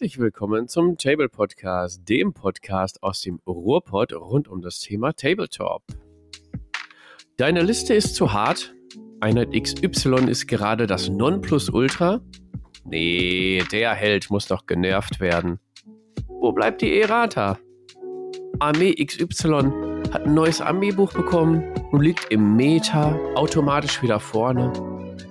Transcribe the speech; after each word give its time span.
herzlich 0.00 0.18
willkommen 0.18 0.66
zum 0.66 0.96
Table 0.96 1.28
Podcast, 1.28 2.08
dem 2.08 2.32
Podcast 2.32 3.02
aus 3.02 3.20
dem 3.20 3.38
Ruhrpott 3.46 4.14
rund 4.14 4.48
um 4.48 4.62
das 4.62 4.80
Thema 4.80 5.12
Tabletop. 5.12 5.82
Deine 7.36 7.60
Liste 7.60 7.92
ist 7.92 8.14
zu 8.14 8.32
hart. 8.32 8.74
Einheit 9.20 9.52
XY 9.52 10.30
ist 10.30 10.46
gerade 10.46 10.86
das 10.86 11.10
Nonplusultra. 11.10 12.22
Nee, 12.84 13.62
der 13.70 13.92
Held 13.92 14.30
muss 14.30 14.46
doch 14.46 14.64
genervt 14.64 15.20
werden. 15.20 15.60
Wo 16.28 16.50
bleibt 16.52 16.80
die 16.80 16.98
Errata? 16.98 17.58
Armee 18.58 18.94
XY 18.94 19.70
hat 20.12 20.24
ein 20.24 20.32
neues 20.32 20.62
Armeebuch 20.62 21.12
bekommen 21.12 21.74
und 21.92 22.00
liegt 22.00 22.32
im 22.32 22.56
Meta 22.56 23.14
automatisch 23.34 24.00
wieder 24.00 24.18
vorne. 24.18 24.72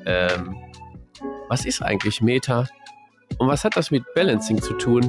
Ähm, 0.05 0.55
was 1.47 1.65
ist 1.65 1.81
eigentlich 1.81 2.21
Meta? 2.21 2.67
Und 3.39 3.47
was 3.47 3.63
hat 3.63 3.77
das 3.77 3.89
mit 3.89 4.03
Balancing 4.15 4.61
zu 4.61 4.73
tun? 4.73 5.01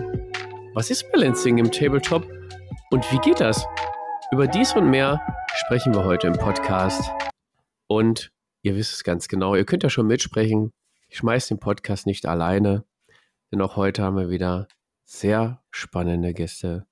Was 0.73 0.89
ist 0.89 1.11
Balancing 1.11 1.59
im 1.59 1.73
Tabletop? 1.73 2.25
Und 2.93 3.13
wie 3.13 3.19
geht 3.19 3.41
das? 3.41 3.67
Über 4.31 4.47
dies 4.47 4.73
und 4.77 4.89
mehr 4.89 5.21
sprechen 5.57 5.93
wir 5.93 6.05
heute 6.05 6.29
im 6.29 6.35
Podcast. 6.35 7.11
Und 7.89 8.31
ihr 8.63 8.77
wisst 8.77 8.93
es 8.93 9.03
ganz 9.03 9.27
genau, 9.27 9.57
ihr 9.57 9.65
könnt 9.65 9.83
ja 9.83 9.91
schon 9.91 10.07
mitsprechen. 10.07 10.73
Ich 11.09 11.17
schmeiße 11.17 11.49
den 11.49 11.59
Podcast 11.59 12.07
nicht 12.07 12.25
alleine, 12.25 12.85
denn 13.51 13.61
auch 13.61 13.75
heute 13.75 14.05
haben 14.05 14.17
wir 14.17 14.31
wieder 14.31 14.69
sehr 15.05 15.61
spannende 15.73 16.33
Gäste 16.33 16.87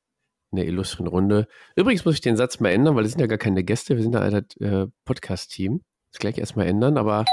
in 0.51 0.57
der 0.57 0.67
illustren 0.67 1.07
Runde. 1.07 1.47
Übrigens 1.77 2.05
muss 2.05 2.15
ich 2.15 2.21
den 2.21 2.37
Satz 2.37 2.59
mal 2.59 2.71
ändern, 2.71 2.97
weil 2.97 3.05
es 3.05 3.13
sind 3.13 3.21
ja 3.21 3.29
gar 3.29 3.39
keine 3.39 3.63
Gäste, 3.63 3.95
wir 3.95 4.03
sind 4.03 4.15
ja 4.17 4.23
ein 4.23 4.45
äh, 4.59 4.89
Podcast-Team. 5.05 5.83
Das 6.11 6.19
gleich 6.19 6.37
erstmal 6.37 6.67
ändern, 6.67 6.99
aber 6.99 7.25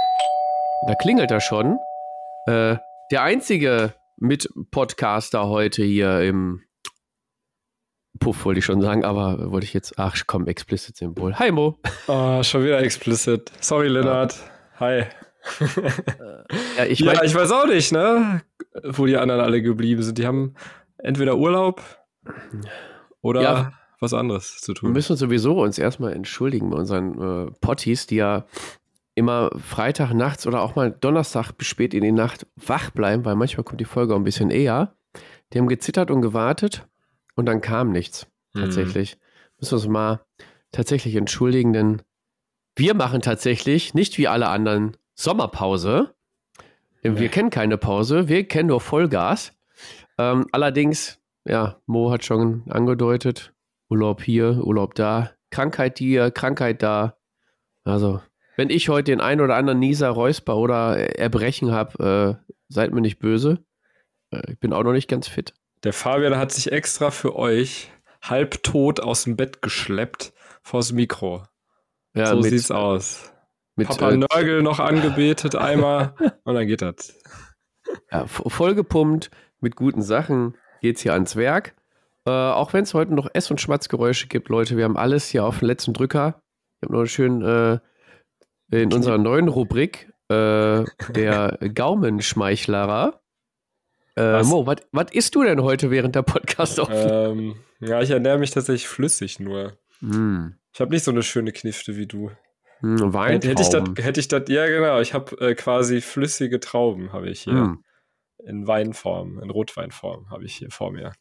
da 0.85 0.93
klingelt 0.93 1.31
er 1.31 1.41
schon. 1.41 1.79
Äh, 2.45 2.75
der 3.11 3.21
einzige 3.21 3.93
Mit-Podcaster 4.17 5.47
heute 5.47 5.83
hier 5.83 6.21
im 6.21 6.61
Puff, 8.19 8.45
wollte 8.45 8.59
ich 8.59 8.65
schon 8.65 8.81
sagen, 8.81 9.03
aber 9.03 9.51
wollte 9.51 9.65
ich 9.65 9.73
jetzt, 9.73 9.99
ach 9.99 10.15
komm, 10.25 10.47
Explicit-Symbol. 10.47 11.35
Hi 11.35 11.51
Mo. 11.51 11.77
Oh, 12.07 12.41
schon 12.43 12.63
wieder 12.63 12.79
Explicit. 12.79 13.51
Sorry, 13.59 13.89
Lennart. 13.89 14.35
Hi. 14.79 15.03
ja, 16.77 16.85
ich, 16.85 17.03
mein, 17.03 17.15
ja, 17.15 17.23
ich 17.23 17.35
weiß 17.35 17.51
auch 17.51 17.67
nicht, 17.67 17.91
ne? 17.91 18.41
Wo 18.83 19.05
die 19.05 19.17
anderen 19.17 19.41
alle 19.41 19.61
geblieben 19.61 20.01
sind. 20.01 20.17
Die 20.17 20.25
haben 20.25 20.55
entweder 20.97 21.37
Urlaub 21.37 21.83
oder 23.21 23.41
ja, 23.41 23.73
was 23.99 24.13
anderes 24.13 24.57
zu 24.61 24.73
tun. 24.73 24.89
Wir 24.89 24.93
müssen 24.93 25.17
sowieso 25.17 25.61
uns 25.61 25.77
erstmal 25.77 26.13
entschuldigen 26.13 26.69
bei 26.69 26.77
unseren 26.77 27.47
äh, 27.47 27.51
Potties, 27.61 28.07
die 28.07 28.15
ja 28.15 28.45
immer 29.15 29.49
Freitag 29.57 30.13
nachts 30.13 30.45
oder 30.45 30.61
auch 30.61 30.75
mal 30.75 30.91
Donnerstag 30.91 31.53
bis 31.53 31.67
spät 31.67 31.93
in 31.93 32.03
die 32.03 32.11
Nacht 32.11 32.45
wach 32.55 32.91
bleiben, 32.91 33.25
weil 33.25 33.35
manchmal 33.35 33.63
kommt 33.63 33.81
die 33.81 33.85
Folge 33.85 34.13
auch 34.13 34.17
ein 34.17 34.25
bisschen 34.25 34.51
eher. 34.51 34.95
Die 35.51 35.57
haben 35.57 35.67
gezittert 35.67 36.11
und 36.11 36.21
gewartet 36.21 36.85
und 37.35 37.45
dann 37.45 37.61
kam 37.61 37.91
nichts. 37.91 38.27
Mhm. 38.53 38.61
Tatsächlich. 38.61 39.15
Mhm. 39.15 39.19
Müssen 39.59 39.71
wir 39.71 39.77
uns 39.77 39.87
mal 39.87 40.19
tatsächlich 40.71 41.15
entschuldigen, 41.15 41.71
denn 41.71 42.01
wir 42.75 42.93
machen 42.93 43.21
tatsächlich 43.21 43.93
nicht 43.93 44.17
wie 44.17 44.27
alle 44.27 44.49
anderen 44.49 44.97
Sommerpause. 45.13 46.13
Denn 47.03 47.19
wir 47.19 47.29
kennen 47.29 47.51
keine 47.51 47.77
Pause, 47.77 48.27
wir 48.27 48.47
kennen 48.47 48.69
nur 48.69 48.81
Vollgas. 48.81 49.53
Ähm, 50.17 50.47
allerdings, 50.51 51.21
ja, 51.45 51.79
Mo 51.85 52.11
hat 52.11 52.25
schon 52.25 52.63
angedeutet, 52.67 53.53
Urlaub 53.89 54.23
hier, 54.23 54.65
Urlaub 54.65 54.95
da, 54.95 55.31
Krankheit 55.51 55.99
hier, 55.99 56.31
Krankheit 56.31 56.81
da. 56.81 57.15
Also 57.83 58.21
wenn 58.55 58.69
ich 58.69 58.89
heute 58.89 59.11
den 59.11 59.21
ein 59.21 59.41
oder 59.41 59.55
anderen 59.55 59.79
Nieser, 59.79 60.09
Räusper 60.09 60.57
oder 60.57 60.97
Erbrechen 61.17 61.71
habe, 61.71 62.39
äh, 62.41 62.53
seid 62.69 62.91
mir 62.91 63.01
nicht 63.01 63.19
böse. 63.19 63.63
Äh, 64.31 64.51
ich 64.51 64.59
bin 64.59 64.73
auch 64.73 64.83
noch 64.83 64.93
nicht 64.93 65.07
ganz 65.09 65.27
fit. 65.27 65.53
Der 65.83 65.93
Fabian 65.93 66.37
hat 66.37 66.51
sich 66.51 66.71
extra 66.71 67.11
für 67.11 67.35
euch 67.35 67.91
halbtot 68.21 68.99
aus 68.99 69.23
dem 69.23 69.35
Bett 69.35 69.61
geschleppt 69.61 70.33
vors 70.63 70.91
Mikro. 70.91 71.43
Ja, 72.15 72.27
so 72.27 72.37
mit, 72.37 72.49
sieht's 72.49 72.71
aus. 72.71 73.31
Mit, 73.75 73.87
Papa 73.87 74.11
äh, 74.11 74.17
Nörgel 74.17 74.63
noch 74.63 74.79
angebetet 74.79 75.55
einmal 75.55 76.15
und 76.43 76.55
dann 76.55 76.65
geht 76.65 76.81
das. 76.81 77.13
Ja, 78.11 78.25
vollgepumpt 78.25 79.29
mit 79.59 79.75
guten 79.75 80.01
Sachen 80.01 80.57
geht's 80.81 81.01
hier 81.01 81.13
ans 81.13 81.35
Werk. 81.35 81.75
Äh, 82.25 82.31
auch 82.31 82.73
wenn 82.73 82.83
es 82.83 82.93
heute 82.93 83.13
noch 83.13 83.29
Ess- 83.33 83.51
und 83.51 83.61
Schmatzgeräusche 83.61 84.27
gibt, 84.27 84.49
Leute, 84.49 84.77
wir 84.77 84.85
haben 84.85 84.97
alles 84.97 85.27
hier 85.27 85.45
auf 85.45 85.59
den 85.59 85.67
letzten 85.67 85.93
Drücker. 85.93 86.41
Ich 86.77 86.85
habe 86.85 86.93
noch 86.93 87.01
einen 87.01 87.07
schönen 87.07 87.41
äh, 87.43 87.79
in 88.71 88.93
unserer 88.93 89.17
neuen 89.17 89.47
Rubrik, 89.47 90.11
äh, 90.29 90.83
der 91.09 91.59
Gaumenschmeichlerer. 91.73 93.21
Äh, 94.17 94.43
Mo, 94.43 94.65
was 94.65 95.11
isst 95.11 95.35
du 95.35 95.43
denn 95.43 95.61
heute 95.61 95.91
während 95.91 96.15
der 96.15 96.21
podcast 96.23 96.81
ähm, 96.89 97.55
Ja, 97.79 98.01
ich 98.01 98.09
ernähre 98.09 98.37
mich 98.37 98.51
tatsächlich 98.51 98.87
flüssig 98.87 99.39
nur. 99.39 99.77
Mm. 99.99 100.51
Ich 100.73 100.79
habe 100.79 100.91
nicht 100.91 101.03
so 101.03 101.11
eine 101.11 101.21
schöne 101.21 101.51
Knifte 101.51 101.97
wie 101.97 102.07
du. 102.07 102.31
Mm, 102.81 103.13
Weintrauben. 103.13 103.49
Hätte 103.49 103.61
ich 103.61 103.69
das, 103.69 104.05
hätte 104.05 104.19
ich 104.19 104.27
das, 104.29 104.43
ja 104.47 104.65
genau, 104.67 105.01
ich 105.01 105.13
habe 105.13 105.37
äh, 105.39 105.55
quasi 105.55 106.01
flüssige 106.01 106.59
Trauben, 106.59 107.11
habe 107.11 107.29
ich 107.29 107.41
hier. 107.41 107.53
Mm. 107.53 107.83
In 108.45 108.67
Weinform, 108.67 109.39
in 109.39 109.49
Rotweinform 109.49 110.29
habe 110.29 110.45
ich 110.45 110.55
hier 110.55 110.69
vor 110.69 110.91
mir. 110.91 111.13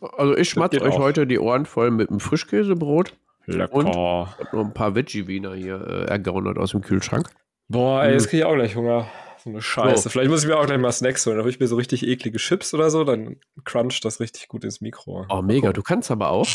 Also 0.00 0.36
ich 0.36 0.50
schmatze 0.50 0.82
euch 0.82 0.94
auch. 0.94 0.98
heute 0.98 1.26
die 1.26 1.38
Ohren 1.38 1.64
voll 1.64 1.90
mit 1.90 2.10
einem 2.10 2.20
Frischkäsebrot. 2.20 3.16
Lecker. 3.46 3.74
Und, 3.74 3.86
noch 3.86 4.64
ein 4.64 4.74
paar 4.74 4.94
Veggie-Wiener 4.94 5.54
hier 5.54 5.80
äh, 5.80 6.04
ergaunert 6.06 6.58
aus 6.58 6.72
dem 6.72 6.82
Kühlschrank. 6.82 7.28
Boah, 7.68 8.04
ey, 8.04 8.12
jetzt 8.12 8.28
kriege 8.28 8.42
ich 8.42 8.44
auch 8.44 8.54
gleich 8.54 8.76
Hunger. 8.76 9.08
So 9.42 9.50
eine 9.50 9.62
Scheiße. 9.62 10.04
So. 10.04 10.10
Vielleicht 10.10 10.30
muss 10.30 10.42
ich 10.42 10.48
mir 10.48 10.56
auch 10.56 10.66
gleich 10.66 10.78
mal 10.78 10.92
Snacks 10.92 11.26
holen. 11.26 11.36
Da 11.36 11.40
habe 11.40 11.50
ich 11.50 11.60
mir 11.60 11.66
so 11.66 11.76
richtig 11.76 12.06
eklige 12.06 12.38
Chips 12.38 12.74
oder 12.74 12.90
so, 12.90 13.04
dann 13.04 13.36
crunch 13.64 14.00
das 14.00 14.20
richtig 14.20 14.48
gut 14.48 14.64
ins 14.64 14.80
Mikro. 14.80 15.26
Oh, 15.28 15.42
mega. 15.42 15.72
Du 15.72 15.82
kannst 15.82 16.10
aber 16.10 16.30
auch 16.30 16.48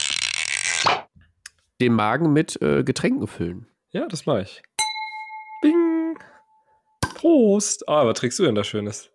den 1.79 1.93
Magen 1.93 2.33
mit 2.33 2.61
äh, 2.61 2.83
Getränken 2.83 3.27
füllen. 3.27 3.67
Ja, 3.91 4.07
das 4.07 4.25
mache 4.25 4.41
ich. 4.41 4.61
Bing! 5.61 6.17
Prost! 7.15 7.87
Ah, 7.87 8.05
was 8.05 8.17
trägst 8.19 8.39
du 8.39 8.43
denn 8.43 8.55
da 8.55 8.63
Schönes? 8.63 9.11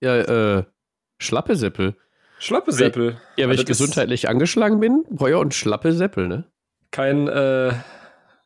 Ja, 0.00 0.58
äh, 0.58 0.64
Schlappe 1.18 1.56
Seppel. 1.56 1.96
Schlappe 2.38 2.72
Seppel. 2.72 3.20
Ja, 3.36 3.48
wenn 3.48 3.54
ich 3.54 3.66
gesundheitlich 3.66 4.28
angeschlagen 4.28 4.80
bin, 4.80 5.04
Breuer 5.10 5.38
und 5.38 5.54
Schlappe 5.54 5.92
Seppel, 5.92 6.26
ne? 6.26 6.50
Kein, 6.92 7.26
äh, 7.26 7.72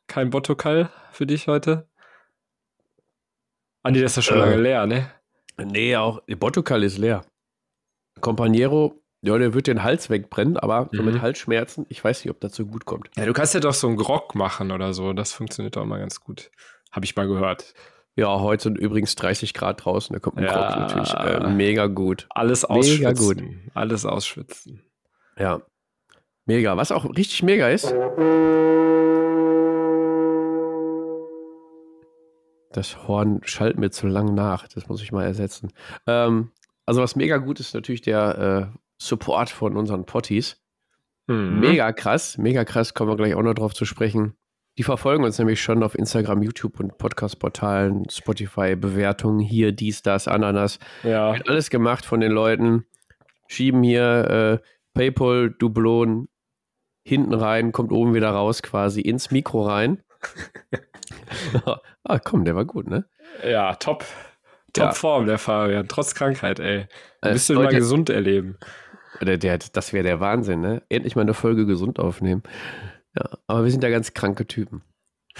kein 0.06 0.30
Bottokal 0.30 0.88
für 1.10 1.26
dich 1.26 1.48
heute? 1.48 1.88
Andi, 3.82 4.00
das 4.00 4.12
ist 4.12 4.16
ja 4.16 4.22
schon 4.22 4.38
äh, 4.38 4.40
lange 4.40 4.56
leer, 4.56 4.86
ne? 4.86 5.10
Nee, 5.58 5.96
auch 5.96 6.22
Bottokal 6.38 6.84
ist 6.84 6.96
leer. 6.96 7.24
Companiero, 8.20 9.02
ja, 9.20 9.36
der 9.36 9.52
wird 9.52 9.66
den 9.66 9.82
Hals 9.82 10.10
wegbrennen, 10.10 10.56
aber 10.56 10.84
mhm. 10.84 10.88
so 10.96 11.02
mit 11.02 11.14
mhm. 11.16 11.22
Halsschmerzen, 11.22 11.86
ich 11.88 12.02
weiß 12.02 12.24
nicht, 12.24 12.30
ob 12.30 12.40
das 12.40 12.54
so 12.54 12.64
gut 12.66 12.84
kommt. 12.84 13.10
Ja, 13.16 13.26
du 13.26 13.32
kannst 13.32 13.52
ja 13.52 13.60
doch 13.60 13.74
so 13.74 13.88
einen 13.88 13.96
Grog 13.96 14.36
machen 14.36 14.70
oder 14.70 14.94
so. 14.94 15.12
Das 15.12 15.32
funktioniert 15.32 15.76
auch 15.76 15.84
mal 15.84 15.98
ganz 15.98 16.20
gut. 16.20 16.50
Habe 16.92 17.04
ich 17.04 17.16
mal 17.16 17.26
gehört. 17.26 17.74
Ja, 18.14 18.40
heute 18.40 18.62
sind 18.62 18.78
übrigens 18.78 19.16
30 19.16 19.54
Grad 19.54 19.84
draußen. 19.84 20.14
Da 20.14 20.20
kommt 20.20 20.38
ein 20.38 20.44
ja, 20.44 20.52
Grog 20.52 20.80
natürlich 20.80 21.14
äh, 21.14 21.48
mega 21.50 21.88
gut. 21.88 22.26
Alles 22.30 22.64
ausschwitzen. 22.64 22.98
Mega 22.98 23.12
gut. 23.12 23.42
Alles 23.74 24.06
ausschwitzen. 24.06 24.82
Ja. 25.36 25.62
Mega. 26.46 26.76
Was 26.76 26.92
auch 26.92 27.04
richtig 27.16 27.42
mega 27.42 27.68
ist. 27.68 27.92
Das 32.72 33.08
Horn 33.08 33.40
schallt 33.42 33.78
mir 33.78 33.90
zu 33.90 34.06
lang 34.06 34.34
nach. 34.34 34.68
Das 34.68 34.88
muss 34.88 35.02
ich 35.02 35.10
mal 35.10 35.24
ersetzen. 35.24 35.72
Ähm, 36.06 36.52
also, 36.84 37.02
was 37.02 37.16
mega 37.16 37.38
gut 37.38 37.58
ist, 37.58 37.74
natürlich 37.74 38.02
der 38.02 38.70
äh, 38.72 38.78
Support 38.98 39.50
von 39.50 39.76
unseren 39.76 40.06
Potties. 40.06 40.62
Mhm. 41.26 41.58
Mega 41.58 41.92
krass. 41.92 42.38
Mega 42.38 42.64
krass. 42.64 42.94
Kommen 42.94 43.10
wir 43.10 43.16
gleich 43.16 43.34
auch 43.34 43.42
noch 43.42 43.54
drauf 43.54 43.74
zu 43.74 43.84
sprechen. 43.84 44.36
Die 44.78 44.84
verfolgen 44.84 45.24
uns 45.24 45.38
nämlich 45.38 45.60
schon 45.60 45.82
auf 45.82 45.98
Instagram, 45.98 46.42
YouTube 46.42 46.78
und 46.78 46.96
Podcast-Portalen, 46.98 48.08
Spotify, 48.10 48.76
Bewertungen 48.76 49.40
hier, 49.40 49.72
dies, 49.72 50.02
das, 50.02 50.28
Ananas. 50.28 50.78
Ja. 51.02 51.32
Wird 51.32 51.48
alles 51.48 51.70
gemacht 51.70 52.04
von 52.04 52.20
den 52.20 52.30
Leuten. 52.30 52.84
Schieben 53.48 53.82
hier 53.82 54.60
äh, 54.62 54.68
PayPal, 54.92 55.50
Dublon, 55.50 56.28
hinten 57.06 57.34
rein, 57.34 57.70
kommt 57.70 57.92
oben 57.92 58.14
wieder 58.14 58.30
raus, 58.30 58.62
quasi 58.62 59.00
ins 59.00 59.30
Mikro 59.30 59.62
rein. 59.62 60.02
ah, 62.02 62.18
komm, 62.18 62.44
der 62.44 62.56
war 62.56 62.64
gut, 62.64 62.88
ne? 62.88 63.04
Ja, 63.48 63.76
top. 63.76 64.04
Top 64.72 64.86
ja. 64.86 64.92
Form, 64.92 65.26
der 65.26 65.38
Fabian, 65.38 65.86
trotz 65.86 66.16
Krankheit, 66.16 66.58
ey. 66.58 66.88
Bist 67.22 67.48
äh, 67.48 67.54
du 67.54 67.62
mal 67.62 67.72
gesund 67.72 68.10
erleben. 68.10 68.58
Der, 69.22 69.38
der, 69.38 69.58
das 69.58 69.92
wäre 69.92 70.02
der 70.02 70.18
Wahnsinn, 70.18 70.60
ne? 70.60 70.82
Endlich 70.88 71.14
mal 71.14 71.22
eine 71.22 71.32
Folge 71.32 71.64
gesund 71.64 72.00
aufnehmen. 72.00 72.42
Ja, 73.16 73.30
aber 73.46 73.62
wir 73.62 73.70
sind 73.70 73.84
ja 73.84 73.88
ganz 73.88 74.12
kranke 74.12 74.46
Typen. 74.48 74.82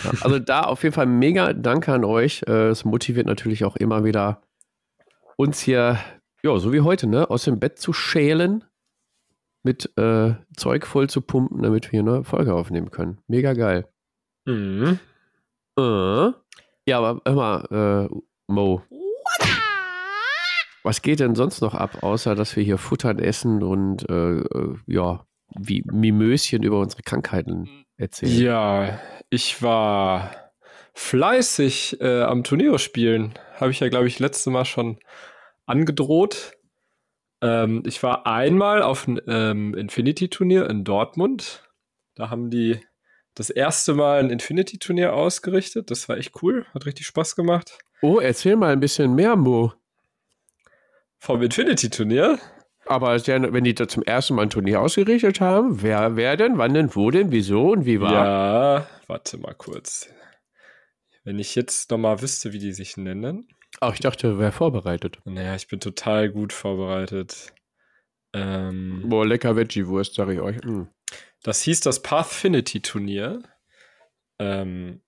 Ja, 0.04 0.12
also 0.20 0.38
da 0.38 0.60
auf 0.60 0.84
jeden 0.84 0.94
Fall 0.94 1.06
mega 1.06 1.52
Danke 1.52 1.92
an 1.92 2.04
euch. 2.04 2.44
Äh, 2.46 2.68
es 2.68 2.84
motiviert 2.84 3.26
natürlich 3.26 3.64
auch 3.64 3.74
immer 3.74 4.04
wieder, 4.04 4.40
uns 5.36 5.60
hier, 5.60 5.98
ja, 6.44 6.58
so 6.58 6.72
wie 6.72 6.80
heute, 6.82 7.08
ne, 7.08 7.28
aus 7.28 7.42
dem 7.42 7.58
Bett 7.58 7.80
zu 7.80 7.92
schälen 7.92 8.64
mit 9.66 9.90
äh, 9.98 10.34
Zeug 10.56 10.86
voll 10.86 11.10
zu 11.10 11.20
pumpen, 11.20 11.62
damit 11.62 11.90
wir 11.90 11.98
eine 11.98 12.22
Folge 12.22 12.54
aufnehmen 12.54 12.92
können. 12.92 13.18
Mega 13.26 13.52
geil. 13.52 13.88
Mhm. 14.44 15.00
Äh. 15.76 16.30
Ja, 16.88 16.98
aber 17.00 17.20
hör 17.26 17.34
mal, 17.34 18.08
äh, 18.12 18.16
Mo. 18.46 18.82
Was 20.84 21.02
geht 21.02 21.18
denn 21.18 21.34
sonst 21.34 21.60
noch 21.62 21.74
ab, 21.74 22.04
außer 22.04 22.36
dass 22.36 22.54
wir 22.54 22.62
hier 22.62 22.78
futtern, 22.78 23.18
essen 23.18 23.64
und 23.64 24.08
äh, 24.08 24.38
äh 24.38 24.76
ja, 24.86 25.26
wie 25.58 25.82
Mimöschen 25.84 26.62
über 26.62 26.78
unsere 26.78 27.02
Krankheiten 27.02 27.68
erzählen? 27.96 28.40
Ja, 28.40 29.00
ich 29.28 29.62
war 29.62 30.30
fleißig 30.94 32.00
äh, 32.00 32.22
am 32.22 32.44
Turnier 32.44 32.78
spielen. 32.78 33.34
Habe 33.56 33.72
ich 33.72 33.80
ja, 33.80 33.88
glaube 33.88 34.06
ich, 34.06 34.20
letztes 34.20 34.46
Mal 34.46 34.64
schon 34.64 35.00
angedroht. 35.66 36.55
Ähm, 37.42 37.82
ich 37.86 38.02
war 38.02 38.26
einmal 38.26 38.82
auf 38.82 39.06
einem 39.06 39.20
ähm, 39.26 39.74
Infinity-Turnier 39.74 40.68
in 40.68 40.84
Dortmund. 40.84 41.68
Da 42.14 42.30
haben 42.30 42.50
die 42.50 42.80
das 43.34 43.50
erste 43.50 43.94
Mal 43.94 44.20
ein 44.20 44.30
Infinity-Turnier 44.30 45.12
ausgerichtet. 45.12 45.90
Das 45.90 46.08
war 46.08 46.16
echt 46.16 46.42
cool, 46.42 46.66
hat 46.72 46.86
richtig 46.86 47.06
Spaß 47.06 47.36
gemacht. 47.36 47.78
Oh, 48.02 48.18
erzähl 48.18 48.56
mal 48.56 48.72
ein 48.72 48.80
bisschen 48.80 49.14
mehr, 49.14 49.36
Mo. 49.36 49.72
Vom 51.18 51.42
Infinity-Turnier? 51.42 52.38
Aber 52.86 53.16
wenn 53.26 53.64
die 53.64 53.74
da 53.74 53.88
zum 53.88 54.04
ersten 54.04 54.34
Mal 54.34 54.42
ein 54.42 54.50
Turnier 54.50 54.80
ausgerichtet 54.80 55.40
haben, 55.40 55.82
wer, 55.82 56.16
wer 56.16 56.36
denn, 56.36 56.56
wann 56.56 56.72
denn, 56.72 56.94
wo 56.94 57.10
denn, 57.10 57.32
wieso 57.32 57.72
und 57.72 57.84
wie 57.84 58.00
war? 58.00 58.12
Ja, 58.12 58.86
warte 59.08 59.38
mal 59.38 59.54
kurz. 59.54 60.08
Wenn 61.24 61.40
ich 61.40 61.56
jetzt 61.56 61.90
nochmal 61.90 62.22
wüsste, 62.22 62.52
wie 62.52 62.60
die 62.60 62.72
sich 62.72 62.96
nennen. 62.96 63.48
Ach, 63.80 63.92
ich 63.92 64.00
dachte, 64.00 64.38
wer 64.38 64.52
vorbereitet. 64.52 65.18
Naja, 65.24 65.54
ich 65.54 65.68
bin 65.68 65.80
total 65.80 66.30
gut 66.30 66.52
vorbereitet. 66.52 67.52
Ähm, 68.32 69.04
Boah, 69.06 69.26
lecker 69.26 69.56
Veggie-Wurst, 69.56 70.14
sag 70.14 70.28
ich 70.28 70.40
euch. 70.40 70.62
Mm. 70.64 70.84
Das 71.42 71.62
hieß 71.62 71.80
das 71.80 72.02
Pathfinity-Turnier. 72.02 73.42
Ähm, 74.38 75.02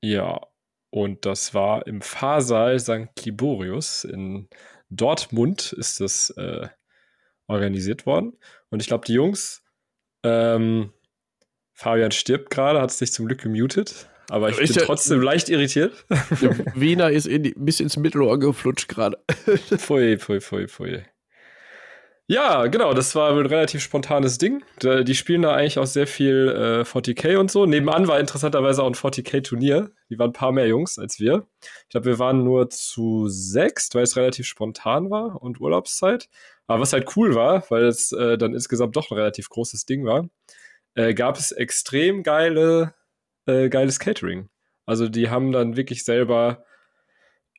ja, 0.00 0.40
und 0.90 1.24
das 1.24 1.54
war 1.54 1.86
im 1.86 2.02
Pfarrsaal 2.02 2.78
St. 2.78 3.24
Liborius 3.24 4.04
in 4.04 4.48
Dortmund 4.90 5.72
ist 5.72 6.00
das 6.00 6.30
äh, 6.30 6.68
organisiert 7.46 8.04
worden. 8.04 8.36
Und 8.68 8.82
ich 8.82 8.88
glaube, 8.88 9.06
die 9.06 9.14
Jungs, 9.14 9.62
ähm, 10.22 10.92
Fabian 11.72 12.12
stirbt 12.12 12.50
gerade, 12.50 12.80
hat 12.80 12.90
sich 12.90 13.12
zum 13.12 13.26
Glück 13.26 13.40
gemutet. 13.40 14.10
Aber 14.28 14.50
ich, 14.50 14.58
ich 14.58 14.74
bin 14.74 14.84
trotzdem 14.84 15.20
leicht 15.20 15.48
irritiert. 15.48 16.04
Wiener 16.74 17.10
ist 17.10 17.26
in 17.26 17.42
die, 17.42 17.54
bis 17.56 17.80
ins 17.80 17.96
Mittelohr 17.96 18.38
geflutscht 18.38 18.88
gerade. 18.88 19.18
pfui, 19.76 20.18
pfui, 20.18 20.40
pfui, 20.40 20.68
pfui. 20.68 21.02
Ja, 22.28 22.66
genau, 22.68 22.94
das 22.94 23.14
war 23.14 23.30
ein 23.30 23.46
relativ 23.46 23.82
spontanes 23.82 24.38
Ding. 24.38 24.64
Die 24.80 25.14
spielen 25.14 25.42
da 25.42 25.54
eigentlich 25.54 25.78
auch 25.78 25.86
sehr 25.86 26.06
viel 26.06 26.48
äh, 26.48 26.80
40k 26.82 27.36
und 27.36 27.50
so. 27.50 27.66
Nebenan 27.66 28.08
war 28.08 28.20
interessanterweise 28.20 28.82
auch 28.82 28.86
ein 28.86 28.94
40k-Turnier. 28.94 29.90
Die 30.08 30.18
waren 30.18 30.30
ein 30.30 30.32
paar 30.32 30.52
mehr 30.52 30.66
Jungs 30.66 30.98
als 30.98 31.18
wir. 31.18 31.46
Ich 31.60 31.88
glaube, 31.90 32.06
wir 32.06 32.18
waren 32.18 32.44
nur 32.44 32.70
zu 32.70 33.28
sechs, 33.28 33.90
weil 33.92 34.04
es 34.04 34.16
relativ 34.16 34.46
spontan 34.46 35.10
war 35.10 35.42
und 35.42 35.60
Urlaubszeit. 35.60 36.28
Aber 36.66 36.80
was 36.80 36.92
halt 36.94 37.16
cool 37.16 37.34
war, 37.34 37.64
weil 37.70 37.84
es 37.84 38.12
äh, 38.12 38.38
dann 38.38 38.54
insgesamt 38.54 38.96
doch 38.96 39.10
ein 39.10 39.18
relativ 39.18 39.50
großes 39.50 39.84
Ding 39.84 40.06
war, 40.06 40.28
äh, 40.94 41.12
gab 41.14 41.36
es 41.36 41.52
extrem 41.52 42.22
geile, 42.22 42.94
äh, 43.46 43.68
geiles 43.68 43.98
Catering. 43.98 44.48
Also 44.86 45.08
die 45.08 45.30
haben 45.30 45.52
dann 45.52 45.76
wirklich 45.76 46.04
selber 46.04 46.64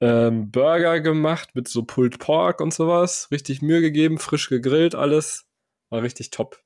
ähm, 0.02 0.52
Burger 0.52 1.00
gemacht 1.00 1.56
mit 1.56 1.68
so 1.68 1.84
Pulled 1.84 2.20
Pork 2.20 2.60
und 2.62 2.74
sowas. 2.74 3.30
Richtig 3.32 3.62
Mühe 3.62 3.82
gegeben, 3.82 4.18
frisch 4.18 4.50
gegrillt, 4.50 4.96
alles. 4.96 5.46
War 5.90 6.04
richtig 6.04 6.32
top. 6.32 6.60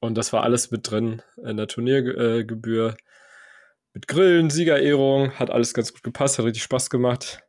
Und 0.00 0.16
das 0.16 0.32
war 0.32 0.42
alles 0.42 0.70
mit 0.70 0.90
drin 0.90 1.22
in 1.44 1.56
der 1.56 1.66
Turniergebühr. 1.66 2.90
Äh, 2.90 3.02
mit 3.94 4.06
Grillen, 4.06 4.50
Siegerehrung, 4.50 5.32
hat 5.32 5.50
alles 5.50 5.74
ganz 5.74 5.92
gut 5.92 6.02
gepasst, 6.02 6.38
hat 6.38 6.44
richtig 6.44 6.62
Spaß 6.62 6.90
gemacht. 6.90 7.40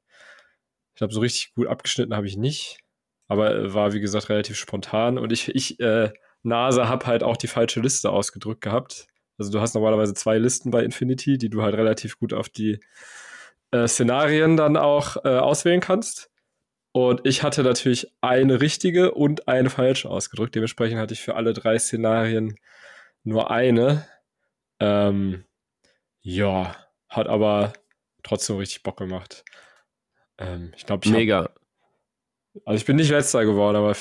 Ich 0.94 0.96
glaube, 0.96 1.14
so 1.14 1.20
richtig 1.20 1.54
gut 1.54 1.68
abgeschnitten 1.68 2.16
habe 2.16 2.28
ich 2.28 2.38
nicht. 2.38 2.80
Aber 3.28 3.54
äh, 3.54 3.74
war, 3.74 3.94
wie 3.94 4.00
gesagt, 4.00 4.30
relativ 4.30 4.58
spontan. 4.58 5.20
Und 5.20 5.32
ich, 5.32 5.50
ich 5.50 5.80
äh, 5.80 6.12
Nase, 6.42 6.88
habe 6.88 7.06
halt 7.06 7.24
auch 7.24 7.38
die 7.38 7.48
falsche 7.48 7.82
Liste 7.82 8.10
ausgedrückt 8.10 8.62
gehabt. 8.62 9.08
Also 9.40 9.52
du 9.52 9.62
hast 9.62 9.74
normalerweise 9.74 10.14
zwei 10.14 10.38
Listen 10.38 10.72
bei 10.72 10.84
Infinity, 10.84 11.38
die 11.38 11.50
du 11.50 11.62
halt 11.62 11.76
relativ 11.76 12.20
gut 12.20 12.34
auf 12.34 12.50
die 12.50 12.80
äh, 13.72 13.88
Szenarien 13.88 14.58
dann 14.58 14.78
auch 14.78 15.18
äh, 15.24 15.30
auswählen 15.30 15.82
kannst. 15.82 16.30
Und 16.92 17.22
ich 17.24 17.44
hatte 17.44 17.64
natürlich 17.64 18.12
eine 18.22 18.62
richtige 18.62 19.12
und 19.14 19.48
eine 19.48 19.70
falsche 19.70 20.10
ausgedrückt. 20.10 20.56
Dementsprechend 20.56 21.00
hatte 21.00 21.14
ich 21.14 21.22
für 21.22 21.36
alle 21.36 21.54
drei 21.54 21.78
Szenarien 21.78 22.56
nur 23.24 23.52
eine. 23.52 24.08
Ähm, 24.80 25.46
ja, 26.22 26.76
hat 27.08 27.28
aber 27.28 27.74
trotzdem 28.24 28.58
richtig 28.58 28.84
Bock 28.84 28.98
gemacht. 28.98 29.44
Ähm, 30.38 30.74
ich 30.76 30.86
glaube, 30.86 31.06
ich 31.06 31.12
Mega. 31.12 31.44
Hab, 31.44 31.60
also 32.66 32.78
ich 32.78 32.86
bin 32.86 32.96
nicht 32.96 33.12
letzter 33.12 33.46
geworden, 33.46 33.76
aber 33.76 33.96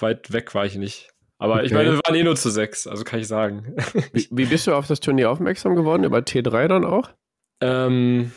weit 0.00 0.32
weg 0.32 0.54
war 0.54 0.64
ich 0.64 0.76
nicht. 0.76 1.10
Aber 1.38 1.56
okay. 1.56 1.66
ich 1.66 1.72
meine, 1.72 1.92
wir 1.92 2.00
waren 2.04 2.14
eh 2.14 2.24
nur 2.24 2.36
zu 2.36 2.50
sechs, 2.50 2.86
also 2.86 3.04
kann 3.04 3.20
ich 3.20 3.28
sagen. 3.28 3.76
Wie, 4.12 4.28
wie 4.30 4.46
bist 4.46 4.66
du 4.66 4.74
auf 4.74 4.88
das 4.88 5.00
Turnier 5.00 5.30
aufmerksam 5.30 5.76
geworden? 5.76 6.04
Über 6.04 6.18
T3 6.18 6.66
dann 6.66 6.84
auch? 6.84 7.10
Ähm, 7.60 8.32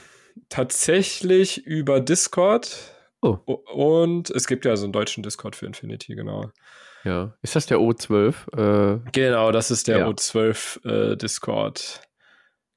tatsächlich 0.50 1.66
über 1.66 2.00
Discord. 2.00 2.78
Oh. 3.22 3.38
Und 3.74 4.30
es 4.30 4.48
gibt 4.48 4.66
ja 4.66 4.76
so 4.76 4.86
einen 4.86 4.94
deutschen 4.94 5.24
Discord 5.24 5.56
für 5.56 5.66
Infinity, 5.66 6.16
genau. 6.16 6.52
Ja. 7.04 7.34
Ist 7.42 7.56
das 7.56 7.66
der 7.66 7.78
O12? 7.78 8.36
Äh, 8.56 9.00
genau, 9.12 9.52
das 9.52 9.72
ist 9.72 9.88
der 9.88 10.00
ja. 10.00 10.08
O12 10.08 11.14
äh, 11.14 11.18
Discord. 11.18 12.02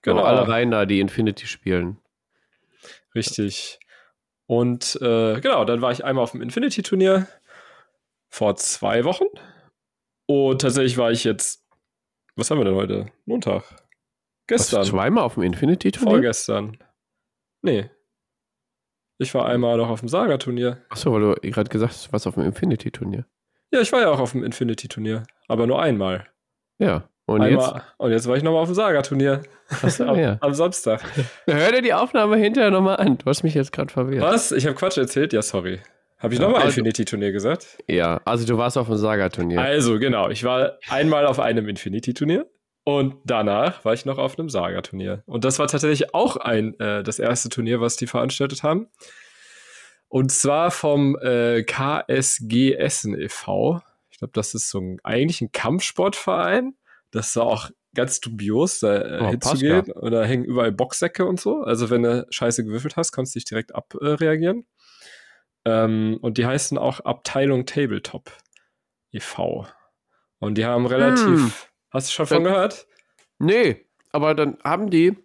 Genau. 0.02 0.22
genau. 0.22 0.26
alle 0.26 0.48
rein 0.48 0.70
da, 0.70 0.86
die 0.86 1.00
Infinity 1.00 1.46
spielen. 1.46 1.98
Richtig. 3.14 3.78
Und 4.46 4.98
äh, 5.00 5.40
genau, 5.40 5.64
dann 5.64 5.80
war 5.80 5.92
ich 5.92 6.04
einmal 6.04 6.24
auf 6.24 6.32
dem 6.32 6.42
Infinity-Turnier 6.42 7.26
vor 8.28 8.56
zwei 8.56 9.04
Wochen. 9.04 9.24
Und 10.26 10.60
tatsächlich 10.60 10.96
war 10.96 11.10
ich 11.10 11.24
jetzt, 11.24 11.66
was 12.36 12.50
haben 12.50 12.58
wir 12.58 12.64
denn 12.64 12.74
heute? 12.74 13.06
Montag. 13.26 13.64
Gestern. 14.46 14.78
Warst 14.78 14.90
du 14.90 14.96
zweimal 14.96 15.24
auf 15.24 15.34
dem 15.34 15.42
Infinity-Turnier? 15.42 16.10
Vorgestern. 16.10 16.76
Nee. 17.62 17.90
Ich 19.18 19.32
war 19.34 19.46
einmal 19.46 19.76
noch 19.76 19.88
auf 19.88 20.00
dem 20.00 20.08
Saga-Turnier. 20.08 20.82
Achso, 20.88 21.12
weil 21.12 21.20
du 21.20 21.50
gerade 21.50 21.70
gesagt 21.70 21.92
hast, 21.92 22.08
du 22.08 22.12
warst 22.12 22.26
auf 22.26 22.34
dem 22.34 22.44
Infinity-Turnier. 22.44 23.24
Ja, 23.72 23.80
ich 23.80 23.92
war 23.92 24.00
ja 24.00 24.10
auch 24.10 24.18
auf 24.18 24.32
dem 24.32 24.44
Infinity-Turnier. 24.44 25.22
Aber 25.48 25.66
nur 25.66 25.80
einmal. 25.80 26.26
Ja. 26.78 27.08
Und 27.26 27.40
einmal, 27.40 27.74
jetzt? 27.74 27.84
Und 27.96 28.10
jetzt 28.10 28.26
war 28.28 28.36
ich 28.36 28.42
nochmal 28.42 28.60
auf 28.62 28.68
dem 28.68 28.74
Saga-Turnier. 28.74 29.42
Achso, 29.82 30.04
am, 30.08 30.18
ja. 30.18 30.36
am 30.40 30.52
Samstag. 30.52 31.02
Hör 31.46 31.72
dir 31.72 31.80
die 31.80 31.94
Aufnahme 31.94 32.36
hinterher 32.36 32.70
nochmal 32.70 32.96
an. 32.98 33.16
Du 33.18 33.26
hast 33.26 33.42
mich 33.44 33.54
jetzt 33.54 33.72
gerade 33.72 33.92
verwirrt. 33.92 34.22
Was? 34.22 34.52
Ich 34.52 34.66
habe 34.66 34.74
Quatsch 34.74 34.98
erzählt? 34.98 35.32
Ja, 35.32 35.40
sorry. 35.42 35.80
Habe 36.24 36.34
ich 36.34 36.40
nochmal 36.40 36.62
also, 36.62 36.68
Infinity-Turnier 36.68 37.32
gesagt? 37.32 37.78
Ja, 37.86 38.20
also 38.24 38.46
du 38.46 38.56
warst 38.56 38.78
auf 38.78 38.86
dem 38.86 38.96
Saga-Turnier. 38.96 39.60
Also, 39.60 39.98
genau. 39.98 40.30
Ich 40.30 40.42
war 40.42 40.78
einmal 40.88 41.26
auf 41.26 41.38
einem 41.38 41.68
Infinity-Turnier. 41.68 42.46
Und 42.84 43.16
danach 43.24 43.84
war 43.84 43.94
ich 43.94 44.04
noch 44.04 44.18
auf 44.18 44.38
einem 44.38 44.48
Saga-Turnier. 44.48 45.22
Und 45.26 45.44
das 45.44 45.58
war 45.58 45.68
tatsächlich 45.68 46.14
auch 46.14 46.36
ein, 46.36 46.78
äh, 46.80 47.02
das 47.02 47.18
erste 47.18 47.48
Turnier, 47.48 47.80
was 47.80 47.96
die 47.96 48.06
veranstaltet 48.06 48.62
haben. 48.62 48.88
Und 50.08 50.32
zwar 50.32 50.70
vom 50.70 51.16
äh, 51.16 51.62
KSG 51.62 52.74
Essen 52.74 53.18
e.V. 53.18 53.80
Ich 54.10 54.18
glaube, 54.18 54.32
das 54.32 54.54
ist 54.54 54.70
so 54.70 54.80
ein, 54.80 54.98
eigentlich 55.02 55.40
ein 55.40 55.52
Kampfsportverein. 55.52 56.74
Das 57.10 57.34
war 57.36 57.44
auch 57.44 57.70
ganz 57.94 58.20
dubios, 58.20 58.80
da 58.80 58.96
äh, 58.96 59.20
oh, 59.22 59.30
hinzugehen. 59.30 59.90
Und 59.92 60.10
da 60.12 60.24
hängen 60.24 60.44
überall 60.44 60.72
Boxsäcke 60.72 61.24
und 61.24 61.40
so. 61.40 61.62
Also 61.62 61.90
wenn 61.90 62.02
du 62.02 62.26
Scheiße 62.30 62.64
gewürfelt 62.64 62.96
hast, 62.96 63.12
kannst 63.12 63.34
du 63.34 63.38
dich 63.38 63.44
direkt 63.44 63.74
abreagieren. 63.74 64.66
Äh, 65.64 65.84
ähm, 65.84 66.18
und 66.20 66.38
die 66.38 66.46
heißen 66.46 66.78
auch 66.78 67.00
Abteilung 67.00 67.66
Tabletop 67.66 68.30
e.V. 69.12 69.66
Und 70.38 70.58
die 70.58 70.64
haben 70.64 70.86
relativ... 70.86 71.24
Hm 71.24 71.52
Hast 71.94 72.08
du 72.08 72.12
schon 72.12 72.26
von 72.26 72.42
gehört? 72.42 72.88
Nee, 73.38 73.86
aber 74.10 74.34
dann 74.34 74.58
haben 74.64 74.90
die 74.90 75.16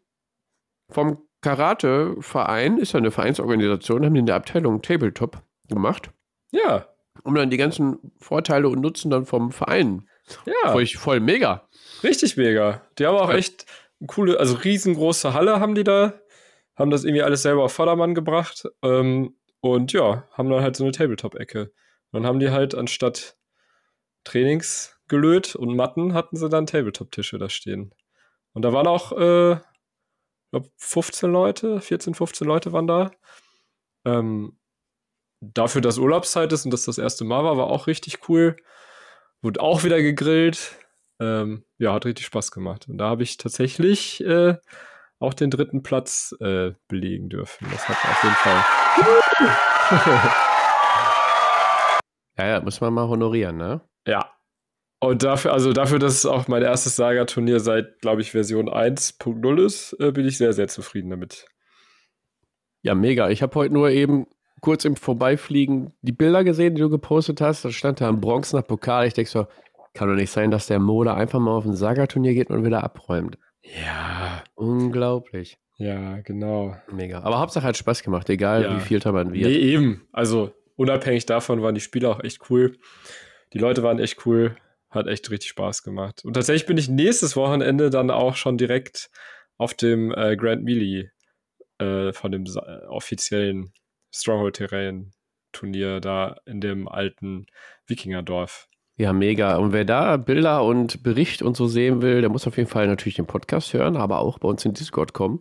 vom 0.88 1.27
Karate-Verein, 1.41 2.77
ist 2.77 2.93
ja 2.93 3.00
eine 3.00 3.10
Vereinsorganisation, 3.10 4.05
haben 4.05 4.13
die 4.13 4.19
in 4.19 4.27
der 4.27 4.36
Abteilung 4.36 4.84
Tabletop 4.84 5.41
gemacht. 5.67 6.12
Ja. 6.51 6.88
Um 7.24 7.34
dann 7.34 7.50
die 7.50 7.58
ganzen 7.58 8.13
Vorteile 8.19 8.69
und 8.69 8.81
Nutzen 8.81 9.10
dann 9.10 9.25
vom 9.25 9.51
Verein. 9.51 10.08
Ja. 10.46 10.72
Voll, 10.72 10.86
voll 10.86 11.19
mega. 11.19 11.67
Richtig 12.03 12.38
mega. 12.38 12.84
Die 13.00 13.08
haben 13.08 13.17
auch 13.17 13.34
echt 13.34 13.65
coole, 14.05 14.39
also 14.39 14.55
riesengroße 14.55 15.34
Halle 15.34 15.60
haben 15.60 15.74
die 15.74 15.84
da. 15.84 16.22
Haben 16.75 16.91
das 16.91 17.03
irgendwie 17.03 17.24
alles 17.24 17.41
selber 17.41 17.63
auf 17.63 17.74
Vordermann 17.74 18.13
gebracht. 18.13 18.65
Ähm, 18.84 19.36
und 19.62 19.94
ja, 19.94 20.28
haben 20.34 20.50
dann 20.50 20.62
halt 20.62 20.75
so 20.75 20.84
eine 20.84 20.92
Tabletop-Ecke. 20.92 21.72
Dann 22.12 22.25
haben 22.25 22.39
die 22.39 22.50
halt 22.51 22.75
anstatt 22.75 23.38
Trainings 24.24 24.98
gelöt 25.08 25.56
und 25.56 25.75
Matten 25.75 26.13
hatten 26.13 26.38
sie 26.38 26.50
dann 26.50 26.66
Tabletop-Tische 26.66 27.38
da 27.38 27.50
stehen. 27.50 27.94
Und 28.54 28.63
da 28.63 28.74
waren 28.74 28.88
auch, 28.88 29.12
äh, 29.12 29.54
ich 29.54 30.51
glaube, 30.51 30.70
15 30.78 31.32
Leute, 31.32 31.82
14, 31.82 32.16
15 32.16 32.48
Leute 32.48 32.74
waren 32.74 32.88
da. 32.88 33.12
Ähm, 34.06 34.58
dafür, 35.42 35.82
dass 35.82 35.98
Urlaubszeit 35.98 36.51
ist 36.51 36.66
und 36.66 36.72
das 36.72 36.86
das 36.86 36.98
erste 36.98 37.24
Mal 37.24 37.44
war, 37.44 37.58
war 37.58 37.68
auch 37.68 37.88
richtig 37.88 38.30
cool. 38.30 38.58
Wurde 39.42 39.62
auch 39.62 39.84
wieder 39.84 40.01
gegrillt. 40.01 40.78
Ähm, 41.20 41.66
ja, 41.78 41.94
hat 41.94 42.06
richtig 42.06 42.25
Spaß 42.25 42.51
gemacht. 42.51 42.88
Und 42.88 42.98
da 42.98 43.10
habe 43.10 43.24
ich 43.24 43.38
tatsächlich 43.38 44.22
äh, 44.24 44.58
auch 45.20 45.34
den 45.34 45.50
dritten 45.52 45.84
Platz 45.84 46.36
äh, 46.40 46.72
belegen 46.88 47.30
dürfen. 47.30 47.68
Das 47.72 47.88
hat 47.88 47.98
auf 47.98 48.24
jeden 48.24 48.36
Fall. 48.36 48.64
Ja, 52.40 52.48
ja, 52.48 52.62
muss 52.62 52.80
man 52.80 52.94
mal 52.94 53.10
honorieren, 53.10 53.58
ne? 53.58 53.82
Ja. 54.08 54.32
Und 55.02 55.24
dafür, 55.24 55.52
also 55.52 55.74
dafür, 55.74 56.00
dass 56.00 56.14
es 56.14 56.26
auch 56.26 56.48
mein 56.48 56.64
erstes 56.64 56.96
Saga-Turnier 56.96 57.60
seit, 57.60 58.00
glaube 58.00 58.22
ich, 58.22 58.32
Version 58.32 58.70
1.0 58.70 59.66
ist, 59.66 59.94
äh, 60.00 60.14
bin 60.14 60.26
ich 60.26 60.38
sehr, 60.38 60.54
sehr 60.54 60.70
zufrieden 60.70 61.10
damit. 61.10 61.48
Ja, 62.82 62.96
mega. 62.96 63.30
Ich 63.30 63.42
habe 63.42 63.56
heute 63.56 63.74
nur 63.74 63.90
eben 63.90 64.26
kurz 64.62 64.86
im 64.86 64.96
Vorbeifliegen 64.96 65.94
die 66.02 66.14
Bilder 66.14 66.46
gesehen, 66.46 66.76
die 66.76 66.82
du 66.82 66.90
gepostet 66.90 67.42
hast. 67.42 67.66
Da 67.66 67.72
stand 67.72 68.00
da 68.00 68.08
ein 68.08 68.22
Bronzener 68.22 68.62
Pokal. 68.62 69.08
Ich 69.08 69.14
denke 69.16 69.30
so, 69.30 69.48
kann 69.94 70.08
doch 70.08 70.16
nicht 70.16 70.32
sein, 70.32 70.50
dass 70.50 70.68
der 70.68 70.80
Mode 70.80 71.14
einfach 71.14 71.40
mal 71.40 71.52
auf 71.52 71.66
ein 71.66 71.76
Saga-Turnier 71.76 72.34
geht 72.34 72.52
und 72.52 72.64
wieder 72.64 72.86
abräumt. 72.86 73.38
Ja. 73.62 74.44
Unglaublich. 74.56 75.58
Ja, 75.78 76.20
genau. 76.22 76.75
Mega. 76.92 77.22
Aber 77.22 77.39
Hauptsache 77.39 77.66
hat 77.66 77.78
Spaß 77.78 78.04
gemacht, 78.04 78.30
egal 78.30 78.63
ja. 78.63 78.75
wie 78.75 78.82
viel 78.82 79.00
man 79.06 79.34
wird. 79.34 79.46
Nee, 79.46 79.56
eben. 79.56 80.08
Also 80.12 80.51
unabhängig 80.75 81.25
davon 81.25 81.62
waren 81.62 81.75
die 81.75 81.82
Spiele 81.82 82.10
auch 82.10 82.22
echt 82.22 82.50
cool. 82.50 82.78
Die 83.54 83.60
Leute 83.60 83.82
waren 83.82 84.00
echt 84.00 84.25
cool. 84.25 84.58
Hat 84.89 85.08
echt 85.08 85.30
richtig 85.30 85.50
Spaß 85.50 85.84
gemacht. 85.84 86.25
Und 86.25 86.34
tatsächlich 86.34 86.66
bin 86.66 86.78
ich 86.78 86.89
nächstes 86.89 87.36
Wochenende 87.36 87.89
dann 87.89 88.12
auch 88.12 88.36
schon 88.36 88.58
direkt 88.58 89.10
auf 89.58 89.74
dem 89.74 90.12
äh, 90.12 90.36
Grand 90.36 90.63
Melee 90.63 91.10
äh, 91.78 92.12
von 92.12 92.32
dem 92.32 92.46
äh, 92.46 92.86
offiziellen 92.88 93.72
Stronghold-Terrain-Turnier 94.12 96.00
da 96.00 96.38
in 96.46 96.60
dem 96.60 96.88
alten 96.88 97.46
Wikingerdorf. 97.88 98.68
Ja, 99.00 99.13
mega. 99.13 99.56
Und 99.56 99.72
wer 99.72 99.86
da 99.86 100.18
Bilder 100.18 100.62
und 100.65 101.03
Bericht 101.03 101.41
und 101.41 101.56
so 101.56 101.68
sehen 101.68 102.01
will, 102.01 102.20
der 102.20 102.29
muss 102.29 102.46
auf 102.46 102.58
jeden 102.58 102.68
Fall 102.68 102.86
natürlich 102.86 103.15
den 103.15 103.27
Podcast 103.27 103.74
hören, 103.74 103.96
aber 103.96 104.20
auch 104.20 104.39
bei 104.39 104.50
uns 104.50 104.65
in 104.65 104.74
Discord 104.74 105.13
kommen. 105.13 105.39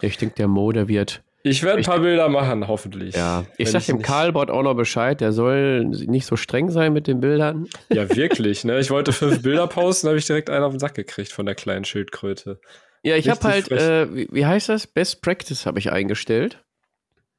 Ich 0.00 0.18
denke, 0.18 0.36
der 0.36 0.46
Mo, 0.46 0.70
der 0.70 0.86
wird. 0.86 1.24
Ich 1.42 1.64
werde 1.64 1.78
ein 1.78 1.84
paar 1.84 1.98
Bilder 1.98 2.28
machen, 2.28 2.68
hoffentlich. 2.68 3.16
Ja, 3.16 3.44
ich 3.58 3.72
sag 3.72 3.84
dem 3.86 4.02
Karlbot 4.02 4.50
auch 4.50 4.62
noch 4.62 4.74
Bescheid, 4.74 5.20
der 5.20 5.32
soll 5.32 5.84
nicht 5.84 6.26
so 6.26 6.36
streng 6.36 6.70
sein 6.70 6.92
mit 6.92 7.08
den 7.08 7.18
Bildern. 7.18 7.66
Ja, 7.88 8.08
wirklich, 8.14 8.64
ne? 8.64 8.78
Ich 8.78 8.90
wollte 8.90 9.12
fünf 9.12 9.42
Bilder 9.42 9.66
posten, 9.66 10.06
habe 10.06 10.18
ich 10.18 10.26
direkt 10.26 10.48
einen 10.48 10.64
auf 10.64 10.72
den 10.72 10.78
Sack 10.78 10.94
gekriegt 10.94 11.32
von 11.32 11.44
der 11.44 11.56
kleinen 11.56 11.84
Schildkröte. 11.84 12.60
Ja, 13.02 13.16
ich 13.16 13.28
habe 13.28 13.42
halt, 13.42 13.70
äh, 13.72 14.28
wie, 14.30 14.46
heißt 14.46 14.68
das? 14.68 14.86
Best 14.86 15.22
Practice 15.22 15.66
habe 15.66 15.80
ich 15.80 15.90
eingestellt. 15.90 16.64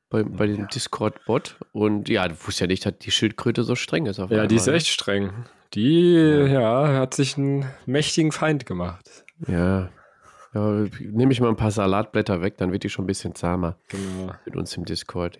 Bei, 0.10 0.24
bei 0.24 0.48
dem 0.48 0.68
Discord-Bot. 0.68 1.58
Und 1.74 2.08
ja, 2.08 2.28
du 2.28 2.36
wusstest 2.36 2.62
ja 2.62 2.68
nicht, 2.68 2.86
dass 2.86 2.98
die 2.98 3.12
Schildkröte 3.12 3.64
so 3.64 3.76
streng 3.76 4.06
ist. 4.06 4.20
Auf 4.20 4.32
ja, 4.32 4.38
einmal. 4.38 4.48
die 4.48 4.56
ist 4.56 4.68
ne? 4.68 4.74
echt 4.74 4.88
streng. 4.88 5.32
Die, 5.74 6.14
ja. 6.14 6.46
ja, 6.46 7.00
hat 7.00 7.14
sich 7.14 7.38
einen 7.38 7.66
mächtigen 7.86 8.32
Feind 8.32 8.66
gemacht. 8.66 9.26
Ja. 9.48 9.90
Ja, 10.54 10.86
nehme 11.00 11.34
ich 11.34 11.42
mal 11.42 11.50
ein 11.50 11.58
paar 11.58 11.72
Salatblätter 11.72 12.42
weg, 12.42 12.58
dann 12.58 12.72
wird 12.72 12.84
die 12.84 12.90
schon 12.90 13.04
ein 13.04 13.08
bisschen 13.08 13.36
zahmer. 13.36 13.78
Genau. 13.90 14.34
Mit 14.46 14.56
uns 14.56 14.76
im 14.78 14.86
Discord. 14.86 15.40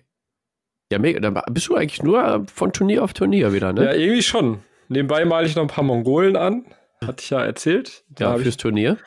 Ja, 0.91 1.00
mega. 1.00 1.19
Dann 1.19 1.41
bist 1.51 1.69
du 1.69 1.75
eigentlich 1.75 2.03
nur 2.03 2.45
von 2.53 2.74
Turnier 2.74 3.03
auf 3.03 3.13
Turnier 3.13 3.53
wieder, 3.53 3.74
ne? 3.74 3.86
Ja, 3.86 3.93
irgendwie 3.93 4.21
schon. 4.21 4.59
Nebenbei 4.89 5.25
male 5.25 5.47
ich 5.47 5.55
noch 5.55 5.63
ein 5.63 5.69
paar 5.69 5.83
Mongolen 5.83 6.36
an. 6.36 6.65
Hatte 7.05 7.21
ich 7.21 7.29
ja 7.29 7.43
erzählt. 7.43 8.03
Da 8.09 8.31
ja, 8.31 8.36
fürs 8.36 8.47
ich... 8.47 8.57
Turnier? 8.57 8.97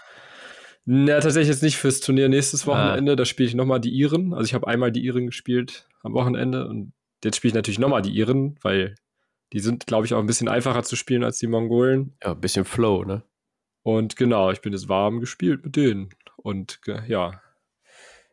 Na, 0.84 1.20
tatsächlich 1.20 1.48
jetzt 1.48 1.62
nicht 1.62 1.76
fürs 1.76 2.00
Turnier 2.00 2.28
nächstes. 2.28 2.66
Wochenende. 2.66 3.12
Ah. 3.12 3.16
Da 3.16 3.24
spiele 3.24 3.48
ich 3.48 3.54
nochmal 3.54 3.80
die 3.80 3.90
Iren. 3.90 4.32
Also 4.32 4.44
ich 4.44 4.54
habe 4.54 4.66
einmal 4.66 4.90
die 4.90 5.04
Iren 5.04 5.26
gespielt 5.26 5.88
am 6.02 6.14
Wochenende 6.14 6.66
und 6.66 6.92
jetzt 7.22 7.36
spiele 7.36 7.50
ich 7.50 7.54
natürlich 7.54 7.78
nochmal 7.78 8.02
die 8.02 8.16
Iren, 8.16 8.58
weil 8.62 8.94
die 9.52 9.60
sind, 9.60 9.86
glaube 9.86 10.06
ich, 10.06 10.14
auch 10.14 10.20
ein 10.20 10.26
bisschen 10.26 10.48
einfacher 10.48 10.82
zu 10.82 10.96
spielen 10.96 11.24
als 11.24 11.38
die 11.38 11.46
Mongolen. 11.46 12.16
Ja, 12.22 12.32
ein 12.32 12.40
bisschen 12.40 12.64
Flow, 12.64 13.04
ne? 13.04 13.22
Und 13.82 14.16
genau, 14.16 14.50
ich 14.50 14.60
bin 14.60 14.72
jetzt 14.72 14.88
warm 14.88 15.20
gespielt 15.20 15.64
mit 15.64 15.76
denen. 15.76 16.10
Und 16.36 16.80
ja, 17.06 17.40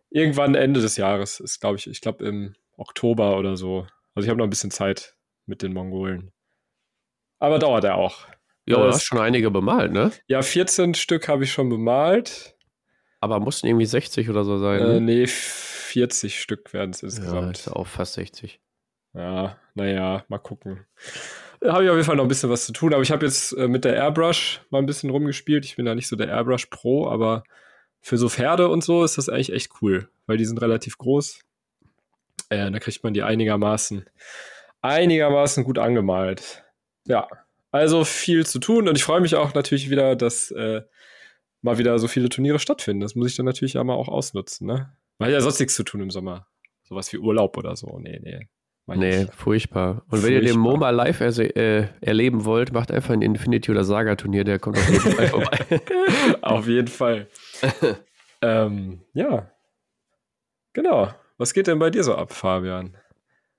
irgendwann 0.10 0.56
Ende 0.56 0.82
des 0.82 0.98
Jahres 0.98 1.40
ist, 1.40 1.60
glaube 1.60 1.78
ich, 1.78 1.88
ich 1.88 2.02
glaube 2.02 2.26
im 2.26 2.56
Oktober 2.78 3.38
oder 3.38 3.58
so. 3.58 3.88
Also 4.14 4.26
ich 4.26 4.30
habe 4.30 4.38
noch 4.38 4.46
ein 4.46 4.52
bisschen 4.52 4.72
Zeit 4.72 5.16
mit 5.46 5.62
den 5.62 5.74
Mongolen. 5.74 6.32
Aber 7.40 7.60
dauert 7.60 7.84
er 7.84 7.96
auch. 7.96 8.28
Ja, 8.68 8.78
du 8.78 8.88
hast 8.88 9.04
schon 9.04 9.20
einige 9.20 9.50
bemalt, 9.50 9.94
ne? 9.94 10.12
Ja, 10.28 10.42
14 10.42 10.94
Stück 10.94 11.28
habe 11.28 11.46
ich 11.46 11.52
schon 11.52 11.70
bemalt. 11.70 12.56
Aber 13.22 13.40
mussten 13.40 13.68
irgendwie 13.68 13.86
60 13.86 14.30
oder 14.30 14.44
so 14.44 14.58
sein. 14.58 14.80
Äh, 14.82 14.86
ne? 14.86 15.02
nee, 15.02 15.28
40 15.28 16.40
Stück 16.40 16.74
werden 16.74 16.92
es 16.92 17.02
insgesamt. 17.02 17.66
Ja, 17.66 17.74
auch 17.74 17.88
fast 17.88 18.14
60. 18.14 18.60
Ja, 19.14 19.58
naja, 19.74 20.26
mal 20.28 20.38
gucken. 20.38 20.86
Da 21.62 21.74
habe 21.74 21.86
ich 21.86 21.90
auf 21.90 21.96
jeden 21.96 22.06
Fall 22.06 22.18
noch 22.18 22.26
ein 22.26 22.30
bisschen 22.30 22.50
was 22.50 22.66
zu 22.66 22.74
tun. 22.74 22.94
Aber 22.94 23.02
ich 23.02 23.12
habe 23.12 23.26
jetzt 23.26 23.54
äh, 23.54 23.68
mit 23.68 23.86
der 23.86 23.96
Airbrush 23.96 24.62
mal 24.70 24.80
ein 24.80 24.86
bisschen 24.86 25.10
rumgespielt. 25.10 25.66
Ich 25.66 25.78
bin 25.78 25.86
da 25.86 25.96
nicht 25.96 26.08
so 26.08 26.16
der 26.16 26.28
Airbrush 26.28 26.68
Pro, 26.68 27.08
aber 27.08 27.44
für 28.02 28.18
so 28.18 28.30
Pferde 28.30 28.68
und 28.68 28.84
so 28.84 29.04
ist 29.04 29.18
das 29.18 29.30
eigentlich 29.30 29.54
echt 29.54 29.72
cool, 29.82 30.10
weil 30.28 30.38
die 30.38 30.46
sind 30.46 30.62
relativ 30.62 30.98
groß. 30.98 31.40
Äh, 32.50 32.70
da 32.70 32.80
kriegt 32.80 33.04
man 33.04 33.14
die 33.14 33.24
einigermaßen, 33.24 34.06
einigermaßen 34.82 35.64
gut 35.64 35.80
angemalt. 35.80 36.64
Ja, 37.06 37.28
also 37.72 38.04
viel 38.04 38.46
zu 38.46 38.60
tun 38.60 38.88
und 38.88 38.98
ich 38.98 39.04
freue 39.04 39.22
mich 39.22 39.36
auch 39.36 39.54
natürlich 39.54 39.90
wieder, 39.90 40.16
dass 40.16 40.52
äh, 40.52 40.82
mal 41.62 41.78
wieder 41.78 42.00
so 42.00 42.08
viele 42.08 42.30
Turniere 42.30 42.60
stattfinden. 42.60 43.02
Das 43.02 43.16
muss 43.16 43.30
ich 43.30 43.36
dann 43.36 43.46
natürlich 43.46 43.74
ja 43.74 43.84
mal 43.84 43.96
auch 43.96 44.08
ausnutzen, 44.08 44.68
ne? 44.68 44.94
Weil 45.18 45.32
ja 45.32 45.42
sonst 45.42 45.60
nichts 45.60 45.76
zu 45.76 45.84
tun 45.84 46.02
im 46.02 46.12
Sommer. 46.12 46.48
Sowas 46.84 47.12
wie 47.12 47.18
Urlaub 47.18 47.58
oder 47.58 47.76
so. 47.76 48.00
Nee, 48.00 48.20
nee. 48.22 48.48
Nee, 48.96 49.24
ich. 49.24 49.32
furchtbar. 49.34 50.04
Und 50.10 50.24
wenn 50.24 50.32
ihr 50.32 50.42
den 50.42 50.58
MoMA 50.58 50.92
live 50.92 51.20
er 51.20 51.38
äh, 51.58 51.88
erleben 52.00 52.46
wollt, 52.46 52.72
macht 52.72 52.90
einfach 52.90 53.14
ein 53.14 53.22
Infinity 53.22 53.70
oder 53.70 53.84
Saga 53.84 54.16
Turnier, 54.16 54.46
der 54.46 54.60
kommt 54.60 54.78
auf 54.78 54.90
jeden 54.90 55.12
Fall 55.12 55.28
vorbei. 55.28 55.82
auf 56.42 56.68
jeden 56.68 56.88
Fall. 56.88 57.28
ähm, 58.42 59.02
ja. 59.14 59.52
Genau. 60.72 61.14
Was 61.38 61.54
geht 61.54 61.68
denn 61.68 61.80
bei 61.80 61.90
dir 61.90 62.04
so 62.04 62.16
ab, 62.16 62.32
Fabian? 62.32 62.96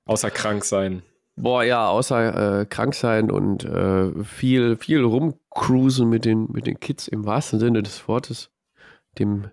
Außer 0.07 0.31
krank 0.31 0.65
sein. 0.65 1.03
Boah, 1.41 1.63
ja, 1.63 1.89
außer 1.89 2.61
äh, 2.61 2.67
krank 2.67 2.95
sein 2.95 3.31
und 3.31 3.65
äh, 3.65 4.25
viel, 4.25 4.77
viel 4.77 5.05
rumcruisen 5.05 6.09
mit 6.09 6.25
den, 6.25 6.49
mit 6.51 6.67
den 6.67 6.81
Kids 6.81 7.07
im 7.07 7.25
wahrsten 7.25 7.61
Sinne 7.61 7.83
des 7.83 8.09
Wortes, 8.09 8.51
dem 9.19 9.49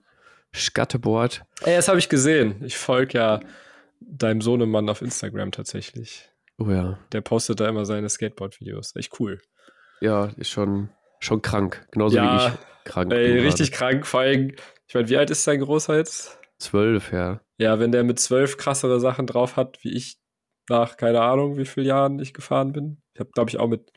Skatteboard. 0.53 1.43
Ey, 1.61 1.75
das 1.75 1.87
habe 1.87 1.99
ich 1.99 2.09
gesehen. 2.09 2.55
Ich 2.63 2.77
folge 2.77 3.17
ja 3.19 3.39
deinem 3.99 4.41
Sohnemann 4.41 4.89
auf 4.89 5.01
Instagram 5.01 5.51
tatsächlich. 5.51 6.29
Oh 6.57 6.69
ja. 6.69 6.97
Der 7.11 7.21
postet 7.21 7.59
da 7.59 7.67
immer 7.67 7.85
seine 7.85 8.09
Skateboard-Videos. 8.09 8.95
Echt 8.95 9.19
cool. 9.19 9.39
Ja, 10.01 10.31
ist 10.37 10.49
schon, 10.49 10.89
schon 11.19 11.41
krank. 11.43 11.85
Genauso 11.91 12.15
ja, 12.17 12.23
wie 12.23 12.47
ich 12.47 12.53
krank. 12.85 13.13
Ey, 13.13 13.39
richtig 13.41 13.71
krank. 13.71 14.07
Vor 14.07 14.21
allem, 14.21 14.55
ich 14.87 14.95
meine, 14.95 15.07
wie 15.09 15.17
alt 15.17 15.29
ist 15.29 15.43
sein 15.43 15.59
Großer 15.59 15.97
jetzt? 15.97 16.39
Zwölf, 16.57 17.11
ja. 17.11 17.41
Ja, 17.57 17.79
wenn 17.79 17.91
der 17.91 18.03
mit 18.03 18.19
zwölf 18.19 18.57
krassere 18.57 18.99
Sachen 18.99 19.27
drauf 19.27 19.55
hat, 19.55 19.77
wie 19.83 19.95
ich 19.95 20.17
nach 20.69 20.97
keine 20.97 21.21
Ahnung, 21.21 21.57
wie 21.57 21.65
vielen 21.65 21.87
Jahren 21.87 22.19
ich 22.19 22.33
gefahren 22.33 22.71
bin. 22.71 23.01
Ich 23.13 23.19
habe, 23.19 23.31
glaube 23.31 23.49
ich, 23.49 23.57
auch 23.57 23.67
mit, 23.67 23.91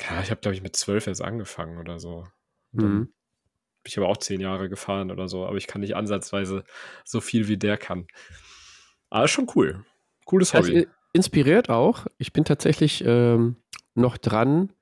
ja, 0.00 0.20
ich 0.22 0.30
habe, 0.30 0.40
glaube 0.40 0.54
ich, 0.54 0.62
mit 0.62 0.76
zwölf 0.76 1.06
erst 1.06 1.22
angefangen 1.22 1.78
oder 1.78 1.98
so. 1.98 2.26
Mhm. 2.72 3.12
Bin 3.82 3.90
ich 3.90 3.98
aber 3.98 4.08
auch 4.08 4.16
zehn 4.16 4.40
Jahre 4.40 4.68
gefahren 4.68 5.10
oder 5.10 5.28
so, 5.28 5.46
aber 5.46 5.56
ich 5.56 5.66
kann 5.66 5.80
nicht 5.80 5.96
ansatzweise 5.96 6.64
so 7.04 7.20
viel 7.20 7.48
wie 7.48 7.56
der 7.56 7.76
kann. 7.76 8.06
Aber 9.10 9.28
schon 9.28 9.50
cool. 9.54 9.84
Cooles 10.24 10.52
Hobby. 10.54 10.76
Also, 10.76 10.88
inspiriert 11.12 11.70
auch. 11.70 12.06
Ich 12.18 12.32
bin 12.32 12.44
tatsächlich 12.44 13.02
ähm, 13.04 13.56
noch 13.94 14.18
dran, 14.18 14.72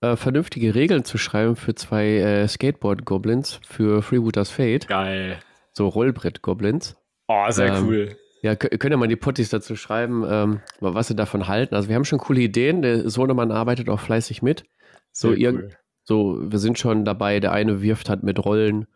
äh, 0.00 0.16
vernünftige 0.16 0.74
Regeln 0.74 1.04
zu 1.04 1.18
schreiben 1.18 1.56
für 1.56 1.74
zwei 1.74 2.06
äh, 2.18 2.48
Skateboard-Goblins 2.48 3.60
für 3.66 4.02
Freebooters 4.02 4.50
Fate. 4.50 4.86
Geil. 4.86 5.40
So 5.72 5.88
Rollbrett-Goblins. 5.88 6.96
Oh, 7.26 7.50
sehr 7.50 7.74
ähm, 7.74 7.84
cool. 7.86 8.16
Ja, 8.44 8.56
könnt 8.56 8.92
ihr 8.92 8.98
mal 8.98 9.08
die 9.08 9.16
Potties 9.16 9.48
dazu 9.48 9.74
schreiben, 9.74 10.22
ähm, 10.28 10.60
was 10.78 11.08
sie 11.08 11.16
davon 11.16 11.48
halten. 11.48 11.74
Also 11.74 11.88
wir 11.88 11.96
haben 11.96 12.04
schon 12.04 12.18
coole 12.18 12.42
Ideen. 12.42 12.82
Der 12.82 13.08
Sohnemann 13.08 13.50
arbeitet 13.50 13.88
auch 13.88 14.00
fleißig 14.00 14.42
mit. 14.42 14.64
So, 15.12 15.32
ihr, 15.32 15.54
cool. 15.54 15.70
so 16.02 16.36
wir 16.42 16.58
sind 16.58 16.78
schon 16.78 17.06
dabei. 17.06 17.40
Der 17.40 17.52
eine 17.52 17.80
wirft 17.80 18.10
halt 18.10 18.22
mit 18.22 18.44
Rollen, 18.44 18.86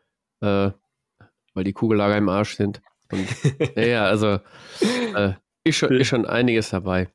äh, 0.42 0.70
weil 1.54 1.64
die 1.64 1.72
Kugellager 1.72 2.18
im 2.18 2.28
Arsch 2.28 2.56
sind. 2.56 2.82
Und, 3.10 3.26
ja, 3.74 4.04
also 4.04 4.38
äh, 5.16 5.32
ist, 5.64 5.76
schon, 5.76 5.92
ist 5.94 6.08
schon 6.08 6.26
einiges 6.26 6.68
dabei. 6.68 7.08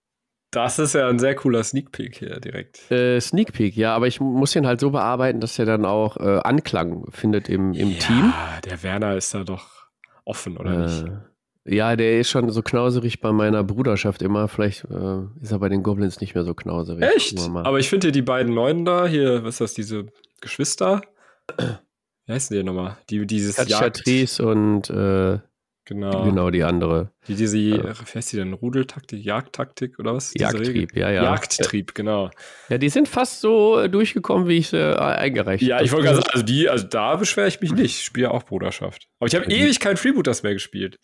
Das 0.50 0.80
ist 0.80 0.96
ja 0.96 1.08
ein 1.10 1.20
sehr 1.20 1.36
cooler 1.36 1.64
Sneak 1.64 1.92
Peek 1.92 2.16
hier 2.16 2.40
direkt. 2.40 2.92
Äh, 2.92 3.22
Sneak 3.22 3.54
Peek, 3.54 3.78
ja, 3.78 3.96
aber 3.96 4.08
ich 4.08 4.20
muss 4.20 4.56
ihn 4.56 4.66
halt 4.66 4.80
so 4.80 4.90
bearbeiten, 4.90 5.40
dass 5.40 5.60
er 5.60 5.66
dann 5.66 5.86
auch 5.86 6.18
äh, 6.18 6.40
Anklang 6.44 7.06
findet 7.12 7.48
im, 7.48 7.74
im 7.74 7.92
ja, 7.92 8.00
Team. 8.00 8.34
Der 8.66 8.82
Werner 8.82 9.18
ist 9.18 9.36
da 9.36 9.44
doch 9.44 9.68
offen, 10.26 10.58
oder 10.58 10.72
äh, 10.72 10.78
nicht? 10.80 11.06
Ja, 11.66 11.96
der 11.96 12.20
ist 12.20 12.30
schon 12.30 12.50
so 12.50 12.62
knauserig 12.62 13.22
bei 13.22 13.32
meiner 13.32 13.64
Bruderschaft 13.64 14.22
immer. 14.22 14.48
Vielleicht 14.50 14.84
äh, 14.86 15.22
ist 15.42 15.52
er 15.52 15.60
bei 15.60 15.70
den 15.70 15.82
Goblins 15.82 16.20
nicht 16.20 16.36
mehr 16.36 16.44
so 16.44 16.54
knauserig. 16.54 17.04
Echt? 17.16 17.40
Aber 17.40 17.80
ich 17.80 17.90
finde 17.90 18.08
hier 18.08 18.12
die 18.12 18.22
beiden 18.22 18.54
Neuen 18.54 18.84
da, 18.84 19.08
hier, 19.08 19.44
was 19.44 19.56
ist 19.56 19.62
das, 19.62 19.74
diese 19.74 20.08
Geschwister? 20.42 21.02
Wie 22.26 22.34
heißen 22.34 22.56
die 22.56 22.64
nochmal? 22.64 22.98
Die, 23.10 23.26
dieses 23.26 23.56
Chatrice 23.56 24.46
und 24.46 24.90
äh, 24.90 25.40
genau. 25.86 26.24
genau 26.24 26.50
die 26.52 26.64
andere. 26.64 27.12
Die, 27.28 27.36
diese, 27.36 27.58
ja. 27.58 27.84
wie 27.84 28.16
heißt 28.16 28.34
die 28.34 28.38
denn? 28.38 28.54
Rudeltaktik, 28.54 29.24
Jagdtaktik 29.24 30.00
oder 30.00 30.16
was? 30.16 30.34
Jagdtrieb, 30.38 30.96
ja, 30.96 31.12
ja. 31.12 31.24
Jagdtrieb, 31.24 31.96
genau. 31.96 32.30
Ja, 32.70 32.78
die 32.78 32.90
sind 32.90 33.08
fast 33.08 33.42
so 33.42 33.88
durchgekommen, 33.88 34.48
wie 34.48 34.58
ich 34.58 34.70
sie 34.70 34.78
äh, 34.78 34.96
eingereicht 34.96 35.64
habe. 35.64 35.70
Ja, 35.70 35.82
ich 35.82 35.92
wollte 35.92 36.06
gerade 36.06 36.18
sagen, 36.18 36.30
also 36.32 36.44
die, 36.44 36.70
also 36.70 36.88
da 36.88 37.16
beschwere 37.16 37.48
ich 37.48 37.62
mich 37.62 37.72
nicht. 37.72 37.98
Ich 37.98 38.04
spiele 38.04 38.28
ja 38.28 38.32
auch 38.32 38.44
Bruderschaft. 38.44 39.08
Aber 39.20 39.28
ich 39.28 39.36
habe 39.36 39.46
ewig 39.46 39.80
kein 39.80 39.98
Freebooters 39.98 40.44
mehr 40.44 40.54
gespielt. 40.54 41.00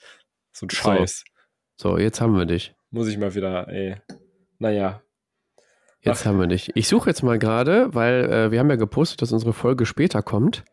So 0.52 0.66
ein 0.66 0.70
Scheiß. 0.70 1.24
So. 1.78 1.92
so, 1.92 1.98
jetzt 1.98 2.22
haben 2.22 2.36
wir 2.36 2.46
dich. 2.46 2.74
Muss 2.92 3.08
ich 3.08 3.18
mal 3.18 3.34
wieder, 3.36 3.68
ey. 3.68 3.96
naja. 4.58 5.02
Jetzt 6.02 6.22
Ach. 6.22 6.28
haben 6.28 6.40
wir 6.40 6.48
nicht. 6.48 6.72
Ich 6.76 6.88
suche 6.88 7.10
jetzt 7.10 7.24
mal 7.24 7.38
gerade, 7.38 7.94
weil 7.94 8.32
äh, 8.32 8.52
wir 8.52 8.60
haben 8.60 8.70
ja 8.70 8.78
gepostet, 8.78 9.22
dass 9.22 9.32
unsere 9.32 9.54
Folge 9.54 9.86
später 9.86 10.22
kommt. 10.22 10.64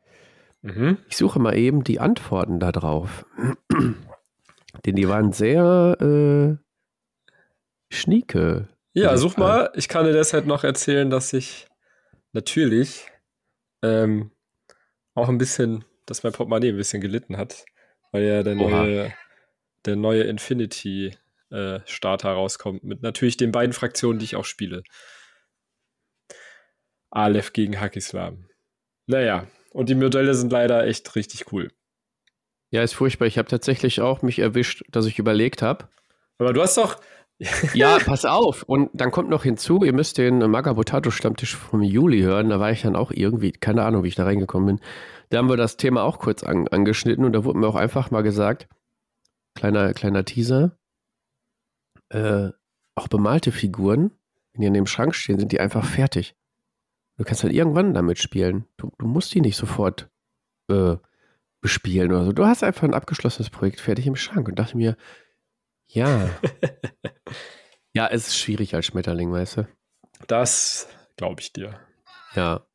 Mhm. 0.62 0.98
Ich 1.08 1.16
suche 1.16 1.38
mal 1.38 1.56
eben 1.56 1.84
die 1.84 2.00
Antworten 2.00 2.60
da 2.60 2.72
drauf. 2.72 3.26
Denn 4.86 4.96
die 4.96 5.08
waren 5.08 5.32
sehr 5.32 5.96
äh, 6.00 6.56
schnieke. 7.92 8.68
Ja, 8.92 9.16
such 9.16 9.36
mal. 9.36 9.70
Ich 9.74 9.88
kann 9.88 10.06
dir 10.06 10.12
deshalb 10.12 10.46
noch 10.46 10.64
erzählen, 10.64 11.10
dass 11.10 11.32
ich 11.32 11.66
natürlich 12.32 13.06
ähm, 13.82 14.30
auch 15.14 15.28
ein 15.28 15.38
bisschen, 15.38 15.84
dass 16.06 16.22
mein 16.22 16.32
Portemonnaie 16.32 16.70
ein 16.70 16.76
bisschen 16.76 17.00
gelitten 17.00 17.36
hat, 17.36 17.64
weil 18.12 18.24
ja 18.24 18.42
der 18.42 18.54
neue, 18.54 19.12
der 19.86 19.96
neue 19.96 20.22
Infinity 20.24 21.16
äh, 21.50 21.80
Starter 21.86 22.30
rauskommt. 22.30 22.84
Mit 22.84 23.02
natürlich 23.02 23.36
den 23.36 23.52
beiden 23.52 23.72
Fraktionen, 23.72 24.18
die 24.18 24.24
ich 24.24 24.36
auch 24.36 24.44
spiele. 24.44 24.82
Aleph 27.10 27.52
gegen 27.52 27.80
Hakislam. 27.80 28.48
Naja, 29.06 29.46
und 29.70 29.88
die 29.88 29.94
Modelle 29.94 30.34
sind 30.34 30.50
leider 30.52 30.86
echt 30.86 31.14
richtig 31.14 31.52
cool. 31.52 31.70
Ja, 32.70 32.82
ist 32.82 32.94
furchtbar. 32.94 33.26
Ich 33.26 33.38
habe 33.38 33.48
tatsächlich 33.48 34.00
auch 34.00 34.22
mich 34.22 34.38
erwischt, 34.38 34.84
dass 34.90 35.06
ich 35.06 35.18
überlegt 35.18 35.62
habe. 35.62 35.88
Aber 36.38 36.52
du 36.52 36.60
hast 36.60 36.76
doch. 36.76 36.96
ja, 37.74 37.98
pass 37.98 38.24
auf. 38.24 38.62
Und 38.64 38.90
dann 38.94 39.10
kommt 39.10 39.28
noch 39.28 39.42
hinzu, 39.42 39.84
ihr 39.84 39.92
müsst 39.92 40.18
den 40.18 40.38
Magabotato 40.38 41.10
Stammtisch 41.10 41.54
vom 41.54 41.82
Juli 41.82 42.22
hören. 42.22 42.48
Da 42.48 42.58
war 42.58 42.72
ich 42.72 42.82
dann 42.82 42.96
auch 42.96 43.12
irgendwie, 43.12 43.52
keine 43.52 43.84
Ahnung, 43.84 44.02
wie 44.02 44.08
ich 44.08 44.14
da 44.14 44.24
reingekommen 44.24 44.66
bin. 44.66 44.80
Da 45.28 45.38
haben 45.38 45.48
wir 45.48 45.56
das 45.56 45.76
Thema 45.76 46.02
auch 46.02 46.18
kurz 46.18 46.42
an, 46.42 46.66
angeschnitten 46.68 47.24
und 47.24 47.32
da 47.32 47.44
wurde 47.44 47.58
mir 47.58 47.68
auch 47.68 47.74
einfach 47.74 48.10
mal 48.10 48.22
gesagt, 48.22 48.68
kleiner, 49.56 49.92
kleiner 49.94 50.24
Teaser, 50.24 50.78
äh, 52.10 52.50
auch 52.94 53.08
bemalte 53.08 53.50
Figuren, 53.50 54.12
wenn 54.52 54.60
die 54.60 54.66
an 54.68 54.74
dem 54.74 54.86
Schrank 54.86 55.14
stehen, 55.14 55.38
sind 55.38 55.52
die 55.52 55.60
einfach 55.60 55.84
fertig. 55.84 56.36
Du 57.16 57.24
kannst 57.24 57.42
halt 57.42 57.52
irgendwann 57.52 57.94
damit 57.94 58.18
spielen. 58.18 58.66
Du, 58.76 58.92
du 58.98 59.06
musst 59.06 59.34
die 59.34 59.40
nicht 59.40 59.56
sofort 59.56 60.08
äh, 60.70 60.96
bespielen 61.60 62.12
oder 62.12 62.26
so. 62.26 62.32
Du 62.32 62.46
hast 62.46 62.62
einfach 62.62 62.84
ein 62.84 62.94
abgeschlossenes 62.94 63.50
Projekt 63.50 63.80
fertig 63.80 64.06
im 64.06 64.16
Schrank 64.16 64.48
und 64.48 64.58
dachte 64.58 64.76
mir, 64.76 64.96
ja. 65.88 66.28
ja, 67.92 68.06
es 68.06 68.28
ist 68.28 68.38
schwierig 68.38 68.74
als 68.74 68.86
Schmetterling, 68.86 69.32
weißt 69.32 69.58
du? 69.58 69.68
Das 70.26 70.88
glaube 71.16 71.40
ich 71.40 71.52
dir. 71.52 71.80
Ja. 72.34 72.66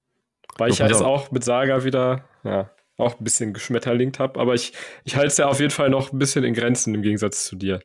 Weil 0.58 0.72
ich 0.72 0.80
jetzt 0.80 1.02
auch 1.02 1.32
mit 1.32 1.44
Saga 1.44 1.84
wieder, 1.84 2.26
ja, 2.44 2.72
auch 3.02 3.20
ein 3.20 3.24
bisschen 3.24 3.54
geschmetterlingt 3.54 4.20
habe, 4.20 4.40
aber 4.40 4.54
ich, 4.54 4.74
ich 5.04 5.16
halte 5.16 5.28
es 5.28 5.38
ja 5.38 5.48
auf 5.48 5.60
jeden 5.60 5.72
Fall 5.72 5.90
noch 5.90 6.12
ein 6.12 6.20
bisschen 6.20 6.44
in 6.44 6.54
Grenzen 6.54 6.96
im 6.96 7.02
Gegensatz 7.02 7.46
zu 7.46 7.56
dir. 7.56 7.82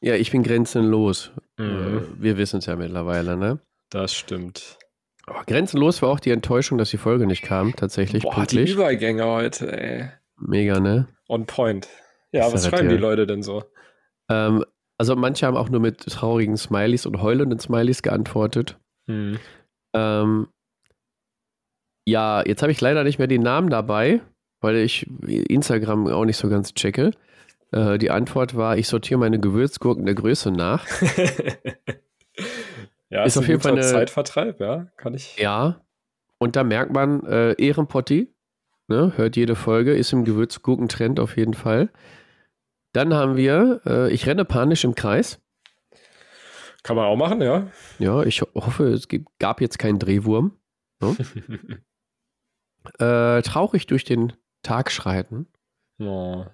Ja, 0.00 0.14
ich 0.14 0.32
bin 0.32 0.42
grenzenlos. 0.42 1.30
Mhm. 1.58 1.98
Äh, 2.18 2.22
wir 2.22 2.36
wissen 2.38 2.58
es 2.58 2.66
ja 2.66 2.76
mittlerweile, 2.76 3.36
ne? 3.36 3.60
Das 3.90 4.14
stimmt. 4.14 4.78
Oh, 5.28 5.40
grenzenlos 5.46 6.02
war 6.02 6.08
auch 6.08 6.20
die 6.20 6.30
Enttäuschung, 6.30 6.78
dass 6.78 6.90
die 6.90 6.96
Folge 6.96 7.26
nicht 7.26 7.42
kam, 7.42 7.76
tatsächlich. 7.76 8.24
Boah, 8.24 8.34
pünktlich. 8.34 8.66
die 8.66 8.72
Übergänge 8.72 9.24
heute, 9.24 9.72
ey. 9.72 10.10
Mega, 10.36 10.80
ne? 10.80 11.06
On 11.28 11.46
point. 11.46 11.88
Ja, 12.32 12.52
was 12.52 12.66
schreiben 12.66 12.88
die 12.88 12.96
Leute 12.96 13.26
denn 13.26 13.42
so? 13.42 13.62
Ähm, 14.28 14.64
also 14.98 15.14
manche 15.14 15.46
haben 15.46 15.56
auch 15.56 15.68
nur 15.68 15.80
mit 15.80 15.98
traurigen 16.00 16.56
Smileys 16.56 17.06
und 17.06 17.22
heulenden 17.22 17.60
Smileys 17.60 18.02
geantwortet. 18.02 18.78
Hm. 19.06 19.38
Ähm, 19.94 20.48
ja, 22.04 22.42
jetzt 22.46 22.62
habe 22.62 22.72
ich 22.72 22.80
leider 22.80 23.04
nicht 23.04 23.18
mehr 23.18 23.28
die 23.28 23.38
Namen 23.38 23.70
dabei, 23.70 24.20
weil 24.60 24.76
ich 24.76 25.06
Instagram 25.26 26.08
auch 26.08 26.24
nicht 26.24 26.36
so 26.36 26.48
ganz 26.48 26.74
checke. 26.74 27.12
Äh, 27.70 27.98
die 27.98 28.10
Antwort 28.10 28.56
war, 28.56 28.76
ich 28.76 28.88
sortiere 28.88 29.20
meine 29.20 29.38
Gewürzgurken 29.40 30.04
der 30.04 30.14
Größe 30.14 30.50
nach. 30.50 30.86
ja, 33.10 33.24
ist, 33.24 33.36
ist 33.36 33.38
auf 33.38 33.48
jeden 33.48 33.60
Fall 33.60 33.72
eine 33.72 33.82
Zeitvertreib, 33.82 34.60
ja, 34.60 34.86
kann 34.96 35.14
ich. 35.14 35.36
Ja, 35.38 35.80
und 36.38 36.56
da 36.56 36.64
merkt 36.64 36.92
man, 36.92 37.24
äh, 37.24 37.52
Ehrenpotti, 37.52 38.28
ne, 38.88 39.12
hört 39.16 39.36
jede 39.36 39.54
Folge, 39.54 39.94
ist 39.94 40.12
im 40.12 40.24
Gewürzgurkentrend 40.24 41.20
auf 41.20 41.36
jeden 41.36 41.54
Fall. 41.54 41.90
Dann 42.92 43.14
haben 43.14 43.36
wir, 43.36 43.80
äh, 43.86 44.12
ich 44.12 44.26
renne 44.26 44.44
panisch 44.44 44.84
im 44.84 44.94
Kreis. 44.94 45.40
Kann 46.82 46.96
man 46.96 47.06
auch 47.06 47.16
machen, 47.16 47.40
ja. 47.40 47.68
Ja, 47.98 48.22
ich 48.24 48.42
hoffe, 48.42 48.88
es 48.88 49.06
gab 49.38 49.60
jetzt 49.60 49.78
keinen 49.78 49.98
Drehwurm. 49.98 50.58
Ne? 51.00 51.16
äh, 52.98 53.42
traurig 53.42 53.86
durch 53.86 54.04
den 54.04 54.32
Tag 54.62 54.90
schreiten. 54.90 55.46
Oh. 55.98 56.44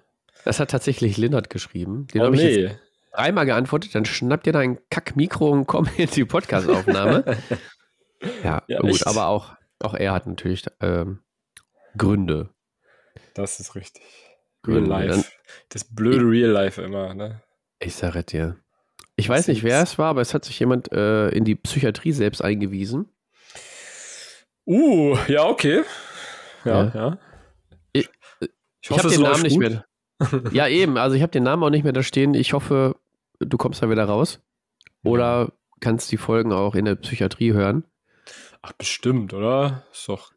Das 0.45 0.59
hat 0.59 0.71
tatsächlich 0.71 1.17
Lindert 1.17 1.49
geschrieben. 1.49 2.07
Den 2.07 2.21
oh, 2.21 2.25
habe 2.25 2.35
nee. 2.35 2.65
ich 2.65 2.71
dreimal 3.13 3.45
geantwortet. 3.45 3.93
Dann 3.95 4.05
schnappt 4.05 4.47
ihr 4.47 4.53
dein 4.53 4.79
Kack-Mikro 4.89 5.49
und 5.49 5.67
kommt 5.67 5.91
in 5.99 6.09
die 6.09 6.25
Podcast-Aufnahme. 6.25 7.23
ja, 8.43 8.63
ja, 8.67 8.79
gut, 8.79 8.91
echt? 8.91 9.07
aber 9.07 9.27
auch, 9.27 9.55
auch 9.81 9.93
er 9.93 10.13
hat 10.13 10.27
natürlich 10.27 10.65
ähm, 10.81 11.19
Gründe. 11.97 12.49
Das 13.33 13.59
ist 13.59 13.75
richtig. 13.75 14.03
Real 14.67 14.85
Life. 14.85 15.31
Das 15.69 15.83
blöde 15.83 16.25
Real 16.25 16.49
Life 16.49 16.81
immer, 16.81 17.13
ne? 17.13 17.41
Ich 17.79 17.95
sage 17.95 18.23
dir. 18.23 18.57
Ich 19.15 19.27
weiß 19.27 19.47
nicht, 19.47 19.63
wer 19.63 19.81
es 19.81 19.97
war, 19.97 20.07
aber 20.07 20.21
es 20.21 20.33
hat 20.33 20.45
sich 20.45 20.59
jemand 20.59 20.91
äh, 20.91 21.29
in 21.29 21.45
die 21.45 21.55
Psychiatrie 21.55 22.11
selbst 22.11 22.41
eingewiesen. 22.41 23.09
Uh, 24.65 25.17
ja, 25.27 25.45
okay. 25.45 25.83
Ja, 26.65 26.85
ja. 26.85 26.91
ja. 26.93 27.17
Ich, 27.93 28.09
ich, 28.81 28.89
hoffe, 28.91 29.07
ich 29.07 29.15
habe 29.15 29.15
den 29.15 29.21
Namen 29.21 29.41
nicht 29.43 29.57
mehr. 29.57 29.85
ja, 30.51 30.67
eben. 30.67 30.97
Also 30.97 31.15
ich 31.15 31.21
habe 31.21 31.31
den 31.31 31.43
Namen 31.43 31.63
auch 31.63 31.69
nicht 31.69 31.83
mehr 31.83 31.93
da 31.93 32.03
stehen. 32.03 32.33
Ich 32.33 32.53
hoffe, 32.53 32.95
du 33.39 33.57
kommst 33.57 33.81
da 33.81 33.89
wieder 33.89 34.05
raus. 34.05 34.41
Oder 35.03 35.53
kannst 35.79 36.11
die 36.11 36.17
Folgen 36.17 36.51
auch 36.51 36.75
in 36.75 36.85
der 36.85 36.95
Psychiatrie 36.95 37.53
hören. 37.53 37.85
Ach, 38.61 38.73
bestimmt, 38.73 39.33
oder? 39.33 39.85
Ist 39.91 40.09
doch 40.09 40.31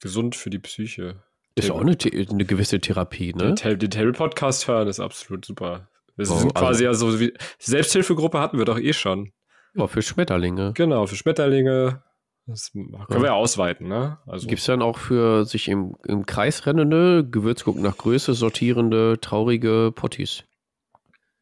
gesund 0.00 0.34
für 0.34 0.50
die 0.50 0.58
Psyche. 0.58 1.22
Ist 1.54 1.70
auch 1.70 1.80
eine, 1.80 1.96
eine 2.02 2.44
gewisse 2.44 2.80
Therapie, 2.80 3.32
ne? 3.34 3.54
Den, 3.54 3.78
den 3.78 3.90
Table-Podcast 3.90 4.68
hören 4.68 4.88
ist 4.88 5.00
absolut 5.00 5.44
super. 5.44 5.88
Wir 6.16 6.30
oh, 6.30 6.36
sind 6.36 6.54
quasi 6.54 6.86
also, 6.86 7.06
ja 7.06 7.12
so 7.12 7.20
wie 7.20 7.32
Selbsthilfegruppe 7.58 8.38
hatten 8.38 8.58
wir 8.58 8.64
doch 8.64 8.78
eh 8.78 8.92
schon. 8.92 9.32
Ja, 9.74 9.86
für 9.86 10.02
Schmetterlinge. 10.02 10.72
Genau, 10.74 11.06
für 11.06 11.16
Schmetterlinge. 11.16 12.02
Das 12.48 12.72
können 12.72 12.92
ja. 12.92 13.20
wir 13.20 13.26
ja 13.26 13.34
ausweiten, 13.34 13.88
ne? 13.88 14.18
Also. 14.26 14.46
Gibt 14.46 14.60
es 14.60 14.66
dann 14.66 14.80
auch 14.80 14.96
für 14.96 15.44
sich 15.44 15.68
im, 15.68 15.96
im 16.06 16.24
Kreis 16.24 16.64
rennende, 16.66 17.28
Gewürzgucken 17.28 17.82
nach 17.82 17.98
Größe 17.98 18.32
sortierende, 18.32 19.18
traurige 19.20 19.92
Potties? 19.94 20.44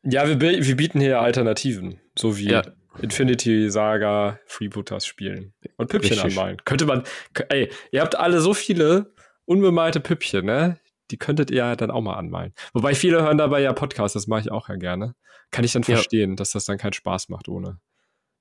Ja, 0.03 0.29
wir, 0.29 0.41
wir 0.41 0.77
bieten 0.77 1.01
hier 1.01 1.21
Alternativen. 1.21 2.01
So 2.19 2.37
wie 2.37 2.51
ja. 2.51 2.63
Infinity 3.01 3.71
Saga, 3.71 4.41
Freebooters 4.47 5.07
spielen. 5.07 5.55
Und 5.77 5.91
Püppchen 5.91 6.19
Richtig. 6.19 6.37
anmalen. 6.37 6.57
Könnte 6.65 6.87
man. 6.87 7.05
Ey, 7.51 7.71
ihr 7.93 8.01
habt 8.01 8.17
alle 8.17 8.41
so 8.41 8.53
viele 8.53 9.15
unbemalte 9.45 10.01
Püppchen, 10.01 10.45
ne? 10.45 10.81
Die 11.13 11.19
könntet 11.19 11.53
ihr 11.53 11.77
dann 11.77 11.93
auch 11.93 12.01
mal 12.01 12.15
anmalen. 12.15 12.53
Wobei 12.73 12.97
viele 12.97 13.23
hören 13.23 13.39
dabei 13.39 13.61
ja 13.61 13.73
Podcasts, 13.73 14.15
das 14.15 14.27
mache 14.27 14.41
ich 14.41 14.51
auch 14.51 14.69
ja 14.69 14.75
gerne. 14.75 15.15
Kann 15.53 15.65
ich 15.65 15.73
dann 15.73 15.85
verstehen, 15.85 16.31
ja. 16.31 16.37
dass 16.37 16.51
das 16.51 16.65
dann 16.65 16.79
keinen 16.79 16.95
Spaß 16.95 17.29
macht 17.29 17.49
ohne 17.49 17.79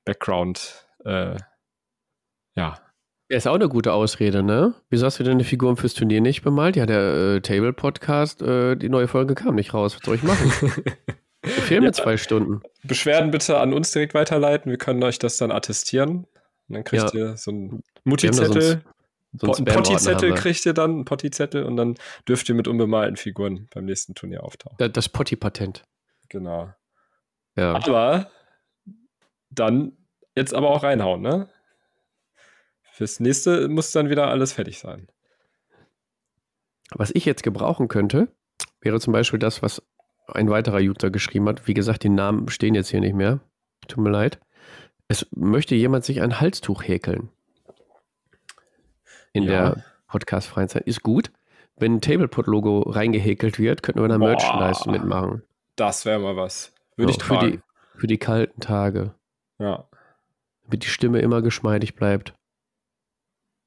Background. 0.04 0.88
Äh, 1.04 1.38
ja. 2.56 2.78
Ja, 3.28 3.38
ist 3.38 3.48
auch 3.48 3.56
eine 3.56 3.70
gute 3.70 3.92
Ausrede, 3.92 4.44
ne? 4.44 4.76
Wieso 4.92 5.08
hast 5.08 5.20
du 5.20 5.24
deine 5.24 5.44
Figuren 5.44 5.78
fürs 5.78 5.96
Turnier 5.96 6.22
nicht 6.22 6.44
bemalt? 6.44 6.76
Ja, 6.76 6.86
der 6.86 7.00
äh, 7.38 7.42
Table-Podcast, 7.42 8.44
äh, 8.44 8.76
die 8.76 8.88
neue 8.88 9.08
Folge 9.08 9.34
kam 9.34 9.56
nicht 9.56 9.74
raus. 9.74 9.96
Was 9.96 10.06
soll 10.06 10.16
ich 10.16 10.24
machen? 10.24 10.52
Fehlen 11.44 11.82
mir 11.82 11.88
ja, 11.88 11.94
zwei 11.94 12.18
Stunden. 12.18 12.62
Beschwerden 12.84 13.32
bitte 13.32 13.58
an 13.58 13.74
uns 13.74 13.92
direkt 13.92 14.14
weiterleiten. 14.14 14.70
Wir 14.70 14.78
können 14.78 15.04
euch 15.04 15.18
das 15.18 15.38
dann 15.38 15.52
attestieren. 15.52 16.28
Und 16.68 16.76
dann 16.76 16.84
kriegt 16.84 17.14
ja. 17.16 17.20
ihr 17.20 17.38
so 17.38 17.50
einen 17.50 17.84
Mutti-Zettel 18.04 18.84
so 19.40 19.52
ein 19.52 19.66
Potti-Zettel 19.66 20.34
kriegt 20.34 20.66
ihr 20.66 20.74
dann, 20.74 21.00
ein 21.00 21.06
Potti-Zettel 21.06 21.64
und 21.64 21.78
dann 21.78 21.96
dürft 22.28 22.48
ihr 22.50 22.56
mit 22.56 22.68
unbemalten 22.68 23.18
Figuren 23.18 23.68
beim 23.74 23.86
nächsten 23.86 24.16
Turnier 24.16 24.44
auftauchen. 24.44 24.78
Das 24.94 25.10
Potti-Patent. 25.10 25.84
Genau. 26.30 26.74
Ja. 27.58 27.76
Aber 27.76 28.30
dann 29.50 29.94
jetzt 30.36 30.54
aber 30.54 30.70
auch 30.70 30.84
reinhauen, 30.84 31.22
ne? 31.22 31.50
Fürs 32.96 33.20
nächste 33.20 33.68
muss 33.68 33.92
dann 33.92 34.10
wieder 34.10 34.30
alles 34.30 34.54
fertig 34.54 34.80
sein. 34.80 35.10
Was 36.92 37.12
ich 37.14 37.26
jetzt 37.26 37.44
gebrauchen 37.44 37.90
könnte, 37.90 38.30
wäre 38.80 39.02
zum 39.02 39.12
Beispiel 39.12 39.38
das, 39.38 39.62
was 39.62 39.82
ein 40.28 40.50
weiterer 40.50 40.78
User 40.78 41.10
geschrieben 41.10 41.50
hat. 41.50 41.68
Wie 41.68 41.74
gesagt, 41.74 42.04
die 42.04 42.10
Namen 42.10 42.48
stehen 42.48 42.74
jetzt 42.74 42.92
hier 42.92 43.02
nicht 43.02 43.14
mehr. 43.14 43.42
Tut 43.90 44.02
mir 44.02 44.12
leid. 44.12 44.40
Es 45.10 45.28
möchte 45.36 45.76
jemand 45.76 46.06
sich 46.06 46.22
ein 46.22 46.40
Halstuch 46.40 46.84
häkeln 46.84 47.28
in 49.34 49.44
ja. 49.44 49.50
der 49.50 49.84
podcast-freien 50.08 50.70
Zeit. 50.70 50.88
Ist 50.88 51.04
gut. 51.04 51.34
Wenn 51.76 51.96
ein 51.96 52.02
Tablepot-Logo 52.02 52.80
reingehäkelt 52.84 53.60
wird, 53.60 53.84
könnten 53.84 54.00
wir 54.00 54.08
da 54.08 54.18
Merchandise 54.18 54.90
mitmachen. 54.90 55.44
Das 55.76 56.06
wäre 56.06 56.20
mal 56.20 56.38
was. 56.38 56.72
Würde 56.96 57.12
so, 57.12 57.18
ich 57.20 57.26
tragen. 57.26 57.42
Für 57.42 57.52
die, 57.52 58.00
für 58.00 58.08
die 58.08 58.20
kalten 58.20 58.62
Tage. 58.62 59.14
Ja. 59.60 59.90
Damit 60.64 60.86
die 60.86 60.88
Stimme 60.88 61.20
immer 61.20 61.42
geschmeidig 61.42 61.96
bleibt. 61.96 62.34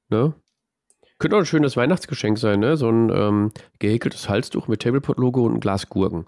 Ne? 0.09 0.33
Könnte 1.19 1.35
auch 1.35 1.41
ein 1.41 1.45
schönes 1.45 1.75
Weihnachtsgeschenk 1.75 2.37
sein, 2.37 2.59
ne? 2.59 2.77
So 2.77 2.89
ein 2.89 3.09
ähm, 3.09 3.51
gehäkeltes 3.79 4.29
Halstuch 4.29 4.67
mit 4.67 4.81
Tablepot-Logo 4.81 5.43
und 5.45 5.55
ein 5.55 5.59
Glas 5.59 5.89
Gurken. 5.89 6.25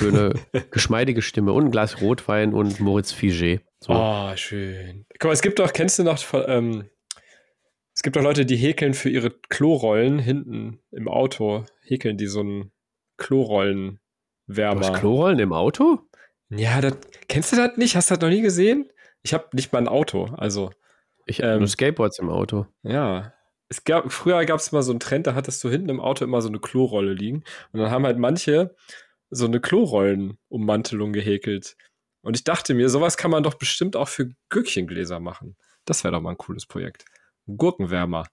Eine 0.00 0.32
geschmeidige 0.70 1.22
Stimme 1.22 1.52
und 1.52 1.66
ein 1.66 1.70
Glas 1.70 2.00
Rotwein 2.00 2.54
und 2.54 2.80
Moritz 2.80 3.12
Figé. 3.12 3.60
So. 3.80 3.92
Oh, 3.92 4.34
schön. 4.36 5.04
Guck 5.18 5.28
mal, 5.28 5.32
es 5.32 5.42
gibt 5.42 5.58
doch, 5.58 5.72
kennst 5.72 5.98
du 5.98 6.02
noch, 6.04 6.18
ähm, 6.46 6.88
es 7.94 8.02
gibt 8.02 8.16
doch 8.16 8.22
Leute, 8.22 8.46
die 8.46 8.56
häkeln 8.56 8.94
für 8.94 9.10
ihre 9.10 9.30
Klorollen 9.30 10.18
hinten 10.18 10.80
im 10.90 11.08
Auto, 11.08 11.64
häkeln 11.82 12.16
die 12.16 12.26
so 12.26 12.40
einen 12.40 12.72
Klorollenwärmer. 13.18 14.00
Du 14.48 14.80
hast 14.80 14.94
Klorollen 14.94 15.38
im 15.38 15.52
Auto? 15.52 16.00
Ja, 16.48 16.80
das, 16.80 16.96
kennst 17.28 17.52
du 17.52 17.56
das 17.56 17.76
nicht? 17.76 17.96
Hast 17.96 18.10
du 18.10 18.14
das 18.14 18.22
noch 18.22 18.30
nie 18.30 18.42
gesehen? 18.42 18.90
Ich 19.22 19.34
habe 19.34 19.48
nicht 19.52 19.72
mal 19.72 19.80
ein 19.80 19.88
Auto, 19.88 20.26
also. 20.36 20.70
Ich 21.26 21.42
habe 21.42 21.52
ähm, 21.52 21.58
nur 21.58 21.68
Skateboards 21.68 22.18
im 22.18 22.30
Auto. 22.30 22.66
Ja. 22.82 23.32
Es 23.68 23.84
gab, 23.84 24.10
früher 24.12 24.44
gab 24.44 24.60
es 24.60 24.70
mal 24.70 24.82
so 24.82 24.92
einen 24.92 25.00
Trend, 25.00 25.26
da 25.26 25.34
hattest 25.34 25.62
du 25.64 25.68
hinten 25.68 25.88
im 25.88 26.00
Auto 26.00 26.24
immer 26.24 26.40
so 26.40 26.48
eine 26.48 26.60
Klorolle 26.60 27.12
liegen. 27.12 27.42
Und 27.72 27.80
dann 27.80 27.90
haben 27.90 28.06
halt 28.06 28.18
manche 28.18 28.74
so 29.30 29.46
eine 29.46 29.60
Klorollenummantelung 29.60 31.12
gehäkelt. 31.12 31.76
Und 32.22 32.36
ich 32.36 32.44
dachte 32.44 32.74
mir, 32.74 32.88
sowas 32.88 33.16
kann 33.16 33.30
man 33.30 33.42
doch 33.42 33.54
bestimmt 33.54 33.96
auch 33.96 34.08
für 34.08 34.30
Gürkchengläser 34.48 35.20
machen. 35.20 35.56
Das 35.84 36.04
wäre 36.04 36.12
doch 36.12 36.20
mal 36.20 36.30
ein 36.30 36.38
cooles 36.38 36.66
Projekt. 36.66 37.04
Gurkenwärmer. 37.46 38.26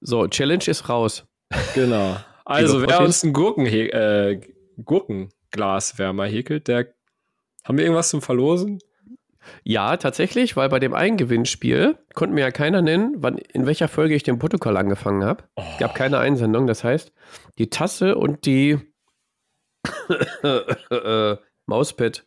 So, 0.00 0.26
Challenge 0.28 0.64
ist 0.66 0.88
raus. 0.88 1.26
Genau. 1.74 2.16
Also, 2.46 2.82
wer 2.82 3.02
uns 3.02 3.22
ein 3.22 3.32
Gurken 3.32 3.64
äh, 3.66 4.40
Gurkenglaswärmer 4.84 6.26
häkelt, 6.26 6.66
der. 6.66 6.92
Haben 7.62 7.78
wir 7.78 7.84
irgendwas 7.84 8.08
zum 8.08 8.22
Verlosen? 8.22 8.80
Ja, 9.64 9.96
tatsächlich, 9.96 10.56
weil 10.56 10.68
bei 10.68 10.78
dem 10.78 10.94
einen 10.94 11.16
Gewinnspiel 11.16 11.98
konnte 12.14 12.34
mir 12.34 12.42
ja 12.42 12.50
keiner 12.50 12.82
nennen, 12.82 13.14
wann, 13.18 13.38
in 13.38 13.66
welcher 13.66 13.88
Folge 13.88 14.14
ich 14.14 14.22
den 14.22 14.38
Protokoll 14.38 14.76
angefangen 14.76 15.24
habe. 15.24 15.44
Oh. 15.56 15.62
Gab 15.78 15.94
keine 15.94 16.18
Einsendung. 16.18 16.66
Das 16.66 16.84
heißt, 16.84 17.12
die 17.58 17.70
Tasse 17.70 18.16
und 18.16 18.46
die 18.46 18.78
Mauspad 21.66 22.24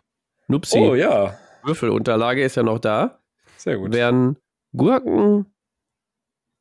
Nupsi 0.47 0.79
oh, 0.79 0.95
ja. 0.95 1.37
Würfelunterlage 1.63 2.43
ist 2.43 2.55
ja 2.55 2.63
noch 2.63 2.79
da. 2.79 3.19
Sehr 3.57 3.77
gut. 3.77 3.93
Werden 3.93 4.37
Gurken 4.75 5.45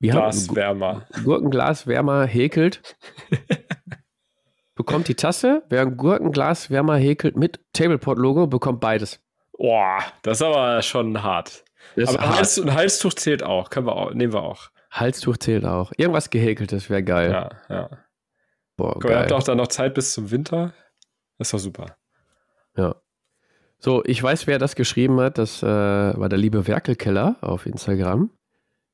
Glaswärmer. 0.01 1.07
Gurkenglaswärmer 1.25 2.27
häkelt. 2.27 2.97
bekommt 4.75 5.07
die 5.07 5.15
Tasse, 5.15 5.62
wer 5.69 5.83
ein 5.83 5.97
Gurkenglaswärmer 5.97 6.97
häkelt 6.97 7.37
mit 7.37 7.61
Tableport-Logo, 7.73 8.49
bekommt 8.49 8.81
beides. 8.81 9.21
Boah, 9.62 10.03
das 10.22 10.38
ist 10.38 10.42
aber 10.42 10.83
schon 10.83 11.22
hart. 11.22 11.64
Das 11.94 12.09
aber 12.09 12.27
hart. 12.27 12.37
Hals, 12.38 12.59
ein 12.59 12.75
Halstuch 12.75 13.14
zählt 13.14 13.44
auch. 13.44 13.70
Können 13.70 13.87
wir 13.87 13.94
auch, 13.94 14.12
nehmen 14.12 14.33
wir 14.33 14.42
auch. 14.42 14.70
Halstuch 14.90 15.37
zählt 15.37 15.64
auch. 15.64 15.92
Irgendwas 15.96 16.31
gehäkeltes 16.31 16.90
wäre 16.90 17.05
geil. 17.05 17.31
Ja, 17.31 17.51
ja. 17.68 17.90
Boah, 18.77 18.94
Guck, 18.94 19.03
geil. 19.03 19.12
Ihr 19.12 19.18
habt 19.20 19.33
auch 19.33 19.44
dann 19.44 19.59
noch 19.59 19.68
Zeit 19.68 19.94
bis 19.94 20.14
zum 20.14 20.33
Winter. 20.33 20.75
Das 21.38 21.46
ist 21.46 21.55
doch 21.55 21.59
super. 21.61 21.96
Ja. 22.77 22.96
So, 23.79 24.03
ich 24.05 24.20
weiß, 24.20 24.48
wer 24.48 24.59
das 24.59 24.75
geschrieben 24.75 25.20
hat. 25.20 25.38
Das 25.38 25.62
äh, 25.62 25.66
war 25.66 26.29
der 26.29 26.40
liebe 26.40 26.66
Werkelkeller 26.66 27.37
auf 27.40 27.64
Instagram. 27.64 28.31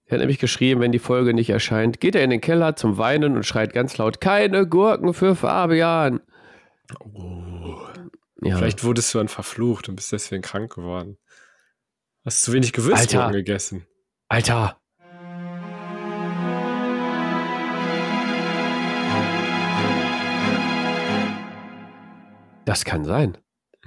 Er 0.04 0.16
hat 0.16 0.20
nämlich 0.20 0.38
geschrieben, 0.38 0.82
wenn 0.82 0.92
die 0.92 0.98
Folge 0.98 1.32
nicht 1.32 1.48
erscheint, 1.48 1.98
geht 1.98 2.14
er 2.14 2.24
in 2.24 2.30
den 2.30 2.42
Keller 2.42 2.76
zum 2.76 2.98
Weinen 2.98 3.36
und 3.36 3.46
schreit 3.46 3.72
ganz 3.72 3.96
laut: 3.96 4.20
Keine 4.20 4.66
Gurken 4.66 5.14
für 5.14 5.34
Fabian. 5.34 6.20
Oh. 7.00 7.47
Ja. 8.42 8.56
Vielleicht 8.56 8.84
wurdest 8.84 9.12
du 9.12 9.18
dann 9.18 9.28
verflucht 9.28 9.88
und 9.88 9.96
bist 9.96 10.12
deswegen 10.12 10.42
krank 10.42 10.74
geworden. 10.74 11.18
Hast 12.24 12.42
zu 12.42 12.52
wenig 12.52 12.72
Gewürzgurken 12.72 13.32
gegessen. 13.32 13.86
Alter. 14.28 14.80
Das 22.64 22.84
kann 22.84 23.04
sein. 23.04 23.38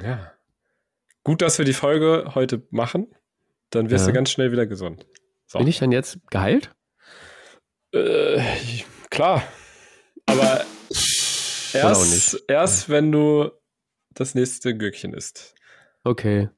Ja. 0.01 0.31
Gut, 1.23 1.41
dass 1.41 1.57
wir 1.59 1.65
die 1.65 1.73
Folge 1.73 2.31
heute 2.33 2.65
machen. 2.71 3.13
Dann 3.69 3.89
wirst 3.89 4.05
ja. 4.05 4.07
du 4.07 4.15
ganz 4.15 4.31
schnell 4.31 4.51
wieder 4.51 4.65
gesund. 4.65 5.05
So. 5.45 5.59
Bin 5.59 5.67
ich 5.67 5.79
dann 5.79 5.91
jetzt 5.91 6.19
geheilt? 6.29 6.73
Äh, 7.93 8.41
klar. 9.09 9.43
Aber 10.25 10.65
erst, 11.73 12.43
erst 12.47 12.89
wenn 12.89 13.11
du 13.11 13.51
das 14.13 14.35
nächste 14.35 14.75
Gürkchen 14.75 15.13
isst. 15.13 15.55
Okay. 16.03 16.49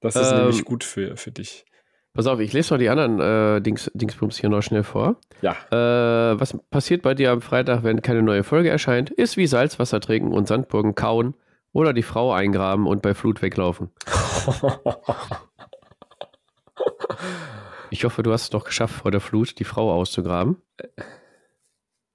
Das 0.00 0.16
ist 0.16 0.30
ähm, 0.30 0.38
nämlich 0.38 0.64
gut 0.64 0.84
für, 0.84 1.16
für 1.16 1.32
dich. 1.32 1.64
Pass 2.12 2.26
auf, 2.26 2.40
ich 2.40 2.52
lese 2.52 2.72
noch 2.72 2.78
die 2.78 2.88
anderen 2.88 3.20
äh, 3.20 3.60
Dings, 3.60 3.90
Dingsbums 3.94 4.38
hier 4.38 4.48
noch 4.48 4.62
schnell 4.62 4.84
vor. 4.84 5.20
Ja. 5.42 5.52
Äh, 5.70 6.40
was 6.40 6.56
passiert 6.70 7.02
bei 7.02 7.14
dir 7.14 7.30
am 7.30 7.42
Freitag, 7.42 7.82
wenn 7.82 8.00
keine 8.00 8.22
neue 8.22 8.42
Folge 8.42 8.70
erscheint? 8.70 9.10
Ist 9.10 9.36
wie 9.36 9.46
Salzwasser 9.46 10.00
trinken 10.00 10.32
und 10.32 10.48
Sandburgen 10.48 10.94
kauen 10.94 11.34
oder 11.72 11.92
die 11.92 12.02
Frau 12.02 12.32
eingraben 12.32 12.86
und 12.86 13.02
bei 13.02 13.14
Flut 13.14 13.42
weglaufen. 13.42 13.90
Ich 17.90 18.04
hoffe, 18.04 18.22
du 18.22 18.32
hast 18.32 18.42
es 18.42 18.50
doch 18.50 18.64
geschafft, 18.64 18.94
vor 18.96 19.10
der 19.10 19.20
Flut 19.20 19.58
die 19.58 19.64
Frau 19.64 19.92
auszugraben. 19.92 20.60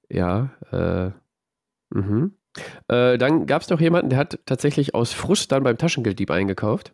Ja, 0.09 0.51
äh, 0.71 1.11
mhm. 1.89 2.35
Äh, 2.87 3.17
dann 3.17 3.45
gab 3.45 3.61
es 3.61 3.69
noch 3.69 3.79
jemanden, 3.79 4.09
der 4.09 4.19
hat 4.19 4.39
tatsächlich 4.45 4.93
aus 4.93 5.13
Frust 5.13 5.51
dann 5.51 5.63
beim 5.63 5.77
Taschengelddieb 5.77 6.31
eingekauft. 6.31 6.93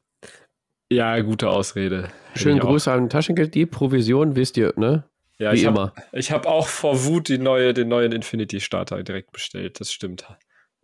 Ja, 0.89 1.19
gute 1.19 1.49
Ausrede. 1.49 2.09
Schönen 2.35 2.59
Gruß 2.59 2.87
an 2.87 3.09
Taschengelddieb, 3.09 3.71
Provision, 3.71 4.35
wisst 4.35 4.57
ihr, 4.57 4.73
ne? 4.77 5.03
Ja, 5.39 5.51
Wie 5.51 5.57
ich 5.57 5.63
immer. 5.63 5.93
Hab, 5.95 6.13
ich 6.13 6.31
habe 6.31 6.47
auch 6.47 6.67
vor 6.67 7.03
Wut 7.05 7.27
die 7.27 7.37
neue, 7.37 7.73
den 7.73 7.89
neuen 7.89 8.11
Infinity 8.11 8.59
Starter 8.59 9.03
direkt 9.03 9.31
bestellt, 9.31 9.79
das 9.79 9.91
stimmt. 9.91 10.25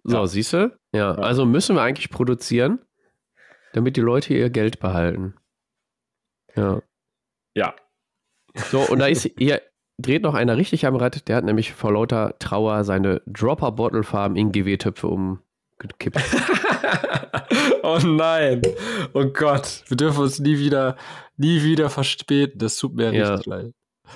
So, 0.04 0.18
ja. 0.18 0.28
siehst 0.28 0.54
du? 0.54 0.78
Ja, 0.94 1.00
ja, 1.00 1.16
also 1.16 1.46
müssen 1.46 1.76
wir 1.76 1.82
eigentlich 1.82 2.10
produzieren, 2.10 2.80
damit 3.72 3.96
die 3.96 4.02
Leute 4.02 4.34
ihr 4.34 4.50
Geld 4.50 4.80
behalten. 4.80 5.36
Ja. 6.56 6.82
Ja. 7.56 7.76
So, 8.70 8.82
und 8.82 9.00
da 9.00 9.08
ist 9.08 9.30
hier, 9.38 9.62
dreht 10.04 10.22
noch 10.22 10.36
einer 10.36 10.58
richtig 10.58 10.86
am 10.86 10.96
Rad, 10.96 11.28
der 11.28 11.38
hat 11.38 11.44
nämlich 11.44 11.74
vor 11.74 11.94
lauter 11.94 12.36
Trauer 12.40 12.84
seine 12.84 13.22
Dropper-Bottle-Farm 13.26 14.36
in 14.36 14.52
GW-Töpfe 14.52 15.08
umgekippt. 15.08 16.20
oh 17.84 18.00
nein. 18.04 18.62
Oh 19.14 19.26
Gott. 19.26 19.84
Wir 19.88 19.98
dürfen 19.98 20.22
uns 20.22 20.40
nie 20.40 20.60
wieder, 20.60 20.96
nie 21.38 21.64
wieder 21.64 21.90
verspäten. 21.90 22.60
Das 22.60 22.78
tut 22.78 22.96
mir 22.96 23.12
ja. 23.14 23.32
richtig 23.32 23.48
leid. 23.48 23.72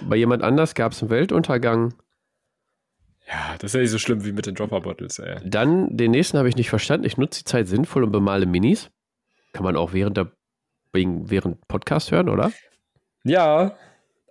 Bei 0.08 0.15
jemand 0.15 0.43
anders 0.43 0.76
gab 0.76 0.91
es 0.91 1.02
einen 1.02 1.10
Weltuntergang. 1.10 1.93
Ja, 3.28 3.56
das 3.60 3.71
ist 3.71 3.73
ja 3.73 3.82
nicht 3.82 3.91
so 3.91 3.97
schlimm 3.97 4.23
wie 4.23 4.32
mit 4.32 4.45
den 4.45 4.56
Dropper-Bottles, 4.56 5.19
ey. 5.19 5.39
Dann, 5.43 5.97
den 5.97 6.12
nächsten 6.12 6.38
habe 6.38 6.47
ich 6.47 6.56
nicht 6.56 6.69
verstanden. 6.69 7.06
Ich 7.06 7.17
nutze 7.17 7.41
die 7.41 7.45
Zeit 7.45 7.67
sinnvoll 7.67 8.04
und 8.04 8.12
bemale 8.12 8.45
Minis. 8.45 8.89
Kann 9.54 9.63
man 9.63 9.76
auch 9.76 9.93
während 9.93 10.17
der 10.17 10.32
während 10.93 11.67
Podcast 11.67 12.12
hören, 12.12 12.30
oder? 12.30 12.52
Ja, 13.23 13.78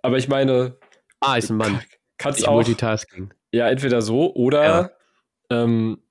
aber 0.01 0.17
ich 0.17 0.27
meine. 0.27 0.75
Ah, 1.19 1.37
ist 1.37 1.49
ein 1.49 1.57
Mann. 1.57 1.81
Kannst 2.17 2.39
ich 2.39 2.47
auch. 2.47 2.53
Multitasking. 2.53 3.33
Ja, 3.51 3.69
entweder 3.69 4.01
so 4.01 4.33
oder 4.33 4.63
ja. 4.63 4.89
ähm, 5.49 6.01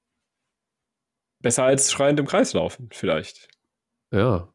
besser 1.41 1.65
als 1.65 1.93
schreiend 1.93 2.19
im 2.19 2.27
Kreis 2.27 2.53
laufen, 2.55 2.89
vielleicht. 2.93 3.49
Ja. 4.13 4.49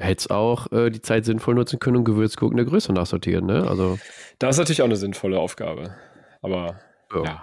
Hättest 0.00 0.30
auch 0.30 0.70
äh, 0.70 0.90
die 0.90 1.02
Zeit 1.02 1.24
sinnvoll 1.24 1.54
nutzen 1.54 1.80
können, 1.80 1.96
um 1.96 2.04
Gewürzgurken 2.04 2.56
der 2.56 2.66
Größe 2.66 2.92
nachsortieren, 2.92 3.46
ne? 3.46 3.66
Also. 3.68 3.98
Das 4.38 4.54
ist 4.54 4.58
natürlich 4.58 4.82
auch 4.82 4.86
eine 4.86 4.96
sinnvolle 4.96 5.40
Aufgabe. 5.40 5.96
Aber 6.40 6.78
ja. 7.12 7.42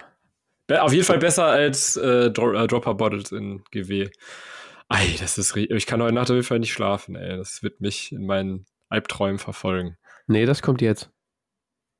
ja. 0.69 0.81
Auf 0.81 0.93
jeden 0.93 1.03
Fall 1.03 1.17
besser 1.17 1.45
als 1.45 1.97
äh, 1.97 2.31
Dro 2.31 2.53
äh, 2.53 2.67
Dropper 2.67 2.93
Bottles 2.93 3.33
in 3.33 3.63
GW. 3.71 4.09
Ei, 4.87 5.15
das 5.19 5.37
ist. 5.37 5.55
Ich 5.57 5.85
kann 5.85 6.01
heute 6.01 6.13
Nacht 6.13 6.29
auf 6.29 6.35
jeden 6.35 6.45
Fall 6.45 6.59
nicht 6.59 6.71
schlafen, 6.71 7.15
ey. 7.15 7.35
Das 7.35 7.61
wird 7.61 7.81
mich 7.81 8.13
in 8.13 8.25
meinen 8.25 8.65
Albträumen 8.87 9.39
verfolgen. 9.39 9.97
Nee, 10.27 10.45
das 10.45 10.61
kommt 10.61 10.81
jetzt. 10.81 11.09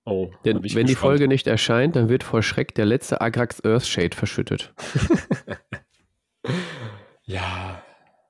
Oh, 0.06 0.30
Denn 0.46 0.58
wenn 0.58 0.62
gespannt. 0.62 0.90
die 0.90 0.96
Folge 0.96 1.28
nicht 1.28 1.48
erscheint, 1.48 1.96
dann 1.96 2.10
wird 2.10 2.24
vor 2.24 2.44
Schreck 2.44 2.76
der 2.76 2.86
letzte 2.86 3.22
Agrax 3.22 3.60
Earthshade 3.62 4.16
verschüttet. 4.16 4.74
ja. 7.24 7.82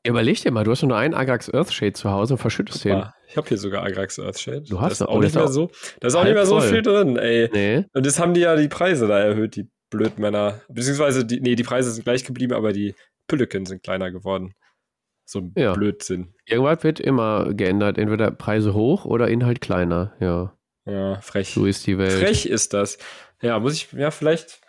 Überleg 0.05 0.41
dir 0.41 0.51
mal, 0.51 0.63
du 0.63 0.71
hast 0.71 0.83
nur 0.83 0.95
einen 0.95 1.13
Agrax 1.13 1.49
Earthshade 1.49 1.93
zu 1.93 2.11
Hause 2.11 2.35
und 2.35 2.37
verschüttest 2.37 2.85
den. 2.85 3.03
Ich 3.27 3.35
habe 3.35 3.47
hier 3.49 3.57
sogar 3.57 3.83
Agrax 3.83 4.17
Earthshade. 4.19 4.61
Du 4.61 4.79
hast 4.79 5.01
da 5.01 5.05
auch 5.05 5.19
nicht 5.19 5.35
mehr 5.35 5.49
so. 5.49 5.69
Da 5.99 6.07
ist 6.07 6.15
auch 6.15 6.23
nicht 6.23 6.35
mehr 6.35 6.45
so 6.45 6.61
viel 6.61 6.81
drin, 6.81 7.17
ey. 7.17 7.49
Nee. 7.51 7.85
Und 7.93 8.05
das 8.05 8.19
haben 8.19 8.33
die 8.33 8.41
ja 8.41 8.55
die 8.55 8.69
Preise 8.69 9.07
da 9.07 9.19
erhöht, 9.19 9.57
die 9.57 9.67
Blödmänner. 9.89 10.61
Beziehungsweise, 10.69 11.25
die, 11.25 11.41
nee, 11.41 11.55
die 11.55 11.63
Preise 11.63 11.91
sind 11.91 12.03
gleich 12.05 12.23
geblieben, 12.23 12.53
aber 12.53 12.71
die 12.71 12.95
Pülleken 13.27 13.65
sind 13.65 13.83
kleiner 13.83 14.11
geworden. 14.11 14.53
So 15.25 15.39
ein 15.39 15.53
ja. 15.57 15.73
Blödsinn. 15.73 16.33
Irgendwas 16.45 16.83
wird 16.83 16.99
immer 16.99 17.53
geändert. 17.53 17.97
Entweder 17.97 18.31
Preise 18.31 18.73
hoch 18.73 19.05
oder 19.05 19.27
Inhalt 19.27 19.59
kleiner. 19.59 20.13
Ja. 20.19 20.55
Ja, 20.85 21.19
frech. 21.21 21.53
So 21.53 21.65
ist 21.65 21.85
die 21.87 21.97
Welt. 21.97 22.13
Frech 22.13 22.45
ist 22.45 22.73
das. 22.73 22.97
Ja, 23.41 23.59
muss 23.59 23.73
ich, 23.73 23.91
ja, 23.93 24.11
vielleicht. 24.11 24.61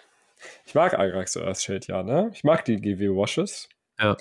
Ich 0.65 0.75
mag 0.75 0.99
Agrax 0.99 1.37
Earthshade, 1.37 1.87
ja, 1.89 2.03
ne? 2.03 2.31
Ich 2.33 2.45
mag 2.45 2.65
die 2.65 2.77
GW 2.77 3.09
Washes. 3.11 3.69
Ja. 3.99 4.17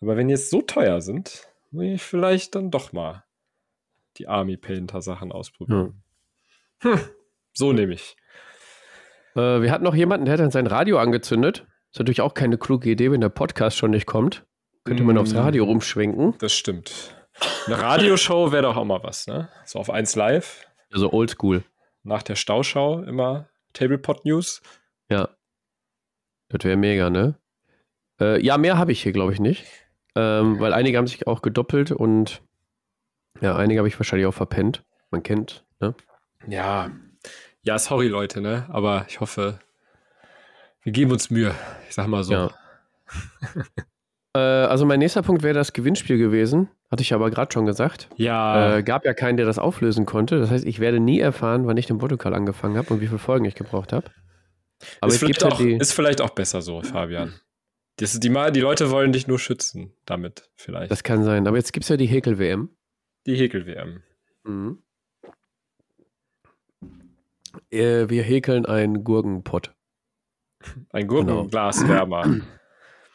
Aber 0.00 0.16
wenn 0.16 0.28
die 0.28 0.32
jetzt 0.32 0.50
so 0.50 0.62
teuer 0.62 1.00
sind, 1.00 1.48
muss 1.70 1.84
ich 1.84 2.02
vielleicht 2.02 2.54
dann 2.54 2.70
doch 2.70 2.92
mal 2.92 3.24
die 4.16 4.28
Army 4.28 4.56
Painter 4.56 5.00
Sachen 5.02 5.32
ausprobieren. 5.32 6.02
Hm. 6.80 6.92
Hm. 6.92 7.00
So 7.52 7.72
nehme 7.72 7.94
ich. 7.94 8.16
Äh, 9.34 9.62
wir 9.62 9.70
hatten 9.70 9.84
noch 9.84 9.94
jemanden, 9.94 10.26
der 10.26 10.34
hat 10.34 10.40
dann 10.40 10.50
sein 10.50 10.66
Radio 10.66 10.98
angezündet 10.98 11.66
Ist 11.90 11.98
natürlich 11.98 12.20
auch 12.20 12.34
keine 12.34 12.58
kluge 12.58 12.90
Idee, 12.90 13.10
wenn 13.10 13.20
der 13.20 13.28
Podcast 13.28 13.76
schon 13.76 13.90
nicht 13.90 14.06
kommt. 14.06 14.44
Könnte 14.84 15.02
man 15.02 15.18
aufs 15.18 15.34
Radio 15.34 15.64
rumschwenken. 15.64 16.34
Das 16.38 16.54
stimmt. 16.54 17.14
Eine 17.66 17.78
Radioshow 17.78 18.52
wäre 18.52 18.62
doch 18.62 18.76
auch 18.76 18.84
mal 18.84 19.02
was, 19.02 19.26
ne? 19.26 19.48
So 19.66 19.78
auf 19.78 19.90
1 19.90 20.16
Live. 20.16 20.66
Also 20.92 21.12
oldschool. 21.12 21.64
Nach 22.02 22.22
der 22.22 22.36
Stauschau 22.36 23.02
immer 23.02 23.48
Tablepot 23.72 24.24
News. 24.24 24.62
Ja. 25.10 25.28
Das 26.48 26.64
wäre 26.64 26.76
mega, 26.76 27.10
ne? 27.10 27.38
Äh, 28.20 28.42
ja, 28.44 28.56
mehr 28.58 28.78
habe 28.78 28.92
ich 28.92 29.02
hier, 29.02 29.12
glaube 29.12 29.32
ich, 29.32 29.40
nicht. 29.40 29.66
Ähm, 30.14 30.58
weil 30.58 30.72
einige 30.72 30.98
haben 30.98 31.06
sich 31.06 31.26
auch 31.26 31.42
gedoppelt 31.42 31.92
und 31.92 32.42
ja, 33.40 33.56
einige 33.56 33.78
habe 33.78 33.88
ich 33.88 33.98
wahrscheinlich 33.98 34.26
auch 34.26 34.34
verpennt. 34.34 34.84
Man 35.10 35.22
kennt, 35.22 35.64
ne? 35.80 35.94
Ja. 36.46 36.90
Ja, 37.62 37.78
sorry, 37.78 38.08
Leute, 38.08 38.40
ne? 38.40 38.66
Aber 38.70 39.04
ich 39.08 39.20
hoffe, 39.20 39.58
wir 40.82 40.92
geben 40.92 41.12
uns 41.12 41.30
Mühe. 41.30 41.54
Ich 41.88 41.94
sag 41.94 42.06
mal 42.06 42.24
so. 42.24 42.32
Ja. 42.32 42.50
äh, 44.34 44.38
also 44.38 44.86
mein 44.86 44.98
nächster 44.98 45.22
Punkt 45.22 45.42
wäre 45.42 45.54
das 45.54 45.72
Gewinnspiel 45.72 46.18
gewesen. 46.18 46.68
Hatte 46.90 47.02
ich 47.02 47.12
aber 47.12 47.30
gerade 47.30 47.52
schon 47.52 47.66
gesagt. 47.66 48.08
Ja. 48.16 48.78
Äh, 48.78 48.82
gab 48.82 49.04
ja 49.04 49.12
keinen, 49.12 49.36
der 49.36 49.44
das 49.44 49.58
auflösen 49.58 50.06
konnte. 50.06 50.38
Das 50.38 50.50
heißt, 50.50 50.64
ich 50.64 50.80
werde 50.80 51.00
nie 51.00 51.20
erfahren, 51.20 51.66
wann 51.66 51.76
ich 51.76 51.86
den 51.86 51.98
Protokoll 51.98 52.34
angefangen 52.34 52.78
habe 52.78 52.94
und 52.94 53.00
wie 53.00 53.06
viele 53.06 53.18
Folgen 53.18 53.44
ich 53.44 53.54
gebraucht 53.54 53.92
habe. 53.92 54.10
Aber 55.00 55.12
ist, 55.12 55.18
vielleicht 55.18 55.44
auch, 55.44 55.60
ist 55.60 55.92
vielleicht 55.92 56.20
auch 56.20 56.30
besser 56.30 56.62
so, 56.62 56.82
Fabian. 56.82 57.34
Das, 57.96 58.18
die, 58.18 58.28
die 58.28 58.60
Leute 58.60 58.90
wollen 58.90 59.12
dich 59.12 59.26
nur 59.26 59.38
schützen 59.38 59.92
damit, 60.06 60.48
vielleicht. 60.54 60.90
Das 60.90 61.02
kann 61.02 61.24
sein. 61.24 61.46
Aber 61.46 61.56
jetzt 61.56 61.72
gibt 61.72 61.84
es 61.84 61.88
ja 61.90 61.96
die 61.96 62.06
Häkel-WM. 62.06 62.70
Die 63.26 63.34
Häkel-WM. 63.34 64.02
Mhm. 64.44 64.82
Äh, 67.70 68.08
wir 68.08 68.22
häkeln 68.22 68.66
einen 68.66 69.04
Gurkenpott. 69.04 69.74
Ein 70.90 71.06
Gurkenglaswärmer. 71.06 72.22
Genau. 72.22 72.44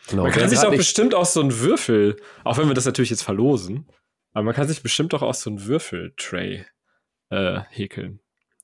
Genau. 0.08 0.24
Man 0.24 0.32
kann 0.32 0.50
sich 0.50 0.60
doch 0.60 0.72
bestimmt 0.72 1.14
auch 1.14 1.26
so 1.26 1.42
einen 1.42 1.60
Würfel, 1.60 2.18
auch 2.44 2.58
wenn 2.58 2.68
wir 2.68 2.74
das 2.74 2.86
natürlich 2.86 3.10
jetzt 3.10 3.24
verlosen, 3.24 3.88
aber 4.34 4.44
man 4.44 4.56
kann 4.56 4.68
sich 4.68 4.82
bestimmt 4.82 5.14
doch 5.14 5.22
auch 5.22 5.34
so 5.34 5.50
einen 5.50 5.66
Würfeltray 5.66 6.66
äh, 7.30 7.60
häkeln. 7.70 8.20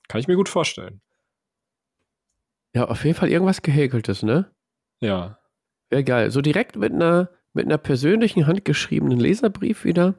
Kann 0.08 0.20
ich 0.20 0.28
mir 0.28 0.36
gut 0.36 0.48
vorstellen. 0.48 1.00
Ja, 2.74 2.86
auf 2.86 3.04
jeden 3.04 3.16
Fall 3.16 3.30
irgendwas 3.30 3.62
gehäkeltes, 3.62 4.22
ne? 4.22 4.50
Ja. 5.00 5.38
Wäre 5.88 6.04
geil. 6.04 6.30
So 6.30 6.40
direkt 6.40 6.76
mit 6.76 6.92
einer, 6.92 7.30
mit 7.52 7.66
einer 7.66 7.78
persönlichen 7.78 8.46
handgeschriebenen 8.46 9.18
Leserbrief 9.18 9.84
wieder. 9.84 10.14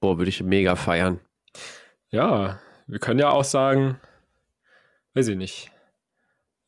Boah, 0.00 0.18
würde 0.18 0.28
ich 0.28 0.42
mega 0.42 0.76
feiern. 0.76 1.20
Ja, 2.10 2.60
wir 2.86 2.98
können 2.98 3.20
ja 3.20 3.30
auch 3.30 3.44
sagen, 3.44 4.00
weiß 5.14 5.28
ich 5.28 5.36
nicht. 5.36 5.70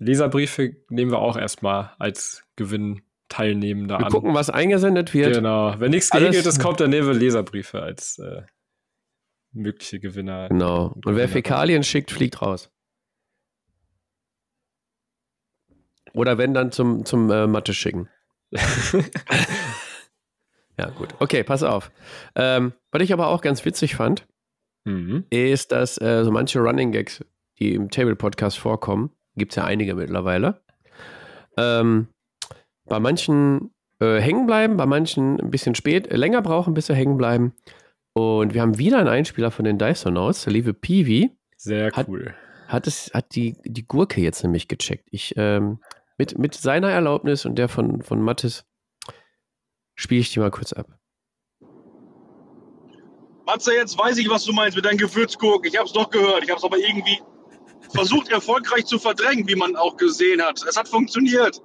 Leserbriefe 0.04 0.76
nehmen 0.90 1.10
wir 1.10 1.18
auch 1.18 1.36
erstmal 1.36 1.92
als 1.98 2.44
Gewinnteilnehmender 2.56 3.98
wir 3.98 4.06
an. 4.06 4.12
gucken, 4.12 4.34
was 4.34 4.50
eingesendet 4.50 5.14
wird. 5.14 5.34
Genau. 5.34 5.74
Wenn 5.78 5.90
nichts 5.90 6.10
geregelt 6.10 6.46
ist, 6.46 6.60
kommt, 6.60 6.80
dann 6.80 6.90
nehmen 6.90 7.06
wir 7.06 7.14
Leserbriefe 7.14 7.82
als 7.82 8.18
äh, 8.18 8.42
mögliche 9.52 10.00
Gewinner. 10.00 10.48
Genau. 10.48 10.94
Und, 11.04 11.16
wer 11.16 11.28
Fäkalien 11.28 11.82
schickt, 11.82 12.10
fliegt 12.10 12.42
raus. 12.42 12.70
Oder 16.12 16.38
wenn 16.38 16.54
dann 16.54 16.70
zum, 16.70 17.04
zum 17.04 17.30
äh, 17.30 17.46
Mathe 17.46 17.72
schicken. 17.74 18.08
ja, 20.78 20.90
gut. 20.90 21.14
Okay, 21.18 21.42
pass 21.42 21.62
auf. 21.62 21.90
Ähm, 22.36 22.74
was 22.92 23.02
ich 23.02 23.12
aber 23.12 23.28
auch 23.28 23.40
ganz 23.40 23.64
witzig 23.64 23.96
fand, 23.96 24.26
mhm. 24.84 25.24
ist, 25.30 25.72
dass 25.72 26.00
äh, 26.00 26.24
so 26.24 26.30
manche 26.30 26.60
Running 26.60 26.92
Gags, 26.92 27.24
die 27.58 27.74
im 27.74 27.90
Table 27.90 28.16
Podcast 28.16 28.58
vorkommen, 28.58 29.10
gibt 29.36 29.52
es 29.52 29.56
ja 29.56 29.64
einige 29.64 29.94
mittlerweile, 29.94 30.60
ähm, 31.56 32.08
bei 32.86 33.00
manchen 33.00 33.70
äh, 34.00 34.20
hängen 34.20 34.46
bleiben, 34.46 34.76
bei 34.76 34.86
manchen 34.86 35.40
ein 35.40 35.50
bisschen 35.50 35.74
spät, 35.74 36.08
äh, 36.08 36.16
länger 36.16 36.42
brauchen, 36.42 36.74
bis 36.74 36.86
sie 36.86 36.94
hängen 36.94 37.16
bleiben. 37.16 37.54
Und 38.12 38.54
wir 38.54 38.62
haben 38.62 38.78
wieder 38.78 38.98
einen 38.98 39.08
Einspieler 39.08 39.50
von 39.50 39.64
den 39.64 39.78
Dysonauts, 39.78 40.44
der 40.44 40.52
liebe 40.52 40.72
Peewee. 40.74 41.30
Sehr 41.56 41.90
cool. 42.06 42.34
Hat, 42.68 42.86
es, 42.86 43.10
hat 43.12 43.34
die, 43.34 43.56
die 43.64 43.86
Gurke 43.86 44.20
jetzt 44.20 44.42
nämlich 44.42 44.68
gecheckt. 44.68 45.08
Ich 45.10 45.34
ähm, 45.36 45.80
mit, 46.16 46.38
mit 46.38 46.54
seiner 46.54 46.90
Erlaubnis 46.90 47.44
und 47.44 47.56
der 47.56 47.68
von, 47.68 48.02
von 48.02 48.22
Mattes 48.22 48.64
spiele 49.96 50.20
ich 50.20 50.32
die 50.32 50.40
mal 50.40 50.50
kurz 50.50 50.72
ab. 50.72 50.86
Matze, 53.46 53.74
jetzt 53.74 53.98
weiß 53.98 54.16
ich, 54.18 54.28
was 54.30 54.44
du 54.44 54.52
meinst 54.52 54.76
mit 54.76 54.86
deinen 54.86 54.96
Gewürzgurken. 54.96 55.70
Ich 55.70 55.76
habe 55.76 55.86
es 55.86 55.92
doch 55.92 56.08
gehört. 56.08 56.42
Ich 56.44 56.50
habe 56.50 56.58
es 56.58 56.64
aber 56.64 56.78
irgendwie 56.78 57.20
versucht, 57.94 58.28
erfolgreich 58.28 58.84
zu 58.86 58.98
verdrängen, 58.98 59.48
wie 59.48 59.54
man 59.54 59.76
auch 59.76 59.96
gesehen 59.96 60.42
hat. 60.42 60.62
Es 60.64 60.76
hat 60.76 60.88
funktioniert. 60.88 61.62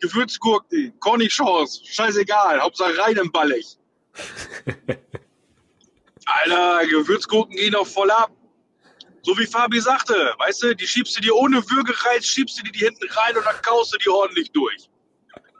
Gewürzgurken, 0.00 0.98
Cornichons, 1.00 1.82
scheißegal. 1.84 2.60
Hauptsache 2.60 2.98
rein 2.98 3.16
im 3.16 3.32
Ballig. 3.32 3.78
Alter, 6.26 6.86
Gewürzgurken 6.86 7.56
gehen 7.56 7.72
doch 7.72 7.86
voll 7.86 8.10
ab. 8.10 8.30
So 9.22 9.36
wie 9.38 9.46
Fabi 9.46 9.80
sagte, 9.80 10.34
weißt 10.38 10.62
du, 10.62 10.76
die 10.76 10.86
schiebst 10.86 11.16
du 11.16 11.20
dir 11.20 11.34
ohne 11.34 11.68
Würgereiz, 11.68 12.26
schiebst 12.26 12.58
du 12.58 12.62
dir 12.64 12.72
die 12.72 12.78
hinten 12.80 13.08
rein 13.10 13.36
und 13.36 13.44
dann 13.44 13.60
kaust 13.62 13.92
du 13.92 13.98
die 13.98 14.08
ordentlich 14.08 14.52
durch. 14.52 14.88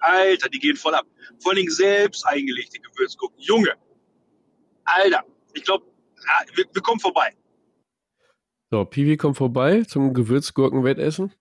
Alter, 0.00 0.48
die 0.48 0.58
gehen 0.58 0.76
voll 0.76 0.94
ab. 0.94 1.06
Vor 1.40 1.52
allen 1.52 1.56
Dingen 1.56 1.70
selbst 1.70 2.26
eingelegte 2.26 2.78
Gewürzgurken. 2.78 3.38
Junge. 3.40 3.74
Alter, 4.84 5.24
ich 5.54 5.64
glaube, 5.64 5.84
wir, 6.54 6.64
wir, 6.72 6.82
kommen 6.82 7.00
vorbei. 7.00 7.36
So, 8.70 8.84
Piwi 8.84 9.16
kommt 9.16 9.36
vorbei 9.36 9.82
zum 9.82 10.12
Gewürzgurkenwettessen. 10.12 11.32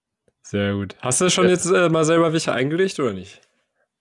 Sehr 0.41 0.73
gut. 0.73 0.95
Hast 1.01 1.19
du 1.19 1.29
schon 1.29 1.45
ja. 1.45 1.51
jetzt 1.51 1.65
äh, 1.65 1.89
mal 1.89 2.05
selber 2.05 2.31
welche 2.31 2.53
eingelegt 2.53 2.99
oder 2.99 3.13
nicht? 3.13 3.41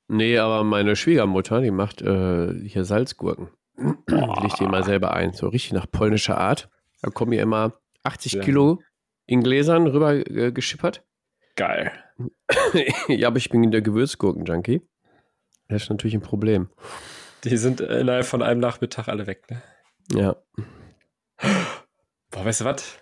Nee, 0.08 0.38
aber 0.38 0.62
meine 0.62 0.94
Schwiegermutter, 0.94 1.60
die 1.60 1.72
macht 1.72 2.02
äh, 2.02 2.54
hier 2.64 2.84
Salzgurken. 2.84 3.48
Die 3.76 4.14
legt 4.14 4.60
die 4.60 4.66
mal 4.66 4.84
selber 4.84 5.14
ein. 5.14 5.32
So 5.32 5.48
richtig 5.48 5.72
nach 5.72 5.90
polnischer 5.90 6.38
Art. 6.38 6.68
Da 7.02 7.10
kommen 7.10 7.32
hier 7.32 7.42
immer 7.42 7.72
80 8.04 8.32
ja. 8.32 8.42
Kilo 8.42 8.80
in 9.26 9.42
Gläsern 9.42 9.88
rüber 9.88 10.14
äh, 10.14 10.52
geschippert. 10.52 11.02
Geil. 11.56 11.90
ja, 13.08 13.28
aber 13.28 13.38
ich 13.38 13.50
bin 13.50 13.68
der 13.72 13.82
Gewürzgurken-Junkie. 13.82 14.82
Das 15.68 15.82
ist 15.82 15.90
natürlich 15.90 16.14
ein 16.14 16.20
Problem. 16.20 16.68
Die 17.42 17.56
sind 17.56 17.80
innerhalb 17.80 18.24
von 18.24 18.42
einem 18.42 18.60
Nachmittag 18.60 19.08
alle 19.08 19.26
weg, 19.26 19.50
ne? 19.50 19.62
Ja. 20.12 20.36
Boah, 22.30 22.44
weißt 22.44 22.60
du 22.60 22.64
was? 22.66 22.98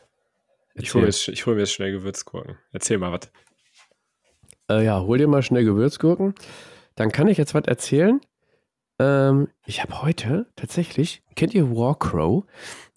Ich 0.74 0.94
hole 0.94 1.06
mir, 1.06 1.12
hol 1.12 1.54
mir 1.54 1.60
jetzt 1.60 1.72
schnell 1.72 1.92
Gewürzgurken. 1.92 2.58
Erzähl 2.72 2.98
mal 2.98 3.12
was. 3.12 3.30
Äh, 4.68 4.84
ja, 4.84 5.00
hol 5.00 5.18
dir 5.18 5.28
mal 5.28 5.42
schnell 5.42 5.64
Gewürzgurken. 5.64 6.34
Dann 6.96 7.12
kann 7.12 7.28
ich 7.28 7.38
jetzt 7.38 7.54
was 7.54 7.64
erzählen. 7.64 8.20
Ähm, 8.98 9.48
ich 9.66 9.82
habe 9.82 10.02
heute 10.02 10.46
tatsächlich, 10.56 11.22
kennt 11.36 11.54
ihr 11.54 11.70
Warcrow? 11.70 12.44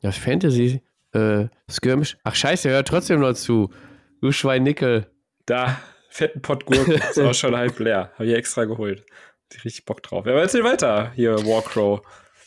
Das 0.01 0.17
Fantasy 0.17 0.81
äh, 1.13 1.47
Skirmish. 1.69 2.17
Ach 2.23 2.35
scheiße, 2.35 2.69
hört 2.69 2.87
trotzdem 2.87 3.19
noch 3.19 3.33
zu. 3.33 3.71
Du 4.21 4.31
Schweinickel. 4.31 5.07
Da, 5.45 5.79
fetten 6.09 6.41
Pott 6.41 6.65
Gurken, 6.65 6.93
ist 7.09 7.19
auch 7.19 7.33
schon 7.33 7.55
halb 7.55 7.79
leer. 7.79 8.11
Habe 8.15 8.27
ich 8.27 8.35
extra 8.35 8.65
geholt. 8.65 9.05
Ich 9.53 9.63
richtig 9.63 9.85
Bock 9.85 10.03
drauf. 10.03 10.25
Ja, 10.25 10.33
aber 10.33 10.41
erzähl 10.41 10.63
weiter, 10.63 11.11
hier, 11.15 11.35
Warcrow. 11.45 12.01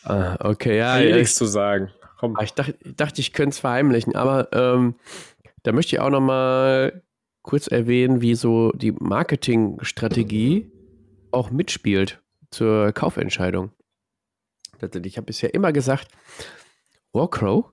Ah, 0.05 0.37
okay, 0.41 0.77
ja, 0.79 0.99
nichts 0.99 1.35
zu 1.35 1.47
sagen. 1.47 1.91
Komm. 2.21 2.37
Ah, 2.37 2.43
ich 2.43 2.53
dachte, 2.53 2.77
ich, 2.85 2.97
dachte, 2.97 3.21
ich 3.23 3.33
könnte 3.33 3.55
es 3.55 3.61
verheimlichen, 3.61 4.15
aber 4.15 4.53
ähm, 4.53 4.95
da 5.63 5.73
möchte 5.73 5.97
ich 5.97 6.01
auch 6.01 6.11
noch 6.11 6.21
mal 6.21 7.03
kurz 7.41 7.67
erwähnen, 7.67 8.21
wie 8.21 8.35
so 8.35 8.73
die 8.73 8.93
Marketingstrategie 8.93 10.71
auch 11.31 11.51
mitspielt 11.51 12.21
zur 12.51 12.93
Kaufentscheidung. 12.93 13.71
Ich 15.03 15.17
habe 15.17 15.25
bisher 15.25 15.55
immer 15.55 15.73
gesagt, 15.73 16.09
Warcrow 17.15 17.73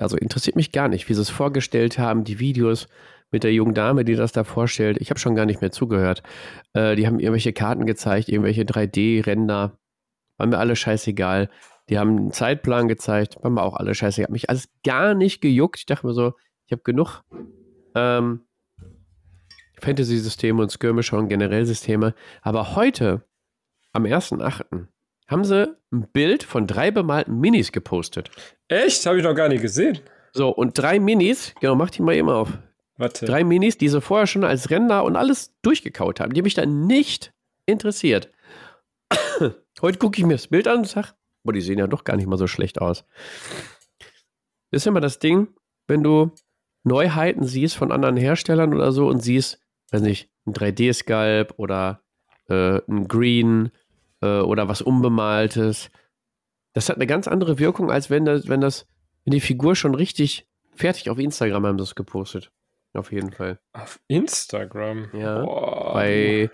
also 0.00 0.16
interessiert 0.16 0.56
mich 0.56 0.72
gar 0.72 0.88
nicht, 0.88 1.08
wie 1.08 1.14
sie 1.14 1.20
es 1.20 1.30
vorgestellt 1.30 1.96
haben, 1.96 2.24
die 2.24 2.40
Videos 2.40 2.88
mit 3.30 3.44
der 3.44 3.52
jungen 3.52 3.74
Dame, 3.74 4.04
die 4.04 4.16
das 4.16 4.32
da 4.32 4.42
vorstellt. 4.42 4.96
Ich 5.00 5.10
habe 5.10 5.20
schon 5.20 5.36
gar 5.36 5.46
nicht 5.46 5.60
mehr 5.60 5.70
zugehört. 5.70 6.24
Äh, 6.72 6.96
die 6.96 7.06
haben 7.06 7.20
irgendwelche 7.20 7.52
Karten 7.52 7.86
gezeigt, 7.86 8.28
irgendwelche 8.28 8.62
3D-Ränder. 8.62 9.78
War 10.38 10.46
mir 10.48 10.58
alle 10.58 10.74
scheißegal. 10.74 11.50
Die 11.90 11.98
haben 11.98 12.16
einen 12.16 12.32
Zeitplan 12.32 12.88
gezeigt, 12.88 13.36
war 13.42 13.50
mir 13.50 13.62
auch 13.62 13.76
alle 13.76 13.94
scheißegal. 13.94 14.24
Hat 14.24 14.32
mich 14.32 14.48
alles 14.48 14.68
gar 14.84 15.14
nicht 15.14 15.40
gejuckt. 15.40 15.80
Ich 15.80 15.86
dachte 15.86 16.06
mir 16.06 16.14
so, 16.14 16.32
ich 16.66 16.72
habe 16.72 16.82
genug 16.82 17.22
ähm, 17.94 18.46
Fantasy-Systeme 19.80 20.62
und 20.62 20.70
Skirmisher 20.70 21.18
und 21.18 21.28
generell 21.28 21.66
Systeme. 21.66 22.14
Aber 22.42 22.74
heute, 22.74 23.22
am 23.92 24.04
1.8., 24.04 24.86
haben 25.26 25.44
sie 25.44 25.76
ein 25.92 26.08
Bild 26.12 26.42
von 26.42 26.66
drei 26.66 26.90
bemalten 26.90 27.38
Minis 27.38 27.72
gepostet. 27.72 28.30
Echt? 28.68 29.04
Habe 29.06 29.18
ich 29.18 29.24
noch 29.24 29.34
gar 29.34 29.48
nicht 29.48 29.62
gesehen. 29.62 30.00
So, 30.32 30.50
und 30.50 30.76
drei 30.76 30.98
Minis, 30.98 31.54
genau, 31.60 31.74
mach 31.74 31.90
die 31.90 32.02
mal 32.02 32.14
eben 32.14 32.28
auf. 32.28 32.58
Warte. 32.96 33.24
Drei 33.26 33.44
Minis, 33.44 33.78
die 33.78 33.88
sie 33.88 34.00
vorher 34.00 34.26
schon 34.26 34.44
als 34.44 34.70
Ränder 34.70 35.04
und 35.04 35.16
alles 35.16 35.54
durchgekaut 35.62 36.20
haben. 36.20 36.32
Die 36.32 36.42
mich 36.42 36.54
dann 36.54 36.86
nicht 36.86 37.32
interessiert. 37.66 38.30
Heute 39.80 39.98
gucke 39.98 40.18
ich 40.18 40.26
mir 40.26 40.34
das 40.34 40.48
Bild 40.48 40.68
an 40.68 40.78
und 40.78 40.88
sage, 40.88 41.08
boah, 41.44 41.52
die 41.52 41.60
sehen 41.60 41.78
ja 41.78 41.86
doch 41.86 42.04
gar 42.04 42.16
nicht 42.16 42.26
mal 42.26 42.38
so 42.38 42.46
schlecht 42.46 42.80
aus. 42.80 43.04
Das 44.70 44.82
ist 44.82 44.86
immer 44.86 45.00
das 45.00 45.20
Ding, 45.20 45.48
wenn 45.86 46.02
du 46.02 46.32
Neuheiten 46.82 47.44
siehst 47.44 47.76
von 47.76 47.92
anderen 47.92 48.16
Herstellern 48.16 48.74
oder 48.74 48.90
so 48.90 49.06
und 49.06 49.22
siehst 49.22 49.64
weiß 49.94 50.02
nicht, 50.02 50.28
ein 50.46 50.52
3D-Sculpt 50.52 51.58
oder 51.58 52.02
äh, 52.48 52.80
ein 52.88 53.06
Green 53.08 53.70
äh, 54.20 54.40
oder 54.40 54.68
was 54.68 54.82
Unbemaltes. 54.82 55.90
Das 56.72 56.88
hat 56.88 56.96
eine 56.96 57.06
ganz 57.06 57.28
andere 57.28 57.58
Wirkung, 57.58 57.90
als 57.90 58.10
wenn 58.10 58.24
das, 58.24 58.48
wenn 58.48 58.60
das, 58.60 58.86
wenn 59.24 59.32
die 59.32 59.40
Figur 59.40 59.76
schon 59.76 59.94
richtig 59.94 60.48
fertig 60.74 61.10
auf 61.10 61.18
Instagram 61.18 61.66
haben 61.66 61.78
das 61.78 61.94
gepostet. 61.94 62.50
Auf 62.92 63.12
jeden 63.12 63.32
Fall. 63.32 63.60
Auf 63.72 64.00
Instagram? 64.08 65.10
Ja. 65.12 65.44
Boah. 65.44 65.94
Bei 65.94 66.50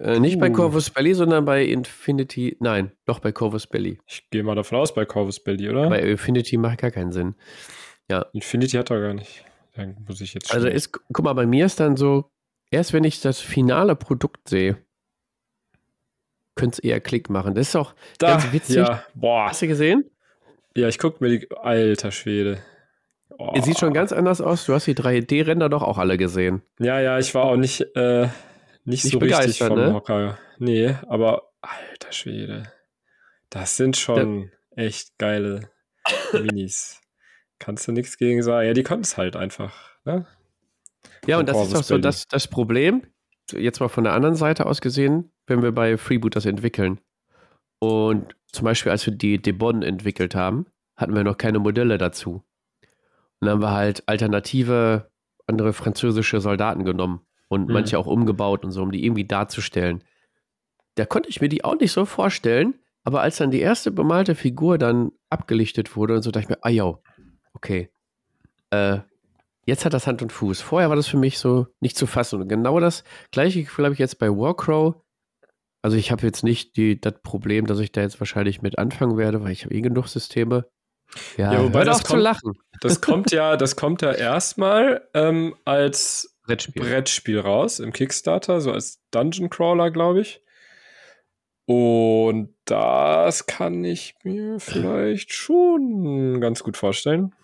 äh, 0.00 0.18
nicht 0.18 0.36
uh. 0.36 0.40
bei 0.40 0.50
Corvus 0.50 0.90
Belly, 0.90 1.14
sondern 1.14 1.44
bei 1.44 1.64
Infinity. 1.64 2.56
Nein, 2.60 2.92
doch 3.04 3.18
bei 3.18 3.32
Corvus 3.32 3.66
Belly. 3.66 3.98
Ich 4.06 4.28
gehe 4.30 4.42
mal 4.42 4.54
davon 4.54 4.78
aus, 4.78 4.94
bei 4.94 5.04
Corvus 5.04 5.40
Belly, 5.40 5.68
oder? 5.68 5.88
Bei 5.88 6.00
Infinity 6.00 6.56
macht 6.56 6.78
gar 6.78 6.90
keinen 6.90 7.12
Sinn. 7.12 7.34
Ja. 8.10 8.26
Infinity 8.32 8.76
hat 8.76 8.90
er 8.90 9.00
gar 9.00 9.14
nicht. 9.14 9.44
Dann 9.76 9.96
muss 10.06 10.20
ich 10.20 10.34
jetzt. 10.34 10.52
Also 10.52 10.68
ist, 10.68 10.92
guck 10.92 11.22
mal, 11.22 11.34
bei 11.34 11.46
mir 11.46 11.66
ist 11.66 11.80
dann 11.80 11.96
so, 11.96 12.30
erst 12.70 12.92
wenn 12.92 13.04
ich 13.04 13.20
das 13.20 13.40
finale 13.40 13.94
Produkt 13.94 14.48
sehe, 14.48 14.78
könnte 16.56 16.74
es 16.74 16.78
eher 16.80 17.00
Klick 17.00 17.30
machen. 17.30 17.54
Das 17.54 17.68
ist 17.68 17.76
auch 17.76 17.94
da, 18.18 18.32
ganz 18.32 18.52
witzig. 18.52 18.76
Ja. 18.76 19.04
Boah. 19.14 19.48
Hast 19.50 19.62
du 19.62 19.68
gesehen? 19.68 20.10
Ja, 20.76 20.88
ich 20.88 20.98
gucke 20.98 21.22
mir 21.22 21.38
die. 21.38 21.50
Alter 21.50 22.10
Schwede. 22.10 22.58
Oh. 23.38 23.52
Es 23.54 23.64
sieht 23.64 23.78
schon 23.78 23.94
ganz 23.94 24.12
anders 24.12 24.40
aus. 24.40 24.66
Du 24.66 24.74
hast 24.74 24.86
die 24.86 24.94
3D-Ränder 24.94 25.68
doch 25.68 25.82
auch 25.82 25.98
alle 25.98 26.18
gesehen. 26.18 26.62
Ja, 26.78 27.00
ja, 27.00 27.18
ich 27.18 27.34
war 27.34 27.44
auch 27.44 27.56
nicht, 27.56 27.80
äh, 27.96 28.28
nicht, 28.84 29.04
nicht 29.04 29.12
so 29.12 29.18
richtig 29.18 29.58
vom 29.58 29.78
ne? 29.78 29.92
Hocker. 29.92 30.38
Nee, 30.58 30.96
aber 31.08 31.50
alter 31.60 32.12
Schwede. 32.12 32.72
Das 33.50 33.76
sind 33.76 33.96
schon 33.96 34.50
ja. 34.76 34.84
echt 34.84 35.18
geile 35.18 35.70
Minis. 36.32 37.00
Kannst 37.58 37.86
du 37.88 37.92
nichts 37.92 38.16
gegen 38.16 38.42
sagen. 38.42 38.66
Ja, 38.66 38.72
die 38.72 38.82
können 38.82 39.02
es 39.02 39.16
halt 39.16 39.36
einfach. 39.36 39.96
Ne? 40.04 40.26
Ja, 41.26 41.38
und 41.38 41.48
das 41.48 41.68
ist 41.68 41.74
auch 41.74 41.82
so 41.82 41.98
das, 41.98 42.26
das 42.26 42.48
Problem, 42.48 43.02
jetzt 43.52 43.80
mal 43.80 43.88
von 43.88 44.04
der 44.04 44.14
anderen 44.14 44.34
Seite 44.36 44.66
aus 44.66 44.80
gesehen, 44.80 45.32
wenn 45.46 45.62
wir 45.62 45.72
bei 45.72 45.98
Freeboot 45.98 46.36
das 46.36 46.46
entwickeln. 46.46 47.00
Und 47.78 48.34
zum 48.52 48.64
Beispiel, 48.64 48.92
als 48.92 49.06
wir 49.06 49.14
die 49.14 49.40
Debon 49.40 49.82
entwickelt 49.82 50.34
haben, 50.34 50.66
hatten 50.96 51.14
wir 51.14 51.24
noch 51.24 51.38
keine 51.38 51.58
Modelle 51.58 51.98
dazu. 51.98 52.44
Und 53.40 53.46
dann 53.46 53.50
haben 53.50 53.62
wir 53.62 53.72
halt 53.72 54.02
alternative, 54.06 55.10
andere 55.46 55.72
französische 55.72 56.40
Soldaten 56.40 56.84
genommen 56.84 57.26
und 57.50 57.66
mhm. 57.66 57.74
manche 57.74 57.98
auch 57.98 58.06
umgebaut 58.06 58.64
und 58.64 58.70
so, 58.70 58.82
um 58.82 58.92
die 58.92 59.04
irgendwie 59.04 59.26
darzustellen. 59.26 60.02
Da 60.94 61.04
konnte 61.04 61.28
ich 61.28 61.40
mir 61.40 61.48
die 61.48 61.64
auch 61.64 61.78
nicht 61.78 61.92
so 61.92 62.04
vorstellen, 62.06 62.74
aber 63.04 63.20
als 63.20 63.36
dann 63.36 63.50
die 63.50 63.60
erste 63.60 63.90
bemalte 63.90 64.34
Figur 64.34 64.78
dann 64.78 65.10
abgelichtet 65.28 65.96
wurde 65.96 66.14
und 66.14 66.22
so, 66.22 66.30
dachte 66.30 66.44
ich 66.44 66.48
mir, 66.48 66.58
ah 66.62 66.70
ja, 66.70 66.94
okay. 67.52 67.90
Äh, 68.70 68.98
jetzt 69.66 69.84
hat 69.84 69.94
das 69.94 70.06
Hand 70.06 70.22
und 70.22 70.32
Fuß. 70.32 70.60
Vorher 70.60 70.90
war 70.90 70.96
das 70.96 71.08
für 71.08 71.16
mich 71.16 71.38
so 71.38 71.66
nicht 71.80 71.98
zu 71.98 72.06
fassen. 72.06 72.40
Und 72.40 72.48
genau 72.48 72.78
das 72.78 73.02
gleiche 73.32 73.64
Gefühl 73.64 73.84
habe 73.84 73.94
ich 73.94 73.98
jetzt 73.98 74.18
bei 74.18 74.28
Warcrow. 74.28 74.94
Also 75.82 75.96
ich 75.96 76.12
habe 76.12 76.26
jetzt 76.26 76.44
nicht 76.44 76.76
die, 76.76 77.00
das 77.00 77.14
Problem, 77.22 77.66
dass 77.66 77.80
ich 77.80 77.90
da 77.90 78.02
jetzt 78.02 78.20
wahrscheinlich 78.20 78.62
mit 78.62 78.78
anfangen 78.78 79.16
werde, 79.16 79.42
weil 79.42 79.50
ich 79.50 79.64
habe 79.64 79.74
eh 79.74 79.80
genug 79.80 80.06
Systeme. 80.06 80.66
Ja, 81.36 81.54
ja 81.54 81.64
wobei 81.64 81.82
das 81.82 82.04
kommt, 82.04 82.08
zu 82.08 82.16
lachen. 82.16 82.52
Das 82.80 83.00
kommt 83.00 83.32
ja, 83.32 83.56
das 83.56 83.74
kommt 83.74 84.02
ja 84.02 84.12
erstmal 84.12 85.08
ähm, 85.14 85.56
als 85.64 86.29
Brettspiel. 86.50 86.82
Brettspiel 86.82 87.40
raus 87.40 87.78
im 87.78 87.92
Kickstarter, 87.92 88.60
so 88.60 88.72
als 88.72 89.00
Dungeon 89.10 89.50
Crawler, 89.50 89.90
glaube 89.90 90.20
ich. 90.20 90.42
Und 91.66 92.54
das 92.64 93.46
kann 93.46 93.84
ich 93.84 94.16
mir 94.24 94.58
vielleicht 94.58 95.32
schon 95.32 96.40
ganz 96.40 96.62
gut 96.62 96.76
vorstellen. 96.76 97.34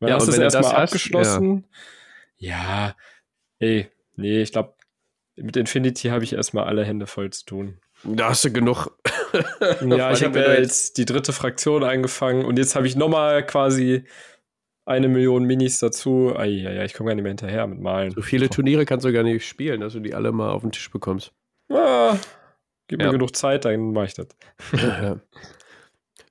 Weil 0.00 0.10
ja, 0.10 0.16
hast 0.16 0.26
du 0.26 0.32
es 0.32 0.38
erstmal 0.38 0.74
abgeschlossen. 0.74 1.64
Ja. 2.36 2.50
ja, 2.50 2.96
ey, 3.60 3.88
nee, 4.16 4.42
ich 4.42 4.50
glaube, 4.50 4.74
mit 5.36 5.56
Infinity 5.56 6.08
habe 6.08 6.24
ich 6.24 6.32
erstmal 6.32 6.64
alle 6.64 6.84
Hände 6.84 7.06
voll 7.06 7.30
zu 7.30 7.44
tun. 7.44 7.78
Da 8.04 8.30
hast 8.30 8.44
du 8.44 8.52
genug. 8.52 8.98
ja, 9.80 10.10
ich 10.12 10.24
habe 10.24 10.40
ja 10.40 10.54
jetzt 10.54 10.98
die 10.98 11.04
dritte 11.04 11.32
Fraktion 11.32 11.84
eingefangen 11.84 12.44
und 12.44 12.58
jetzt 12.58 12.74
habe 12.74 12.86
ich 12.88 12.96
nochmal 12.96 13.46
quasi 13.46 14.04
eine 14.84 15.08
Million 15.08 15.44
Minis 15.44 15.78
dazu. 15.78 16.34
Ja, 16.36 16.84
ich 16.84 16.94
komme 16.94 17.08
gar 17.08 17.14
nicht 17.14 17.22
mehr 17.22 17.30
hinterher 17.30 17.66
mit 17.66 17.80
Malen. 17.80 18.12
So 18.12 18.22
viele 18.22 18.48
Turniere 18.48 18.84
kannst 18.84 19.04
du 19.04 19.12
gar 19.12 19.22
nicht 19.22 19.46
spielen, 19.46 19.80
dass 19.80 19.92
du 19.92 20.00
die 20.00 20.14
alle 20.14 20.32
mal 20.32 20.50
auf 20.50 20.62
den 20.62 20.72
Tisch 20.72 20.90
bekommst. 20.90 21.32
Ah, 21.70 22.16
gib 22.88 23.00
ja. 23.00 23.06
mir 23.06 23.12
genug 23.12 23.36
Zeit, 23.36 23.64
dann 23.64 23.92
mache 23.92 24.06
ich 24.06 24.14
das. 24.14 24.28
Ja. 24.72 25.20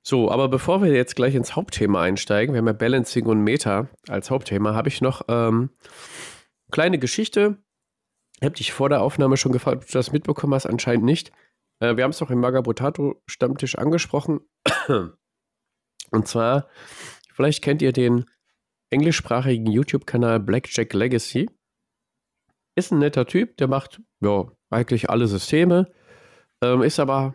So, 0.04 0.32
aber 0.32 0.48
bevor 0.48 0.82
wir 0.82 0.92
jetzt 0.92 1.14
gleich 1.14 1.34
ins 1.36 1.54
Hauptthema 1.54 2.02
einsteigen, 2.02 2.54
wir 2.54 2.58
haben 2.58 2.66
ja 2.66 2.72
Balancing 2.72 3.26
und 3.26 3.40
Meta 3.40 3.88
als 4.08 4.30
Hauptthema, 4.30 4.74
habe 4.74 4.88
ich 4.88 5.00
noch 5.00 5.22
ähm, 5.28 5.70
kleine 6.72 6.98
Geschichte. 6.98 7.58
Ich 8.40 8.44
habe 8.44 8.56
dich 8.56 8.72
vor 8.72 8.88
der 8.88 9.00
Aufnahme 9.00 9.36
schon 9.36 9.52
gefragt, 9.52 9.84
ob 9.84 9.86
du 9.86 9.92
das 9.92 10.10
mitbekommen 10.10 10.54
hast, 10.54 10.66
anscheinend 10.66 11.04
nicht. 11.04 11.30
Äh, 11.78 11.96
wir 11.96 12.02
haben 12.02 12.10
es 12.10 12.18
doch 12.18 12.30
im 12.30 12.40
Magabotato 12.40 13.22
Stammtisch 13.26 13.78
angesprochen. 13.78 14.40
Und 16.10 16.26
zwar, 16.26 16.66
vielleicht 17.32 17.62
kennt 17.62 17.80
ihr 17.80 17.92
den 17.92 18.24
englischsprachigen 18.92 19.66
YouTube-Kanal 19.66 20.40
Blackjack 20.40 20.92
Legacy. 20.92 21.48
Ist 22.74 22.92
ein 22.92 22.98
netter 22.98 23.26
Typ, 23.26 23.56
der 23.56 23.68
macht 23.68 24.00
ja 24.20 24.46
eigentlich 24.70 25.10
alle 25.10 25.26
Systeme, 25.26 25.90
ähm, 26.62 26.82
ist 26.82 26.98
aber 26.98 27.34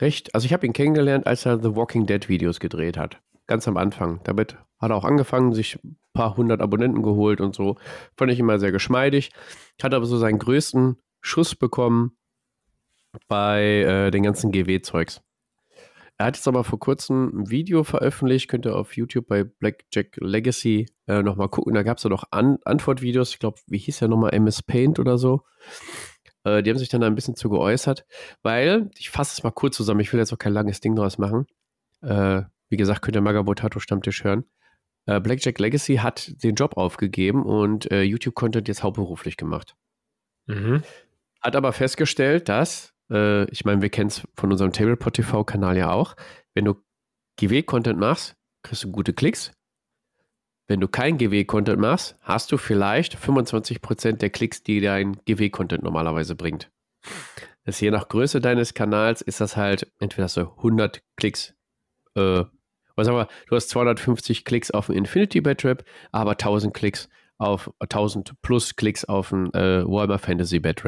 recht, 0.00 0.34
also 0.34 0.44
ich 0.44 0.52
habe 0.52 0.66
ihn 0.66 0.72
kennengelernt, 0.72 1.26
als 1.26 1.46
er 1.46 1.62
The 1.62 1.74
Walking 1.74 2.06
Dead 2.06 2.28
Videos 2.28 2.60
gedreht 2.60 2.98
hat. 2.98 3.20
Ganz 3.46 3.66
am 3.68 3.76
Anfang. 3.76 4.20
Damit 4.24 4.56
hat 4.78 4.90
er 4.90 4.96
auch 4.96 5.04
angefangen, 5.04 5.54
sich 5.54 5.82
ein 5.82 5.96
paar 6.12 6.36
hundert 6.36 6.60
Abonnenten 6.60 7.02
geholt 7.02 7.40
und 7.40 7.54
so. 7.54 7.76
Fand 8.16 8.30
ich 8.32 8.38
immer 8.38 8.58
sehr 8.58 8.72
geschmeidig. 8.72 9.30
Hat 9.82 9.94
aber 9.94 10.04
so 10.04 10.18
seinen 10.18 10.38
größten 10.38 10.96
Schuss 11.20 11.54
bekommen 11.54 12.16
bei 13.28 13.62
äh, 13.62 14.10
den 14.10 14.22
ganzen 14.22 14.52
GW-Zeugs. 14.52 15.22
Er 16.18 16.26
hat 16.26 16.36
jetzt 16.36 16.48
aber 16.48 16.64
vor 16.64 16.78
kurzem 16.78 17.40
ein 17.40 17.50
Video 17.50 17.84
veröffentlicht, 17.84 18.48
könnt 18.48 18.64
ihr 18.64 18.74
auf 18.74 18.96
YouTube 18.96 19.26
bei 19.26 19.44
Blackjack 19.44 20.16
Legacy 20.16 20.86
äh, 21.06 21.22
nochmal 21.22 21.48
gucken. 21.48 21.74
Da 21.74 21.82
gab 21.82 21.98
es 21.98 22.04
ja 22.04 22.10
noch 22.10 22.24
An 22.30 22.58
Antwortvideos, 22.64 23.30
ich 23.30 23.38
glaube, 23.38 23.58
wie 23.66 23.78
hieß 23.78 23.98
der 23.98 24.08
nochmal, 24.08 24.32
MS 24.32 24.62
Paint 24.62 24.98
oder 24.98 25.18
so. 25.18 25.42
Äh, 26.44 26.62
die 26.62 26.70
haben 26.70 26.78
sich 26.78 26.88
dann 26.88 27.02
da 27.02 27.06
ein 27.06 27.14
bisschen 27.14 27.36
zu 27.36 27.50
geäußert, 27.50 28.06
weil, 28.42 28.90
ich 28.96 29.10
fasse 29.10 29.34
es 29.36 29.42
mal 29.42 29.50
kurz 29.50 29.76
zusammen, 29.76 30.00
ich 30.00 30.12
will 30.12 30.20
jetzt 30.20 30.32
auch 30.32 30.38
kein 30.38 30.54
langes 30.54 30.80
Ding 30.80 30.96
draus 30.96 31.18
machen. 31.18 31.46
Äh, 32.02 32.42
wie 32.68 32.76
gesagt, 32.76 33.02
könnt 33.02 33.16
ihr 33.16 33.20
Magabotato 33.20 33.78
Stammtisch 33.78 34.24
hören. 34.24 34.44
Äh, 35.06 35.20
Blackjack 35.20 35.58
Legacy 35.58 35.96
hat 35.96 36.42
den 36.42 36.54
Job 36.54 36.76
aufgegeben 36.76 37.44
und 37.44 37.90
äh, 37.90 38.02
YouTube-Content 38.02 38.68
jetzt 38.68 38.82
hauptberuflich 38.82 39.36
gemacht. 39.36 39.76
Mhm. 40.46 40.82
Hat 41.40 41.56
aber 41.56 41.72
festgestellt, 41.72 42.48
dass, 42.48 42.94
äh, 43.10 43.44
ich 43.50 43.64
meine, 43.64 43.82
wir 43.82 43.90
kennen 43.90 44.08
es 44.08 44.22
von 44.34 44.50
unserem 44.52 44.72
Tablepot 44.72 45.14
TV-Kanal 45.14 45.76
ja 45.76 45.90
auch, 45.90 46.16
wenn 46.54 46.64
du 46.64 46.74
GW-Content 47.38 47.98
machst, 47.98 48.36
kriegst 48.62 48.84
du 48.84 48.90
gute 48.90 49.12
Klicks, 49.12 49.52
wenn 50.68 50.80
du 50.80 50.88
kein 50.88 51.18
GW-Content 51.18 51.78
machst, 51.78 52.16
hast 52.22 52.50
du 52.50 52.56
vielleicht 52.56 53.16
25% 53.16 54.12
der 54.16 54.30
Klicks, 54.30 54.62
die 54.62 54.80
dein 54.80 55.16
GW-Content 55.24 55.82
normalerweise 55.82 56.34
bringt. 56.34 56.70
Das 57.64 57.80
je 57.80 57.90
nach 57.90 58.08
Größe 58.08 58.40
deines 58.40 58.74
Kanals 58.74 59.22
ist 59.22 59.40
das 59.40 59.56
halt, 59.56 59.92
entweder 59.98 60.28
du 60.28 60.40
100 60.40 61.02
Klicks, 61.16 61.54
äh, 62.14 62.44
was 62.96 63.08
aber, 63.08 63.28
du 63.48 63.56
hast 63.56 63.68
250 63.68 64.44
Klicks 64.44 64.70
auf 64.70 64.88
ein 64.88 64.96
Infinity 64.96 65.40
Bad 65.40 65.84
aber 66.12 66.32
1000 66.32 66.72
Klicks 66.72 67.08
auf 67.38 67.70
1000 67.78 68.40
plus 68.40 68.76
Klicks 68.76 69.04
auf 69.04 69.32
ein 69.32 69.52
äh, 69.52 69.84
Warhammer 69.84 70.18
Fantasy 70.18 70.58
Bad 70.58 70.84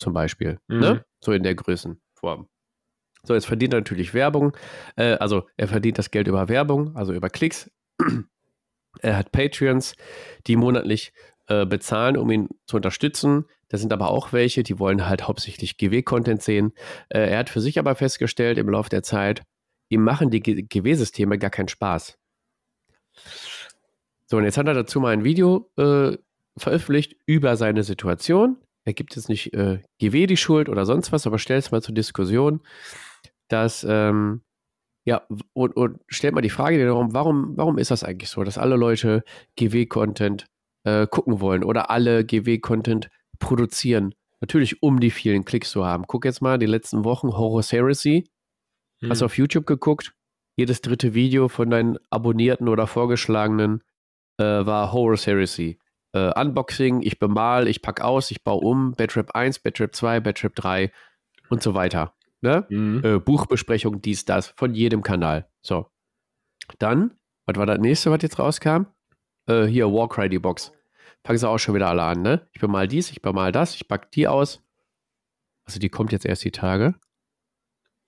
zum 0.00 0.12
Beispiel. 0.12 0.58
Ne? 0.68 0.76
Mhm. 0.76 0.80
Ne? 0.80 1.04
So 1.20 1.32
in 1.32 1.42
der 1.42 1.54
Größenform. 1.54 2.48
So, 3.22 3.34
jetzt 3.34 3.46
verdient 3.46 3.74
er 3.74 3.80
natürlich 3.80 4.14
Werbung. 4.14 4.56
Äh, 4.96 5.12
also 5.14 5.46
er 5.56 5.68
verdient 5.68 5.98
das 5.98 6.10
Geld 6.10 6.26
über 6.26 6.48
Werbung, 6.48 6.96
also 6.96 7.12
über 7.12 7.30
Klicks. 7.30 7.70
Er 9.02 9.16
hat 9.16 9.30
Patreons, 9.30 9.94
die 10.48 10.56
monatlich 10.56 11.12
äh, 11.46 11.64
bezahlen, 11.64 12.16
um 12.16 12.28
ihn 12.28 12.48
zu 12.66 12.74
unterstützen. 12.74 13.44
Da 13.68 13.78
sind 13.78 13.92
aber 13.92 14.10
auch 14.10 14.32
welche, 14.32 14.64
die 14.64 14.80
wollen 14.80 15.08
halt 15.08 15.28
hauptsächlich 15.28 15.76
GW-Content 15.78 16.42
sehen. 16.42 16.72
Äh, 17.08 17.30
er 17.30 17.38
hat 17.38 17.50
für 17.50 17.60
sich 17.60 17.78
aber 17.78 17.94
festgestellt 17.94 18.58
im 18.58 18.68
Laufe 18.68 18.90
der 18.90 19.04
Zeit, 19.04 19.42
ihm 19.90 20.02
machen 20.02 20.30
die 20.30 20.40
GW-Systeme 20.40 21.38
gar 21.38 21.50
keinen 21.50 21.68
Spaß. 21.68 22.18
So, 24.26 24.36
und 24.36 24.44
jetzt 24.44 24.58
hat 24.58 24.66
er 24.66 24.74
dazu 24.74 25.00
mal 25.00 25.12
ein 25.12 25.24
Video 25.24 25.70
äh, 25.76 26.16
veröffentlicht 26.56 27.16
über 27.26 27.56
seine 27.56 27.84
Situation. 27.84 28.56
Er 28.84 28.94
gibt 28.94 29.14
jetzt 29.16 29.28
nicht 29.28 29.52
äh, 29.52 29.82
GW 29.98 30.26
die 30.26 30.36
Schuld 30.36 30.68
oder 30.68 30.86
sonst 30.86 31.12
was, 31.12 31.26
aber 31.26 31.38
stellt 31.38 31.64
es 31.64 31.70
mal 31.70 31.82
zur 31.82 31.94
Diskussion, 31.94 32.60
dass 33.48 33.84
ähm, 33.88 34.42
ja, 35.04 35.22
und, 35.54 35.76
und 35.76 35.98
stellt 36.08 36.34
mal 36.34 36.40
die 36.40 36.50
Frage 36.50 36.84
darum, 36.84 37.14
warum, 37.14 37.56
warum 37.56 37.78
ist 37.78 37.90
das 37.90 38.04
eigentlich 38.04 38.30
so, 38.30 38.44
dass 38.44 38.58
alle 38.58 38.76
Leute 38.76 39.24
GW-Content 39.56 40.46
äh, 40.84 41.06
gucken 41.06 41.40
wollen 41.40 41.64
oder 41.64 41.90
alle 41.90 42.24
GW-Content 42.24 43.08
produzieren? 43.38 44.14
Natürlich, 44.40 44.82
um 44.82 45.00
die 45.00 45.10
vielen 45.10 45.44
Klicks 45.44 45.70
zu 45.70 45.84
haben. 45.84 46.04
Guck 46.06 46.24
jetzt 46.24 46.42
mal 46.42 46.58
die 46.58 46.66
letzten 46.66 47.04
Wochen 47.04 47.36
Horror 47.36 47.62
Heresy. 47.62 48.28
Hm. 49.00 49.10
Hast 49.10 49.20
du 49.20 49.26
auf 49.26 49.36
YouTube 49.36 49.66
geguckt? 49.66 50.14
Jedes 50.56 50.80
dritte 50.82 51.14
Video 51.14 51.48
von 51.48 51.70
deinen 51.70 51.98
Abonnierten 52.10 52.68
oder 52.68 52.86
Vorgeschlagenen 52.86 53.82
äh, 54.38 54.44
war 54.44 54.92
Horror 54.92 55.16
Heresy. 55.16 55.78
Äh, 56.12 56.40
Unboxing, 56.40 57.02
ich 57.02 57.18
bemal, 57.18 57.68
ich 57.68 57.82
pack 57.82 58.00
aus, 58.00 58.30
ich 58.30 58.42
baue 58.42 58.64
um, 58.64 58.92
Badrap 58.92 59.34
1, 59.34 59.60
Badrap 59.60 59.94
2, 59.94 60.20
Badrap 60.20 60.54
3 60.54 60.92
und 61.48 61.62
so 61.62 61.74
weiter. 61.74 62.14
Ne? 62.40 62.66
Mhm. 62.68 63.04
Äh, 63.04 63.18
Buchbesprechung, 63.18 64.00
dies, 64.00 64.24
das, 64.24 64.48
von 64.48 64.74
jedem 64.74 65.02
Kanal. 65.02 65.48
So. 65.62 65.90
Dann, 66.78 67.12
was 67.46 67.56
war 67.56 67.66
das 67.66 67.78
nächste, 67.78 68.10
was 68.10 68.22
jetzt 68.22 68.38
rauskam? 68.38 68.86
Äh, 69.46 69.64
hier, 69.64 69.92
Warcry, 69.92 70.28
die 70.28 70.38
Box. 70.38 70.72
Fangen 71.24 71.38
sie 71.38 71.48
auch 71.48 71.58
schon 71.58 71.74
wieder 71.74 71.88
alle 71.88 72.02
an, 72.02 72.22
ne? 72.22 72.48
Ich 72.52 72.60
bemal 72.60 72.88
dies, 72.88 73.10
ich 73.10 73.20
bemal 73.20 73.52
das, 73.52 73.74
ich 73.74 73.86
pack 73.88 74.10
die 74.12 74.26
aus. 74.26 74.62
Also 75.66 75.78
die 75.78 75.90
kommt 75.90 76.12
jetzt 76.12 76.24
erst 76.24 76.44
die 76.44 76.50
Tage. 76.50 76.94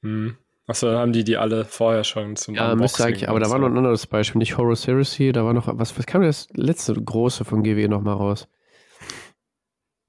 Hm. 0.03 0.37
Achso, 0.67 0.87
dann 0.87 0.99
haben 0.99 1.13
die 1.13 1.25
die 1.25 1.37
alle 1.37 1.65
vorher 1.65 2.05
schon 2.05 2.37
zum 2.37 2.55
Ja, 2.55 2.75
müsste 2.75 3.05
eigentlich, 3.05 3.29
aber 3.29 3.41
da 3.41 3.51
war 3.51 3.59
noch 3.59 3.69
ein 3.69 3.77
anderes 3.77 4.07
Beispiel, 4.07 4.39
nicht 4.39 4.57
Horror 4.57 4.77
Heresy, 4.77 5.33
da 5.33 5.45
war 5.45 5.53
noch, 5.53 5.67
was, 5.67 5.99
was 5.99 6.07
kam 6.07 6.23
das 6.23 6.49
letzte 6.55 6.95
große 6.95 7.45
von 7.45 7.63
GW 7.63 7.89
nochmal 7.89 8.15
raus? 8.15 8.49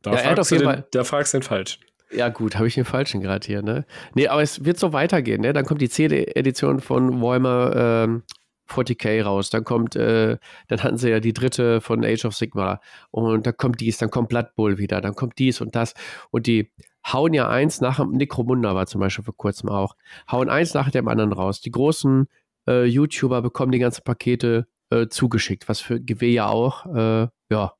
Da, 0.03 0.11
ja, 0.11 0.17
fragst 0.17 0.51
du 0.51 0.57
den, 0.57 0.83
da 0.91 1.03
fragst 1.03 1.33
du 1.33 1.39
den 1.39 1.43
falsch. 1.43 1.79
Ja, 2.11 2.29
gut, 2.29 2.55
habe 2.55 2.67
ich 2.67 2.75
den 2.75 2.85
falschen 2.85 3.21
gerade 3.21 3.45
hier, 3.45 3.63
ne? 3.63 3.85
Nee, 4.13 4.27
aber 4.27 4.43
es 4.43 4.63
wird 4.63 4.77
so 4.77 4.93
weitergehen, 4.93 5.41
ne? 5.41 5.53
Dann 5.53 5.65
kommt 5.65 5.81
die 5.81 5.89
CD-Edition 5.89 6.79
von 6.81 7.21
Warhammer 7.21 7.73
ähm, 7.75 8.23
40k 8.69 9.23
raus, 9.23 9.49
dann 9.49 9.63
kommt, 9.63 9.95
äh, 9.95 10.37
dann 10.67 10.83
hatten 10.83 10.97
sie 10.97 11.09
ja 11.09 11.19
die 11.19 11.33
dritte 11.33 11.81
von 11.81 12.05
Age 12.05 12.25
of 12.25 12.35
Sigma 12.35 12.79
und 13.11 13.45
dann 13.45 13.57
kommt 13.57 13.81
dies, 13.81 13.97
dann 13.97 14.09
kommt 14.09 14.29
Blood 14.29 14.55
Bowl 14.55 14.77
wieder, 14.77 15.01
dann 15.01 15.15
kommt 15.15 15.39
dies 15.39 15.61
und 15.61 15.75
das 15.75 15.93
und 16.31 16.47
die 16.47 16.71
hauen 17.05 17.33
ja 17.33 17.49
eins 17.49 17.81
nach 17.81 17.97
dem 17.97 18.11
Necromunda 18.11 18.75
war 18.75 18.85
zum 18.85 19.01
Beispiel 19.01 19.25
vor 19.25 19.35
kurzem 19.35 19.69
auch, 19.69 19.95
hauen 20.31 20.49
eins 20.49 20.73
nach 20.73 20.89
dem 20.91 21.07
anderen 21.07 21.33
raus. 21.33 21.61
Die 21.61 21.71
großen 21.71 22.27
äh, 22.67 22.85
YouTuber 22.85 23.41
bekommen 23.41 23.71
die 23.71 23.79
ganzen 23.79 24.03
Pakete 24.03 24.67
äh, 24.89 25.07
zugeschickt, 25.07 25.67
was 25.67 25.81
für 25.81 25.99
GW 25.99 26.31
ja 26.31 26.47
auch, 26.47 26.85
äh, 26.85 27.27
ja, 27.49 27.73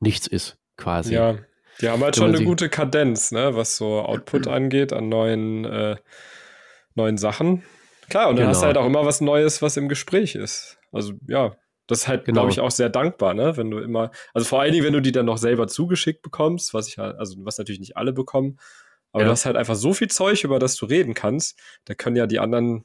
nichts 0.00 0.26
ist, 0.26 0.58
quasi. 0.76 1.14
Ja, 1.14 1.38
die 1.80 1.88
haben 1.88 2.02
halt 2.02 2.16
schon 2.16 2.34
eine 2.34 2.44
gute 2.44 2.68
Kadenz, 2.68 3.32
ne, 3.32 3.56
was 3.56 3.76
so 3.76 4.02
Output 4.02 4.46
angeht 4.48 4.92
an 4.92 5.08
neuen, 5.08 5.64
äh, 5.64 5.96
neuen 6.94 7.18
Sachen. 7.18 7.64
Klar, 8.08 8.28
und 8.28 8.36
dann 8.36 8.44
genau. 8.44 8.50
hast 8.50 8.62
du 8.62 8.66
halt 8.66 8.76
auch 8.76 8.86
immer 8.86 9.04
was 9.06 9.20
Neues, 9.20 9.62
was 9.62 9.76
im 9.76 9.88
Gespräch 9.88 10.34
ist. 10.34 10.78
Also 10.92 11.14
ja, 11.26 11.56
das 11.86 12.00
ist 12.00 12.08
halt, 12.08 12.24
genau. 12.24 12.40
glaube 12.40 12.52
ich, 12.52 12.60
auch 12.60 12.70
sehr 12.70 12.88
dankbar, 12.88 13.34
ne? 13.34 13.56
Wenn 13.56 13.70
du 13.70 13.78
immer, 13.78 14.10
also 14.32 14.46
vor 14.46 14.60
allen 14.60 14.72
Dingen, 14.72 14.84
wenn 14.84 14.92
du 14.92 15.02
die 15.02 15.12
dann 15.12 15.26
noch 15.26 15.38
selber 15.38 15.66
zugeschickt 15.68 16.22
bekommst, 16.22 16.72
was 16.74 16.88
ich 16.88 16.98
halt, 16.98 17.18
also 17.18 17.36
was 17.44 17.58
natürlich 17.58 17.80
nicht 17.80 17.96
alle 17.96 18.12
bekommen, 18.12 18.58
aber 19.12 19.22
ja. 19.22 19.26
du 19.26 19.32
hast 19.32 19.46
halt 19.46 19.56
einfach 19.56 19.76
so 19.76 19.92
viel 19.92 20.08
Zeug, 20.08 20.42
über 20.44 20.58
das 20.58 20.76
du 20.76 20.86
reden 20.86 21.14
kannst, 21.14 21.58
da 21.84 21.94
können 21.94 22.16
ja 22.16 22.26
die 22.26 22.40
anderen 22.40 22.84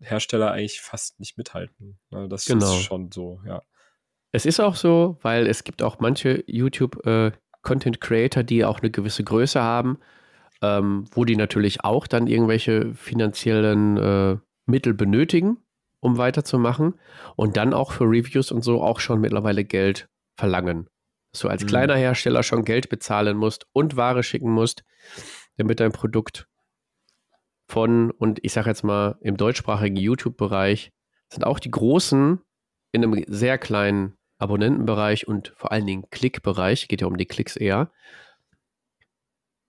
Hersteller 0.00 0.50
eigentlich 0.50 0.80
fast 0.80 1.20
nicht 1.20 1.38
mithalten. 1.38 1.98
Ne? 2.10 2.28
Das 2.28 2.44
genau. 2.44 2.74
ist 2.74 2.82
schon 2.82 3.12
so, 3.12 3.40
ja. 3.46 3.62
Es 4.32 4.46
ist 4.46 4.60
auch 4.60 4.76
so, 4.76 5.18
weil 5.22 5.46
es 5.46 5.64
gibt 5.64 5.82
auch 5.82 6.00
manche 6.00 6.42
YouTube 6.46 7.04
äh, 7.06 7.32
Content 7.62 8.00
Creator, 8.00 8.42
die 8.42 8.64
auch 8.64 8.80
eine 8.80 8.90
gewisse 8.90 9.24
Größe 9.24 9.60
haben, 9.60 9.98
ähm, 10.62 11.04
wo 11.12 11.24
die 11.24 11.36
natürlich 11.36 11.84
auch 11.84 12.06
dann 12.06 12.26
irgendwelche 12.26 12.94
finanziellen 12.94 13.96
äh, 13.96 14.36
Mittel 14.66 14.94
benötigen, 14.94 15.58
um 16.00 16.18
weiterzumachen 16.18 16.98
und 17.36 17.56
dann 17.56 17.74
auch 17.74 17.92
für 17.92 18.04
Reviews 18.04 18.50
und 18.50 18.62
so 18.62 18.82
auch 18.82 19.00
schon 19.00 19.20
mittlerweile 19.20 19.64
Geld 19.64 20.08
verlangen. 20.36 20.88
Dass 21.32 21.42
du 21.42 21.48
als 21.48 21.62
mhm. 21.62 21.68
kleiner 21.68 21.96
Hersteller 21.96 22.42
schon 22.42 22.64
Geld 22.64 22.88
bezahlen 22.88 23.36
musst 23.36 23.66
und 23.72 23.96
Ware 23.96 24.22
schicken 24.22 24.50
musst, 24.50 24.84
damit 25.56 25.80
dein 25.80 25.92
Produkt 25.92 26.48
von, 27.68 28.10
und 28.10 28.40
ich 28.42 28.52
sage 28.52 28.68
jetzt 28.68 28.82
mal, 28.82 29.16
im 29.20 29.36
deutschsprachigen 29.36 29.96
YouTube-Bereich 29.96 30.90
sind 31.28 31.44
auch 31.44 31.60
die 31.60 31.70
Großen 31.70 32.40
in 32.92 33.04
einem 33.04 33.24
sehr 33.28 33.58
kleinen 33.58 34.16
Abonnentenbereich 34.38 35.28
und 35.28 35.52
vor 35.56 35.70
allen 35.70 35.86
Dingen 35.86 36.04
Klickbereich, 36.10 36.88
geht 36.88 37.02
ja 37.02 37.06
um 37.06 37.16
die 37.16 37.26
Klicks 37.26 37.56
eher, 37.56 37.92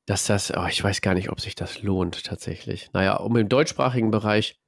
dass 0.07 0.25
das, 0.25 0.51
oh, 0.55 0.65
ich 0.67 0.83
weiß 0.83 1.01
gar 1.01 1.13
nicht, 1.13 1.29
ob 1.29 1.39
sich 1.39 1.55
das 1.55 1.83
lohnt 1.83 2.23
tatsächlich. 2.23 2.89
Naja, 2.93 3.17
um 3.17 3.35
im 3.37 3.49
deutschsprachigen 3.49 4.11
Bereich 4.11 4.60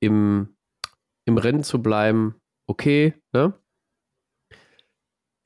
im, 0.00 0.56
im 1.26 1.38
Rennen 1.38 1.62
zu 1.62 1.82
bleiben, 1.82 2.36
okay, 2.66 3.14
ne? 3.32 3.54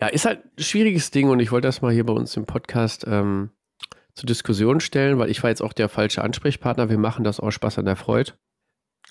Ja, 0.01 0.09
ist 0.09 0.25
halt 0.25 0.45
ein 0.45 0.63
schwieriges 0.63 1.11
Ding 1.11 1.29
und 1.29 1.41
ich 1.41 1.53
wollte 1.53 1.69
das 1.69 1.81
mal 1.81 1.93
hier 1.93 2.05
bei 2.05 2.13
uns 2.13 2.37
im 2.37 2.47
Podcast 2.47 3.05
ähm, 3.07 3.51
zur 4.15 4.27
Diskussion 4.27 4.81
stellen, 4.81 5.19
weil 5.19 5.31
ich 5.31 5.43
war 5.43 5.51
jetzt 5.51 5.63
auch 5.63 5.73
der 5.73 5.89
falsche 5.89 6.23
Ansprechpartner. 6.23 6.91
Wir 6.91 6.99
machen 6.99 7.25
das 7.25 7.41
aus 7.41 7.55
Spaß 7.55 7.79
an 7.79 7.87
der 7.87 7.97
Freude. 7.97 8.33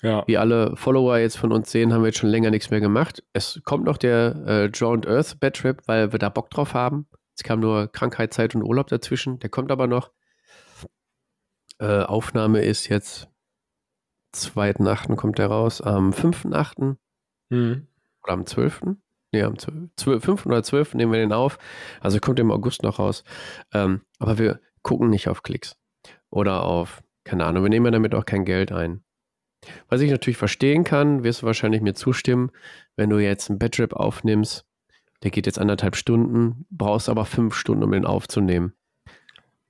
Ja. 0.02 0.24
Wie 0.26 0.36
alle 0.36 0.76
Follower 0.76 1.18
jetzt 1.18 1.38
von 1.38 1.52
uns 1.52 1.70
sehen, 1.70 1.92
haben 1.92 2.02
wir 2.02 2.08
jetzt 2.08 2.18
schon 2.18 2.28
länger 2.28 2.50
nichts 2.50 2.70
mehr 2.70 2.80
gemacht. 2.80 3.22
Es 3.32 3.60
kommt 3.64 3.84
noch 3.84 3.96
der 3.96 4.34
äh, 4.46 4.70
Drowned 4.70 5.06
Earth 5.06 5.40
Bad 5.40 5.56
Trip, 5.56 5.82
weil 5.86 6.12
wir 6.12 6.18
da 6.18 6.28
Bock 6.28 6.50
drauf 6.50 6.74
haben. 6.74 7.06
Es 7.36 7.42
kam 7.42 7.60
nur 7.60 7.88
Krankheit, 7.88 8.32
Zeit 8.32 8.54
und 8.54 8.62
Urlaub 8.62 8.88
dazwischen. 8.88 9.38
Der 9.40 9.50
kommt 9.50 9.72
aber 9.72 9.86
noch. 9.86 10.12
Äh, 11.78 12.02
Aufnahme 12.02 12.62
ist 12.62 12.88
jetzt 12.88 13.28
2.8. 14.34 15.16
kommt 15.16 15.38
der 15.38 15.46
raus. 15.46 15.80
Am 15.80 16.10
5.8. 16.10 16.96
Mhm. 17.50 17.86
Oder 18.22 18.32
am 18.32 18.46
12. 18.46 18.82
Nee, 19.32 19.42
am 19.42 19.58
12, 19.58 20.24
5. 20.24 20.46
oder 20.46 20.62
12. 20.62 20.94
nehmen 20.94 21.12
wir 21.12 21.18
den 21.18 21.32
auf. 21.32 21.58
Also 22.00 22.20
kommt 22.20 22.38
im 22.38 22.50
August 22.50 22.82
noch 22.82 22.98
raus. 22.98 23.24
Ähm, 23.72 24.02
aber 24.18 24.38
wir 24.38 24.60
gucken 24.82 25.10
nicht 25.10 25.28
auf 25.28 25.42
Klicks. 25.42 25.76
Oder 26.30 26.62
auf, 26.62 27.02
keine 27.24 27.44
Ahnung, 27.44 27.64
wir 27.64 27.70
nehmen 27.70 27.86
ja 27.86 27.92
damit 27.92 28.14
auch 28.14 28.26
kein 28.26 28.44
Geld 28.44 28.70
ein. 28.70 29.02
Was 29.88 30.00
ich 30.00 30.10
natürlich 30.10 30.36
verstehen 30.36 30.84
kann, 30.84 31.24
wirst 31.24 31.42
du 31.42 31.46
wahrscheinlich 31.46 31.80
mir 31.80 31.94
zustimmen, 31.94 32.50
wenn 32.96 33.10
du 33.10 33.18
jetzt 33.18 33.50
einen 33.50 33.58
Badrap 33.58 33.94
aufnimmst, 33.94 34.66
der 35.22 35.30
geht 35.30 35.46
jetzt 35.46 35.58
anderthalb 35.58 35.96
Stunden, 35.96 36.66
brauchst 36.70 37.08
aber 37.08 37.24
fünf 37.24 37.54
Stunden, 37.54 37.82
um 37.82 37.92
den 37.92 38.04
aufzunehmen. 38.04 38.74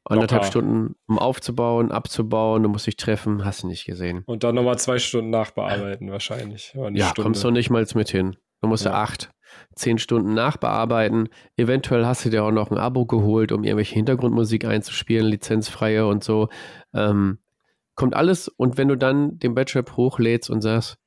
Anderthalb 0.07 0.42
Locker. 0.42 0.50
Stunden, 0.50 0.94
um 1.07 1.18
aufzubauen, 1.18 1.90
abzubauen, 1.90 2.62
du 2.62 2.68
musst 2.68 2.86
dich 2.86 2.96
treffen, 2.96 3.44
hast 3.44 3.62
du 3.62 3.68
nicht 3.68 3.86
gesehen. 3.86 4.22
Und 4.26 4.44
dann 4.44 4.55
nochmal 4.55 4.78
zwei 4.78 4.98
Stunden 4.98 5.30
nachbearbeiten, 5.30 6.11
wahrscheinlich. 6.11 6.74
Ja, 6.74 7.09
Stunde. 7.09 7.22
kommst 7.22 7.42
du 7.42 7.50
nicht 7.50 7.70
mal 7.70 7.86
mit 7.94 8.11
hin. 8.11 8.36
Du 8.61 8.68
musst 8.68 8.84
ja. 8.84 8.92
ja 8.92 9.02
acht, 9.02 9.30
zehn 9.74 9.98
Stunden 9.98 10.34
nachbearbeiten. 10.34 11.28
Eventuell 11.57 12.05
hast 12.05 12.24
du 12.24 12.30
dir 12.30 12.44
auch 12.44 12.50
noch 12.50 12.70
ein 12.70 12.76
Abo 12.76 13.07
geholt, 13.07 13.50
um 13.50 13.64
irgendwelche 13.64 13.94
Hintergrundmusik 13.94 14.66
einzuspielen, 14.66 15.26
lizenzfreie 15.26 16.07
und 16.07 16.22
so. 16.22 16.48
Ähm, 16.92 17.38
kommt 17.94 18.14
alles 18.14 18.48
und 18.48 18.76
wenn 18.76 18.88
du 18.88 18.96
dann 18.96 19.38
den 19.38 19.55
Batchrap 19.55 19.96
hochlädst 19.96 20.50
und 20.50 20.61
sagst, 20.61 20.98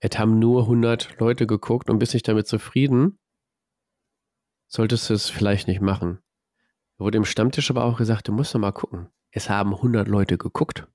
es 0.00 0.18
haben 0.18 0.38
nur 0.38 0.62
100 0.62 1.18
Leute 1.18 1.46
geguckt 1.46 1.88
und 1.88 1.98
bist 1.98 2.12
nicht 2.12 2.28
damit 2.28 2.46
zufrieden, 2.46 3.18
solltest 4.66 5.08
du 5.08 5.14
es 5.14 5.30
vielleicht 5.30 5.66
nicht 5.66 5.80
machen. 5.80 6.18
Wurde 7.04 7.18
im 7.18 7.26
Stammtisch 7.26 7.68
aber 7.68 7.84
auch 7.84 7.98
gesagt, 7.98 8.28
du 8.28 8.32
musst 8.32 8.54
doch 8.54 8.60
mal 8.60 8.72
gucken. 8.72 9.08
Es 9.30 9.50
haben 9.50 9.74
100 9.74 10.08
Leute 10.08 10.38
geguckt. 10.38 10.86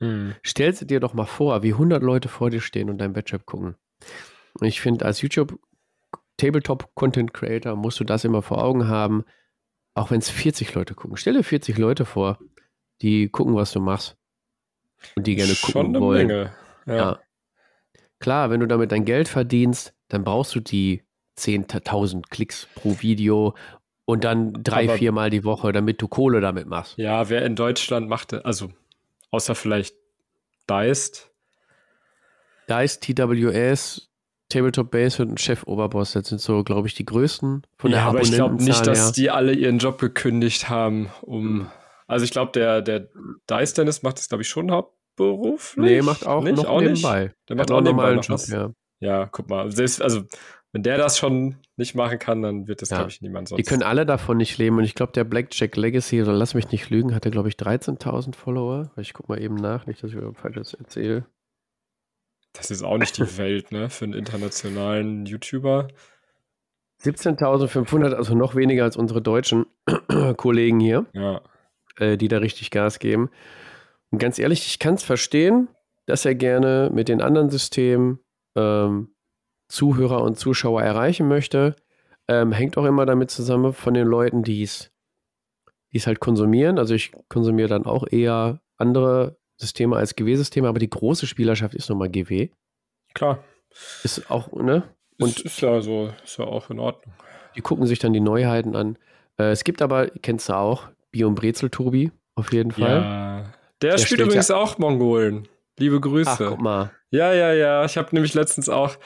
Hm. 0.00 0.36
Stell 0.44 0.72
dir 0.72 1.00
doch 1.00 1.14
mal 1.14 1.26
vor, 1.26 1.64
wie 1.64 1.72
100 1.72 2.00
Leute 2.00 2.28
vor 2.28 2.50
dir 2.50 2.60
stehen 2.60 2.88
und 2.88 2.98
dein 2.98 3.12
Batchrap 3.12 3.44
gucken. 3.44 3.74
Und 4.60 4.68
ich 4.68 4.80
finde, 4.80 5.04
als 5.04 5.20
YouTube 5.20 5.58
Tabletop 6.36 6.94
Content 6.94 7.34
Creator 7.34 7.74
musst 7.74 7.98
du 7.98 8.04
das 8.04 8.24
immer 8.24 8.40
vor 8.40 8.62
Augen 8.62 8.86
haben, 8.86 9.24
auch 9.94 10.12
wenn 10.12 10.20
es 10.20 10.30
40 10.30 10.74
Leute 10.74 10.94
gucken. 10.94 11.16
Stell 11.16 11.34
dir 11.34 11.42
40 11.42 11.76
Leute 11.76 12.04
vor, 12.04 12.38
die 13.02 13.28
gucken, 13.28 13.56
was 13.56 13.72
du 13.72 13.80
machst 13.80 14.16
und 15.16 15.26
die 15.26 15.34
gerne 15.34 15.54
gucken 15.54 15.72
Schon 15.72 15.86
eine 15.86 16.00
wollen. 16.00 16.26
Menge. 16.28 16.52
Ja. 16.86 16.94
ja. 16.94 17.20
Klar, 18.20 18.50
wenn 18.50 18.60
du 18.60 18.68
damit 18.68 18.92
dein 18.92 19.04
Geld 19.04 19.26
verdienst, 19.26 19.92
dann 20.06 20.22
brauchst 20.22 20.54
du 20.54 20.60
die 20.60 21.02
10.000 21.36 22.28
Klicks 22.30 22.68
pro 22.76 23.00
Video 23.00 23.54
und 24.08 24.24
dann 24.24 24.54
drei, 24.62 24.88
vier 24.88 25.12
Mal 25.12 25.28
die 25.28 25.44
Woche, 25.44 25.70
damit 25.70 26.00
du 26.00 26.08
Kohle 26.08 26.40
damit 26.40 26.66
machst. 26.66 26.96
Ja, 26.96 27.28
wer 27.28 27.44
in 27.44 27.56
Deutschland 27.56 28.08
macht, 28.08 28.32
also 28.32 28.70
außer 29.30 29.54
vielleicht 29.54 29.94
Deist. 30.66 31.30
Deist, 32.68 33.02
TWS, 33.02 34.08
Tabletop 34.48 34.90
Base 34.90 35.22
und 35.22 35.38
Chef 35.38 35.64
Oberboss, 35.64 36.12
das 36.12 36.28
sind 36.28 36.40
so, 36.40 36.64
glaube 36.64 36.88
ich, 36.88 36.94
die 36.94 37.04
größten 37.04 37.66
von 37.76 37.90
der 37.90 38.00
ja, 38.00 38.06
aber 38.06 38.22
ich 38.22 38.32
glaube 38.32 38.54
nicht, 38.54 38.86
dass 38.86 39.12
die 39.12 39.28
alle 39.28 39.52
ihren 39.52 39.76
Job 39.76 39.98
gekündigt 39.98 40.70
haben, 40.70 41.10
um 41.20 41.70
also 42.06 42.24
ich 42.24 42.30
glaube, 42.30 42.52
der, 42.52 42.80
der 42.80 43.08
Dice 43.50 43.74
Dennis 43.74 44.02
macht 44.02 44.16
das, 44.16 44.30
glaube 44.30 44.40
ich, 44.40 44.48
schon 44.48 44.70
hauptberuflich. 44.70 45.84
Nee, 45.84 46.00
macht 46.00 46.26
auch 46.26 46.42
nicht, 46.42 46.56
noch 46.56 46.64
auch 46.64 46.80
nebenbei. 46.80 47.24
Nicht. 47.24 47.36
Der 47.50 47.56
macht 47.56 47.70
auch 47.70 47.82
nebenbei 47.82 48.14
noch 48.14 48.24
Job, 48.24 48.40
ja. 48.48 48.70
Ja, 49.00 49.26
guck 49.26 49.48
mal. 49.48 49.70
Selbst, 49.70 50.02
also 50.02 50.22
wenn 50.78 50.82
der 50.82 50.98
das 50.98 51.18
schon 51.18 51.56
nicht 51.76 51.94
machen 51.94 52.18
kann, 52.18 52.42
dann 52.42 52.66
wird 52.66 52.82
das, 52.82 52.90
ja. 52.90 52.98
glaube 52.98 53.10
ich, 53.10 53.20
niemand 53.20 53.48
sonst. 53.48 53.58
Die 53.58 53.68
können 53.68 53.82
alle 53.82 54.06
davon 54.06 54.36
nicht 54.36 54.58
leben. 54.58 54.78
Und 54.78 54.84
ich 54.84 54.94
glaube, 54.94 55.12
der 55.12 55.24
Blackjack 55.24 55.76
Legacy, 55.76 56.22
oder 56.22 56.32
lass 56.32 56.54
mich 56.54 56.70
nicht 56.70 56.90
lügen, 56.90 57.14
hatte, 57.14 57.30
glaube 57.30 57.48
ich, 57.48 57.54
13.000 57.56 58.34
Follower. 58.34 58.90
Ich 58.96 59.12
guck 59.12 59.28
mal 59.28 59.40
eben 59.40 59.54
nach, 59.54 59.86
nicht, 59.86 60.02
dass 60.02 60.10
ich 60.10 60.16
mir 60.16 60.32
Falsches 60.34 60.74
erzähle. 60.74 61.26
Das 62.52 62.70
ist 62.70 62.82
auch 62.82 62.98
nicht 62.98 63.16
die 63.18 63.38
Welt, 63.38 63.72
ne, 63.72 63.90
für 63.90 64.04
einen 64.04 64.14
internationalen 64.14 65.26
YouTuber. 65.26 65.88
17.500, 67.02 68.14
also 68.14 68.34
noch 68.34 68.56
weniger 68.56 68.84
als 68.84 68.96
unsere 68.96 69.22
deutschen 69.22 69.66
Kollegen 70.36 70.80
hier. 70.80 71.06
Ja 71.12 71.42
äh, 71.98 72.16
die 72.16 72.28
da 72.28 72.38
richtig 72.38 72.70
Gas 72.70 72.98
geben. 72.98 73.30
Und 74.10 74.18
ganz 74.18 74.38
ehrlich, 74.38 74.66
ich 74.66 74.78
kann 74.78 74.94
es 74.94 75.02
verstehen, 75.02 75.68
dass 76.06 76.24
er 76.24 76.34
gerne 76.34 76.90
mit 76.92 77.08
den 77.08 77.20
anderen 77.20 77.50
Systemen 77.50 78.20
ähm, 78.56 79.14
Zuhörer 79.68 80.22
und 80.22 80.38
Zuschauer 80.38 80.82
erreichen 80.82 81.28
möchte. 81.28 81.76
Ähm, 82.26 82.52
hängt 82.52 82.76
auch 82.76 82.84
immer 82.84 83.06
damit 83.06 83.30
zusammen 83.30 83.72
von 83.72 83.94
den 83.94 84.06
Leuten, 84.06 84.42
die 84.42 84.62
es 84.62 84.90
halt 86.06 86.20
konsumieren. 86.20 86.78
Also 86.78 86.94
ich 86.94 87.12
konsumiere 87.28 87.68
dann 87.68 87.86
auch 87.86 88.06
eher 88.10 88.60
andere 88.76 89.36
Systeme 89.56 89.96
als 89.96 90.14
GW-Systeme, 90.14 90.68
aber 90.68 90.78
die 90.78 90.90
große 90.90 91.26
Spielerschaft 91.26 91.74
ist 91.74 91.88
nun 91.88 91.98
mal 91.98 92.08
GW. 92.08 92.50
Klar. 93.14 93.42
Ist 94.04 94.30
auch, 94.30 94.52
ne? 94.52 94.84
Und 95.18 95.36
ist, 95.36 95.46
ist 95.46 95.60
ja 95.60 95.80
so, 95.80 96.12
ist 96.22 96.38
ja 96.38 96.44
auch 96.44 96.70
in 96.70 96.78
Ordnung. 96.78 97.14
Die 97.56 97.60
gucken 97.60 97.86
sich 97.86 97.98
dann 97.98 98.12
die 98.12 98.20
Neuheiten 98.20 98.76
an. 98.76 98.96
Äh, 99.38 99.50
es 99.50 99.64
gibt 99.64 99.82
aber, 99.82 100.08
kennst 100.08 100.48
du 100.48 100.54
auch, 100.54 100.88
Bio- 101.10 101.28
und 101.28 101.34
Brezel-Tobi, 101.34 102.12
auf 102.36 102.52
jeden 102.52 102.70
Fall. 102.70 103.02
Ja. 103.02 103.52
Der, 103.82 103.90
der 103.90 103.98
spielt 103.98 104.20
übrigens 104.20 104.48
ja 104.48 104.56
auch 104.56 104.78
Mongolen. 104.78 105.48
Liebe 105.78 106.00
Grüße. 106.00 106.30
Ach, 106.30 106.38
guck 106.38 106.60
mal. 106.60 106.90
Ja, 107.10 107.32
ja, 107.32 107.52
ja. 107.52 107.84
Ich 107.84 107.96
habe 107.96 108.08
nämlich 108.12 108.34
letztens 108.34 108.68
auch 108.68 108.96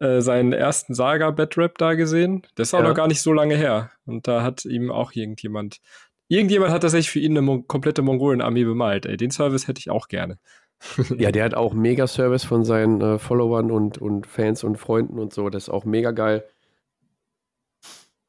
äh, 0.00 0.20
seinen 0.20 0.52
ersten 0.52 0.94
Saga-Badrap 0.94 1.78
da 1.78 1.94
gesehen. 1.94 2.42
Der 2.56 2.64
ist 2.64 2.74
auch 2.74 2.80
ja. 2.80 2.88
noch 2.88 2.94
gar 2.94 3.08
nicht 3.08 3.22
so 3.22 3.32
lange 3.32 3.56
her. 3.56 3.90
Und 4.04 4.28
da 4.28 4.42
hat 4.42 4.64
ihm 4.64 4.90
auch 4.90 5.12
irgendjemand, 5.12 5.78
irgendjemand 6.28 6.72
hat 6.72 6.82
tatsächlich 6.82 7.10
für 7.10 7.20
ihn 7.20 7.32
eine 7.32 7.42
Mon 7.42 7.66
komplette 7.66 8.02
Mongolen-Armee 8.02 8.64
bemalt. 8.64 9.06
Ey, 9.06 9.16
den 9.16 9.30
Service 9.30 9.68
hätte 9.68 9.78
ich 9.78 9.90
auch 9.90 10.08
gerne. 10.08 10.38
ja, 11.16 11.32
der 11.32 11.44
hat 11.44 11.54
auch 11.54 11.72
mega 11.72 12.06
Service 12.06 12.44
von 12.44 12.64
seinen 12.64 13.00
äh, 13.00 13.18
Followern 13.18 13.70
und, 13.70 13.96
und 13.98 14.26
Fans 14.26 14.62
und 14.64 14.76
Freunden 14.76 15.18
und 15.18 15.32
so. 15.32 15.48
Das 15.48 15.62
ist 15.64 15.70
auch 15.70 15.84
mega 15.84 16.10
geil. 16.10 16.44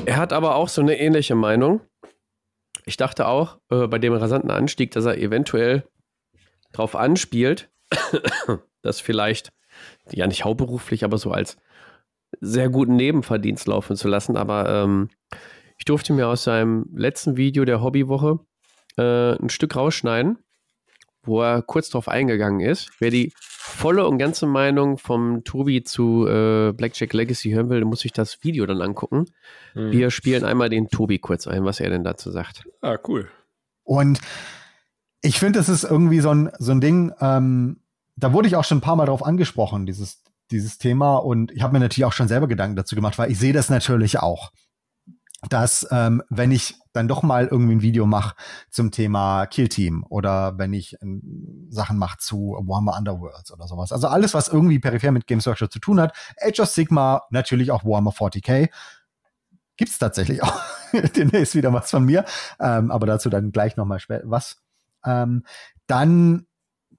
Er 0.05 0.17
hat 0.17 0.33
aber 0.33 0.55
auch 0.55 0.69
so 0.69 0.81
eine 0.81 0.99
ähnliche 0.99 1.35
Meinung. 1.35 1.79
Ich 2.83 2.97
dachte 2.97 3.27
auch 3.27 3.59
äh, 3.69 3.87
bei 3.87 3.99
dem 3.99 4.11
rasanten 4.11 4.51
Anstieg, 4.51 4.91
dass 4.91 5.05
er 5.05 5.17
eventuell 5.17 5.83
drauf 6.73 6.95
anspielt, 6.95 7.69
das 8.81 8.99
vielleicht, 8.99 9.53
ja 10.11 10.27
nicht 10.27 10.43
hauptberuflich, 10.43 11.05
aber 11.05 11.17
so 11.19 11.31
als 11.31 11.57
sehr 12.41 12.69
guten 12.69 12.95
Nebenverdienst 12.95 13.67
laufen 13.67 13.95
zu 13.95 14.09
lassen. 14.09 14.35
Aber 14.35 14.67
ähm, 14.67 15.09
ich 15.77 15.85
durfte 15.85 16.11
mir 16.11 16.27
aus 16.27 16.43
seinem 16.43 16.89
letzten 16.93 17.37
Video 17.37 17.63
der 17.63 17.81
Hobbywoche 17.81 18.39
äh, 18.97 19.35
ein 19.35 19.49
Stück 19.49 19.75
rausschneiden 19.75 20.42
wo 21.23 21.41
er 21.41 21.61
kurz 21.61 21.89
darauf 21.89 22.07
eingegangen 22.07 22.59
ist. 22.59 22.89
Wer 22.99 23.09
die 23.09 23.33
volle 23.37 24.07
und 24.07 24.17
ganze 24.17 24.45
Meinung 24.45 24.97
vom 24.97 25.43
Tobi 25.43 25.83
zu 25.83 26.27
äh, 26.27 26.73
Blackjack 26.73 27.13
Legacy 27.13 27.51
hören 27.51 27.69
will, 27.69 27.85
muss 27.85 28.01
sich 28.01 28.13
das 28.13 28.43
Video 28.43 28.65
dann 28.65 28.81
angucken. 28.81 29.25
Mhm. 29.73 29.91
Wir 29.91 30.11
spielen 30.11 30.43
einmal 30.43 30.69
den 30.69 30.89
Tobi 30.89 31.19
kurz 31.19 31.47
ein, 31.47 31.65
was 31.65 31.79
er 31.79 31.89
denn 31.89 32.03
dazu 32.03 32.31
sagt. 32.31 32.63
Ah, 32.81 32.97
cool. 33.07 33.29
Und 33.83 34.19
ich 35.21 35.39
finde, 35.39 35.59
das 35.59 35.69
ist 35.69 35.83
irgendwie 35.83 36.19
so 36.19 36.33
ein, 36.33 36.51
so 36.59 36.71
ein 36.71 36.81
Ding, 36.81 37.11
ähm, 37.21 37.79
da 38.15 38.33
wurde 38.33 38.47
ich 38.47 38.55
auch 38.55 38.63
schon 38.63 38.79
ein 38.79 38.81
paar 38.81 38.95
Mal 38.95 39.05
drauf 39.05 39.25
angesprochen, 39.25 39.85
dieses, 39.85 40.23
dieses 40.51 40.77
Thema. 40.77 41.17
Und 41.17 41.51
ich 41.51 41.61
habe 41.61 41.73
mir 41.73 41.79
natürlich 41.79 42.05
auch 42.05 42.13
schon 42.13 42.27
selber 42.27 42.47
Gedanken 42.47 42.75
dazu 42.75 42.95
gemacht, 42.95 43.17
weil 43.17 43.31
ich 43.31 43.39
sehe 43.39 43.53
das 43.53 43.69
natürlich 43.69 44.19
auch 44.19 44.51
dass 45.49 45.87
ähm, 45.91 46.23
wenn 46.29 46.51
ich 46.51 46.75
dann 46.93 47.07
doch 47.07 47.23
mal 47.23 47.47
irgendwie 47.47 47.75
ein 47.75 47.81
Video 47.81 48.05
mache 48.05 48.35
zum 48.69 48.91
Thema 48.91 49.45
Kill 49.47 49.67
Team 49.67 50.05
oder 50.07 50.57
wenn 50.57 50.73
ich 50.73 50.95
ähm, 51.01 51.67
Sachen 51.69 51.97
mache 51.97 52.19
zu 52.19 52.55
Warhammer 52.61 52.97
Underworlds 52.97 53.51
oder 53.51 53.67
sowas. 53.67 53.91
Also 53.91 54.07
alles, 54.07 54.33
was 54.33 54.47
irgendwie 54.47 54.79
peripher 54.79 55.11
mit 55.11 55.27
Games 55.27 55.45
Workshop 55.45 55.71
zu 55.71 55.79
tun 55.79 55.99
hat. 55.99 56.15
Age 56.39 56.61
of 56.61 56.69
Sigma, 56.69 57.23
natürlich 57.31 57.71
auch 57.71 57.83
Warhammer 57.83 58.11
40k. 58.11 58.69
Gibt's 59.75 59.97
tatsächlich 59.97 60.43
auch 60.43 60.61
demnächst 61.15 61.55
wieder 61.55 61.73
was 61.73 61.89
von 61.89 62.05
mir. 62.05 62.25
Ähm, 62.59 62.91
aber 62.91 63.07
dazu 63.07 63.29
dann 63.29 63.51
gleich 63.51 63.75
noch 63.75 63.85
mal 63.85 63.99
was. 64.23 64.61
Ähm, 65.03 65.43
dann 65.87 66.45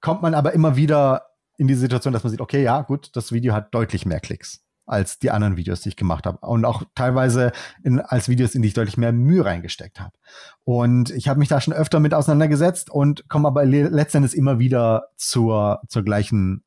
kommt 0.01 0.21
man 0.21 0.33
aber 0.35 0.53
immer 0.53 0.75
wieder 0.75 1.27
in 1.57 1.67
die 1.67 1.75
Situation, 1.75 2.13
dass 2.13 2.23
man 2.23 2.31
sieht, 2.31 2.41
okay, 2.41 2.61
ja, 2.61 2.81
gut, 2.81 3.15
das 3.15 3.31
Video 3.31 3.53
hat 3.53 3.73
deutlich 3.73 4.05
mehr 4.05 4.19
Klicks 4.19 4.64
als 4.85 5.19
die 5.19 5.31
anderen 5.31 5.57
Videos, 5.57 5.81
die 5.81 5.89
ich 5.89 5.95
gemacht 5.95 6.25
habe. 6.25 6.37
Und 6.45 6.65
auch 6.65 6.83
teilweise 6.95 7.51
in, 7.83 7.99
als 7.99 8.29
Videos, 8.29 8.55
in 8.55 8.61
die 8.61 8.69
ich 8.69 8.73
deutlich 8.73 8.97
mehr 8.97 9.11
Mühe 9.11 9.43
reingesteckt 9.43 9.99
habe. 9.99 10.13
Und 10.63 11.09
ich 11.11 11.27
habe 11.27 11.39
mich 11.39 11.49
da 11.49 11.59
schon 11.61 11.73
öfter 11.73 11.99
mit 11.99 12.13
auseinandergesetzt 12.13 12.89
und 12.89 13.27
komme 13.29 13.47
aber 13.47 13.65
letztendlich 13.65 14.35
immer 14.35 14.59
wieder 14.59 15.09
zur, 15.15 15.81
zur 15.87 16.03
gleichen 16.03 16.63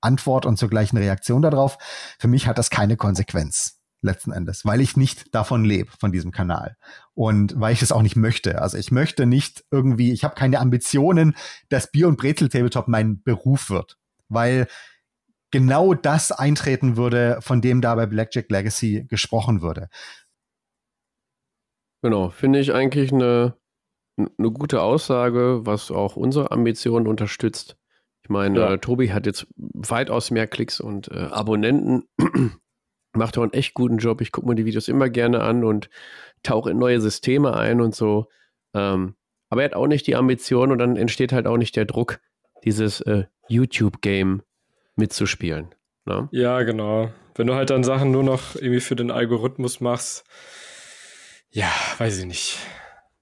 Antwort 0.00 0.46
und 0.46 0.58
zur 0.58 0.68
gleichen 0.68 0.96
Reaktion 0.96 1.42
darauf. 1.42 1.78
Für 2.18 2.28
mich 2.28 2.46
hat 2.46 2.58
das 2.58 2.70
keine 2.70 2.96
Konsequenz 2.96 3.80
letzten 4.04 4.32
Endes, 4.32 4.64
weil 4.64 4.80
ich 4.80 4.96
nicht 4.96 5.34
davon 5.34 5.64
lebe, 5.64 5.90
von 5.98 6.12
diesem 6.12 6.30
Kanal. 6.30 6.76
Und 7.14 7.58
weil 7.58 7.72
ich 7.72 7.82
es 7.82 7.90
auch 7.90 8.02
nicht 8.02 8.16
möchte. 8.16 8.60
Also 8.60 8.76
ich 8.76 8.92
möchte 8.92 9.26
nicht 9.26 9.64
irgendwie, 9.70 10.12
ich 10.12 10.24
habe 10.24 10.34
keine 10.34 10.60
Ambitionen, 10.60 11.34
dass 11.70 11.90
Bier- 11.90 12.08
und 12.08 12.18
Brezel-Tabletop 12.18 12.86
mein 12.86 13.22
Beruf 13.22 13.70
wird. 13.70 13.96
Weil 14.28 14.68
genau 15.54 15.94
das 15.94 16.32
eintreten 16.32 16.96
würde, 16.96 17.38
von 17.40 17.60
dem 17.60 17.80
da 17.80 17.94
bei 17.94 18.06
Blackjack 18.06 18.50
Legacy 18.50 19.06
gesprochen 19.08 19.62
würde. 19.62 19.88
Genau, 22.02 22.30
finde 22.30 22.58
ich 22.58 22.74
eigentlich 22.74 23.12
eine, 23.12 23.54
eine 24.16 24.50
gute 24.50 24.82
Aussage, 24.82 25.60
was 25.62 25.92
auch 25.92 26.16
unsere 26.16 26.50
Ambitionen 26.50 27.06
unterstützt. 27.06 27.76
Ich 28.24 28.30
meine, 28.30 28.58
ja. 28.58 28.72
äh, 28.72 28.78
Tobi 28.78 29.12
hat 29.12 29.26
jetzt 29.26 29.46
weitaus 29.56 30.32
mehr 30.32 30.48
Klicks 30.48 30.80
und 30.80 31.06
äh, 31.12 31.28
Abonnenten, 31.30 32.08
macht 33.12 33.38
auch 33.38 33.42
einen 33.42 33.52
echt 33.52 33.74
guten 33.74 33.98
Job. 33.98 34.22
Ich 34.22 34.32
gucke 34.32 34.48
mir 34.48 34.56
die 34.56 34.64
Videos 34.64 34.88
immer 34.88 35.08
gerne 35.08 35.44
an 35.44 35.62
und 35.62 35.88
tauche 36.42 36.72
in 36.72 36.78
neue 36.78 37.00
Systeme 37.00 37.56
ein 37.56 37.80
und 37.80 37.94
so. 37.94 38.26
Ähm, 38.74 39.14
aber 39.50 39.62
er 39.62 39.66
hat 39.66 39.76
auch 39.76 39.86
nicht 39.86 40.08
die 40.08 40.16
Ambition 40.16 40.72
und 40.72 40.78
dann 40.78 40.96
entsteht 40.96 41.32
halt 41.32 41.46
auch 41.46 41.58
nicht 41.58 41.76
der 41.76 41.84
Druck, 41.84 42.18
dieses 42.64 43.00
äh, 43.02 43.26
YouTube-Game 43.46 44.42
mitzuspielen. 44.96 45.74
Ne? 46.04 46.28
Ja, 46.32 46.62
genau. 46.62 47.12
Wenn 47.34 47.46
du 47.46 47.54
halt 47.54 47.70
dann 47.70 47.84
Sachen 47.84 48.10
nur 48.10 48.22
noch 48.22 48.54
irgendwie 48.54 48.80
für 48.80 48.96
den 48.96 49.10
Algorithmus 49.10 49.80
machst, 49.80 50.24
ja, 51.50 51.70
weiß 51.98 52.18
ich 52.18 52.26
nicht, 52.26 52.58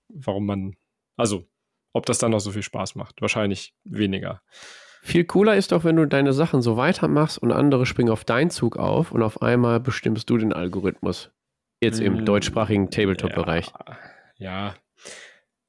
warum 0.09 0.47
man, 0.47 0.77
also, 1.17 1.47
ob 1.93 2.07
das 2.07 2.19
dann 2.19 2.31
noch 2.31 2.41
so 2.41 2.51
viel 2.51 2.63
Spaß 2.63 2.95
macht. 2.95 3.21
Wahrscheinlich 3.21 3.75
weniger. 3.85 4.43
Viel 5.03 5.25
cooler 5.25 5.57
ist 5.57 5.73
doch, 5.73 5.85
wenn 5.85 5.97
du 5.97 6.07
deine 6.07 6.33
Sachen 6.33 6.63
so 6.63 6.77
weitermachst 6.77 7.39
und 7.39 7.53
andere 7.53 7.87
springen 7.87 8.11
auf 8.11 8.25
deinen 8.25 8.51
Zug 8.51 8.77
auf 8.77 9.13
und 9.13 9.23
auf 9.23 9.43
einmal 9.43 9.81
bestimmst 9.81 10.31
du 10.31 10.39
den 10.39 10.53
Algorithmus. 10.53 11.33
Jetzt 11.81 12.01
im 12.01 12.19
hm, 12.19 12.25
deutschsprachigen 12.25 12.91
Tabletop-Bereich. 12.91 13.67
Ja, 13.67 13.99
ja, 14.37 14.75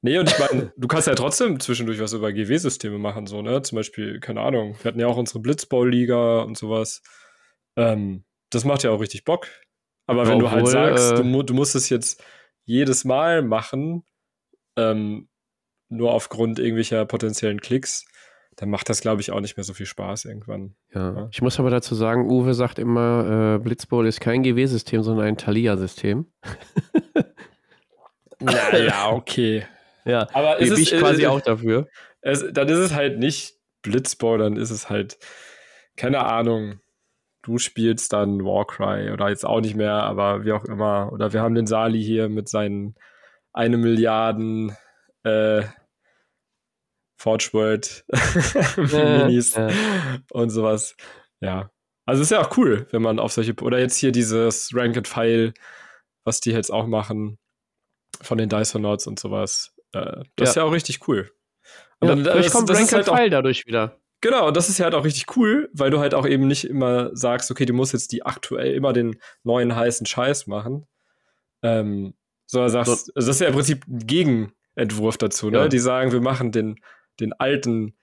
Nee, 0.04 0.18
und 0.18 0.30
ich 0.30 0.38
meine, 0.38 0.70
du 0.76 0.86
kannst 0.86 1.06
ja 1.08 1.14
trotzdem 1.14 1.58
zwischendurch 1.60 1.98
was 1.98 2.12
über 2.12 2.30
GW-Systeme 2.30 2.98
machen, 2.98 3.26
so, 3.26 3.40
ne? 3.40 3.62
Zum 3.62 3.76
Beispiel, 3.76 4.20
keine 4.20 4.42
Ahnung, 4.42 4.76
wir 4.82 4.84
hatten 4.84 5.00
ja 5.00 5.06
auch 5.06 5.16
unsere 5.16 5.40
Blitzball-Liga 5.40 6.42
und 6.42 6.58
sowas. 6.58 7.02
Ähm, 7.74 8.24
das 8.50 8.66
macht 8.66 8.82
ja 8.82 8.90
auch 8.90 9.00
richtig 9.00 9.24
Bock. 9.24 9.48
Aber 10.06 10.26
wenn 10.26 10.42
Obwohl, 10.42 10.50
du 10.50 10.50
halt 10.50 10.68
sagst, 10.68 11.12
äh, 11.12 11.22
du, 11.22 11.42
du, 11.42 11.54
musst 11.54 11.74
es 11.74 11.88
jetzt 11.88 12.22
jedes 12.66 13.06
Mal 13.06 13.40
machen, 13.40 14.04
ähm, 14.76 15.30
nur 15.88 16.12
aufgrund 16.12 16.58
irgendwelcher 16.58 17.06
potenziellen 17.06 17.62
Klicks, 17.62 18.04
dann 18.56 18.68
macht 18.68 18.90
das, 18.90 19.00
glaube 19.00 19.22
ich, 19.22 19.32
auch 19.32 19.40
nicht 19.40 19.56
mehr 19.56 19.64
so 19.64 19.72
viel 19.72 19.86
Spaß 19.86 20.26
irgendwann. 20.26 20.76
Ja. 20.92 21.14
ja. 21.14 21.28
Ich 21.32 21.40
muss 21.40 21.58
aber 21.58 21.70
dazu 21.70 21.94
sagen, 21.94 22.30
Uwe 22.30 22.52
sagt 22.52 22.78
immer, 22.78 23.56
äh, 23.56 23.58
Blitzball 23.58 24.06
ist 24.06 24.20
kein 24.20 24.42
GW-System, 24.42 25.02
sondern 25.02 25.24
ein 25.24 25.38
Thalia-System. 25.38 26.26
naja, 28.40 29.10
okay. 29.10 29.64
Ja, 30.04 30.28
aber 30.32 30.58
ist 30.58 30.78
ich 30.78 30.90
quasi 30.98 31.22
äh, 31.22 31.26
auch 31.26 31.40
dafür. 31.40 31.88
Es, 32.20 32.44
dann 32.52 32.68
ist 32.68 32.78
es 32.78 32.94
halt 32.94 33.18
nicht 33.18 33.56
Blitzball, 33.82 34.38
dann 34.38 34.56
ist 34.56 34.70
es 34.70 34.90
halt, 34.90 35.18
keine 35.96 36.24
Ahnung, 36.24 36.80
du 37.42 37.58
spielst 37.58 38.12
dann 38.12 38.44
Warcry 38.44 39.10
oder 39.10 39.28
jetzt 39.28 39.44
auch 39.44 39.60
nicht 39.60 39.76
mehr, 39.76 40.02
aber 40.02 40.44
wie 40.44 40.52
auch 40.52 40.64
immer. 40.64 41.12
Oder 41.12 41.32
wir 41.32 41.42
haben 41.42 41.54
den 41.54 41.66
Sali 41.66 42.02
hier 42.02 42.28
mit 42.28 42.48
seinen 42.48 42.96
eine 43.52 43.76
Milliarden 43.76 44.76
äh, 45.22 45.62
Forge 47.16 47.50
World 47.52 48.04
Minis 48.76 49.56
äh, 49.56 49.72
und 50.32 50.50
sowas. 50.50 50.96
Ja. 51.40 51.70
Also 52.06 52.22
ist 52.22 52.30
ja 52.30 52.40
auch 52.40 52.56
cool, 52.58 52.86
wenn 52.90 53.02
man 53.02 53.18
auf 53.18 53.32
solche, 53.32 53.54
oder 53.62 53.78
jetzt 53.78 53.96
hier 53.96 54.12
dieses 54.12 54.74
Rank 54.74 54.96
and 54.96 55.08
File, 55.08 55.54
was 56.24 56.40
die 56.40 56.50
jetzt 56.50 56.70
auch 56.70 56.86
machen, 56.86 57.38
von 58.20 58.38
den 58.38 58.48
Dysonauts 58.48 59.06
und 59.06 59.18
sowas. 59.18 59.73
Äh, 59.94 60.24
das 60.36 60.38
ja. 60.38 60.44
ist 60.44 60.56
ja 60.56 60.62
auch 60.64 60.72
richtig 60.72 61.06
cool. 61.08 61.30
Und 62.00 62.08
ja, 62.08 62.14
dann, 62.16 62.24
das, 62.24 62.52
kommt 62.52 62.68
das 62.68 62.78
Rank 62.78 62.92
halt 62.92 63.06
File 63.06 63.30
dadurch 63.30 63.66
wieder. 63.66 63.98
Genau, 64.20 64.48
und 64.48 64.56
das 64.56 64.68
ist 64.68 64.78
ja 64.78 64.84
halt 64.84 64.94
auch 64.94 65.04
richtig 65.04 65.36
cool, 65.36 65.68
weil 65.72 65.90
du 65.90 66.00
halt 66.00 66.14
auch 66.14 66.26
eben 66.26 66.46
nicht 66.46 66.64
immer 66.64 67.14
sagst, 67.14 67.50
okay, 67.50 67.66
du 67.66 67.74
musst 67.74 67.92
jetzt 67.92 68.10
die 68.12 68.24
aktuell 68.24 68.74
immer 68.74 68.92
den 68.92 69.16
neuen 69.42 69.76
heißen 69.76 70.06
Scheiß 70.06 70.46
machen. 70.46 70.86
Ähm, 71.62 72.14
sondern 72.46 72.70
sagst, 72.70 73.06
so. 73.06 73.12
also 73.14 73.28
das 73.28 73.36
ist 73.36 73.40
ja 73.40 73.48
im 73.48 73.54
Prinzip 73.54 73.86
ein 73.86 74.06
Gegenentwurf 74.06 75.18
dazu, 75.18 75.50
ne? 75.50 75.58
Ja. 75.58 75.68
Die 75.68 75.78
sagen, 75.78 76.12
wir 76.12 76.20
machen 76.20 76.52
den, 76.52 76.80
den 77.20 77.32
alten 77.34 77.96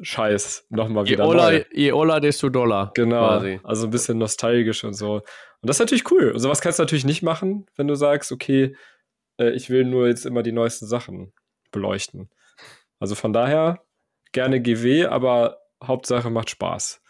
Scheiß 0.00 0.66
nochmal 0.70 1.04
wieder. 1.06 1.24
Je 1.24 1.30
Ola, 1.30 1.52
je 1.72 1.92
Ola, 1.92 2.20
desto 2.20 2.48
Dollar. 2.48 2.92
Genau. 2.94 3.26
Quasi. 3.26 3.60
Also 3.62 3.86
ein 3.86 3.90
bisschen 3.90 4.18
nostalgisch 4.18 4.84
und 4.84 4.94
so. 4.94 5.16
Und 5.16 5.22
das 5.62 5.76
ist 5.76 5.80
natürlich 5.80 6.10
cool. 6.10 6.30
Und 6.30 6.40
sowas 6.40 6.60
kannst 6.60 6.78
du 6.78 6.82
natürlich 6.82 7.04
nicht 7.04 7.22
machen, 7.22 7.66
wenn 7.76 7.88
du 7.88 7.94
sagst, 7.94 8.32
okay, 8.32 8.74
äh, 9.38 9.50
ich 9.50 9.70
will 9.70 9.84
nur 9.84 10.08
jetzt 10.08 10.26
immer 10.26 10.42
die 10.42 10.52
neuesten 10.52 10.86
Sachen 10.86 11.32
beleuchten. 11.70 12.30
Also 12.98 13.14
von 13.14 13.32
daher 13.32 13.82
gerne 14.32 14.60
GW, 14.60 15.06
aber 15.06 15.58
Hauptsache 15.82 16.30
macht 16.30 16.50
Spaß. 16.50 17.02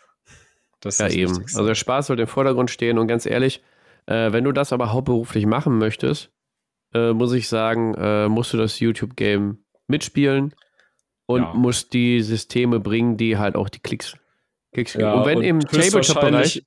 Das 0.80 0.98
ja, 0.98 1.08
eben. 1.08 1.30
Wichtigste. 1.30 1.58
Also 1.58 1.68
der 1.68 1.74
Spaß 1.74 2.06
soll 2.08 2.20
im 2.20 2.26
Vordergrund 2.26 2.70
stehen 2.70 2.98
und 2.98 3.06
ganz 3.06 3.26
ehrlich, 3.26 3.62
äh, 4.06 4.32
wenn 4.32 4.44
du 4.44 4.52
das 4.52 4.72
aber 4.72 4.92
hauptberuflich 4.92 5.46
machen 5.46 5.78
möchtest, 5.78 6.32
äh, 6.94 7.12
muss 7.12 7.32
ich 7.32 7.48
sagen, 7.48 7.94
äh, 7.94 8.28
musst 8.28 8.52
du 8.52 8.56
das 8.56 8.80
YouTube-Game 8.80 9.64
mitspielen 9.86 10.54
und 11.26 11.42
ja. 11.42 11.54
musst 11.54 11.92
die 11.92 12.20
Systeme 12.20 12.80
bringen, 12.80 13.16
die 13.16 13.38
halt 13.38 13.54
auch 13.54 13.68
die 13.68 13.80
Klicks, 13.80 14.16
Klicks 14.72 14.94
ja, 14.94 15.14
Und 15.14 15.26
wenn 15.26 15.38
und 15.38 15.44
im 15.44 15.60
Tabletop-Bereich. 15.60 16.64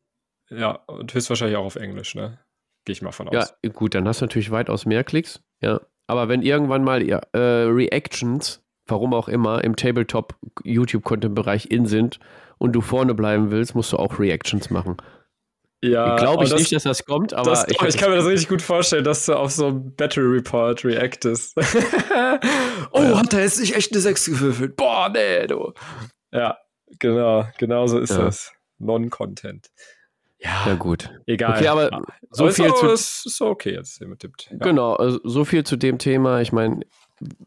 Ja, 0.49 0.72
und 0.88 1.14
höchstwahrscheinlich 1.14 1.58
auch 1.58 1.66
auf 1.66 1.76
Englisch, 1.76 2.16
ne? 2.16 2.39
Gehe 2.86 2.94
ich 2.94 3.02
mal 3.02 3.12
von 3.12 3.28
aus. 3.30 3.56
Ja, 3.64 3.72
gut, 3.72 3.96
dann 3.96 4.08
hast 4.08 4.22
du 4.22 4.26
natürlich 4.26 4.52
weitaus 4.52 4.86
mehr 4.86 5.04
Klicks, 5.04 5.42
ja. 5.62 5.82
Aber 6.08 6.30
wenn 6.30 6.44
irgendwann 6.44 6.84
mal 6.84 7.04
ja, 7.04 7.20
äh, 7.34 7.66
Reactions, 7.66 8.64
warum 8.86 9.14
auch 9.14 9.28
immer, 9.28 9.64
im 9.64 9.76
Tabletop-YouTube-Content-Bereich 9.76 11.72
in 11.72 11.88
sind 11.88 12.20
und 12.60 12.74
du 12.74 12.82
vorne 12.82 13.16
bleiben 13.16 13.50
willst, 13.50 13.74
musst 13.74 13.92
du 13.92 13.98
auch 13.98 14.20
Reactions 14.20 14.70
machen. 14.70 14.98
Ja, 15.84 16.16
glaube 16.16 16.44
ich 16.44 16.50
das, 16.50 16.60
nicht, 16.60 16.72
dass 16.72 16.84
das 16.84 17.06
kommt, 17.06 17.34
aber 17.34 17.52
das, 17.52 17.68
ich, 17.68 17.80
ich, 17.80 17.98
kann 17.98 18.10
mir 18.10 18.18
das 18.18 18.26
richtig 18.26 18.50
gut 18.50 18.62
vorstellen, 18.62 19.04
dass 19.04 19.26
du 19.26 19.34
auf 19.34 19.52
so 19.52 19.68
ein 19.68 19.96
Battle 19.96 20.24
Report 20.24 20.84
reactest. 20.84 21.56
oh, 22.92 23.02
ja. 23.02 23.20
hat 23.20 23.34
er 23.34 23.42
jetzt 23.42 23.60
nicht 23.60 23.76
echt 23.76 23.92
eine 23.92 24.02
6 24.02 24.26
gewürfelt? 24.26 24.76
Boah, 24.78 25.10
nee, 25.10 25.46
du. 25.48 25.74
Ja, 26.32 26.58
genau, 27.00 27.46
genau 27.58 27.88
so 27.88 28.00
ist 28.00 28.12
ja. 28.12 28.26
das. 28.26 28.52
Non-Content. 28.78 29.70
Ja, 30.46 30.68
ja, 30.68 30.76
gut. 30.76 31.10
Egal. 31.26 31.58
Okay, 31.58 31.68
aber 31.68 31.89
so 32.30 32.43
aber 32.43 32.54
viel 32.54 32.66
ist, 32.66 32.78
zu. 32.78 32.88
Ist, 32.88 33.26
ist 33.26 33.41
okay 33.41 33.74
jetzt 33.74 34.00
mit 34.02 34.22
dem 34.22 34.32
ja. 34.52 34.58
Genau, 34.58 34.93
also 34.93 35.20
so 35.24 35.43
viel 35.43 35.64
zu 35.64 35.76
dem 35.76 35.98
Thema. 35.98 36.39
Ich 36.41 36.52
meine, 36.52 36.82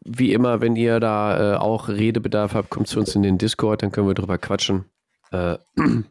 wie 0.03 0.33
immer, 0.33 0.59
wenn 0.59 0.75
ihr 0.75 0.99
da 0.99 1.53
äh, 1.53 1.57
auch 1.57 1.87
Redebedarf 1.87 2.53
habt, 2.53 2.69
kommt 2.69 2.87
zu 2.87 2.99
uns 2.99 3.15
in 3.15 3.23
den 3.23 3.37
Discord, 3.37 3.83
dann 3.83 3.93
können 3.93 4.07
wir 4.07 4.15
drüber 4.15 4.37
quatschen. 4.37 4.85
Äh, 5.31 5.57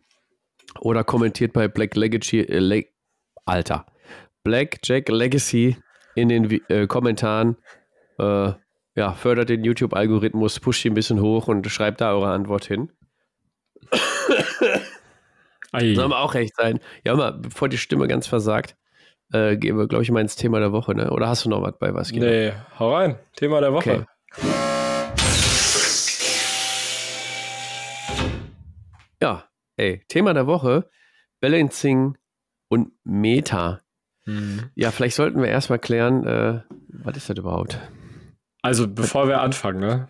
oder 0.81 1.05
kommentiert 1.05 1.53
bei 1.53 1.69
Black 1.69 1.95
Legacy, 1.95 2.41
äh, 2.41 2.59
Le 2.59 2.85
Alter, 3.45 3.85
Black 4.43 4.79
Jack 4.83 5.11
Legacy 5.11 5.77
in 6.15 6.31
den 6.31 6.51
äh, 6.69 6.87
Kommentaren. 6.87 7.57
Äh, 8.19 8.53
ja, 8.95 9.13
fördert 9.13 9.51
den 9.51 9.63
YouTube-Algorithmus, 9.63 10.59
pusht 10.59 10.85
ihn 10.87 10.93
ein 10.93 10.95
bisschen 10.95 11.21
hoch 11.21 11.49
und 11.49 11.67
schreibt 11.69 12.01
da 12.01 12.13
eure 12.13 12.31
Antwort 12.31 12.65
hin. 12.65 12.91
Ei. 15.73 15.95
Soll 15.95 16.05
aber 16.05 16.21
auch 16.21 16.35
recht 16.35 16.55
sein. 16.57 16.81
Ja, 17.05 17.15
mal, 17.15 17.33
bevor 17.33 17.69
die 17.69 17.79
Stimme 17.79 18.09
ganz 18.09 18.27
versagt, 18.27 18.77
äh, 19.33 19.57
gehen 19.57 19.77
wir, 19.77 19.87
glaube 19.87 20.03
ich, 20.03 20.11
mal 20.11 20.21
ins 20.21 20.37
Thema 20.37 20.61
der 20.61 20.73
Woche, 20.73 20.95
ne? 20.95 21.11
Oder 21.11 21.29
hast 21.29 21.45
du 21.45 21.51
noch 21.51 21.63
was 21.63 21.79
bei 21.79 21.93
was? 21.95 22.11
Genau? 22.11 22.27
Nee, 22.27 22.53
hau 22.79 22.95
rein. 22.95 23.19
Thema 23.37 23.61
der 23.61 23.73
Woche. 23.73 24.07
Okay. 24.33 24.49
Ja, 29.21 29.49
ey, 29.77 30.03
Thema 30.09 30.33
der 30.33 30.47
Woche: 30.47 30.89
Balancing 31.41 32.17
und 32.69 32.93
Meta. 33.05 33.81
Hm. 34.25 34.71
Ja, 34.75 34.91
vielleicht 34.91 35.17
sollten 35.17 35.43
wir 35.43 35.49
erstmal 35.49 35.79
klären, 35.79 36.25
äh, 36.27 36.61
was 36.89 37.17
ist 37.17 37.29
das 37.31 37.39
überhaupt? 37.39 37.79
Also, 38.63 38.89
bevor 38.89 39.29
wir 39.29 39.41
anfangen, 39.41 39.81
ne? 39.81 40.09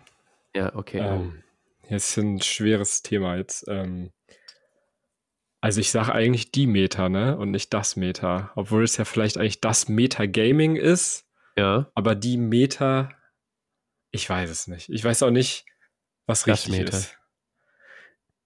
Ja, 0.55 0.75
okay. 0.75 0.99
Ähm, 0.99 1.43
jetzt 1.87 2.17
ist 2.17 2.23
ein 2.23 2.41
schweres 2.41 3.01
Thema 3.01 3.35
jetzt. 3.37 3.65
Ähm, 3.67 4.11
also 5.61 5.81
ich 5.81 5.91
sage 5.91 6.13
eigentlich 6.13 6.51
die 6.51 6.67
Meta, 6.67 7.09
ne? 7.09 7.37
Und 7.37 7.51
nicht 7.51 7.73
das 7.73 7.95
Meta. 7.95 8.51
Obwohl 8.55 8.83
es 8.83 8.97
ja 8.97 9.05
vielleicht 9.05 9.37
eigentlich 9.37 9.61
das 9.61 9.89
Meta-Gaming 9.89 10.75
ist. 10.75 11.25
Ja. 11.57 11.91
Aber 11.95 12.15
die 12.15 12.37
Meta, 12.37 13.09
ich 14.11 14.29
weiß 14.29 14.49
es 14.49 14.67
nicht. 14.67 14.89
Ich 14.89 15.03
weiß 15.03 15.23
auch 15.23 15.31
nicht, 15.31 15.65
was 16.25 16.43
das 16.43 16.65
richtig 16.65 16.79
Meta. 16.79 16.97
ist. 16.97 17.17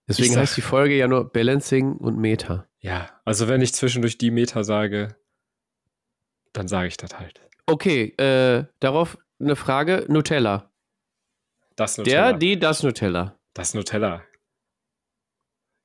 Deswegen 0.08 0.34
sag, 0.34 0.42
heißt 0.42 0.58
die 0.58 0.62
Folge 0.62 0.98
ja 0.98 1.08
nur 1.08 1.32
Balancing 1.32 1.94
und 1.94 2.18
Meta. 2.18 2.68
Ja, 2.80 3.22
also 3.24 3.48
wenn 3.48 3.62
ich 3.62 3.74
zwischendurch 3.74 4.18
die 4.18 4.32
Meta 4.32 4.64
sage, 4.64 5.16
dann 6.52 6.68
sage 6.68 6.88
ich 6.88 6.98
das 6.98 7.18
halt. 7.18 7.40
Okay, 7.68 8.14
äh, 8.18 8.66
darauf 8.80 9.18
eine 9.40 9.56
Frage. 9.56 10.06
Nutella. 10.10 10.72
Das 11.76 11.98
Nutella. 11.98 12.32
Der, 12.32 12.38
die, 12.38 12.60
das 12.60 12.84
Nutella. 12.84 13.40
Das 13.54 13.74
Nutella. 13.74 14.24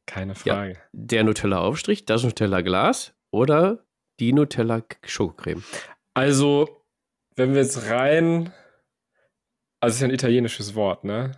Keine 0.08 0.34
Frage. 0.34 0.72
Ja, 0.72 0.78
der 0.92 1.24
Nutella-Aufstrich, 1.24 2.06
das 2.06 2.24
Nutella-Glas 2.24 3.14
oder 3.30 3.84
die 4.18 4.32
Nutella-Schokocreme? 4.32 5.62
Also, 6.14 6.82
wenn 7.36 7.52
wir 7.52 7.60
jetzt 7.60 7.90
rein. 7.90 8.54
Also, 9.80 9.92
es 9.92 9.94
ist 9.96 10.00
ja 10.00 10.08
ein 10.08 10.14
italienisches 10.14 10.74
Wort, 10.74 11.04
ne? 11.04 11.32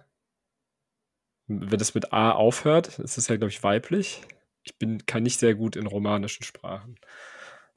Wenn 1.48 1.78
das 1.78 1.94
mit 1.96 2.12
A 2.12 2.30
aufhört, 2.30 3.00
ist 3.00 3.18
es 3.18 3.26
ja, 3.26 3.36
glaube 3.36 3.50
ich, 3.50 3.62
weiblich. 3.64 4.22
Ich 4.62 4.78
bin, 4.78 5.04
kann 5.04 5.24
nicht 5.24 5.40
sehr 5.40 5.56
gut 5.56 5.74
in 5.74 5.88
romanischen 5.88 6.44
Sprachen. 6.44 6.94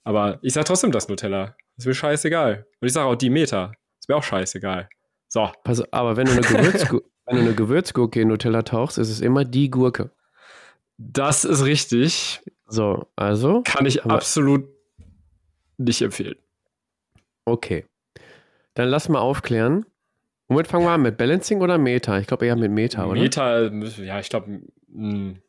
Aber 0.04 0.38
ich 0.44 0.54
sage 0.54 0.66
trotzdem 0.66 0.92
das 0.92 1.10
Nutella. 1.10 1.56
Ist 1.76 1.88
mir 1.88 1.96
scheißegal. 1.96 2.68
Und 2.80 2.88
ich 2.88 2.94
sage 2.94 3.08
auch 3.08 3.16
die 3.16 3.32
Meta. 3.32 3.74
Ist 4.00 4.10
mir 4.10 4.16
auch 4.16 4.24
scheißegal. 4.24 4.90
So. 5.28 5.52
Also, 5.64 5.88
aber 5.90 6.18
wenn 6.18 6.28
du 6.28 6.34
eine, 6.34 6.42
Gewürzgu 6.42 7.02
wenn 7.26 7.38
du 7.38 7.42
eine 7.42 7.56
Gewürzgurke 7.56 8.22
in 8.22 8.28
Nutella 8.28 8.62
tauchst, 8.62 9.00
ist 9.00 9.10
es 9.10 9.22
immer 9.22 9.44
die 9.44 9.72
Gurke. 9.72 10.12
Das 11.12 11.46
ist 11.46 11.66
richtig. 11.66 12.42
So, 12.68 13.08
also. 13.16 13.62
Kann 13.64 13.86
ich 13.86 14.04
absolut 14.06 14.68
nicht 15.78 16.02
empfehlen. 16.02 16.36
Okay. 17.46 17.86
Dann 18.74 18.90
lass 18.90 19.10
mal 19.10 19.20
aufklären. 19.20 19.86
Womit 20.48 20.68
fangen 20.68 20.86
wir 20.86 20.92
an? 20.92 21.02
Mit 21.02 21.18
Balancing 21.18 21.62
oder 21.62 21.78
Meta? 21.78 22.20
Ich 22.20 22.28
glaube 22.28 22.46
eher 22.46 22.56
mit 22.56 22.72
Meta, 22.72 23.06
oder? 23.06 23.20
Meta, 23.20 23.68
ja, 23.68 24.20
ich 24.20 24.30
glaube. 24.30 24.62
Hm, 24.92 25.42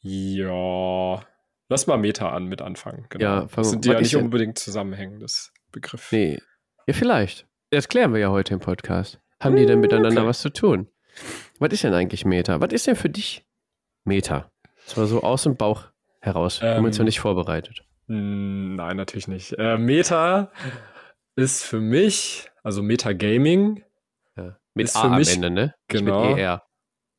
ja. 0.00 1.22
Lass 1.68 1.86
mal 1.86 1.96
Meta 1.98 2.30
an 2.30 2.46
mit 2.46 2.62
anfangen. 2.62 3.06
Genau. 3.08 3.24
Ja, 3.24 3.48
das 3.54 3.70
sind 3.70 3.84
die 3.84 3.88
ja 3.88 3.98
nicht 3.98 4.14
denn? 4.14 4.24
unbedingt 4.24 4.58
zusammenhängendes 4.58 5.52
Begriff. 5.72 6.12
Nee. 6.12 6.38
Ja, 6.86 6.94
vielleicht. 6.94 7.46
Das 7.70 7.88
klären 7.88 8.12
wir 8.12 8.20
ja 8.20 8.30
heute 8.30 8.54
im 8.54 8.60
Podcast. 8.60 9.20
Haben 9.40 9.56
die 9.56 9.66
denn 9.66 9.80
miteinander 9.80 10.20
okay. 10.22 10.28
was 10.28 10.40
zu 10.40 10.50
tun? 10.50 10.88
Was 11.58 11.72
ist 11.72 11.84
denn 11.84 11.94
eigentlich 11.94 12.24
Meta? 12.24 12.60
Was 12.60 12.72
ist 12.72 12.86
denn 12.86 12.96
für 12.96 13.10
dich 13.10 13.45
Meta. 14.06 14.50
Das 14.86 14.96
war 14.96 15.06
so 15.06 15.22
aus 15.22 15.42
dem 15.42 15.56
Bauch 15.56 15.84
heraus. 16.20 16.60
Ähm, 16.62 16.68
haben 16.68 16.82
wir 16.82 16.88
uns 16.88 16.98
ja 16.98 17.04
nicht 17.04 17.20
vorbereitet. 17.20 17.84
Nein, 18.06 18.96
natürlich 18.96 19.28
nicht. 19.28 19.52
Äh, 19.58 19.78
Meta 19.78 20.52
ist 21.34 21.64
für 21.64 21.80
mich, 21.80 22.48
also 22.62 22.82
Meta 22.82 23.12
Gaming. 23.12 23.84
Ja. 24.36 24.56
Mit 24.74 24.86
ist 24.86 24.96
A 24.96 25.02
für 25.02 25.10
mich, 25.10 25.28
am 25.28 25.42
Ende, 25.42 25.50
ne? 25.50 25.74
Genau. 25.88 26.22
Nicht 26.22 26.36
mit 26.36 26.38
ER. 26.38 26.62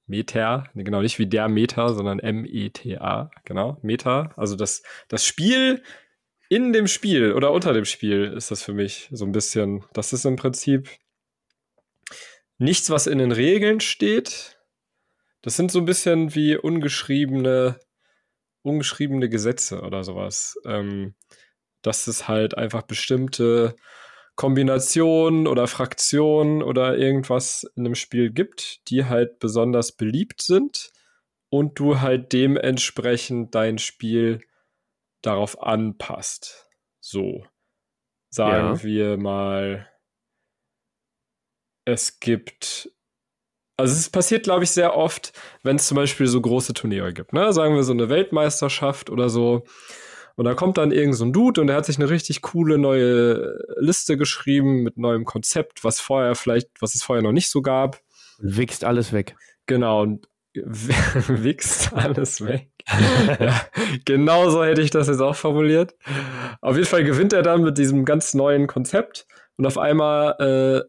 Meta, 0.07 0.69
genau, 0.73 1.01
nicht 1.01 1.19
wie 1.19 1.27
der 1.27 1.49
Meta, 1.49 1.93
sondern 1.93 2.19
M-E-T-A, 2.19 3.29
genau, 3.43 3.77
Meta. 3.81 4.31
Also 4.37 4.55
das, 4.55 4.81
das 5.09 5.25
Spiel 5.25 5.83
in 6.47 6.71
dem 6.71 6.87
Spiel 6.87 7.33
oder 7.33 7.51
unter 7.51 7.73
dem 7.73 7.83
Spiel 7.83 8.33
ist 8.35 8.49
das 8.49 8.63
für 8.63 8.73
mich 8.73 9.09
so 9.11 9.25
ein 9.25 9.33
bisschen, 9.33 9.83
das 9.91 10.13
ist 10.13 10.25
im 10.25 10.37
Prinzip 10.37 10.89
nichts, 12.57 12.89
was 12.89 13.05
in 13.05 13.17
den 13.17 13.33
Regeln 13.33 13.81
steht, 13.81 14.56
das 15.47 15.55
sind 15.55 15.71
so 15.71 15.79
ein 15.79 15.85
bisschen 15.85 16.35
wie 16.35 16.57
ungeschriebene, 16.57 17.79
ungeschriebene 18.63 19.29
Gesetze 19.29 19.79
oder 19.79 20.03
sowas. 20.03 20.59
Ähm, 20.65 21.15
dass 21.81 22.07
es 22.07 22.27
halt 22.27 22.57
einfach 22.57 22.81
bestimmte 22.81 23.73
Kombinationen 24.35 25.47
oder 25.47 25.67
Fraktionen 25.67 26.61
oder 26.61 26.97
irgendwas 26.97 27.63
in 27.77 27.85
einem 27.85 27.95
Spiel 27.95 28.29
gibt, 28.29 28.89
die 28.89 29.05
halt 29.05 29.39
besonders 29.39 29.93
beliebt 29.93 30.41
sind 30.41 30.91
und 31.47 31.79
du 31.79 32.01
halt 32.01 32.33
dementsprechend 32.33 33.55
dein 33.55 33.77
Spiel 33.77 34.41
darauf 35.21 35.63
anpasst. 35.63 36.67
So. 36.99 37.45
Sagen 38.31 38.75
ja. 38.75 38.83
wir 38.83 39.17
mal, 39.17 39.87
es 41.85 42.19
gibt 42.19 42.91
also 43.77 43.93
es 43.93 44.09
passiert, 44.09 44.43
glaube 44.43 44.63
ich, 44.63 44.71
sehr 44.71 44.95
oft, 44.95 45.31
wenn 45.63 45.75
es 45.75 45.87
zum 45.87 45.95
Beispiel 45.95 46.27
so 46.27 46.41
große 46.41 46.73
Turniere 46.73 47.13
gibt. 47.13 47.31
Ne? 47.31 47.53
Sagen 47.53 47.75
wir 47.75 47.83
so 47.83 47.93
eine 47.93 48.09
Weltmeisterschaft 48.09 49.09
oder 49.11 49.29
so. 49.29 49.63
Und 50.35 50.45
da 50.45 50.55
kommt 50.55 50.77
dann 50.77 50.91
irgend 50.91 51.15
so 51.15 51.25
ein 51.25 51.33
Dude 51.33 51.61
und 51.61 51.67
der 51.67 51.75
hat 51.75 51.85
sich 51.85 51.97
eine 51.97 52.09
richtig 52.09 52.41
coole 52.41 52.77
neue 52.77 53.57
Liste 53.77 54.17
geschrieben 54.17 54.83
mit 54.83 54.97
neuem 54.97 55.25
Konzept, 55.25 55.83
was 55.83 55.99
vorher 55.99 56.35
vielleicht, 56.35 56.69
was 56.79 56.95
es 56.95 57.03
vorher 57.03 57.23
noch 57.23 57.31
nicht 57.31 57.49
so 57.49 57.61
gab. 57.61 58.01
Und 58.39 58.57
wichst 58.57 58.83
alles 58.83 59.13
weg. 59.13 59.35
Genau, 59.67 60.01
und 60.01 60.27
wichst 60.53 61.93
alles 61.93 62.43
weg. 62.45 62.69
ja, 63.39 63.61
genau 64.05 64.49
so 64.49 64.63
hätte 64.63 64.81
ich 64.81 64.91
das 64.91 65.07
jetzt 65.07 65.21
auch 65.21 65.35
formuliert. 65.35 65.95
Auf 66.61 66.75
jeden 66.75 66.87
Fall 66.87 67.03
gewinnt 67.03 67.33
er 67.33 67.43
dann 67.43 67.61
mit 67.63 67.77
diesem 67.77 68.05
ganz 68.05 68.33
neuen 68.33 68.65
Konzept 68.65 69.27
und 69.57 69.65
auf 69.65 69.77
einmal 69.77 70.85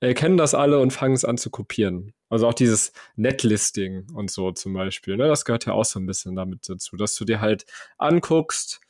äh, 0.00 0.06
erkennen 0.06 0.36
das 0.36 0.54
alle 0.54 0.78
und 0.78 0.92
fangen 0.92 1.14
es 1.14 1.24
an 1.24 1.38
zu 1.38 1.50
kopieren. 1.50 2.14
Also 2.30 2.46
auch 2.46 2.54
dieses 2.54 2.92
Netlisting 3.16 4.08
und 4.14 4.30
so 4.30 4.52
zum 4.52 4.72
Beispiel, 4.72 5.16
ne? 5.16 5.28
Das 5.28 5.44
gehört 5.44 5.66
ja 5.66 5.72
auch 5.72 5.84
so 5.84 5.98
ein 5.98 6.06
bisschen 6.06 6.36
damit 6.36 6.68
dazu, 6.68 6.96
dass 6.96 7.16
du 7.16 7.24
dir 7.24 7.40
halt 7.40 7.66
anguckst, 7.98 8.80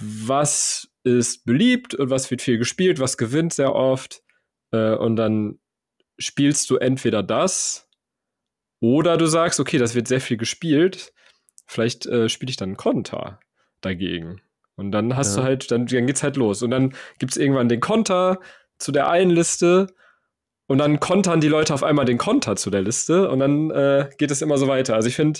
was 0.00 0.88
ist 1.02 1.44
beliebt 1.44 1.94
und 1.94 2.08
was 2.08 2.30
wird 2.30 2.40
viel 2.40 2.58
gespielt, 2.58 3.00
was 3.00 3.18
gewinnt 3.18 3.52
sehr 3.52 3.74
oft. 3.74 4.22
Äh, 4.70 4.94
und 4.94 5.16
dann 5.16 5.58
spielst 6.18 6.70
du 6.70 6.76
entweder 6.76 7.22
das 7.22 7.88
oder 8.80 9.16
du 9.16 9.26
sagst, 9.26 9.58
okay, 9.58 9.78
das 9.78 9.94
wird 9.94 10.06
sehr 10.06 10.20
viel 10.20 10.36
gespielt. 10.36 11.12
Vielleicht 11.66 12.06
äh, 12.06 12.28
spiele 12.28 12.50
ich 12.50 12.56
dann 12.56 12.70
einen 12.70 12.76
Konter 12.76 13.40
dagegen. 13.80 14.40
Und 14.76 14.92
dann 14.92 15.16
hast 15.16 15.36
ja. 15.36 15.42
du 15.42 15.46
halt, 15.48 15.70
dann, 15.70 15.86
dann 15.86 16.06
geht's 16.06 16.22
halt 16.22 16.36
los. 16.36 16.62
Und 16.62 16.70
dann 16.70 16.94
gibt's 17.18 17.36
irgendwann 17.36 17.68
den 17.68 17.80
Konter 17.80 18.40
zu 18.78 18.92
der 18.92 19.08
einen 19.10 19.30
Liste 19.30 19.88
und 20.72 20.78
dann 20.78 21.00
kontern 21.00 21.42
die 21.42 21.48
Leute 21.48 21.74
auf 21.74 21.82
einmal 21.82 22.06
den 22.06 22.16
Konter 22.16 22.56
zu 22.56 22.70
der 22.70 22.80
Liste 22.80 23.28
und 23.28 23.40
dann 23.40 23.70
äh, 23.72 24.08
geht 24.16 24.30
es 24.30 24.40
immer 24.40 24.56
so 24.56 24.68
weiter. 24.68 24.94
Also 24.94 25.06
ich 25.06 25.16
finde, 25.16 25.38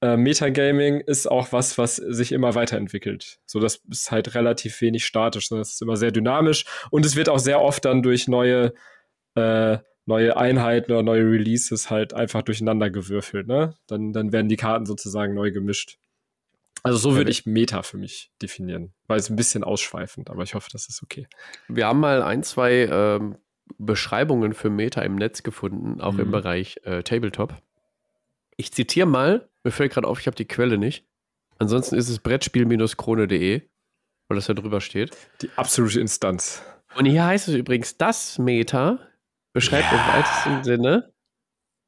äh, 0.00 0.16
Metagaming 0.16 1.00
ist 1.00 1.30
auch 1.30 1.52
was, 1.52 1.76
was 1.76 1.96
sich 1.96 2.32
immer 2.32 2.54
weiterentwickelt. 2.54 3.38
So, 3.44 3.60
das 3.60 3.82
ist 3.90 4.10
halt 4.10 4.34
relativ 4.34 4.80
wenig 4.80 5.04
statisch, 5.04 5.48
sondern 5.48 5.60
es 5.60 5.74
ist 5.74 5.82
immer 5.82 5.98
sehr 5.98 6.10
dynamisch 6.10 6.64
und 6.90 7.04
es 7.04 7.16
wird 7.16 7.28
auch 7.28 7.38
sehr 7.38 7.60
oft 7.60 7.84
dann 7.84 8.02
durch 8.02 8.28
neue, 8.28 8.72
äh, 9.34 9.76
neue 10.06 10.34
Einheiten 10.38 10.90
oder 10.90 11.02
neue 11.02 11.30
Releases 11.30 11.90
halt 11.90 12.14
einfach 12.14 12.40
durcheinander 12.40 12.88
gewürfelt, 12.88 13.46
ne? 13.46 13.74
Dann, 13.88 14.14
dann 14.14 14.32
werden 14.32 14.48
die 14.48 14.56
Karten 14.56 14.86
sozusagen 14.86 15.34
neu 15.34 15.50
gemischt. 15.50 15.98
Also 16.82 16.96
so 16.96 17.14
würde 17.14 17.30
ich 17.30 17.44
Meta 17.44 17.82
für 17.82 17.98
mich 17.98 18.32
definieren. 18.40 18.94
Weil 19.06 19.18
es 19.18 19.28
ein 19.28 19.36
bisschen 19.36 19.64
ausschweifend, 19.64 20.30
aber 20.30 20.44
ich 20.44 20.54
hoffe, 20.54 20.70
das 20.72 20.88
ist 20.88 21.02
okay. 21.02 21.26
Wir 21.68 21.86
haben 21.86 22.00
mal 22.00 22.22
ein, 22.22 22.42
zwei 22.42 22.88
ähm, 22.90 23.36
Beschreibungen 23.78 24.54
für 24.54 24.70
Meta 24.70 25.02
im 25.02 25.16
Netz 25.16 25.42
gefunden, 25.42 26.00
auch 26.00 26.12
mhm. 26.12 26.20
im 26.20 26.30
Bereich 26.30 26.80
äh, 26.84 27.02
Tabletop. 27.02 27.54
Ich 28.56 28.72
zitiere 28.72 29.06
mal, 29.06 29.48
mir 29.64 29.70
fällt 29.70 29.92
gerade 29.92 30.06
auf, 30.06 30.20
ich 30.20 30.26
habe 30.26 30.36
die 30.36 30.46
Quelle 30.46 30.78
nicht. 30.78 31.06
Ansonsten 31.58 31.96
ist 31.96 32.08
es 32.08 32.18
Brettspiel-krone.de, 32.18 33.62
weil 34.28 34.34
das 34.34 34.46
da 34.46 34.54
drüber 34.54 34.80
steht. 34.80 35.16
Die 35.42 35.50
absolute 35.56 36.00
Instanz. 36.00 36.62
Und 36.96 37.04
hier 37.04 37.24
heißt 37.24 37.48
es 37.48 37.54
übrigens, 37.54 37.96
das 37.96 38.38
Meta 38.38 38.98
beschreibt 39.52 39.92
ja. 39.92 39.98
im 39.98 40.14
weitesten 40.14 40.64
Sinne. 40.64 41.12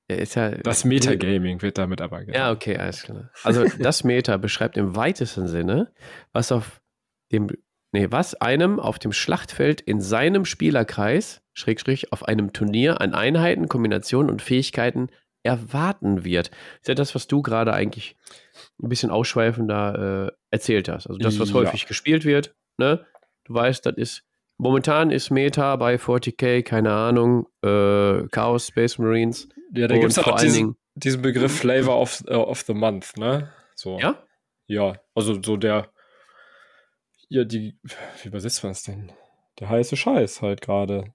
Ist 0.09 0.35
ja, 0.35 0.51
das 0.51 0.85
Metagaming 0.85 1.63
wird 1.63 1.79
damit 1.79 2.01
aber 2.01 2.21
gesagt. 2.21 2.37
Ja, 2.37 2.51
okay, 2.53 2.77
alles 2.77 3.03
klar. 3.03 3.31
Also 3.45 3.65
das 3.79 4.05
Meta 4.05 4.37
beschreibt 4.37 4.77
im 4.77 4.95
weitesten 4.95 5.49
Sinne, 5.49 5.93
was 6.33 6.53
auf 6.53 6.83
dem, 7.31 7.49
nee, 7.93 8.09
was 8.11 8.35
einem 8.35 8.79
auf 8.79 8.99
dem 8.99 9.13
Schlachtfeld 9.13 9.81
in 9.81 10.01
seinem 10.01 10.45
Spielerkreis, 10.45 11.42
Schrägstrich, 11.55 12.13
auf 12.13 12.25
einem 12.25 12.53
Turnier 12.53 13.01
an 13.01 13.15
Einheiten, 13.15 13.69
Kombinationen 13.69 14.31
und 14.31 14.43
Fähigkeiten 14.43 15.09
erwarten 15.43 16.25
wird. 16.25 16.51
Ist 16.81 16.89
ja 16.89 16.95
das, 16.95 17.15
was 17.15 17.27
du 17.27 17.43
gerade 17.43 17.73
eigentlich 17.73 18.17
ein 18.81 18.89
bisschen 18.89 19.11
ausschweifender 19.11 20.29
äh, 20.29 20.37
erzählt 20.51 20.89
hast. 20.89 21.07
Also 21.09 21.19
das, 21.19 21.39
was 21.39 21.51
ja. 21.51 21.57
häufig 21.57 21.87
gespielt 21.87 22.25
wird. 22.25 22.55
Ne? 22.79 23.05
Du 23.45 23.55
weißt, 23.55 23.85
das 23.87 23.97
ist 23.97 24.25
momentan 24.57 25.11
ist 25.11 25.31
Meta 25.31 25.77
bei 25.77 25.97
40k, 25.97 26.63
keine 26.63 26.93
Ahnung, 26.93 27.47
äh, 27.63 28.29
Chaos 28.29 28.69
Space 28.69 28.99
Marines. 28.99 29.49
Ja, 29.75 29.89
da 29.89 29.99
gibt 29.99 30.13
es 30.13 30.19
auch 30.19 30.39
diesen, 30.39 30.77
diesen, 30.95 31.23
Begriff 31.23 31.59
Flavor 31.59 32.01
of, 32.01 32.23
uh, 32.29 32.35
of 32.35 32.61
the 32.63 32.75
Month, 32.75 33.17
ne? 33.17 33.51
So. 33.75 33.99
Ja? 33.99 34.23
Ja, 34.67 34.95
also 35.15 35.43
so 35.43 35.57
der, 35.57 35.91
ja, 37.29 37.45
die, 37.45 37.79
wie 38.23 38.29
übersetzt 38.29 38.63
man 38.63 38.73
es 38.73 38.85
denn? 38.85 39.13
Der 39.59 39.69
heiße 39.69 39.97
Scheiß 39.97 40.43
halt 40.43 40.61
gerade. 40.61 41.13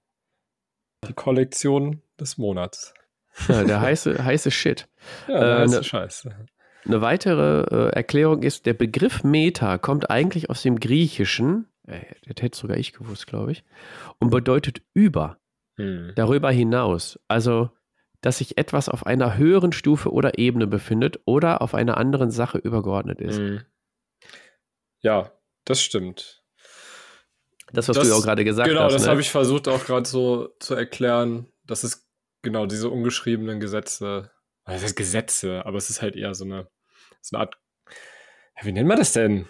Die 1.06 1.12
Kollektion 1.12 2.02
des 2.18 2.38
Monats. 2.38 2.94
Ja, 3.46 3.64
der 3.64 3.80
heiße, 3.80 4.24
heiße 4.24 4.50
Shit. 4.50 4.88
Ja, 5.28 5.40
der 5.40 5.56
äh, 5.56 5.60
heiße 5.60 5.76
ne, 5.76 5.84
Scheiß. 5.84 6.28
Eine 6.84 7.00
weitere 7.00 7.88
äh, 7.88 7.90
Erklärung 7.94 8.42
ist, 8.42 8.66
der 8.66 8.74
Begriff 8.74 9.22
Meta 9.24 9.78
kommt 9.78 10.10
eigentlich 10.10 10.50
aus 10.50 10.62
dem 10.62 10.80
Griechischen, 10.80 11.68
äh, 11.86 12.00
das 12.26 12.42
hätte 12.42 12.58
sogar 12.58 12.76
ich 12.76 12.92
gewusst, 12.92 13.26
glaube 13.26 13.52
ich, 13.52 13.64
und 14.18 14.30
bedeutet 14.30 14.82
über, 14.94 15.38
hm. 15.76 16.12
darüber 16.16 16.50
hinaus. 16.50 17.20
Also, 17.28 17.70
dass 18.20 18.38
sich 18.38 18.58
etwas 18.58 18.88
auf 18.88 19.06
einer 19.06 19.36
höheren 19.36 19.72
Stufe 19.72 20.12
oder 20.12 20.38
Ebene 20.38 20.66
befindet 20.66 21.20
oder 21.24 21.62
auf 21.62 21.74
einer 21.74 21.96
anderen 21.96 22.30
Sache 22.30 22.58
übergeordnet 22.58 23.20
ist. 23.20 23.38
Hm. 23.38 23.60
Ja, 25.00 25.32
das 25.64 25.80
stimmt. 25.80 26.42
Das, 27.72 27.88
was 27.88 27.96
das, 27.96 28.04
du 28.04 28.12
ja 28.12 28.18
auch 28.18 28.24
gerade 28.24 28.44
gesagt 28.44 28.68
genau, 28.68 28.80
hast. 28.80 28.88
Genau, 28.88 28.96
das 28.96 29.04
ne? 29.04 29.10
habe 29.10 29.20
ich 29.20 29.30
versucht 29.30 29.68
auch 29.68 29.84
gerade 29.84 30.08
so 30.08 30.48
zu 30.58 30.74
erklären, 30.74 31.46
dass 31.64 31.84
es 31.84 32.08
Genau, 32.42 32.66
diese 32.66 32.88
ungeschriebenen 32.88 33.60
Gesetze. 33.60 34.30
Das 34.64 34.82
heißt 34.82 34.96
Gesetze, 34.96 35.64
aber 35.64 35.78
es 35.78 35.90
ist 35.90 36.02
halt 36.02 36.14
eher 36.14 36.34
so 36.34 36.44
eine, 36.44 36.68
so 37.20 37.36
eine 37.36 37.44
Art. 37.44 37.58
Wie 38.62 38.72
nennt 38.72 38.88
man 38.88 38.98
das 38.98 39.12
denn? 39.12 39.46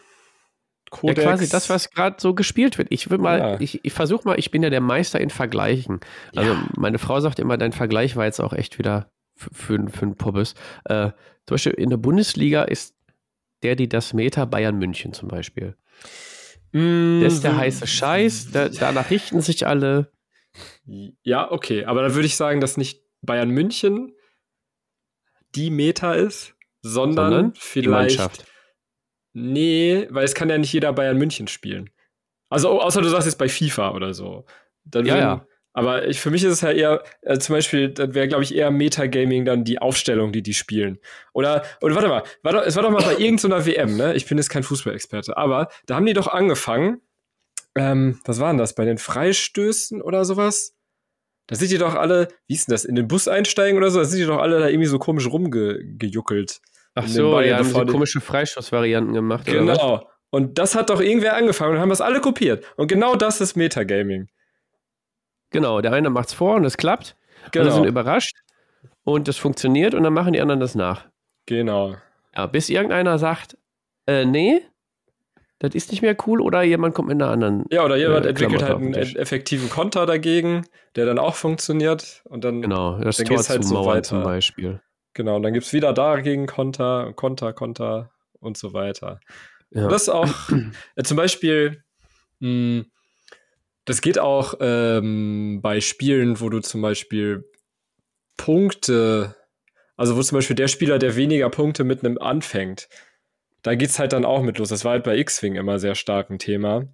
Kodex. 0.91 1.23
Ja, 1.23 1.31
quasi 1.31 1.49
das, 1.49 1.69
was 1.69 1.91
gerade 1.91 2.17
so 2.19 2.35
gespielt 2.35 2.79
wird. 2.79 2.89
Ich 2.91 3.11
will 3.11 3.19
mal, 3.19 3.39
ja. 3.39 3.61
ich, 3.61 3.85
ich 3.85 3.93
versuche 3.93 4.27
mal, 4.27 4.39
ich 4.39 4.51
bin 4.51 4.63
ja 4.63 4.71
der 4.71 4.81
Meister 4.81 5.21
in 5.21 5.29
Vergleichen. 5.29 6.01
Also 6.35 6.53
ja. 6.53 6.69
meine 6.77 6.99
Frau 6.99 7.21
sagt 7.21 7.39
immer, 7.41 7.59
dein 7.59 7.73
Vergleich 7.73 8.17
war 8.17 8.25
jetzt 8.25 8.41
auch 8.41 8.53
echt 8.53 8.79
wieder 8.79 9.11
für, 9.37 9.75
einen 9.75 10.17
Pobbes. 10.17 10.55
Äh, 10.85 11.11
zum 11.47 11.55
Beispiel 11.55 11.73
in 11.73 11.91
der 11.91 11.99
Bundesliga 11.99 12.63
ist 12.63 12.95
der, 13.63 13.77
die 13.77 13.89
das 13.89 14.15
Meta 14.15 14.45
Bayern 14.47 14.79
München 14.79 15.13
zum 15.13 15.29
Beispiel. 15.29 15.77
Mm, 16.73 17.23
das 17.23 17.35
ist 17.35 17.45
der 17.45 17.57
heiße 17.57 17.87
Scheiß, 17.87 18.51
da, 18.53 18.69
danach 18.69 19.11
richten 19.11 19.41
sich 19.41 19.67
alle. 19.67 20.13
Ja, 21.23 21.51
okay, 21.51 21.85
aber 21.85 22.03
dann 22.03 22.15
würde 22.15 22.27
ich 22.27 22.37
sagen, 22.37 22.61
dass 22.61 22.77
nicht 22.77 23.03
Bayern 23.23 23.51
München 23.51 24.15
die 25.55 25.71
Meta 25.71 26.15
ist, 26.15 26.55
sondern, 26.83 27.33
sondern 27.33 27.53
vielleicht. 27.55 28.45
Nee, 29.33 30.07
weil 30.11 30.25
es 30.25 30.35
kann 30.35 30.51
ja 30.51 30.59
nicht 30.59 30.73
jeder 30.73 30.93
Bayern 30.93 31.19
München 31.19 31.49
spielen. 31.49 31.91
Also, 32.49 32.81
außer 32.81 33.03
du 33.03 33.09
sagst 33.09 33.27
jetzt 33.27 33.39
bei 33.39 33.49
FIFA 33.49 33.93
oder 33.93 34.15
so. 34.15 34.47
Dann 34.85 35.07
ja, 35.07 35.15
würden, 35.15 35.23
ja. 35.23 35.47
Aber 35.79 36.09
ich, 36.09 36.19
für 36.19 36.33
mich 36.33 36.43
ist 36.43 36.55
es 36.55 36.61
ja 36.63 36.73
eher, 36.73 37.05
äh, 37.23 37.39
zum 37.39 37.55
Beispiel, 37.55 37.91
dann 37.91 38.13
wäre, 38.13 38.27
glaube 38.27 38.43
ich, 38.43 38.53
eher 38.53 38.73
Metagaming 38.73 39.45
dann 39.45 39.63
die 39.63 39.79
Aufstellung, 39.79 40.33
die 40.33 40.43
die 40.43 40.53
spielen. 40.53 40.99
Oder, 41.33 41.63
oder 41.81 41.95
warte 41.95 42.09
mal, 42.09 42.25
war 42.43 42.53
doch, 42.53 42.63
es 42.67 42.75
war 42.75 42.83
doch 42.83 42.91
mal 42.91 43.05
bei 43.05 43.17
irgendeiner 43.19 43.65
WM, 43.65 43.97
ne? 43.97 44.13
Ich 44.17 44.27
bin 44.27 44.39
jetzt 44.39 44.49
kein 44.49 44.65
Fußballexperte, 44.65 45.37
aber 45.37 45.69
da 45.87 45.95
haben 45.95 46.07
die 46.07 46.15
doch 46.15 46.27
angefangen, 46.27 47.01
ähm, 47.77 48.19
was 48.25 48.41
waren 48.41 48.59
das, 48.59 48.75
bei 48.75 48.85
den 48.87 48.99
Freistößen 48.99 50.03
oder 50.03 50.25
sowas? 50.25 50.75
Da 51.47 51.55
sind 51.55 51.71
die 51.71 51.79
doch 51.79 51.95
alle, 51.95 52.27
wie 52.49 52.55
ist 52.55 52.67
denn 52.67 52.73
das, 52.73 52.85
in 52.85 52.97
den 52.97 53.07
Bus 53.07 53.29
einsteigen 53.29 53.79
oder 53.79 53.93
so? 53.93 54.01
Da 54.01 54.05
sind 54.05 54.19
die 54.19 54.27
doch 54.27 54.39
alle 54.39 54.59
da 54.59 54.67
irgendwie 54.67 54.89
so 54.89 54.99
komisch 54.99 55.29
rumgejuckelt. 55.29 56.61
Ach 56.97 57.07
so, 57.07 57.41
die 57.41 57.55
haben 57.55 57.63
so 57.63 57.87
komische 57.87 58.21
Freistoßvarianten 58.21 59.15
gemacht. 59.15 59.47
Genau. 59.47 60.11
Und 60.31 60.59
das 60.59 60.75
hat 60.75 60.91
doch 60.91 61.01
irgendwer 61.01 61.37
angefangen 61.37 61.75
und 61.75 61.81
haben 61.81 61.89
das 61.89 62.01
alle 62.01 62.21
kopiert. 62.21 62.65
Und 62.77 62.89
genau 62.89 63.15
das 63.15 63.41
ist 63.41 63.55
Metagaming. 63.55 64.29
Genau, 65.51 65.81
der 65.81 65.93
eine 65.93 66.11
macht's 66.11 66.33
vor 66.33 66.57
und 66.57 66.65
es 66.65 66.77
klappt. 66.77 67.17
Genau. 67.53 67.65
Alle 67.65 67.75
sind 67.75 67.85
überrascht 67.85 68.37
und 69.05 69.29
das 69.29 69.37
funktioniert 69.37 69.95
und 69.95 70.03
dann 70.03 70.13
machen 70.13 70.33
die 70.33 70.41
anderen 70.41 70.61
das 70.61 70.75
nach. 70.75 71.07
Genau. 71.47 71.97
Ja, 72.37 72.47
bis 72.47 72.69
irgendeiner 72.69 73.19
sagt, 73.19 73.57
äh, 74.07 74.25
nee, 74.25 74.61
das 75.59 75.75
ist 75.75 75.91
nicht 75.91 76.03
mehr 76.03 76.17
cool 76.27 76.41
oder 76.41 76.63
jemand 76.63 76.95
kommt 76.95 77.09
mit 77.09 77.21
einer 77.21 77.31
anderen. 77.31 77.65
Ja, 77.71 77.85
oder 77.85 77.97
jemand 77.97 78.27
äh, 78.27 78.31
entwickelt 78.31 78.63
halt 78.63 78.77
einen 78.77 78.95
effektiven 78.95 79.69
Konter 79.69 80.07
dagegen, 80.07 80.67
der 80.95 81.07
dann 81.07 81.19
auch 81.19 81.35
funktioniert 81.35 82.23
und 82.25 82.45
dann. 82.45 82.63
Genau, 82.63 82.99
das 82.99 83.17
dann 83.17 83.27
Tor 83.27 83.39
halt 83.39 83.65
so 83.65 83.85
weiter. 83.85 84.03
zum 84.03 84.23
Beispiel. 84.23 84.81
Genau, 85.15 85.37
und 85.37 85.43
dann 85.43 85.53
gibt 85.53 85.67
es 85.67 85.73
wieder 85.73 85.93
dagegen 85.93 86.47
Konter, 86.47 87.13
Konter, 87.15 87.53
Konter 87.53 88.11
und 88.39 88.57
so 88.57 88.73
weiter. 88.73 89.21
Ja. 89.71 89.85
Und 89.85 89.93
das 89.93 90.09
auch 90.09 90.29
äh, 90.97 91.03
zum 91.03 91.17
Beispiel, 91.17 91.83
mh, 92.39 92.49
hm, 92.49 92.87
das 93.89 94.03
geht 94.03 94.19
auch 94.19 94.55
ähm, 94.61 95.61
bei 95.63 95.81
Spielen, 95.81 96.41
wo 96.41 96.51
du 96.51 96.61
zum 96.61 96.83
Beispiel 96.83 97.51
Punkte, 98.37 99.35
also 99.97 100.15
wo 100.15 100.23
zum 100.23 100.37
Beispiel 100.37 100.57
der 100.57 100.69
Spieler, 100.69 100.99
der 100.99 101.17
weniger 101.17 101.49
Punkte 101.49 101.85
mit 101.85 102.05
einem 102.05 102.19
anfängt, 102.19 102.91
da 103.63 103.75
geht's 103.75 103.99
halt 103.99 104.13
dann 104.13 104.27
auch 104.27 104.43
mit 104.43 104.59
los. 104.59 104.69
Das 104.69 104.85
war 104.85 104.93
halt 104.93 105.05
bei 105.05 105.17
X-Wing 105.17 105.55
immer 105.55 105.79
sehr 105.79 105.95
stark 105.95 106.29
ein 106.29 106.39
Thema. 106.39 106.87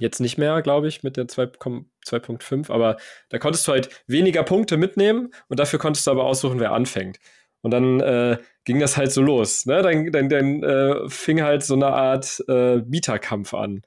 Jetzt 0.00 0.18
nicht 0.18 0.36
mehr, 0.36 0.62
glaube 0.62 0.88
ich, 0.88 1.04
mit 1.04 1.16
der 1.16 1.26
2.5, 1.26 2.72
aber 2.72 2.96
da 3.28 3.38
konntest 3.38 3.68
du 3.68 3.72
halt 3.72 4.02
weniger 4.08 4.42
Punkte 4.42 4.76
mitnehmen 4.76 5.32
und 5.46 5.60
dafür 5.60 5.78
konntest 5.78 6.08
du 6.08 6.10
aber 6.10 6.24
aussuchen, 6.24 6.58
wer 6.58 6.72
anfängt. 6.72 7.20
Und 7.60 7.70
dann 7.70 8.00
äh, 8.00 8.38
ging 8.64 8.80
das 8.80 8.96
halt 8.96 9.12
so 9.12 9.22
los. 9.22 9.64
Ne? 9.66 9.80
Dann, 9.82 10.10
dann, 10.10 10.28
dann 10.28 10.62
äh, 10.64 11.08
fing 11.08 11.40
halt 11.40 11.62
so 11.62 11.74
eine 11.74 11.88
Art 11.88 12.42
äh, 12.48 12.78
Bieterkampf 12.78 13.54
an. 13.54 13.82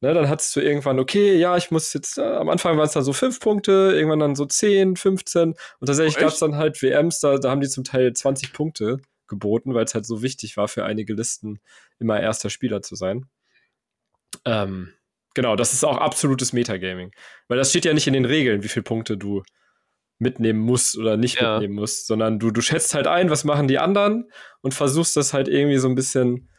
Ne? 0.00 0.14
Dann 0.14 0.28
hattest 0.28 0.54
du 0.56 0.60
irgendwann, 0.60 0.98
okay, 0.98 1.36
ja, 1.36 1.56
ich 1.56 1.70
muss 1.70 1.92
jetzt, 1.92 2.18
äh, 2.18 2.22
am 2.22 2.48
Anfang 2.48 2.76
waren 2.76 2.86
es 2.86 2.92
dann 2.92 3.04
so 3.04 3.12
fünf 3.12 3.40
Punkte, 3.40 3.92
irgendwann 3.94 4.20
dann 4.20 4.34
so 4.34 4.46
10, 4.46 4.96
15 4.96 5.50
und 5.50 5.86
tatsächlich 5.86 6.16
oh, 6.16 6.20
gab 6.20 6.30
es 6.30 6.38
dann 6.38 6.56
halt 6.56 6.80
WMs, 6.82 7.20
da, 7.20 7.36
da 7.38 7.50
haben 7.50 7.60
die 7.60 7.68
zum 7.68 7.84
Teil 7.84 8.12
20 8.12 8.52
Punkte 8.52 8.98
geboten, 9.28 9.74
weil 9.74 9.84
es 9.84 9.94
halt 9.94 10.06
so 10.06 10.22
wichtig 10.22 10.56
war 10.56 10.68
für 10.68 10.84
einige 10.84 11.14
Listen, 11.14 11.60
immer 11.98 12.20
erster 12.20 12.50
Spieler 12.50 12.82
zu 12.82 12.96
sein. 12.96 13.26
Ähm, 14.44 14.92
genau, 15.34 15.56
das 15.56 15.72
ist 15.72 15.84
auch 15.84 15.98
absolutes 15.98 16.52
Metagaming. 16.52 17.12
Weil 17.48 17.58
das 17.58 17.70
steht 17.70 17.84
ja 17.84 17.94
nicht 17.94 18.06
in 18.06 18.12
den 18.12 18.24
Regeln, 18.24 18.62
wie 18.62 18.68
viele 18.68 18.82
Punkte 18.82 19.16
du 19.16 19.42
mitnehmen 20.18 20.60
musst 20.60 20.98
oder 20.98 21.16
nicht 21.16 21.40
ja. 21.40 21.52
mitnehmen 21.52 21.74
musst, 21.74 22.06
sondern 22.06 22.38
du, 22.38 22.50
du 22.50 22.60
schätzt 22.60 22.94
halt 22.94 23.06
ein, 23.06 23.30
was 23.30 23.44
machen 23.44 23.68
die 23.68 23.78
anderen 23.78 24.30
und 24.60 24.74
versuchst 24.74 25.16
das 25.16 25.32
halt 25.32 25.48
irgendwie 25.48 25.78
so 25.78 25.88
ein 25.88 25.94
bisschen 25.94 26.50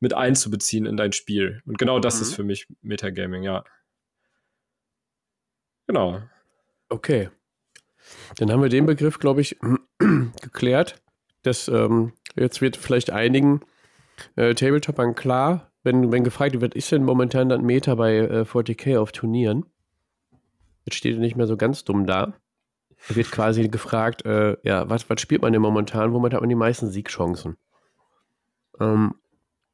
mit 0.00 0.14
einzubeziehen 0.14 0.86
in 0.86 0.96
dein 0.96 1.12
Spiel. 1.12 1.62
Und 1.66 1.78
genau 1.78 1.98
das 1.98 2.16
mhm. 2.16 2.22
ist 2.22 2.34
für 2.34 2.44
mich 2.44 2.66
Metagaming, 2.82 3.42
ja. 3.42 3.64
Genau. 5.86 6.22
Okay. 6.88 7.30
Dann 8.36 8.50
haben 8.50 8.62
wir 8.62 8.68
den 8.68 8.86
Begriff, 8.86 9.18
glaube 9.18 9.40
ich, 9.40 9.58
geklärt. 9.98 11.02
Das, 11.42 11.68
ähm, 11.68 12.12
jetzt 12.36 12.60
wird 12.60 12.76
vielleicht 12.76 13.10
einigen 13.10 13.60
äh, 14.36 14.54
Tabletopern 14.54 15.14
klar, 15.14 15.70
wenn, 15.82 16.12
wenn 16.12 16.24
gefragt 16.24 16.60
wird, 16.60 16.74
ist 16.74 16.92
denn 16.92 17.04
momentan 17.04 17.48
dann 17.48 17.64
Meta 17.64 17.94
bei 17.94 18.16
äh, 18.16 18.42
40k 18.42 18.98
auf 18.98 19.12
Turnieren? 19.12 19.66
Jetzt 20.84 20.96
steht 20.96 21.14
er 21.14 21.20
nicht 21.20 21.36
mehr 21.36 21.46
so 21.46 21.56
ganz 21.56 21.84
dumm 21.84 22.06
da. 22.06 22.34
Da 23.08 23.16
wird 23.16 23.30
quasi 23.30 23.68
gefragt, 23.68 24.24
äh, 24.24 24.56
ja, 24.64 24.88
was, 24.90 25.08
was 25.08 25.20
spielt 25.20 25.42
man 25.42 25.52
denn 25.52 25.62
momentan? 25.62 26.12
Womit 26.12 26.34
hat 26.34 26.40
man 26.40 26.48
die 26.48 26.56
meisten 26.56 26.88
Siegchancen? 26.88 27.56
Ähm, 28.80 29.14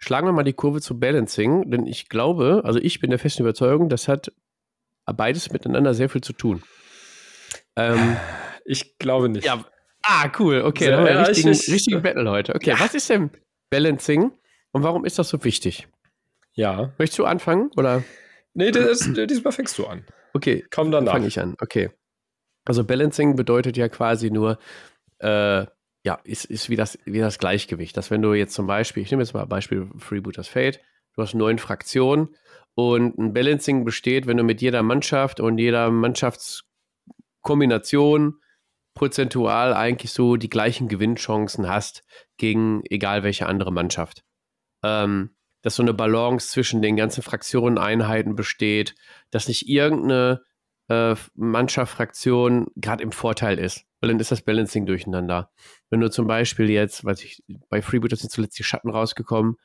schlagen 0.05 0.27
wir 0.27 0.33
mal 0.33 0.45
die 0.45 0.53
Kurve 0.53 0.81
zu 0.81 0.99
Balancing, 0.99 1.71
denn 1.71 1.87
ich 1.87 2.09
glaube, 2.09 2.61
also 2.65 2.79
ich 2.79 3.01
bin 3.01 3.11
der 3.11 3.19
festen 3.19 3.43
Überzeugung, 3.43 3.89
das 3.89 4.07
hat 4.07 4.33
beides 5.07 5.51
miteinander 5.51 5.95
sehr 5.95 6.11
viel 6.11 6.21
zu 6.21 6.35
tun. 6.35 6.63
Ähm, 7.77 8.17
ich 8.65 8.99
glaube 8.99 9.31
nicht. 9.31 9.47
Ja. 9.47 9.65
Ah, 10.03 10.31
cool. 10.39 10.61
Okay, 10.61 10.91
dann 10.91 11.01
haben 11.01 11.07
wir 11.07 11.17
einen 11.17 11.25
richtigen, 11.25 11.73
richtigen 11.73 12.03
Battle 12.03 12.31
heute. 12.31 12.55
Okay, 12.55 12.71
ja. 12.71 12.81
was 12.81 12.93
ist 12.95 13.09
denn 13.09 13.31
Balancing 13.71 14.33
und 14.73 14.83
warum 14.83 15.07
ist 15.07 15.19
das 15.19 15.31
so 15.31 15.43
wichtig? 15.43 15.89
Ja. 16.53 16.93
Möchtest 16.99 17.19
du 17.19 17.25
anfangen? 17.25 17.71
Oder? 17.77 18.05
Nee, 18.53 18.71
das, 18.71 19.11
diesmal 19.11 19.53
fängst 19.53 19.79
du 19.79 19.87
an. 19.87 20.05
Okay. 20.35 20.67
Komm 20.71 20.91
danach. 20.91 21.13
Fange 21.13 21.27
ich 21.27 21.41
an. 21.41 21.57
Okay. 21.59 21.91
Also 22.67 22.85
Balancing 22.85 23.35
bedeutet 23.35 23.79
ja 23.79 23.89
quasi 23.89 24.31
nur, 24.31 24.59
äh, 25.19 25.65
ja, 26.05 26.21
ist, 26.25 26.45
ist 26.45 26.69
wie, 26.69 26.77
das, 26.77 26.99
wie 27.07 27.21
das 27.21 27.39
Gleichgewicht. 27.39 27.97
Dass 27.97 28.11
wenn 28.11 28.21
du 28.23 28.35
jetzt 28.35 28.55
zum 28.55 28.67
Beispiel, 28.67 29.03
ich 29.03 29.11
nehme 29.11 29.23
jetzt 29.23 29.33
mal 29.33 29.47
Beispiel 29.47 29.89
Freebooters 29.99 30.49
Fate, 30.49 30.81
du 31.15 31.23
hast 31.23 31.33
neun 31.35 31.59
Fraktionen 31.59 32.37
und 32.75 33.17
ein 33.19 33.33
Balancing 33.33 33.85
besteht, 33.85 34.27
wenn 34.27 34.37
du 34.37 34.45
mit 34.45 34.61
jeder 34.61 34.83
Mannschaft 34.83 35.41
und 35.41 35.57
jeder 35.59 35.91
Mannschaftskombination 35.91 38.35
prozentual 38.95 39.73
eigentlich 39.73 40.13
so 40.13 40.37
die 40.37 40.51
gleichen 40.51 40.89
Gewinnchancen 40.89 41.69
hast 41.69 42.05
gegen 42.37 42.83
egal 42.91 43.23
welche 43.23 43.47
andere 43.47 43.73
Mannschaft. 43.73 44.23
Ähm, 44.83 45.31
dass 45.63 45.77
so 45.77 45.83
eine 45.83 45.95
Balance 45.95 46.51
zwischen 46.51 46.83
den 46.83 46.97
ganzen 46.97 47.23
Fraktionen, 47.23 47.79
Einheiten 47.79 48.37
besteht, 48.37 48.95
dass 49.31 49.49
nicht 49.49 49.67
irgendeine 49.67 50.43
äh, 50.89 51.15
Mannschaft, 51.35 51.95
Fraktion 51.95 52.67
gerade 52.77 53.03
im 53.03 53.13
Vorteil 53.13 53.59
ist. 53.59 53.85
Weil 54.01 54.11
dann 54.11 54.21
ist 54.21 54.31
das 54.31 54.43
Balancing 54.43 54.87
durcheinander. 54.87 55.51
Wenn 55.91 56.01
du 56.01 56.11
zum 56.11 56.27
Beispiel 56.27 56.71
jetzt, 56.71 57.05
weiß 57.05 57.25
ich, 57.25 57.43
bei 57.69 57.81
Freebooters 57.81 58.21
sind 58.21 58.31
zuletzt 58.31 58.59
die 58.59 58.65
Schatten 58.65 58.91
rausgekommen, 58.91 59.57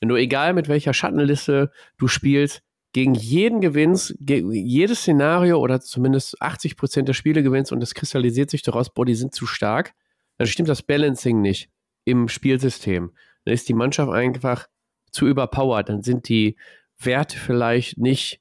wenn 0.00 0.08
du 0.08 0.16
egal 0.16 0.54
mit 0.54 0.68
welcher 0.68 0.94
Schattenliste 0.94 1.72
du 1.98 2.06
spielst, 2.06 2.62
gegen 2.92 3.14
jeden 3.14 3.60
gewinnst, 3.60 4.14
gegen 4.20 4.52
jedes 4.52 5.00
Szenario 5.00 5.58
oder 5.58 5.80
zumindest 5.80 6.40
80 6.40 6.76
Prozent 6.76 7.08
der 7.08 7.12
Spiele 7.12 7.42
gewinnst 7.42 7.72
und 7.72 7.82
es 7.82 7.94
kristallisiert 7.94 8.50
sich 8.50 8.62
daraus, 8.62 8.92
boah, 8.92 9.04
die 9.04 9.14
sind 9.14 9.34
zu 9.34 9.46
stark, 9.46 9.94
dann 10.38 10.46
stimmt 10.46 10.68
das 10.68 10.82
Balancing 10.82 11.40
nicht 11.40 11.70
im 12.04 12.28
Spielsystem. 12.28 13.12
Dann 13.44 13.54
ist 13.54 13.68
die 13.68 13.74
Mannschaft 13.74 14.10
einfach 14.12 14.66
zu 15.10 15.26
überpowered. 15.26 15.88
Dann 15.88 16.02
sind 16.02 16.28
die 16.28 16.56
Werte 16.98 17.36
vielleicht 17.36 17.98
nicht 17.98 18.40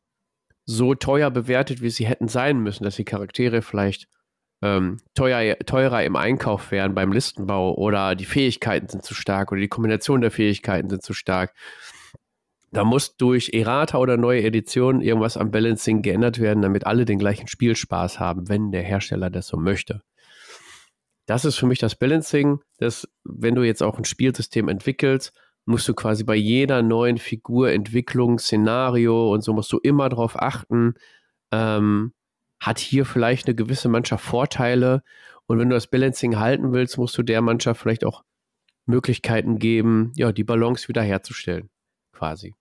so 0.68 0.94
teuer 0.94 1.32
bewertet, 1.32 1.82
wie 1.82 1.90
sie 1.90 2.06
hätten 2.06 2.28
sein 2.28 2.60
müssen, 2.60 2.84
dass 2.84 2.98
die 2.98 3.06
Charaktere 3.06 3.62
vielleicht 3.62 4.08
ähm, 4.62 4.98
teuer, 5.16 5.58
teurer 5.60 6.04
im 6.04 6.16
Einkauf 6.16 6.72
wären 6.72 6.94
beim 6.94 7.14
Listenbau 7.14 7.74
oder 7.76 8.16
die 8.16 8.26
Fähigkeiten 8.26 8.90
sind 8.90 9.04
zu 9.04 9.14
stark 9.14 9.52
oder 9.52 9.62
die 9.62 9.70
Kombination 9.70 10.22
der 10.22 10.32
Fähigkeiten 10.32 10.90
sind 10.90 11.04
zu 11.04 11.14
stark. 11.14 11.54
Da 12.72 12.84
muss 12.84 13.16
durch 13.16 13.52
Errata 13.54 13.98
oder 13.98 14.18
neue 14.18 14.44
Editionen 14.44 15.02
irgendwas 15.02 15.38
am 15.38 15.52
Balancing 15.52 16.02
geändert 16.02 16.40
werden, 16.40 16.62
damit 16.62 16.86
alle 16.86 17.06
den 17.06 17.18
gleichen 17.18 17.48
Spielspaß 17.48 18.20
haben, 18.20 18.50
wenn 18.50 18.72
der 18.72 18.84
Hersteller 18.84 19.30
das 19.30 19.48
so 19.48 19.56
möchte. 19.56 20.02
Das 21.28 21.46
ist 21.46 21.56
für 21.56 21.66
mich 21.66 21.80
das 21.80 21.96
Balancing, 21.96 22.60
dass 22.78 23.08
wenn 23.24 23.56
du 23.56 23.64
jetzt 23.64 23.84
auch 23.84 23.98
ein 23.98 24.06
Spielsystem 24.06 24.68
entwickelst, 24.68 25.34
musst 25.68 25.88
du 25.88 25.94
quasi 25.94 26.24
bei 26.24 26.36
jeder 26.36 26.82
neuen 26.82 27.18
Figur, 27.18 27.72
Entwicklung, 27.72 28.40
Szenario 28.40 29.34
und 29.34 29.42
so 29.42 29.54
musst 29.54 29.72
du 29.72 29.80
immer 29.80 30.08
darauf 30.08 30.42
achten, 30.42 30.96
ähm, 31.52 32.14
hat 32.60 32.80
hier 32.80 33.06
vielleicht 33.06 33.48
eine 33.48 33.56
gewisse 33.56 33.90
Mannschaft 33.90 34.24
Vorteile 34.24 35.04
und 35.46 35.60
wenn 35.60 35.70
du 35.70 35.76
das 35.76 35.88
Balancing 35.88 36.40
halten 36.40 36.72
willst, 36.72 36.98
musst 36.98 37.18
du 37.18 37.24
der 37.24 37.42
Mannschaft 37.42 37.82
vielleicht 37.82 38.06
auch 38.06 38.24
Möglichkeiten 38.86 39.60
geben, 39.60 40.14
ja, 40.16 40.32
die 40.32 40.46
Balance 40.46 40.88
wiederherzustellen, 40.88 41.70
quasi. 42.14 42.56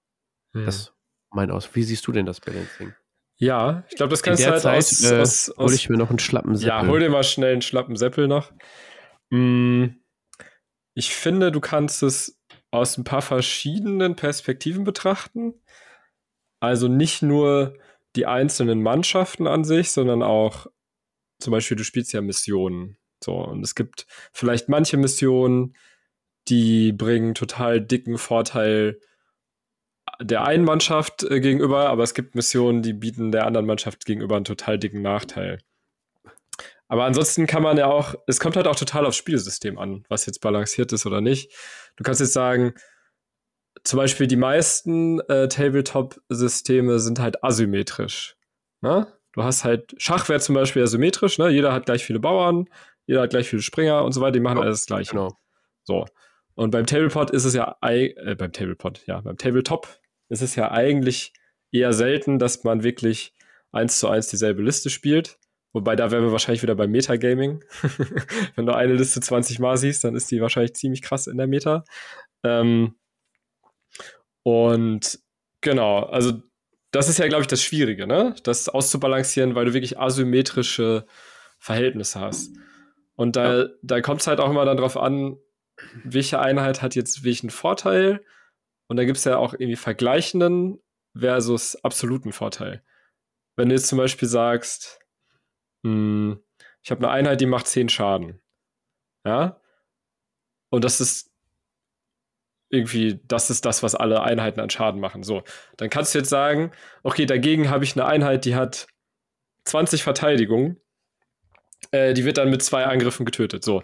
Hm. 0.52 0.66
Das 0.66 0.92
mein 1.30 1.50
aus. 1.50 1.74
Wie 1.74 1.82
siehst 1.84 2.06
du 2.06 2.12
denn 2.12 2.26
das 2.26 2.40
Balancing? 2.40 2.92
Ja, 3.38 3.84
ich 3.88 3.96
glaube, 3.96 4.10
das 4.10 4.22
kannst 4.22 4.44
du 4.44 4.50
halt 4.50 4.62
Zeit, 4.62 4.78
aus, 4.78 5.04
äh, 5.04 5.20
aus, 5.20 5.50
aus, 5.50 5.58
hol 5.58 5.72
ich 5.74 5.88
mir 5.88 5.98
noch 5.98 6.10
einen 6.10 6.18
schlappen 6.18 6.56
Seppel. 6.56 6.68
Ja, 6.68 6.86
hol 6.86 6.98
dir 6.98 7.10
mal 7.10 7.22
schnell 7.22 7.52
einen 7.52 7.62
schlappen 7.62 7.94
Seppel 7.94 8.26
noch. 8.26 8.52
Hm, 9.30 10.00
ich 10.94 11.14
finde, 11.14 11.52
du 11.52 11.60
kannst 11.60 12.02
es 12.02 12.35
aus 12.76 12.96
ein 12.96 13.04
paar 13.04 13.22
verschiedenen 13.22 14.16
Perspektiven 14.16 14.84
betrachten. 14.84 15.54
Also 16.60 16.88
nicht 16.88 17.22
nur 17.22 17.76
die 18.14 18.26
einzelnen 18.26 18.82
Mannschaften 18.82 19.46
an 19.46 19.64
sich, 19.64 19.90
sondern 19.90 20.22
auch 20.22 20.66
zum 21.38 21.50
Beispiel, 21.50 21.76
du 21.76 21.84
spielst 21.84 22.12
ja 22.12 22.22
Missionen. 22.22 22.96
So, 23.22 23.34
und 23.34 23.62
es 23.62 23.74
gibt 23.74 24.06
vielleicht 24.32 24.68
manche 24.68 24.96
Missionen, 24.96 25.76
die 26.48 26.92
bringen 26.92 27.34
total 27.34 27.80
dicken 27.80 28.18
Vorteil 28.18 29.00
der 30.20 30.44
einen 30.44 30.64
Mannschaft 30.64 31.24
äh, 31.24 31.40
gegenüber, 31.40 31.90
aber 31.90 32.02
es 32.02 32.14
gibt 32.14 32.34
Missionen, 32.34 32.82
die 32.82 32.92
bieten 32.92 33.32
der 33.32 33.46
anderen 33.46 33.66
Mannschaft 33.66 34.06
gegenüber 34.06 34.36
einen 34.36 34.44
total 34.44 34.78
dicken 34.78 35.02
Nachteil. 35.02 35.58
Aber 36.88 37.04
ansonsten 37.04 37.46
kann 37.46 37.62
man 37.62 37.76
ja 37.78 37.86
auch, 37.86 38.14
es 38.26 38.38
kommt 38.38 38.56
halt 38.56 38.66
auch 38.66 38.76
total 38.76 39.06
aufs 39.06 39.16
Spielsystem 39.16 39.78
an, 39.78 40.04
was 40.08 40.26
jetzt 40.26 40.40
balanciert 40.40 40.92
ist 40.92 41.06
oder 41.06 41.20
nicht. 41.20 41.52
Du 41.96 42.04
kannst 42.04 42.20
jetzt 42.20 42.32
sagen, 42.32 42.74
zum 43.84 43.98
Beispiel 43.98 44.26
die 44.26 44.36
meisten 44.36 45.20
äh, 45.28 45.48
Tabletop-Systeme 45.48 46.98
sind 46.98 47.18
halt 47.18 47.42
asymmetrisch. 47.42 48.36
Ne? 48.82 49.06
Du 49.32 49.42
hast 49.42 49.64
halt, 49.64 49.94
Schach 49.98 50.28
wäre 50.28 50.40
zum 50.40 50.54
Beispiel 50.54 50.82
asymmetrisch, 50.82 51.38
ne? 51.38 51.48
jeder 51.48 51.72
hat 51.72 51.86
gleich 51.86 52.04
viele 52.04 52.20
Bauern, 52.20 52.66
jeder 53.06 53.22
hat 53.22 53.30
gleich 53.30 53.48
viele 53.48 53.62
Springer 53.62 54.04
und 54.04 54.12
so 54.12 54.20
weiter, 54.20 54.32
die 54.32 54.40
machen 54.40 54.58
ja, 54.58 54.64
alles 54.64 54.80
das 54.80 54.86
Gleiche. 54.86 55.10
Genau. 55.12 55.38
So. 55.84 56.06
Und 56.54 56.70
beim 56.70 56.86
Tablepot 56.86 57.30
ist 57.30 57.44
es 57.44 57.54
ja, 57.54 57.76
äh, 57.82 58.34
beim 58.34 58.52
Tablepot, 58.52 59.06
ja, 59.06 59.20
beim 59.20 59.36
Tabletop 59.36 59.88
ist 60.28 60.42
es 60.42 60.56
ja 60.56 60.70
eigentlich 60.70 61.32
eher 61.70 61.92
selten, 61.92 62.38
dass 62.38 62.64
man 62.64 62.82
wirklich 62.82 63.34
eins 63.72 63.98
zu 63.98 64.08
eins 64.08 64.28
dieselbe 64.28 64.62
Liste 64.62 64.90
spielt. 64.90 65.38
Wobei 65.76 65.94
da 65.94 66.10
wären 66.10 66.24
wir 66.24 66.32
wahrscheinlich 66.32 66.62
wieder 66.62 66.74
beim 66.74 66.90
Metagaming. 66.90 67.62
Wenn 68.54 68.64
du 68.64 68.74
eine 68.74 68.94
Liste 68.94 69.20
20 69.20 69.58
Mal 69.58 69.76
siehst, 69.76 70.04
dann 70.04 70.14
ist 70.14 70.30
die 70.30 70.40
wahrscheinlich 70.40 70.74
ziemlich 70.74 71.02
krass 71.02 71.26
in 71.26 71.36
der 71.36 71.46
Meta. 71.46 71.84
Ähm, 72.42 72.94
und 74.42 75.18
genau, 75.60 75.98
also 75.98 76.32
das 76.92 77.10
ist 77.10 77.18
ja, 77.18 77.28
glaube 77.28 77.42
ich, 77.42 77.46
das 77.46 77.62
Schwierige, 77.62 78.06
ne? 78.06 78.34
Das 78.42 78.70
auszubalancieren, 78.70 79.54
weil 79.54 79.66
du 79.66 79.74
wirklich 79.74 79.98
asymmetrische 79.98 81.04
Verhältnisse 81.58 82.20
hast. 82.20 82.56
Und 83.14 83.36
da, 83.36 83.58
ja. 83.58 83.68
da 83.82 84.00
kommt 84.00 84.22
es 84.22 84.28
halt 84.28 84.40
auch 84.40 84.48
immer 84.48 84.64
dann 84.64 84.78
drauf 84.78 84.96
an, 84.96 85.36
welche 86.04 86.38
Einheit 86.38 86.80
hat 86.80 86.94
jetzt 86.94 87.22
welchen 87.22 87.50
Vorteil. 87.50 88.24
Und 88.86 88.96
da 88.96 89.04
gibt 89.04 89.18
es 89.18 89.24
ja 89.24 89.36
auch 89.36 89.52
irgendwie 89.52 89.76
vergleichenden 89.76 90.78
versus 91.14 91.76
absoluten 91.84 92.32
Vorteil. 92.32 92.82
Wenn 93.56 93.68
du 93.68 93.74
jetzt 93.74 93.88
zum 93.88 93.98
Beispiel 93.98 94.26
sagst, 94.26 95.00
hm, 95.86 96.42
ich 96.82 96.90
habe 96.90 97.06
eine 97.06 97.12
Einheit, 97.12 97.40
die 97.40 97.46
macht 97.46 97.68
10 97.68 97.88
Schaden. 97.88 98.40
Ja? 99.24 99.60
Und 100.68 100.84
das 100.84 101.00
ist 101.00 101.30
irgendwie, 102.68 103.20
das 103.24 103.50
ist 103.50 103.64
das, 103.64 103.84
was 103.84 103.94
alle 103.94 104.22
Einheiten 104.22 104.58
an 104.60 104.70
Schaden 104.70 105.00
machen. 105.00 105.22
So, 105.22 105.44
dann 105.76 105.88
kannst 105.88 106.14
du 106.14 106.18
jetzt 106.18 106.28
sagen, 106.28 106.72
okay, 107.04 107.24
dagegen 107.24 107.70
habe 107.70 107.84
ich 107.84 107.94
eine 107.94 108.06
Einheit, 108.06 108.44
die 108.44 108.56
hat 108.56 108.88
20 109.64 110.02
Verteidigung. 110.02 110.76
Äh, 111.92 112.14
die 112.14 112.24
wird 112.24 112.38
dann 112.38 112.50
mit 112.50 112.62
zwei 112.62 112.84
Angriffen 112.86 113.24
getötet. 113.24 113.62
So, 113.62 113.82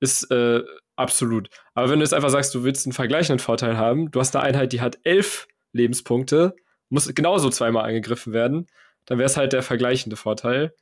ist 0.00 0.30
äh, 0.30 0.62
absolut. 0.96 1.50
Aber 1.74 1.90
wenn 1.90 1.98
du 1.98 2.04
jetzt 2.04 2.14
einfach 2.14 2.30
sagst, 2.30 2.54
du 2.54 2.64
willst 2.64 2.86
einen 2.86 2.94
vergleichenden 2.94 3.40
Vorteil 3.40 3.76
haben, 3.76 4.10
du 4.10 4.20
hast 4.20 4.34
eine 4.34 4.44
Einheit, 4.44 4.72
die 4.72 4.80
hat 4.80 4.98
11 5.04 5.48
Lebenspunkte, 5.72 6.56
muss 6.88 7.14
genauso 7.14 7.50
zweimal 7.50 7.84
angegriffen 7.84 8.32
werden, 8.32 8.68
dann 9.04 9.18
wäre 9.18 9.26
es 9.26 9.36
halt 9.36 9.52
der 9.52 9.62
vergleichende 9.62 10.16
Vorteil. 10.16 10.74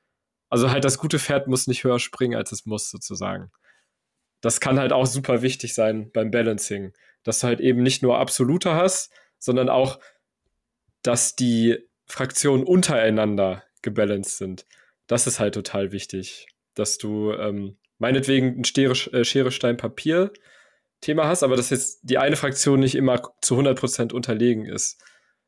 Also 0.50 0.70
halt 0.70 0.84
das 0.84 0.98
gute 0.98 1.18
Pferd 1.18 1.48
muss 1.48 1.66
nicht 1.66 1.84
höher 1.84 1.98
springen, 1.98 2.36
als 2.36 2.52
es 2.52 2.66
muss, 2.66 2.90
sozusagen. 2.90 3.50
Das 4.40 4.60
kann 4.60 4.78
halt 4.78 4.92
auch 4.92 5.06
super 5.06 5.42
wichtig 5.42 5.74
sein 5.74 6.10
beim 6.12 6.30
Balancing, 6.30 6.92
dass 7.22 7.40
du 7.40 7.46
halt 7.46 7.60
eben 7.60 7.82
nicht 7.82 8.02
nur 8.02 8.18
absolute 8.18 8.74
hast, 8.74 9.12
sondern 9.38 9.68
auch, 9.68 10.00
dass 11.02 11.36
die 11.36 11.78
Fraktionen 12.06 12.64
untereinander 12.64 13.64
gebalanced 13.82 14.36
sind. 14.36 14.66
Das 15.06 15.26
ist 15.26 15.40
halt 15.40 15.54
total 15.54 15.92
wichtig. 15.92 16.48
dass 16.74 16.98
du 16.98 17.32
ähm, 17.32 17.76
meinetwegen 17.98 18.60
ein 18.60 18.64
Schere, 18.64 18.94
äh, 19.12 19.24
Schere 19.24 19.50
Stein, 19.50 19.76
Papier 19.76 20.32
Thema 21.00 21.26
hast, 21.26 21.42
aber 21.42 21.56
dass 21.56 21.70
jetzt 21.70 22.00
die 22.02 22.18
eine 22.18 22.36
Fraktion 22.36 22.80
nicht 22.80 22.94
immer 22.94 23.22
zu 23.40 23.58
100% 23.58 24.12
unterlegen 24.12 24.66
ist 24.66 25.02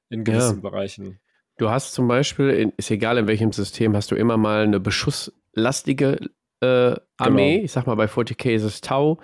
in 0.08 0.24
gewissen 0.24 0.56
ja. 0.62 0.70
Bereichen. 0.70 1.20
Du 1.58 1.70
hast 1.70 1.92
zum 1.92 2.08
Beispiel, 2.08 2.50
in, 2.50 2.72
ist 2.76 2.90
egal 2.90 3.18
in 3.18 3.26
welchem 3.26 3.52
System, 3.52 3.94
hast 3.96 4.10
du 4.10 4.14
immer 4.14 4.36
mal 4.36 4.62
eine 4.62 4.80
beschusslastige 4.80 6.18
äh, 6.60 6.94
Armee. 7.16 7.54
Genau. 7.54 7.64
Ich 7.64 7.72
sag 7.72 7.86
mal, 7.86 7.94
bei 7.94 8.06
40k 8.06 8.54
ist 8.54 8.62
es 8.62 8.80
Tau, 8.80 9.20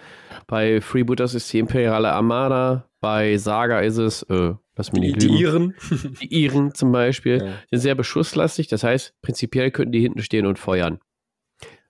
bei 0.46 0.80
Freebooters 0.80 1.34
ist 1.34 1.52
die 1.52 1.58
Imperiale 1.58 2.12
Armada, 2.12 2.88
bei 3.00 3.36
Saga 3.36 3.80
ist 3.80 3.98
es, 3.98 4.22
äh, 4.24 4.54
lass 4.76 4.92
mich 4.92 5.02
nicht 5.02 5.22
die, 5.22 5.28
die 5.28 5.40
Iren. 5.40 5.74
die 6.20 6.44
Iren 6.44 6.74
zum 6.74 6.92
Beispiel, 6.92 7.38
ja. 7.38 7.52
sind 7.70 7.80
sehr 7.80 7.94
beschusslastig. 7.94 8.68
Das 8.68 8.82
heißt, 8.82 9.14
prinzipiell 9.22 9.70
könnten 9.70 9.92
die 9.92 10.00
hinten 10.00 10.22
stehen 10.22 10.46
und 10.46 10.58
feuern. 10.58 10.98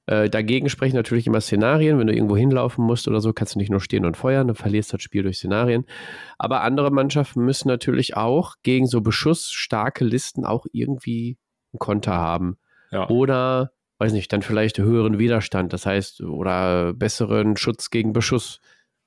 Äh, 0.09 0.31
dagegen 0.31 0.71
sprechen 0.71 0.97
natürlich 0.97 1.27
immer 1.27 1.43
Szenarien. 1.43 1.99
Wenn 1.99 2.07
du 2.07 2.15
irgendwo 2.15 2.37
hinlaufen 2.37 2.83
musst 2.83 3.07
oder 3.09 3.21
so, 3.21 3.35
kannst 3.35 3.55
du 3.55 3.59
nicht 3.59 3.71
nur 3.71 3.81
stehen 3.81 4.07
und 4.07 4.17
feuern, 4.17 4.47
dann 4.47 4.57
verlierst 4.57 4.91
du 4.91 4.97
das 4.97 5.03
Spiel 5.03 5.23
durch 5.23 5.37
Szenarien. 5.37 5.85
Aber 6.39 6.63
andere 6.63 6.91
Mannschaften 6.91 7.45
müssen 7.45 7.69
natürlich 7.69 8.17
auch 8.17 8.55
gegen 8.63 8.87
so 8.87 9.03
beschussstarke 9.03 10.07
Listen 10.07 10.47
auch 10.47 10.65
irgendwie 10.73 11.37
einen 11.75 11.79
Konter 11.79 12.15
haben. 12.15 12.57
Ja. 12.91 13.07
Oder, 13.11 13.73
weiß 13.99 14.15
nicht, 14.15 14.33
dann 14.33 14.41
vielleicht 14.41 14.79
höheren 14.79 15.19
Widerstand, 15.19 15.75
das 15.75 15.85
heißt, 15.85 16.23
oder 16.23 16.95
besseren 16.95 17.59
Schutz 17.59 17.91
gegen 17.91 18.15
Beschuss, 18.15 18.61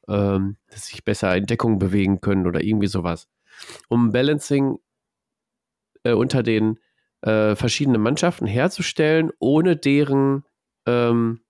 ähm, 0.08 0.58
dass 0.70 0.86
sich 0.86 1.04
besser 1.04 1.36
in 1.36 1.48
Deckung 1.48 1.80
bewegen 1.80 2.22
können 2.22 2.46
oder 2.46 2.64
irgendwie 2.64 2.86
sowas. 2.86 3.28
Um 3.90 4.12
Balancing 4.12 4.78
äh, 6.04 6.14
unter 6.14 6.44
den 6.44 6.78
äh, 7.22 7.56
verschiedenen 7.56 8.02
Mannschaften 8.04 8.46
herzustellen, 8.46 9.32
ohne 9.40 9.76
deren 9.76 10.44
ähm, 10.92 11.42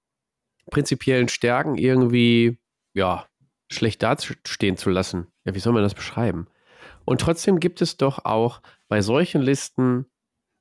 prinzipiellen 0.70 1.28
Stärken 1.28 1.78
irgendwie, 1.78 2.60
ja, 2.94 3.28
schlecht 3.70 4.04
dastehen 4.04 4.78
zu 4.78 4.90
lassen. 4.90 5.28
Ja, 5.46 5.56
wie 5.56 5.60
soll 5.60 5.74
man 5.74 5.84
das 5.84 5.94
beschreiben? 5.94 6.48
Und 7.06 7.22
trotzdem 7.22 7.60
gibt 7.60 7.82
es 7.82 7.98
doch 7.98 8.26
auch 8.26 8.62
bei 8.88 9.02
solchen 9.02 9.42
Listen, 9.42 10.06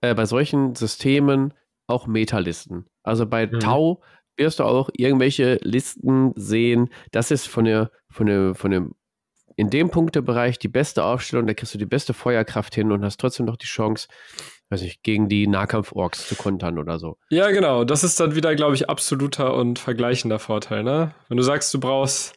äh, 0.01 0.15
bei 0.15 0.27
solchen 0.27 0.75
Systemen 0.75 1.55
auch 1.87 2.07
Metalisten. 2.07 2.87
Also 3.03 3.27
bei 3.27 3.47
mhm. 3.47 3.61
Tau 3.61 4.03
wirst 4.37 4.59
du 4.59 4.65
auch 4.65 4.89
irgendwelche 4.97 5.59
Listen 5.63 6.33
sehen. 6.37 6.91
Das 7.11 7.31
ist 7.31 7.47
von 7.47 7.65
der, 7.65 7.91
von 8.11 8.27
der, 8.27 8.55
von 8.55 8.71
dem, 8.71 8.95
in 9.57 9.69
dem 9.69 9.91
Punktebereich 9.91 10.59
die 10.59 10.69
beste 10.69 11.05
Aufstellung, 11.05 11.47
da 11.47 11.55
kriegst 11.55 11.75
du 11.75 11.79
die 11.79 11.87
beste 11.87 12.15
Feuerkraft 12.15 12.75
hin 12.75 12.93
und 12.93 13.05
hast 13.05 13.21
trotzdem 13.21 13.47
noch 13.47 13.57
die 13.57 13.67
Chance, 13.67 14.09
weiß 14.71 14.83
ich, 14.83 15.03
gegen 15.03 15.29
die 15.29 15.47
Nahkampf-Orks 15.47 16.29
zu 16.29 16.37
kontern 16.37 16.79
oder 16.79 16.99
so. 16.99 17.19
Ja, 17.29 17.51
genau. 17.51 17.85
Das 17.85 18.05
ist 18.05 18.19
dann 18.21 18.37
wieder, 18.37 18.55
glaube 18.55 18.77
ich, 18.77 18.89
absoluter 18.89 19.55
und 19.55 19.79
vergleichender 19.79 20.39
Vorteil, 20.39 20.85
ne? 20.85 21.15
Wenn 21.29 21.37
du 21.37 21.43
sagst, 21.43 21.75
du 21.75 21.81
brauchst, 21.81 22.35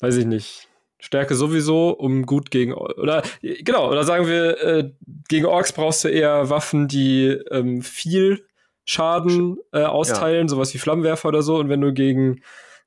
weiß 0.00 0.16
ich 0.16 0.26
nicht, 0.26 0.68
Stärke 0.98 1.34
sowieso, 1.34 1.90
um 1.90 2.26
gut 2.26 2.50
gegen, 2.50 2.74
oder, 2.74 3.22
genau, 3.40 3.88
oder 3.88 4.04
sagen 4.04 4.26
wir, 4.26 4.62
äh, 4.62 4.90
gegen 5.28 5.46
Orks 5.46 5.72
brauchst 5.72 6.04
du 6.04 6.08
eher 6.08 6.50
Waffen, 6.50 6.88
die 6.88 7.38
ähm, 7.50 7.80
viel 7.80 8.44
Schaden 8.84 9.56
äh, 9.72 9.84
austeilen, 9.84 10.46
ja. 10.46 10.48
sowas 10.48 10.74
wie 10.74 10.78
Flammenwerfer 10.78 11.28
oder 11.28 11.42
so. 11.42 11.58
Und 11.58 11.68
wenn 11.68 11.80
du 11.80 11.92
gegen 11.92 12.42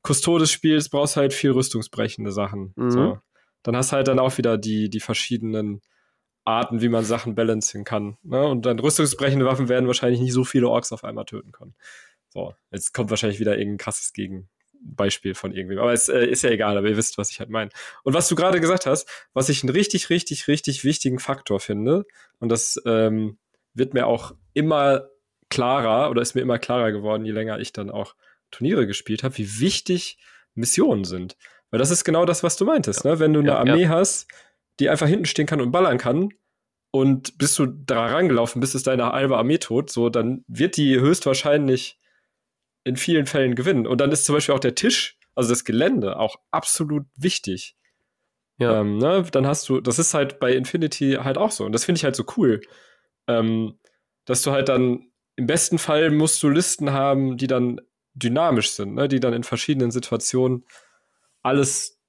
Custodes 0.06 0.52
spielst, 0.52 0.92
brauchst 0.92 1.16
du 1.16 1.22
halt 1.22 1.34
viel 1.34 1.52
rüstungsbrechende 1.52 2.32
Sachen. 2.34 2.74
Mhm. 2.76 2.92
So. 2.92 3.20
Dann 3.64 3.78
hast 3.78 3.92
du 3.92 3.96
halt 3.96 4.10
dann 4.10 4.20
auch 4.20 4.38
wieder 4.38 4.58
die, 4.58 4.90
die 4.90 5.00
verschiedenen 5.00 5.82
Arten, 6.46 6.82
wie 6.82 6.90
man 6.90 7.06
Sachen 7.06 7.36
balancen 7.36 7.84
kann. 7.84 8.18
Ne? 8.24 8.46
Und 8.46 8.66
dann 8.66 8.80
rüstungsbrechende 8.80 9.46
Waffen 9.46 9.70
werden 9.70 9.88
wahrscheinlich 9.88 10.20
nicht 10.20 10.34
so 10.34 10.44
viele 10.44 10.68
Orks 10.68 10.92
auf 10.92 11.04
einmal 11.04 11.26
töten 11.26 11.52
können. 11.52 11.74
So, 12.30 12.54
jetzt 12.72 12.94
kommt 12.94 13.10
wahrscheinlich 13.10 13.40
wieder 13.40 13.58
irgendein 13.58 13.78
krasses 13.78 14.12
Gegenbeispiel 14.12 15.36
von 15.36 15.54
irgendwem. 15.54 15.80
Aber 15.80 15.94
es 15.94 16.10
äh, 16.10 16.26
ist 16.26 16.44
ja 16.44 16.50
egal, 16.50 16.78
aber 16.78 16.90
ihr 16.90 16.98
wisst, 16.98 17.18
was 17.18 17.30
ich 17.30 17.40
halt 17.40 17.50
meine. 17.50 17.70
Und 18.04 18.14
was 18.14 18.28
du 18.28 18.36
gerade 18.36 18.60
gesagt 18.60 18.86
hast, 18.86 19.08
was 19.34 19.50
ich 19.50 19.64
einen 19.64 19.70
richtig, 19.70 20.10
richtig, 20.10 20.48
richtig 20.48 20.84
wichtigen 20.84 21.20
Faktor 21.20 21.60
finde, 21.60 22.06
und 22.40 22.50
das 22.50 22.82
ähm, 22.86 23.38
wird 23.74 23.94
mir 23.94 24.08
auch 24.08 24.36
immer 24.54 25.08
klarer 25.50 26.10
oder 26.10 26.22
ist 26.22 26.36
mir 26.36 26.42
immer 26.42 26.60
klarer 26.60 26.92
geworden, 26.92 27.26
je 27.26 27.32
länger 27.32 27.60
ich 27.60 27.72
dann 27.72 27.90
auch 27.90 28.16
Turniere 28.52 28.88
gespielt 28.88 29.24
habe, 29.24 29.38
wie 29.38 29.60
wichtig 29.60 30.18
Missionen 30.56 31.06
sind. 31.06 31.38
Weil 31.70 31.80
das 31.80 31.92
ist 31.92 32.04
genau 32.04 32.26
das, 32.26 32.44
was 32.44 32.58
du 32.58 32.66
meintest. 32.66 33.06
Ja. 33.06 33.12
Ne? 33.12 33.20
Wenn 33.20 33.34
du 33.34 33.40
eine 33.40 33.58
Armee 33.58 33.84
ja. 33.84 33.90
hast, 33.90 34.28
die 34.80 34.90
einfach 34.90 35.08
hinten 35.08 35.26
stehen 35.26 35.46
kann 35.46 35.62
und 35.62 35.72
ballern 35.72 35.98
kann. 35.98 36.30
Und 36.92 37.40
bist 37.40 37.58
du 37.58 37.66
da 37.66 38.06
rangelaufen, 38.06 38.62
bist 38.62 38.76
es 38.76 38.84
deine 38.84 39.12
halbe 39.12 39.38
Armee 39.38 39.58
tot, 39.58 39.90
so, 39.90 40.10
dann 40.10 40.46
wird 40.48 40.78
die 40.78 41.00
höchstwahrscheinlich 41.00 42.00
in 42.84 42.98
vielen 42.98 43.26
Fällen 43.26 43.56
gewinnen. 43.56 43.88
Und 43.88 44.00
dann 44.00 44.12
ist 44.12 44.26
zum 44.26 44.36
Beispiel 44.36 44.54
auch 44.54 44.60
der 44.60 44.76
Tisch, 44.76 45.18
also 45.34 45.50
das 45.50 45.66
Gelände, 45.66 46.20
auch 46.20 46.36
absolut 46.52 47.06
wichtig. 47.16 47.76
Ja. 48.60 48.82
Ähm, 48.82 49.00
ne? 49.00 49.26
Dann 49.32 49.48
hast 49.48 49.68
du, 49.70 49.82
das 49.82 49.98
ist 49.98 50.14
halt 50.14 50.40
bei 50.40 50.54
Infinity 50.54 51.14
halt 51.14 51.40
auch 51.40 51.50
so. 51.50 51.66
Und 51.66 51.72
das 51.72 51.86
finde 51.86 51.98
ich 51.98 52.04
halt 52.04 52.16
so 52.16 52.26
cool. 52.38 52.62
Ähm, 53.28 53.80
dass 54.26 54.44
du 54.44 54.52
halt 54.52 54.70
dann, 54.70 55.08
im 55.36 55.48
besten 55.48 55.80
Fall 55.80 56.12
musst 56.12 56.44
du 56.44 56.50
Listen 56.50 56.92
haben, 56.92 57.38
die 57.38 57.48
dann 57.48 57.82
dynamisch 58.14 58.70
sind, 58.72 58.94
ne? 58.94 59.08
die 59.08 59.20
dann 59.20 59.34
in 59.34 59.44
verschiedenen 59.44 59.90
Situationen 59.90 60.66
alles 61.42 62.00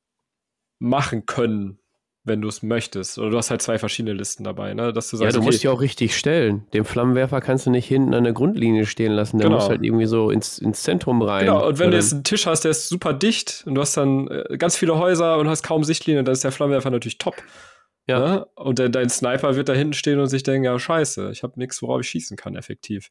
machen 0.79 1.25
können 1.25 1.81
wenn 2.25 2.41
du 2.41 2.49
es 2.49 2.63
möchtest. 2.63 3.19
Oder 3.19 3.31
du 3.31 3.37
hast 3.37 3.51
halt 3.51 3.61
zwei 3.61 3.79
verschiedene 3.79 4.15
Listen 4.15 4.45
dabei, 4.45 4.73
ne? 4.73 4.93
Dass 4.93 5.11
du 5.11 5.17
sagst, 5.17 5.27
ja, 5.27 5.33
du 5.33 5.39
okay, 5.41 5.47
musst 5.47 5.63
ja 5.63 5.71
auch 5.71 5.81
richtig 5.81 6.17
stellen. 6.17 6.67
Den 6.73 6.85
Flammenwerfer 6.85 7.41
kannst 7.43 7.67
du 7.67 7.71
nicht 7.71 7.87
hinten 7.87 8.15
an 8.15 8.25
der 8.25 8.33
Grundlinie 8.33 8.87
stehen 8.87 9.13
lassen. 9.13 9.39
Der 9.39 9.49
genau. 9.49 9.61
muss 9.61 9.69
halt 9.69 9.85
irgendwie 9.85 10.07
so 10.07 10.31
ins, 10.31 10.59
ins 10.59 10.83
Zentrum 10.83 11.21
rein. 11.21 11.45
Genau, 11.45 11.69
und 11.69 11.79
wenn 11.79 11.91
du 11.91 11.97
jetzt 11.97 12.15
einen 12.15 12.25
Tisch 12.25 12.47
hast, 12.47 12.63
der 12.63 12.71
ist 12.71 12.89
super 12.89 13.13
dicht 13.13 13.65
und 13.67 13.75
du 13.75 13.81
hast 13.83 13.97
dann 13.97 14.29
äh, 14.29 14.57
ganz 14.57 14.77
viele 14.77 14.99
Häuser 14.99 15.37
und 15.37 15.49
hast 15.49 15.63
kaum 15.63 15.85
Sichtlinien, 15.85 16.25
dann 16.25 16.33
ist 16.33 16.45
der 16.45 16.53
Flammenwerfer 16.53 16.91
natürlich 16.91 17.19
top. 17.19 17.37
Ja. 18.07 18.19
Ne? 18.19 18.47
Und 18.55 18.79
de 18.79 18.89
dein 18.89 19.11
Sniper 19.11 19.57
wird 19.57 19.69
da 19.69 19.75
hinten 19.75 19.95
stehen 19.95 20.19
und 20.19 20.29
sich 20.29 20.43
denken, 20.43 20.65
ja, 20.65 20.79
scheiße, 20.79 21.31
ich 21.31 21.43
habe 21.43 21.59
nichts, 21.59 21.83
worauf 21.83 22.01
ich 22.01 22.09
schießen 22.09 22.37
kann, 22.37 22.57
effektiv. 22.57 23.11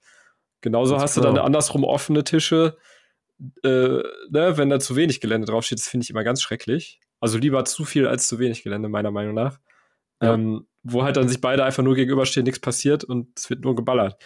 Genauso 0.62 0.96
das 0.96 1.04
hast 1.04 1.16
genau. 1.16 1.30
du 1.30 1.36
dann 1.36 1.46
andersrum 1.46 1.84
offene 1.84 2.24
Tische, 2.24 2.78
äh, 3.64 3.68
ne, 4.30 4.54
wenn 4.56 4.70
da 4.70 4.80
zu 4.80 4.96
wenig 4.96 5.20
Gelände 5.20 5.46
draufsteht, 5.46 5.80
das 5.80 5.88
finde 5.88 6.06
ich 6.06 6.10
immer 6.10 6.24
ganz 6.24 6.42
schrecklich. 6.42 7.00
Also 7.24 7.38
lieber 7.38 7.64
zu 7.64 7.86
viel 7.86 8.06
als 8.06 8.28
zu 8.28 8.38
wenig 8.38 8.64
Gelände, 8.64 8.90
meiner 8.90 9.10
Meinung 9.10 9.34
nach. 9.34 9.58
Ja. 10.22 10.34
Ähm, 10.34 10.68
wo 10.84 11.04
halt 11.04 11.16
dann 11.16 11.30
sich 11.30 11.40
beide 11.40 11.64
einfach 11.64 11.82
nur 11.82 11.96
gegenüberstehen, 11.96 12.44
nichts 12.44 12.60
passiert 12.60 13.06
und 13.06 13.30
es 13.38 13.50
wird 13.50 13.64
nur 13.64 13.78
geballert. 13.78 14.22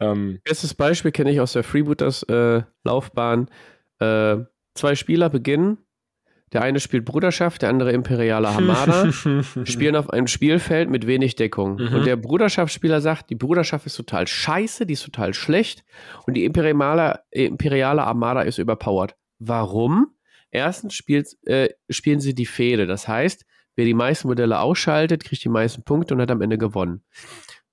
Ähm, 0.00 0.40
Bestes 0.44 0.74
Beispiel 0.74 1.12
kenne 1.12 1.30
ich 1.30 1.40
aus 1.40 1.54
der 1.54 1.64
Freebooters 1.64 2.24
äh, 2.24 2.60
Laufbahn. 2.84 3.48
Äh, 4.00 4.36
zwei 4.74 4.94
Spieler 4.96 5.30
beginnen. 5.30 5.78
Der 6.52 6.60
eine 6.60 6.78
spielt 6.78 7.06
Bruderschaft, 7.06 7.62
der 7.62 7.70
andere 7.70 7.92
Imperiale 7.92 8.54
Hamada. 8.54 9.10
spielen 9.64 9.96
auf 9.96 10.10
einem 10.10 10.26
Spielfeld 10.26 10.90
mit 10.90 11.06
wenig 11.06 11.36
Deckung. 11.36 11.76
Mhm. 11.76 11.94
Und 11.94 12.06
der 12.06 12.16
Bruderschaftsspieler 12.16 13.00
sagt, 13.00 13.30
die 13.30 13.34
Bruderschaft 13.34 13.86
ist 13.86 13.96
total 13.96 14.26
scheiße, 14.26 14.84
die 14.84 14.92
ist 14.92 15.04
total 15.06 15.32
schlecht 15.32 15.84
und 16.26 16.34
die 16.34 16.44
Imperiale, 16.44 17.20
Imperiale 17.30 18.04
Armada 18.04 18.42
ist 18.42 18.58
überpowered. 18.58 19.16
Warum? 19.38 20.15
Erstens 20.50 20.94
spielt, 20.94 21.36
äh, 21.46 21.70
spielen 21.90 22.20
sie 22.20 22.34
die 22.34 22.46
Fehde. 22.46 22.86
Das 22.86 23.08
heißt, 23.08 23.44
wer 23.74 23.84
die 23.84 23.94
meisten 23.94 24.28
Modelle 24.28 24.60
ausschaltet, 24.60 25.24
kriegt 25.24 25.44
die 25.44 25.48
meisten 25.48 25.82
Punkte 25.82 26.14
und 26.14 26.20
hat 26.20 26.30
am 26.30 26.42
Ende 26.42 26.58
gewonnen. 26.58 27.02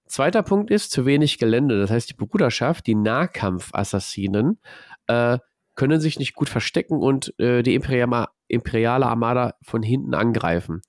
Zweiter 0.05 0.43
Punkt 0.43 0.69
ist 0.69 0.91
zu 0.91 1.05
wenig 1.05 1.39
Gelände. 1.39 1.79
Das 1.79 1.89
heißt, 1.89 2.09
die 2.09 2.15
Bruderschaft, 2.15 2.85
die 2.87 2.95
Nahkampfassassinen, 2.95 4.59
äh, 5.07 5.39
können 5.75 5.99
sich 5.99 6.19
nicht 6.19 6.35
gut 6.35 6.49
verstecken 6.49 6.97
und 6.97 7.33
äh, 7.39 7.63
die 7.63 7.73
Imperiama, 7.73 8.29
imperiale 8.47 9.07
Armada 9.07 9.55
von 9.63 9.81
hinten 9.81 10.13
angreifen. 10.13 10.81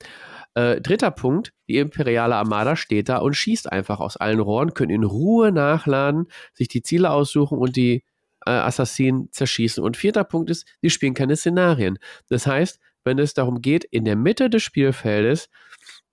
Äh, 0.54 0.80
dritter 0.80 1.10
Punkt, 1.10 1.52
die 1.68 1.78
imperiale 1.78 2.36
Armada 2.36 2.76
steht 2.76 3.08
da 3.08 3.18
und 3.18 3.34
schießt 3.34 3.72
einfach 3.72 4.00
aus 4.00 4.16
allen 4.16 4.40
Rohren, 4.40 4.74
können 4.74 4.90
in 4.90 5.04
Ruhe 5.04 5.52
nachladen, 5.52 6.26
sich 6.52 6.68
die 6.68 6.82
Ziele 6.82 7.10
aussuchen 7.10 7.58
und 7.58 7.76
die 7.76 8.04
äh, 8.46 8.50
Assassinen 8.50 9.30
zerschießen. 9.32 9.82
Und 9.82 9.96
vierter 9.96 10.24
Punkt 10.24 10.50
ist, 10.50 10.66
die 10.82 10.90
spielen 10.90 11.14
keine 11.14 11.36
Szenarien. 11.36 11.98
Das 12.28 12.46
heißt, 12.46 12.80
wenn 13.04 13.18
es 13.18 13.34
darum 13.34 13.60
geht, 13.60 13.84
in 13.84 14.04
der 14.04 14.16
Mitte 14.16 14.50
des 14.50 14.62
Spielfeldes 14.62 15.48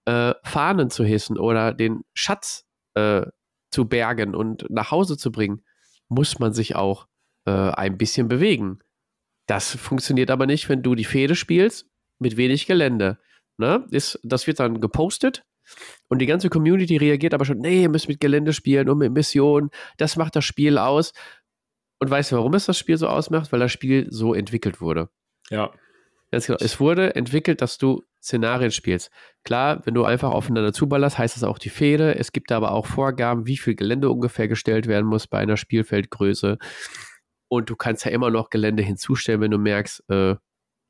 äh, 0.05 0.33
Fahnen 0.43 0.89
zu 0.89 1.03
hissen 1.03 1.37
oder 1.37 1.73
den 1.73 2.01
Schatz 2.13 2.65
äh, 2.95 3.23
zu 3.71 3.85
bergen 3.85 4.35
und 4.35 4.69
nach 4.69 4.91
Hause 4.91 5.17
zu 5.17 5.31
bringen, 5.31 5.63
muss 6.09 6.39
man 6.39 6.53
sich 6.53 6.75
auch 6.75 7.07
äh, 7.45 7.51
ein 7.51 7.97
bisschen 7.97 8.27
bewegen. 8.27 8.79
Das 9.47 9.75
funktioniert 9.75 10.29
aber 10.29 10.45
nicht, 10.45 10.69
wenn 10.69 10.83
du 10.83 10.95
die 10.95 11.05
Fehde 11.05 11.35
spielst 11.35 11.87
mit 12.19 12.37
wenig 12.37 12.67
Gelände. 12.67 13.17
Ne? 13.57 13.85
Ist, 13.91 14.19
das 14.23 14.47
wird 14.47 14.59
dann 14.59 14.81
gepostet 14.81 15.43
und 16.07 16.19
die 16.19 16.25
ganze 16.25 16.49
Community 16.49 16.97
reagiert 16.97 17.33
aber 17.33 17.45
schon, 17.45 17.59
nee, 17.59 17.83
ihr 17.83 17.89
müsst 17.89 18.07
mit 18.07 18.19
Gelände 18.19 18.53
spielen 18.53 18.89
und 18.89 18.97
mit 18.97 19.13
Missionen, 19.13 19.69
das 19.97 20.17
macht 20.17 20.35
das 20.35 20.45
Spiel 20.45 20.77
aus. 20.77 21.13
Und 22.01 22.09
weißt 22.09 22.31
du, 22.31 22.37
warum 22.37 22.55
es 22.55 22.65
das 22.65 22.79
Spiel 22.79 22.97
so 22.97 23.07
ausmacht? 23.07 23.51
Weil 23.51 23.59
das 23.59 23.71
Spiel 23.71 24.07
so 24.09 24.33
entwickelt 24.33 24.81
wurde. 24.81 25.09
Ja. 25.51 25.71
Ganz 26.31 26.47
genau. 26.47 26.57
Es 26.59 26.79
wurde 26.79 27.15
entwickelt, 27.15 27.61
dass 27.61 27.77
du 27.77 28.01
Szenarien 28.19 28.71
spielst. 28.71 29.11
Klar, 29.43 29.85
wenn 29.85 29.93
du 29.93 30.03
einfach 30.03 30.31
aufeinander 30.31 30.73
zuballerst, 30.73 31.19
heißt 31.19 31.35
das 31.35 31.43
auch 31.43 31.59
die 31.59 31.69
Fehde. 31.69 32.15
Es 32.15 32.31
gibt 32.31 32.51
aber 32.51 32.71
auch 32.71 32.87
Vorgaben, 32.87 33.45
wie 33.45 33.57
viel 33.57 33.75
Gelände 33.75 34.09
ungefähr 34.09 34.47
gestellt 34.47 34.87
werden 34.87 35.05
muss 35.05 35.27
bei 35.27 35.37
einer 35.37 35.57
Spielfeldgröße. 35.57 36.57
Und 37.49 37.69
du 37.69 37.75
kannst 37.75 38.03
ja 38.05 38.11
immer 38.11 38.31
noch 38.31 38.49
Gelände 38.49 38.81
hinzustellen, 38.81 39.41
wenn 39.41 39.51
du 39.51 39.59
merkst, 39.59 40.03
äh, 40.09 40.37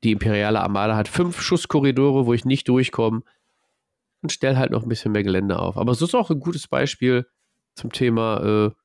die 0.04 0.12
imperiale 0.12 0.62
Armada 0.62 0.96
hat 0.96 1.08
fünf 1.08 1.42
Schusskorridore, 1.42 2.24
wo 2.24 2.32
ich 2.32 2.46
nicht 2.46 2.68
durchkomme. 2.68 3.22
Und 4.22 4.32
stell 4.32 4.56
halt 4.56 4.70
noch 4.70 4.82
ein 4.82 4.88
bisschen 4.88 5.12
mehr 5.12 5.24
Gelände 5.24 5.58
auf. 5.58 5.76
Aber 5.76 5.92
es 5.92 6.00
ist 6.00 6.14
auch 6.14 6.30
ein 6.30 6.40
gutes 6.40 6.68
Beispiel 6.68 7.26
zum 7.74 7.92
Thema 7.92 8.66
äh, 8.66 8.81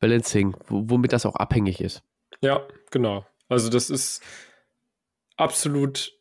Balancing, 0.00 0.56
womit 0.68 1.12
das 1.12 1.26
auch 1.26 1.36
abhängig 1.36 1.80
ist. 1.80 2.02
Ja, 2.40 2.66
genau. 2.90 3.26
Also 3.48 3.68
das 3.68 3.90
ist 3.90 4.22
absolut 5.36 6.12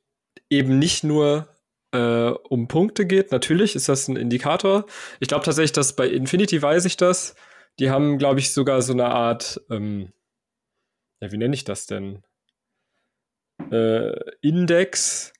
eben 0.49 0.79
nicht 0.79 1.03
nur 1.03 1.49
äh, 1.91 2.29
um 2.29 2.67
Punkte 2.67 3.05
geht. 3.05 3.31
Natürlich 3.31 3.75
ist 3.75 3.89
das 3.89 4.07
ein 4.07 4.15
Indikator. 4.15 4.85
Ich 5.19 5.27
glaube 5.27 5.45
tatsächlich, 5.45 5.73
dass 5.73 5.95
bei 5.95 6.07
Infinity 6.07 6.61
weiß 6.61 6.85
ich 6.85 6.97
das. 6.97 7.35
Die 7.79 7.89
haben, 7.89 8.17
glaube 8.17 8.39
ich, 8.39 8.53
sogar 8.53 8.81
so 8.81 8.93
eine 8.93 9.05
Art, 9.05 9.61
ähm, 9.69 10.11
ja, 11.21 11.31
wie 11.31 11.37
nenne 11.37 11.53
ich 11.53 11.63
das 11.63 11.85
denn? 11.85 12.23
Äh, 13.71 14.13
Index, 14.41 15.33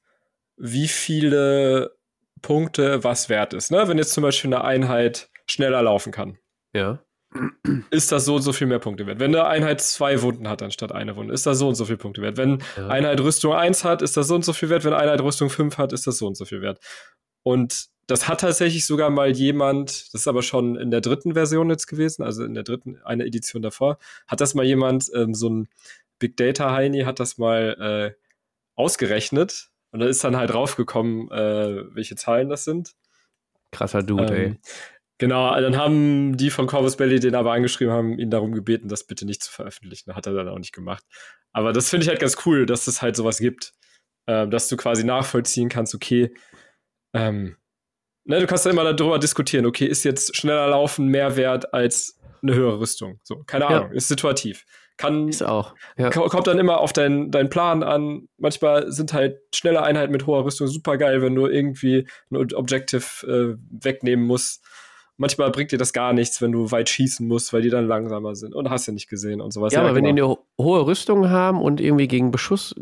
wie 0.57 0.87
viele 0.87 1.97
Punkte 2.41 3.03
was 3.03 3.29
wert 3.29 3.53
ist. 3.53 3.71
Ne? 3.71 3.87
Wenn 3.87 3.97
jetzt 3.97 4.13
zum 4.13 4.23
Beispiel 4.23 4.53
eine 4.53 4.63
Einheit 4.63 5.29
schneller 5.47 5.81
laufen 5.81 6.11
kann. 6.11 6.37
Ja 6.73 6.99
ist 7.91 8.11
das 8.11 8.25
so 8.25 8.35
und 8.35 8.41
so 8.41 8.53
viel 8.53 8.67
mehr 8.67 8.79
Punkte 8.79 9.05
wert. 9.05 9.19
Wenn 9.19 9.35
eine 9.35 9.47
Einheit 9.47 9.81
zwei 9.81 10.21
Wunden 10.21 10.47
hat 10.47 10.61
anstatt 10.61 10.91
eine 10.91 11.15
Wunde, 11.15 11.33
ist 11.33 11.45
das 11.45 11.59
so 11.59 11.67
und 11.67 11.75
so 11.75 11.85
viel 11.85 11.97
Punkte 11.97 12.21
wert. 12.21 12.37
Wenn 12.37 12.63
ja. 12.75 12.87
Einheit 12.87 13.19
Rüstung 13.21 13.53
1 13.53 13.83
hat, 13.83 14.01
ist 14.01 14.17
das 14.17 14.27
so 14.27 14.35
und 14.35 14.45
so 14.45 14.53
viel 14.53 14.69
wert. 14.69 14.83
Wenn 14.83 14.93
Einheit 14.93 15.21
Rüstung 15.21 15.49
5 15.49 15.77
hat, 15.77 15.93
ist 15.93 16.07
das 16.07 16.17
so 16.17 16.27
und 16.27 16.35
so 16.35 16.45
viel 16.45 16.61
wert. 16.61 16.79
Und 17.43 17.89
das 18.07 18.27
hat 18.27 18.41
tatsächlich 18.41 18.85
sogar 18.85 19.09
mal 19.09 19.31
jemand, 19.31 20.13
das 20.13 20.21
ist 20.21 20.27
aber 20.27 20.41
schon 20.41 20.77
in 20.77 20.91
der 20.91 21.01
dritten 21.01 21.33
Version 21.33 21.69
jetzt 21.69 21.87
gewesen, 21.87 22.23
also 22.23 22.43
in 22.43 22.53
der 22.53 22.63
dritten, 22.63 22.99
eine 23.03 23.25
Edition 23.25 23.61
davor, 23.61 23.99
hat 24.27 24.39
das 24.39 24.55
mal 24.55 24.65
jemand, 24.65 25.11
ähm, 25.13 25.33
so 25.33 25.49
ein 25.49 25.69
Big 26.17 26.37
Data 26.37 26.71
Heini, 26.71 27.01
hat 27.01 27.19
das 27.19 27.37
mal 27.37 28.15
äh, 28.15 28.21
ausgerechnet 28.75 29.69
und 29.91 29.99
da 29.99 30.07
ist 30.07 30.23
dann 30.23 30.37
halt 30.37 30.53
raufgekommen, 30.53 31.29
äh, 31.31 31.83
welche 31.93 32.15
Zahlen 32.15 32.49
das 32.49 32.63
sind. 32.63 32.93
Krasser 33.71 34.03
Dude, 34.03 34.33
ähm, 34.33 34.51
ey. 34.53 34.59
Genau, 35.19 35.59
dann 35.59 35.77
haben 35.77 36.37
die 36.37 36.51
von 36.51 36.67
Corvus 36.67 36.95
Belly 36.95 37.19
den 37.19 37.33
aber 37.33 37.51
angeschrieben, 37.51 37.93
haben 37.93 38.19
ihn 38.19 38.29
darum 38.29 38.51
gebeten, 38.51 38.87
das 38.87 39.05
bitte 39.05 39.25
nicht 39.25 39.43
zu 39.43 39.51
veröffentlichen. 39.51 40.13
Hat 40.15 40.27
er 40.27 40.33
dann 40.33 40.47
auch 40.47 40.59
nicht 40.59 40.73
gemacht. 40.73 41.03
Aber 41.51 41.73
das 41.73 41.89
finde 41.89 42.03
ich 42.03 42.09
halt 42.09 42.19
ganz 42.19 42.37
cool, 42.45 42.67
dass 42.67 42.87
es 42.87 43.01
halt 43.01 43.15
sowas 43.15 43.39
gibt. 43.39 43.73
Äh, 44.27 44.47
dass 44.47 44.67
du 44.67 44.75
quasi 44.75 45.05
nachvollziehen 45.05 45.69
kannst, 45.69 45.95
okay, 45.95 46.33
ähm, 47.13 47.55
ne, 48.25 48.41
du 48.41 48.45
kannst 48.45 48.65
ja 48.65 48.71
immer 48.71 48.93
darüber 48.93 49.19
diskutieren, 49.19 49.65
okay, 49.65 49.85
ist 49.85 50.03
jetzt 50.03 50.35
schneller 50.35 50.67
laufen 50.67 51.07
mehr 51.07 51.37
wert 51.37 51.73
als 51.73 52.19
eine 52.43 52.53
höhere 52.53 52.81
Rüstung? 52.81 53.21
So, 53.23 53.43
keine 53.47 53.67
Ahnung, 53.67 53.89
ja. 53.91 53.95
ist 53.95 54.09
situativ. 54.09 54.65
Kann, 54.97 55.29
ist 55.29 55.43
auch. 55.43 55.75
Ja. 55.95 56.09
Kommt 56.09 56.47
dann 56.47 56.59
immer 56.59 56.79
auf 56.79 56.91
deinen 56.91 57.31
dein 57.31 57.49
Plan 57.49 57.83
an. 57.83 58.27
Manchmal 58.37 58.91
sind 58.91 59.13
halt 59.13 59.37
schnelle 59.53 59.83
Einheiten 59.83 60.11
mit 60.11 60.25
hoher 60.25 60.43
Rüstung 60.43 60.67
super 60.67 60.97
geil, 60.97 61.21
wenn 61.21 61.35
du 61.35 61.45
irgendwie 61.45 62.07
ein 62.31 62.53
Objective 62.53 63.27
äh, 63.27 63.55
wegnehmen 63.69 64.25
musst 64.25 64.65
manchmal 65.17 65.51
bringt 65.51 65.71
dir 65.71 65.77
das 65.77 65.93
gar 65.93 66.13
nichts, 66.13 66.41
wenn 66.41 66.51
du 66.51 66.71
weit 66.71 66.89
schießen 66.89 67.27
musst, 67.27 67.51
weil 67.53 67.61
die 67.61 67.69
dann 67.69 67.87
langsamer 67.87 68.35
sind 68.35 68.55
und 68.55 68.69
hast 68.69 68.87
ja 68.87 68.93
nicht 68.93 69.09
gesehen 69.09 69.41
und 69.41 69.51
sowas. 69.51 69.73
Ja, 69.73 69.81
aber 69.81 69.95
wenn 69.95 70.03
die 70.03 70.11
eine 70.11 70.37
hohe 70.57 70.85
Rüstung 70.85 71.29
haben 71.29 71.61
und 71.61 71.81
irgendwie 71.81 72.07
gegen 72.07 72.31
Beschuss 72.31 72.75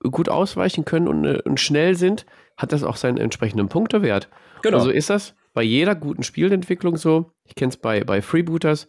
gut 0.00 0.28
ausweichen 0.28 0.84
können 0.84 1.08
und, 1.08 1.24
äh, 1.24 1.42
und 1.44 1.58
schnell 1.58 1.96
sind, 1.96 2.24
hat 2.56 2.72
das 2.72 2.84
auch 2.84 2.96
seinen 2.96 3.18
entsprechenden 3.18 3.68
Punktewert. 3.68 4.28
Genau. 4.62 4.78
Also 4.78 4.90
ist 4.90 5.10
das 5.10 5.34
bei 5.54 5.62
jeder 5.62 5.94
guten 5.94 6.22
Spielentwicklung 6.22 6.96
so. 6.96 7.32
Ich 7.44 7.54
kenne 7.54 7.70
es 7.70 7.76
bei, 7.76 8.04
bei 8.04 8.22
Freebooters. 8.22 8.88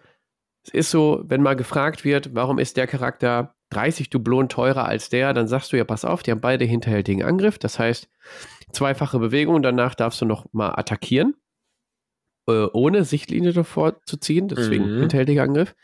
Es 0.66 0.74
ist 0.74 0.92
so, 0.92 1.24
wenn 1.26 1.42
mal 1.42 1.56
gefragt 1.56 2.04
wird, 2.04 2.36
warum 2.36 2.60
ist 2.60 2.78
der 2.78 2.86
Charakter 2.86 3.56
30 3.72 4.10
Dublonen 4.10 4.50
teurer 4.50 4.86
als 4.86 5.10
der, 5.10 5.34
dann 5.34 5.48
sagst 5.48 5.72
du 5.72 5.78
ja, 5.78 5.84
pass 5.84 6.06
auf, 6.06 6.24
die 6.24 6.32
haben 6.32 6.42
beide 6.42 6.66
hinterhältigen 6.66 7.24
Angriff. 7.24 7.58
Das 7.60 7.80
heißt, 7.80 8.10
zweifache 8.72 9.20
Bewegung, 9.20 9.62
danach 9.62 9.96
darfst 9.96 10.22
du 10.22 10.26
noch 10.26 10.46
mal 10.52 10.74
attackieren. 10.76 11.36
Äh, 12.48 12.68
ohne 12.74 13.04
Sichtlinie 13.04 13.54
davor 13.54 14.02
zu 14.06 14.18
ziehen, 14.18 14.48
deswegen 14.48 14.96
mhm. 14.96 15.00
hinterhältiger 15.02 15.44
Angriff. 15.44 15.76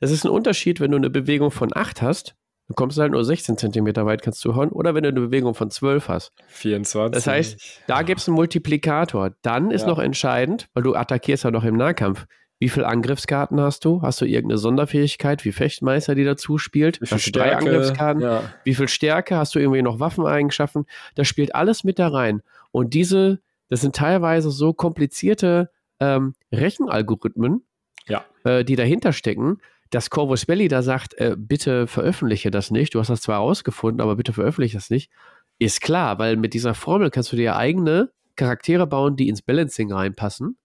Das 0.00 0.10
ist 0.10 0.24
ein 0.24 0.30
Unterschied, 0.30 0.80
wenn 0.80 0.90
du 0.90 0.96
eine 0.96 1.10
Bewegung 1.10 1.50
von 1.50 1.70
8 1.74 2.02
hast, 2.02 2.36
dann 2.68 2.76
kommst 2.76 2.96
du 2.96 3.02
halt 3.02 3.12
nur 3.12 3.24
16 3.24 3.58
Zentimeter 3.58 4.06
weit, 4.06 4.22
kannst 4.22 4.44
du 4.44 4.54
hauen, 4.54 4.70
oder 4.70 4.94
wenn 4.94 5.02
du 5.02 5.10
eine 5.10 5.20
Bewegung 5.20 5.54
von 5.54 5.70
12 5.70 6.08
hast. 6.08 6.32
24. 6.48 7.14
Das 7.14 7.26
heißt, 7.26 7.82
da 7.86 8.02
gibt 8.02 8.20
es 8.20 8.28
einen 8.28 8.36
Multiplikator. 8.36 9.32
Dann 9.42 9.70
ist 9.70 9.82
ja. 9.82 9.88
noch 9.88 9.98
entscheidend, 9.98 10.68
weil 10.72 10.82
du 10.82 10.94
attackierst 10.94 11.44
ja 11.44 11.50
noch 11.50 11.64
im 11.64 11.76
Nahkampf. 11.76 12.26
Wie 12.60 12.68
viele 12.68 12.86
Angriffskarten 12.86 13.60
hast 13.60 13.84
du? 13.84 14.02
Hast 14.02 14.20
du 14.20 14.24
irgendeine 14.24 14.56
Sonderfähigkeit 14.56 15.44
wie 15.44 15.50
Fechtmeister, 15.50 16.14
die 16.14 16.22
dazu 16.22 16.58
spielt? 16.58 17.00
Wie 17.00 17.06
viel 17.06 17.16
hast 17.16 17.26
du 17.26 17.32
drei 17.32 17.56
Angriffskarten? 17.56 18.22
Ja. 18.22 18.44
Wie 18.62 18.74
viel 18.74 18.88
Stärke? 18.88 19.36
Hast 19.36 19.56
du 19.56 19.58
irgendwie 19.58 19.82
noch 19.82 19.98
Waffeneigenschaften? 19.98 20.86
Das 21.16 21.26
spielt 21.26 21.56
alles 21.56 21.82
mit 21.82 21.98
da 21.98 22.08
rein. 22.08 22.42
Und 22.70 22.94
diese, 22.94 23.40
das 23.68 23.80
sind 23.80 23.96
teilweise 23.96 24.52
so 24.52 24.72
komplizierte 24.72 25.70
ähm, 26.02 26.34
Rechenalgorithmen, 26.50 27.64
ja. 28.08 28.24
äh, 28.44 28.64
die 28.64 28.76
dahinter 28.76 29.12
stecken, 29.12 29.58
dass 29.90 30.10
Corvus 30.10 30.46
Belli 30.46 30.68
da 30.68 30.82
sagt, 30.82 31.14
äh, 31.14 31.36
bitte 31.38 31.86
veröffentliche 31.86 32.50
das 32.50 32.70
nicht. 32.70 32.94
Du 32.94 32.98
hast 32.98 33.08
das 33.08 33.20
zwar 33.20 33.36
herausgefunden, 33.36 34.00
aber 34.00 34.16
bitte 34.16 34.32
veröffentliche 34.32 34.76
das 34.76 34.90
nicht. 34.90 35.10
Ist 35.58 35.80
klar, 35.80 36.18
weil 36.18 36.36
mit 36.36 36.54
dieser 36.54 36.74
Formel 36.74 37.10
kannst 37.10 37.30
du 37.30 37.36
dir 37.36 37.56
eigene 37.56 38.10
Charaktere 38.34 38.86
bauen, 38.86 39.16
die 39.16 39.28
ins 39.28 39.42
Balancing 39.42 39.92
reinpassen. 39.92 40.56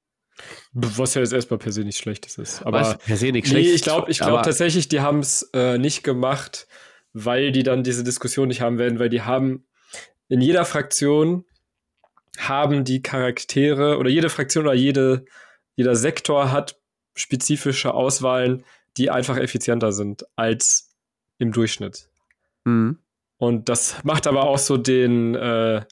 Was 0.71 1.13
ja 1.13 1.21
jetzt 1.21 1.33
erstmal 1.33 1.57
per 1.57 1.71
se 1.71 1.81
nicht 1.81 1.97
schlechtes 1.97 2.37
ist. 2.37 2.63
Aber 2.63 2.81
Was 2.81 2.97
per 2.97 3.17
se 3.17 3.31
nicht 3.31 3.47
schlecht. 3.47 3.67
Nee, 3.67 3.75
ich 3.75 3.81
glaube 3.81 4.09
ich 4.09 4.19
glaub 4.19 4.43
tatsächlich, 4.43 4.87
die 4.87 5.01
haben 5.01 5.19
es 5.19 5.49
äh, 5.53 5.77
nicht 5.77 6.03
gemacht, 6.03 6.67
weil 7.13 7.51
die 7.51 7.63
dann 7.63 7.83
diese 7.83 8.03
Diskussion 8.03 8.47
nicht 8.47 8.61
haben 8.61 8.77
werden, 8.77 8.99
weil 8.99 9.09
die 9.09 9.21
haben 9.21 9.65
in 10.29 10.41
jeder 10.41 10.63
Fraktion 10.65 11.45
haben 12.37 12.83
die 12.83 13.01
Charaktere 13.01 13.97
oder 13.97 14.09
jede 14.09 14.29
Fraktion 14.29 14.65
oder 14.65 14.75
jede, 14.75 15.25
jeder 15.75 15.95
Sektor 15.95 16.51
hat 16.51 16.79
spezifische 17.15 17.93
Auswahlen, 17.93 18.63
die 18.97 19.09
einfach 19.09 19.37
effizienter 19.37 19.91
sind 19.91 20.25
als 20.35 20.95
im 21.39 21.51
Durchschnitt. 21.51 22.09
Mhm. 22.63 22.99
Und 23.37 23.69
das 23.69 24.03
macht 24.03 24.27
aber 24.27 24.43
auch 24.43 24.57
so 24.57 24.77
den, 24.77 25.35
äh, 25.35 25.83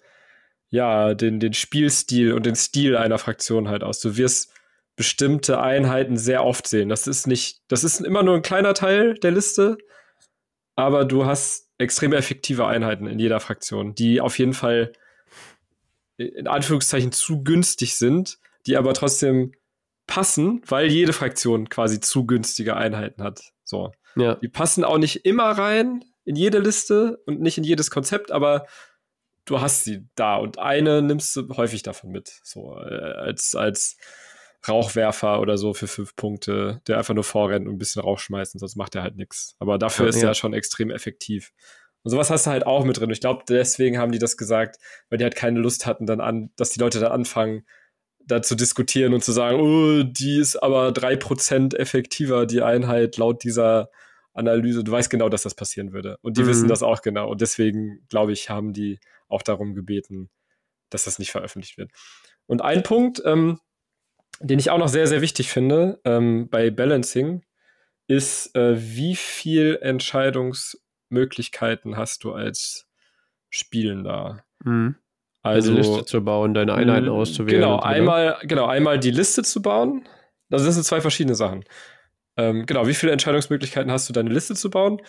ja, 0.70 1.14
den, 1.14 1.40
den 1.40 1.54
Spielstil 1.54 2.34
und 2.34 2.46
den 2.46 2.56
Stil 2.56 2.98
einer 2.98 3.18
Fraktion 3.18 3.68
halt 3.68 3.84
aus. 3.84 4.00
Du 4.00 4.18
wirst 4.18 4.52
bestimmte 4.96 5.60
Einheiten 5.60 6.18
sehr 6.18 6.44
oft 6.44 6.68
sehen. 6.68 6.90
Das 6.90 7.08
ist 7.08 7.28
nicht, 7.28 7.62
das 7.68 7.84
ist 7.84 8.00
immer 8.00 8.24
nur 8.24 8.36
ein 8.36 8.42
kleiner 8.42 8.74
Teil 8.74 9.16
der 9.16 9.32
Liste, 9.32 9.78
aber 10.76 11.06
du 11.06 11.26
hast 11.26 11.70
extrem 11.78 12.14
effektive 12.14 12.66
Einheiten 12.66 13.06
in 13.06 13.20
jeder 13.20 13.40
Fraktion, 13.40 13.94
die 13.96 14.22
auf 14.22 14.40
jeden 14.40 14.54
Fall 14.54 14.94
in 16.18 16.48
Anführungszeichen 16.48 17.12
zu 17.12 17.44
günstig 17.44 17.96
sind, 17.96 18.38
die 18.66 18.78
aber 18.78 18.94
trotzdem 18.94 19.54
passen, 20.08 20.62
weil 20.68 20.88
jede 20.88 21.14
Fraktion 21.14 21.70
quasi 21.70 22.00
zu 22.00 22.26
günstige 22.26 22.76
Einheiten 22.76 23.24
hat. 23.24 23.42
So. 23.64 23.92
Ja. 24.16 24.36
Die 24.36 24.48
passen 24.48 24.84
auch 24.84 24.98
nicht 24.98 25.26
immer 25.26 25.52
rein 25.52 26.04
in 26.24 26.36
jede 26.36 26.60
Liste 26.60 27.22
und 27.26 27.42
nicht 27.42 27.58
in 27.58 27.64
jedes 27.64 27.92
Konzept, 27.92 28.32
aber 28.32 28.66
du 29.46 29.62
hast 29.62 29.84
sie 29.84 30.08
da 30.16 30.38
und 30.38 30.58
eine 30.60 31.02
nimmst 31.02 31.36
du 31.36 31.56
häufig 31.56 31.84
davon 31.84 32.12
mit. 32.12 32.40
So 32.44 32.78
äh, 32.78 33.14
als, 33.14 33.56
als 33.56 33.98
Rauchwerfer 34.68 35.40
oder 35.40 35.58
so 35.58 35.74
für 35.74 35.88
fünf 35.88 36.16
Punkte, 36.16 36.82
der 36.88 36.98
einfach 36.98 37.14
nur 37.14 37.24
vorrennt 37.24 37.68
und 37.68 37.76
ein 37.76 37.78
bisschen 37.78 38.02
Rauch 38.02 38.20
schmeißt, 38.20 38.58
sonst 38.60 38.76
macht 38.76 38.96
er 38.96 39.04
halt 39.04 39.16
nichts. 39.16 39.56
Aber 39.60 39.78
dafür 39.78 40.06
ja, 40.06 40.10
ist 40.10 40.18
er 40.18 40.30
ja 40.30 40.34
schon 40.34 40.54
extrem 40.54 40.90
effektiv. 40.90 41.52
Und 42.06 42.11
sowas 42.11 42.30
hast 42.30 42.45
du 42.45 42.52
halt 42.52 42.68
auch 42.68 42.86
mit 42.86 42.99
drin. 42.99 43.10
Ich 43.10 43.19
glaube, 43.19 43.44
deswegen 43.49 43.98
haben 43.98 44.11
die 44.11 44.19
das 44.19 44.38
gesagt, 44.38 44.77
weil 45.10 45.18
die 45.18 45.23
halt 45.23 45.36
keine 45.36 45.60
Lust 45.60 45.88
hatten, 45.88 46.06
dann 46.06 46.22
an, 46.22 46.52
dass 46.56 46.69
die 46.69 46.80
Leute 46.80 46.99
dann 46.99 47.11
anfangen, 47.11 47.65
da 48.19 48.44
zu 48.44 48.53
diskutieren 48.53 49.15
und 49.15 49.23
zu 49.23 49.32
sagen, 49.32 49.60
oh, 49.60 50.03
die 50.03 50.38
ist 50.38 50.56
aber 50.56 50.91
drei 50.91 51.15
Prozent 51.15 51.73
effektiver, 51.73 52.45
die 52.45 52.61
Einheit 52.61 53.18
laut 53.18 53.44
dieser 53.44 53.90
Analyse. 54.34 54.84
Du 54.84 54.91
weißt 54.91 55.10
genau, 55.10 55.30
dass 55.30 55.41
das 55.41 55.56
passieren 55.56 55.94
würde. 55.94 56.19
Und 56.22 56.38
die 56.38 56.44
mhm. 56.44 56.48
wissen 56.48 56.68
das 56.68 56.84
auch 56.84 57.02
genau. 57.02 57.27
Und 57.27 57.41
deswegen, 57.41 58.06
glaube 58.07 58.34
ich, 58.34 58.52
haben 58.52 58.72
die 58.72 58.99
auch 59.27 59.41
darum 59.41 59.73
gebeten, 59.73 60.30
dass 60.91 61.06
das 61.06 61.18
nicht 61.18 61.32
veröffentlicht 61.32 61.80
wird. 61.80 61.90
Und 62.45 62.61
ein 62.61 62.84
Punkt, 62.84 63.19
ähm, 63.26 63.60
den 64.40 64.60
ich 64.60 64.69
auch 64.69 64.77
noch 64.77 64.90
sehr, 64.90 65.07
sehr 65.07 65.22
wichtig 65.22 65.49
finde 65.49 65.99
ähm, 66.06 66.49
bei 66.52 66.69
Balancing, 66.69 67.44
ist, 68.06 68.56
äh, 68.56 68.76
wie 68.77 69.15
viel 69.15 69.80
Entscheidungs- 69.82 70.77
Möglichkeiten 71.16 71.98
hast 71.98 72.24
du 72.24 72.34
als 72.34 72.88
Spielender. 73.50 74.44
Mhm. 74.64 74.96
Also 75.42 75.72
eine 75.72 75.80
Liste 75.80 76.06
zu 76.06 76.24
bauen, 76.24 76.54
deine 76.54 76.74
Einheiten 76.74 77.10
auszuwählen. 77.10 77.62
Genau, 77.62 77.80
einmal, 77.80 78.38
genau, 78.44 78.66
einmal 78.66 79.00
die 79.00 79.12
Liste 79.12 79.44
zu 79.44 79.62
bauen. 79.62 80.08
Also 80.50 80.66
das 80.66 80.76
sind 80.76 80.84
zwei 80.84 81.02
verschiedene 81.02 81.36
Sachen. 81.36 81.64
Ähm, 82.38 82.66
genau, 82.66 82.88
wie 82.88 82.94
viele 82.94 83.12
Entscheidungsmöglichkeiten 83.12 83.92
hast 83.92 84.10
du, 84.10 84.14
deine 84.14 84.32
Liste 84.32 84.56
zu 84.56 84.70
bauen? 84.70 85.02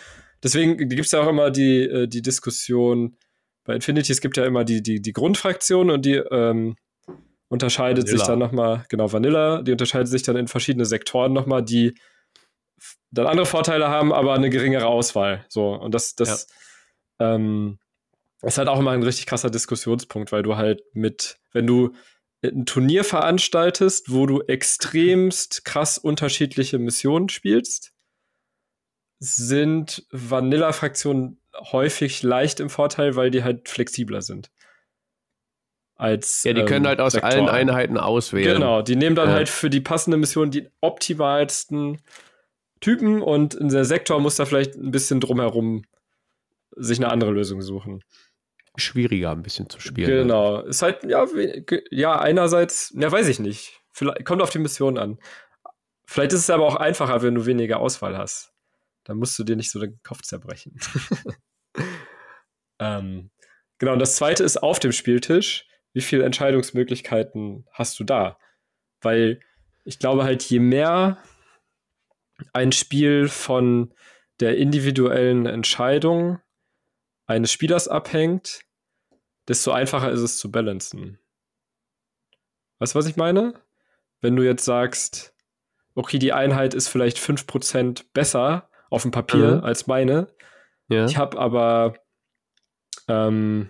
Deswegen 0.43 0.77
gibt 0.77 1.05
es 1.05 1.11
ja 1.11 1.21
auch 1.21 1.27
immer 1.27 1.51
die, 1.51 1.81
äh, 1.81 2.07
die 2.07 2.21
Diskussion, 2.21 3.17
bei 3.63 3.75
Infinity, 3.75 4.11
es 4.11 4.21
gibt 4.21 4.37
ja 4.37 4.45
immer 4.45 4.63
die, 4.63 4.81
die, 4.81 5.01
die 5.01 5.13
Grundfraktion 5.13 5.89
und 5.89 6.05
die 6.05 6.15
ähm, 6.15 6.75
unterscheidet 7.49 8.05
Vanilla. 8.05 8.17
sich 8.17 8.27
dann 8.27 8.39
nochmal, 8.39 8.85
genau, 8.89 9.11
Vanilla, 9.11 9.61
die 9.61 9.71
unterscheidet 9.71 10.07
sich 10.07 10.23
dann 10.23 10.37
in 10.37 10.47
verschiedene 10.47 10.85
Sektoren 10.85 11.33
nochmal, 11.33 11.63
die 11.63 11.95
dann 13.11 13.27
andere 13.27 13.45
Vorteile 13.45 13.89
haben, 13.89 14.13
aber 14.13 14.33
eine 14.33 14.49
geringere 14.49 14.87
Auswahl. 14.87 15.45
So, 15.49 15.73
und 15.73 15.93
das, 15.93 16.15
das 16.15 16.47
ja. 17.19 17.35
ähm, 17.35 17.79
ist 18.41 18.57
halt 18.57 18.67
auch 18.67 18.79
immer 18.79 18.91
ein 18.91 19.03
richtig 19.03 19.25
krasser 19.25 19.49
Diskussionspunkt, 19.49 20.31
weil 20.31 20.43
du 20.43 20.55
halt 20.55 20.83
mit, 20.93 21.37
wenn 21.53 21.67
du 21.67 21.93
ein 22.43 22.65
Turnier 22.65 23.03
veranstaltest, 23.03 24.11
wo 24.11 24.25
du 24.25 24.41
extremst 24.41 25.65
krass 25.65 25.97
unterschiedliche 25.97 26.77
Missionen 26.77 27.29
spielst, 27.29 27.93
sind 29.19 30.05
Vanilla-Fraktionen 30.11 31.41
häufig 31.71 32.21
leicht 32.21 32.59
im 32.59 32.69
Vorteil, 32.69 33.15
weil 33.15 33.31
die 33.31 33.43
halt 33.43 33.67
flexibler 33.67 34.21
sind. 34.21 34.51
Als, 35.95 36.43
ja, 36.43 36.53
die 36.53 36.63
können 36.63 36.85
ähm, 36.85 36.89
halt 36.89 36.99
aus 36.99 37.13
Sektor. 37.13 37.31
allen 37.31 37.49
Einheiten 37.49 37.97
auswählen. 37.97 38.53
Genau, 38.53 38.83
die 38.83 38.95
nehmen 38.95 39.15
dann 39.15 39.29
ja. 39.29 39.35
halt 39.35 39.49
für 39.49 39.71
die 39.71 39.81
passende 39.81 40.17
Mission 40.17 40.51
die 40.51 40.69
optimalsten 40.79 41.97
Typen 42.79 43.21
und 43.21 43.53
in 43.55 43.69
der 43.69 43.85
Sektor 43.85 44.19
muss 44.19 44.35
da 44.35 44.45
vielleicht 44.45 44.75
ein 44.75 44.91
bisschen 44.91 45.19
drumherum 45.19 45.83
sich 46.75 46.99
eine 46.99 47.09
andere 47.09 47.31
Lösung 47.31 47.61
suchen. 47.61 48.01
Schwieriger 48.75 49.31
ein 49.31 49.41
bisschen 49.41 49.69
zu 49.69 49.79
spielen. 49.79 50.09
Ne? 50.09 50.17
Genau. 50.17 50.61
Ist 50.61 50.83
halt, 50.83 51.03
ja, 51.03 51.25
ja, 51.89 52.19
einerseits, 52.19 52.93
ja, 52.95 53.11
weiß 53.11 53.27
ich 53.27 53.39
nicht. 53.39 53.81
Vielleicht, 53.91 54.25
kommt 54.25 54.41
auf 54.41 54.51
die 54.51 54.59
Mission 54.59 54.97
an. 54.97 55.17
Vielleicht 56.05 56.33
ist 56.33 56.41
es 56.41 56.49
aber 56.49 56.65
auch 56.65 56.75
einfacher, 56.75 57.21
wenn 57.23 57.35
du 57.35 57.45
weniger 57.45 57.79
Auswahl 57.79 58.17
hast. 58.17 58.53
Dann 59.03 59.17
musst 59.17 59.37
du 59.39 59.43
dir 59.43 59.55
nicht 59.55 59.71
so 59.71 59.79
den 59.79 59.99
Kopf 60.03 60.21
zerbrechen. 60.21 60.79
ähm, 62.79 63.31
genau, 63.79 63.93
und 63.93 63.99
das 63.99 64.15
zweite 64.15 64.43
ist 64.43 64.57
auf 64.57 64.79
dem 64.79 64.91
Spieltisch. 64.91 65.67
Wie 65.93 66.01
viele 66.01 66.25
Entscheidungsmöglichkeiten 66.25 67.65
hast 67.71 67.99
du 67.99 68.03
da? 68.03 68.37
Weil 69.01 69.39
ich 69.85 69.97
glaube 69.97 70.23
halt, 70.23 70.43
je 70.43 70.59
mehr 70.59 71.17
ein 72.53 72.71
Spiel 72.71 73.27
von 73.27 73.93
der 74.39 74.57
individuellen 74.57 75.45
Entscheidung 75.45 76.39
eines 77.25 77.51
Spielers 77.51 77.87
abhängt, 77.87 78.61
desto 79.47 79.71
einfacher 79.71 80.11
ist 80.11 80.21
es 80.21 80.37
zu 80.37 80.51
balancen. 80.51 81.19
Weißt 82.79 82.93
du, 82.93 82.99
was 82.99 83.07
ich 83.07 83.15
meine? 83.15 83.53
Wenn 84.21 84.35
du 84.35 84.43
jetzt 84.43 84.65
sagst, 84.65 85.33
okay, 85.95 86.19
die 86.19 86.33
Einheit 86.33 86.73
ist 86.73 86.87
vielleicht 86.87 87.17
5% 87.17 88.05
besser 88.13 88.69
auf 88.89 89.01
dem 89.01 89.11
Papier 89.11 89.57
mhm. 89.57 89.63
als 89.63 89.87
meine. 89.87 90.27
Ja. 90.89 91.05
Ich 91.05 91.17
habe 91.17 91.37
aber, 91.37 91.95
ähm, 93.07 93.69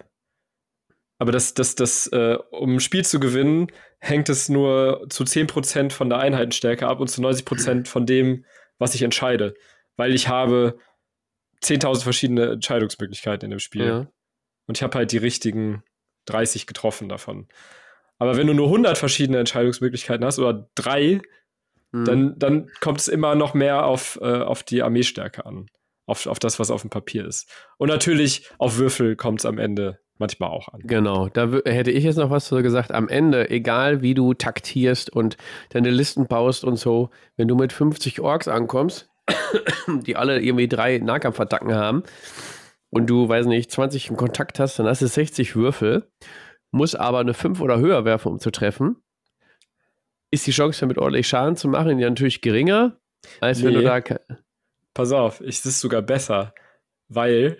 aber 1.19 1.31
das, 1.31 1.53
das, 1.53 1.76
das, 1.76 2.07
äh, 2.07 2.38
um 2.52 2.76
ein 2.76 2.80
Spiel 2.80 3.03
zu 3.03 3.19
gewinnen, 3.19 3.68
hängt 3.99 4.30
es 4.30 4.49
nur 4.49 5.07
zu 5.10 5.23
10% 5.23 5.91
von 5.91 6.10
der 6.10 6.19
Einheitenstärke 6.19 6.88
ab 6.88 6.99
und 6.99 7.07
zu 7.07 7.22
90% 7.22 7.88
von 7.88 8.06
dem, 8.06 8.45
was 8.77 8.94
ich 8.94 9.02
entscheide. 9.02 9.56
Weil 9.95 10.14
ich 10.14 10.27
habe 10.27 10.77
10.000 11.64 12.03
verschiedene 12.03 12.52
Entscheidungsmöglichkeiten 12.52 13.45
in 13.45 13.52
dem 13.52 13.60
Spiel. 13.60 13.85
Ja. 13.85 14.07
Und 14.68 14.77
ich 14.77 14.84
habe 14.84 14.98
halt 14.98 15.11
die 15.11 15.18
richtigen 15.18 15.84
30 16.26 16.68
getroffen 16.68 17.10
davon. 17.10 17.48
Aber 18.19 18.38
wenn 18.38 18.48
du 18.48 18.53
nur 18.53 18.68
100 18.68 18.98
verschiedene 18.98 19.39
Entscheidungsmöglichkeiten 19.39 20.26
hast 20.26 20.38
oder 20.38 20.69
drei, 20.76 21.22
mhm. 21.91 22.06
dann, 22.06 22.39
dann 22.39 22.72
kommt 22.80 22.99
es 22.99 23.07
immer 23.07 23.34
noch 23.34 23.56
mehr 23.56 23.85
auf, 23.85 24.19
äh, 24.22 24.41
auf 24.41 24.61
die 24.61 24.84
Armeestärke 24.84 25.45
an. 25.45 25.68
Auf, 26.06 26.26
auf 26.26 26.39
das, 26.39 26.57
was 26.57 26.72
auf 26.72 26.81
dem 26.81 26.89
Papier 26.89 27.26
ist. 27.26 27.52
Und 27.77 27.89
natürlich 27.89 28.49
auf 28.60 28.77
Würfel 28.77 29.18
kommt 29.18 29.41
es 29.41 29.45
am 29.45 29.57
Ende 29.57 29.99
manchmal 30.19 30.49
auch 30.49 30.69
an. 30.69 30.81
Genau, 30.84 31.30
da 31.30 31.49
hätte 31.65 31.91
ich 31.91 32.03
jetzt 32.03 32.18
noch 32.18 32.30
was 32.30 32.45
zu 32.45 32.61
gesagt. 32.61 32.91
Am 32.91 33.10
Ende, 33.10 33.49
egal 33.49 34.02
wie 34.02 34.14
du 34.14 34.34
taktierst 34.34 35.10
und 35.10 35.38
deine 35.69 35.89
Listen 35.89 36.27
baust 36.27 36.64
und 36.64 36.77
so, 36.77 37.10
wenn 37.35 37.48
du 37.48 37.56
mit 37.56 37.73
50 37.73 38.19
Orks 38.19 38.48
ankommst, 38.48 39.10
die 39.88 40.15
alle 40.15 40.41
irgendwie 40.41 40.68
drei 40.68 40.98
Nahkampfattacken 40.98 41.73
haben 41.73 42.03
und 42.89 43.10
du, 43.10 43.27
weiß 43.27 43.45
nicht, 43.45 43.72
20 43.72 44.10
in 44.10 44.18
Kontakt 44.18 44.60
hast, 44.60 44.80
dann 44.80 44.88
hast 44.88 45.02
du 45.02 45.07
60 45.07 45.56
Würfel, 45.56 46.10
muss 46.72 46.95
aber 46.95 47.19
eine 47.19 47.34
5 47.34 47.61
oder 47.61 47.80
höher 47.80 48.06
werfen, 48.06 48.34
um 48.34 48.39
zu 48.39 48.52
treffen. 48.52 48.98
Ist 50.31 50.45
die 50.48 50.52
Chance 50.52 50.81
damit 50.81 50.98
ordentlich 50.98 51.27
Schaden 51.27 51.56
zu 51.56 51.69
machen 51.69 51.99
ja 51.99 52.10
natürlich 52.10 52.41
geringer, 52.41 52.98
als 53.39 53.60
nee. 53.60 53.68
wenn 53.68 53.73
du 53.76 53.81
da. 53.81 54.02
Pass 54.94 55.11
auf, 55.11 55.41
ich 55.41 55.64
ist 55.64 55.80
sogar 55.80 56.02
besser, 56.02 56.53
weil 57.07 57.57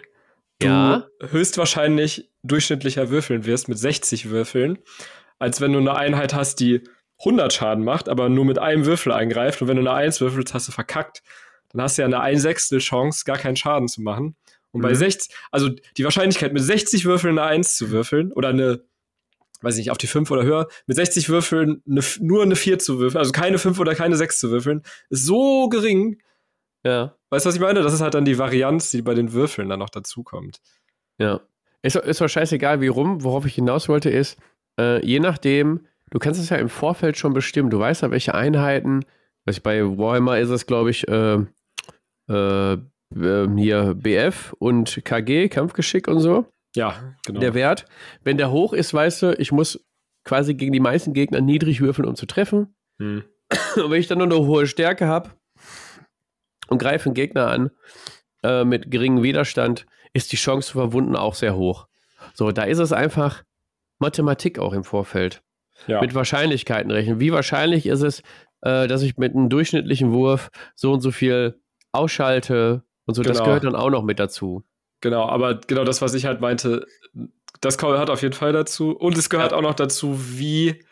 du 0.60 0.68
ja? 0.68 1.08
höchstwahrscheinlich 1.30 2.32
durchschnittlicher 2.48 3.10
würfeln 3.10 3.45
wirst 3.45 3.68
mit 3.68 3.78
60 3.78 4.30
Würfeln, 4.30 4.80
als 5.40 5.61
wenn 5.61 5.74
du 5.74 5.80
eine 5.80 5.95
Einheit 5.95 6.34
hast, 6.34 6.60
die 6.60 6.82
100 7.19 7.52
Schaden 7.52 7.84
macht, 7.84 8.10
aber 8.10 8.30
nur 8.30 8.45
mit 8.45 8.60
einem 8.60 8.86
Würfel 8.86 9.11
eingreift. 9.11 9.61
Und 9.61 9.68
wenn 9.68 9.78
du 9.78 9.82
eine 9.82 9.94
1 9.94 10.22
würfelst, 10.22 10.53
hast 10.53 10.68
du 10.68 10.72
verkackt. 10.72 11.24
Dann 11.69 11.82
hast 11.82 11.98
du 11.98 12.03
ja 12.03 12.06
eine 12.06 12.19
1 12.19 12.41
Sechstel 12.41 12.80
Chance, 12.80 13.24
gar 13.26 13.38
keinen 13.38 13.56
Schaden 13.56 13.88
zu 13.88 14.02
machen. 14.02 14.36
Und 14.72 14.82
mhm. 14.82 14.84
bei 14.84 14.94
60, 14.94 15.34
also 15.52 15.69
die 15.98 16.03
Wahrscheinlichkeit 16.03 16.53
mit 16.53 16.64
60 16.64 17.06
Würfeln 17.06 17.38
eine 17.40 17.48
1 17.48 17.76
zu 17.76 17.90
würfeln 17.90 18.32
oder 18.32 18.49
eine, 18.49 18.84
weiß 19.61 19.76
ich 19.76 19.86
nicht, 19.86 19.91
auf 19.91 19.98
die 19.98 20.07
5 20.07 20.30
oder 20.30 20.44
höher, 20.44 20.68
mit 20.86 20.95
60 20.95 21.30
Würfeln 21.30 21.82
eine, 21.90 22.02
nur 22.19 22.44
eine 22.44 22.56
4 22.56 22.80
zu 22.80 22.99
würfeln, 22.99 23.19
also 23.19 23.32
keine 23.32 23.57
5 23.57 23.80
oder 23.80 23.95
keine 23.95 24.15
6 24.15 24.40
zu 24.40 24.52
würfeln, 24.52 24.84
ist 25.10 25.26
so 25.26 25.69
gering. 25.69 26.22
Ja. 26.84 27.15
Weißt 27.30 27.45
du, 27.45 27.49
was 27.49 27.56
ich 27.56 27.61
meine? 27.61 27.82
Das 27.82 27.94
ist 27.94 28.02
halt 28.02 28.14
dann 28.14 28.26
die 28.26 28.38
Varianz, 28.38 28.91
die 28.91 29.02
bei 29.02 29.14
den 29.14 29.34
Würfeln 29.34 29.68
dann 29.68 29.80
noch 29.80 29.90
dazukommt. 29.90 30.61
Ja. 31.18 31.41
Ist, 31.84 31.95
ist 31.95 32.22
doch 32.22 32.28
scheißegal, 32.28 32.82
wie 32.82 32.88
rum. 32.88 33.24
Worauf 33.24 33.45
ich 33.45 33.56
hinaus 33.56 33.88
wollte, 33.88 34.10
ist, 34.10 34.40
äh, 34.80 35.06
je 35.06 35.20
nachdem, 35.20 35.86
du 36.10 36.20
kannst 36.20 36.40
es 36.40 36.49
ja 36.49 36.58
im 36.58 36.70
Vorfeld 36.70 37.18
schon 37.18 37.34
bestimmen. 37.34 37.70
Du 37.70 37.80
weißt 37.80 38.02
ja, 38.02 38.12
welche 38.12 38.34
Einheiten, 38.34 39.06
was 39.45 39.60
bei 39.60 39.82
Warhammer 39.84 40.40
ist 40.40 40.49
es, 40.49 40.66
glaube 40.66 40.90
ich, 40.90 41.08
äh, 41.08 41.40
äh, 42.30 42.78
hier 43.56 43.94
BF 43.95 44.54
und 44.60 45.02
KG, 45.06 45.48
Kampfgeschick 45.49 46.08
und 46.08 46.20
so. 46.20 46.45
Ja, 46.76 47.16
genau. 47.26 47.40
Der 47.40 47.54
Wert. 47.54 47.86
Wenn 48.24 48.38
der 48.38 48.52
hoch 48.52 48.74
ist, 48.74 48.94
weißt 48.94 49.24
du, 49.24 49.40
ich 49.40 49.52
muss 49.52 49.84
quasi 50.26 50.54
gegen 50.54 50.74
die 50.74 50.80
meisten 50.80 51.14
Gegner 51.14 51.41
niedrig 51.41 51.82
würfeln, 51.82 52.08
um 52.08 52.16
zu 52.16 52.26
treffen. 52.26 52.76
Hm. 53.02 53.24
Und 53.76 53.91
wenn 53.91 53.99
ich 53.99 54.08
dann 54.08 54.18
nur 54.18 54.28
eine 54.28 54.45
hohe 54.45 54.68
Stärke 54.68 55.08
habe 55.08 55.32
und 56.68 56.80
greife 56.80 57.06
einen 57.06 57.16
Gegner 57.16 57.48
an 57.48 57.72
äh, 58.44 58.66
mit 58.66 58.91
geringem 58.91 59.24
Widerstand, 59.24 59.86
ist 60.18 60.31
die 60.31 60.38
Chance 60.38 60.72
zu 60.72 60.80
verwunden 60.80 61.15
auch 61.15 61.35
sehr 61.35 61.56
hoch. 61.56 61.88
So, 62.34 62.52
da 62.52 62.64
ist 62.64 62.80
es 62.80 62.91
einfach 62.91 63.44
Mathematik 63.99 64.60
auch 64.60 64.73
im 64.73 64.84
Vorfeld. 64.84 65.41
Ja. 65.85 66.02
Mit 66.02 66.15
Wahrscheinlichkeiten 66.15 66.91
rechnen. 66.91 67.19
Wie 67.19 67.31
wahrscheinlich 67.31 67.85
ist 67.85 68.02
es, 68.02 68.22
äh, 68.61 68.88
dass 68.88 69.03
ich 69.03 69.18
mit 69.18 69.35
einem 69.35 69.49
durchschnittlichen 69.49 70.11
Wurf 70.11 70.49
so 70.76 70.91
und 70.91 71.02
so 71.02 71.11
viel 71.11 71.61
ausschalte 71.91 72.84
und 73.06 73.14
so. 73.14 73.22
Genau. 73.22 73.34
Das 73.34 73.44
gehört 73.44 73.64
dann 73.64 73.76
auch 73.76 73.91
noch 73.91 74.03
mit 74.03 74.19
dazu. 74.19 74.64
Genau, 75.02 75.27
aber 75.27 75.56
genau 75.56 75.84
das, 75.84 76.02
was 76.02 76.15
ich 76.15 76.26
halt 76.26 76.41
meinte, 76.41 76.88
das 77.61 77.77
gehört 77.77 78.10
auf 78.10 78.23
jeden 78.23 78.34
Fall 78.34 78.53
dazu. 78.53 78.91
Und 78.91 79.18
es 79.18 79.30
gehört 79.30 79.52
ja. 79.52 79.57
auch 79.57 79.61
noch 79.61 79.76
dazu, 79.76 80.19
wie 80.19 80.84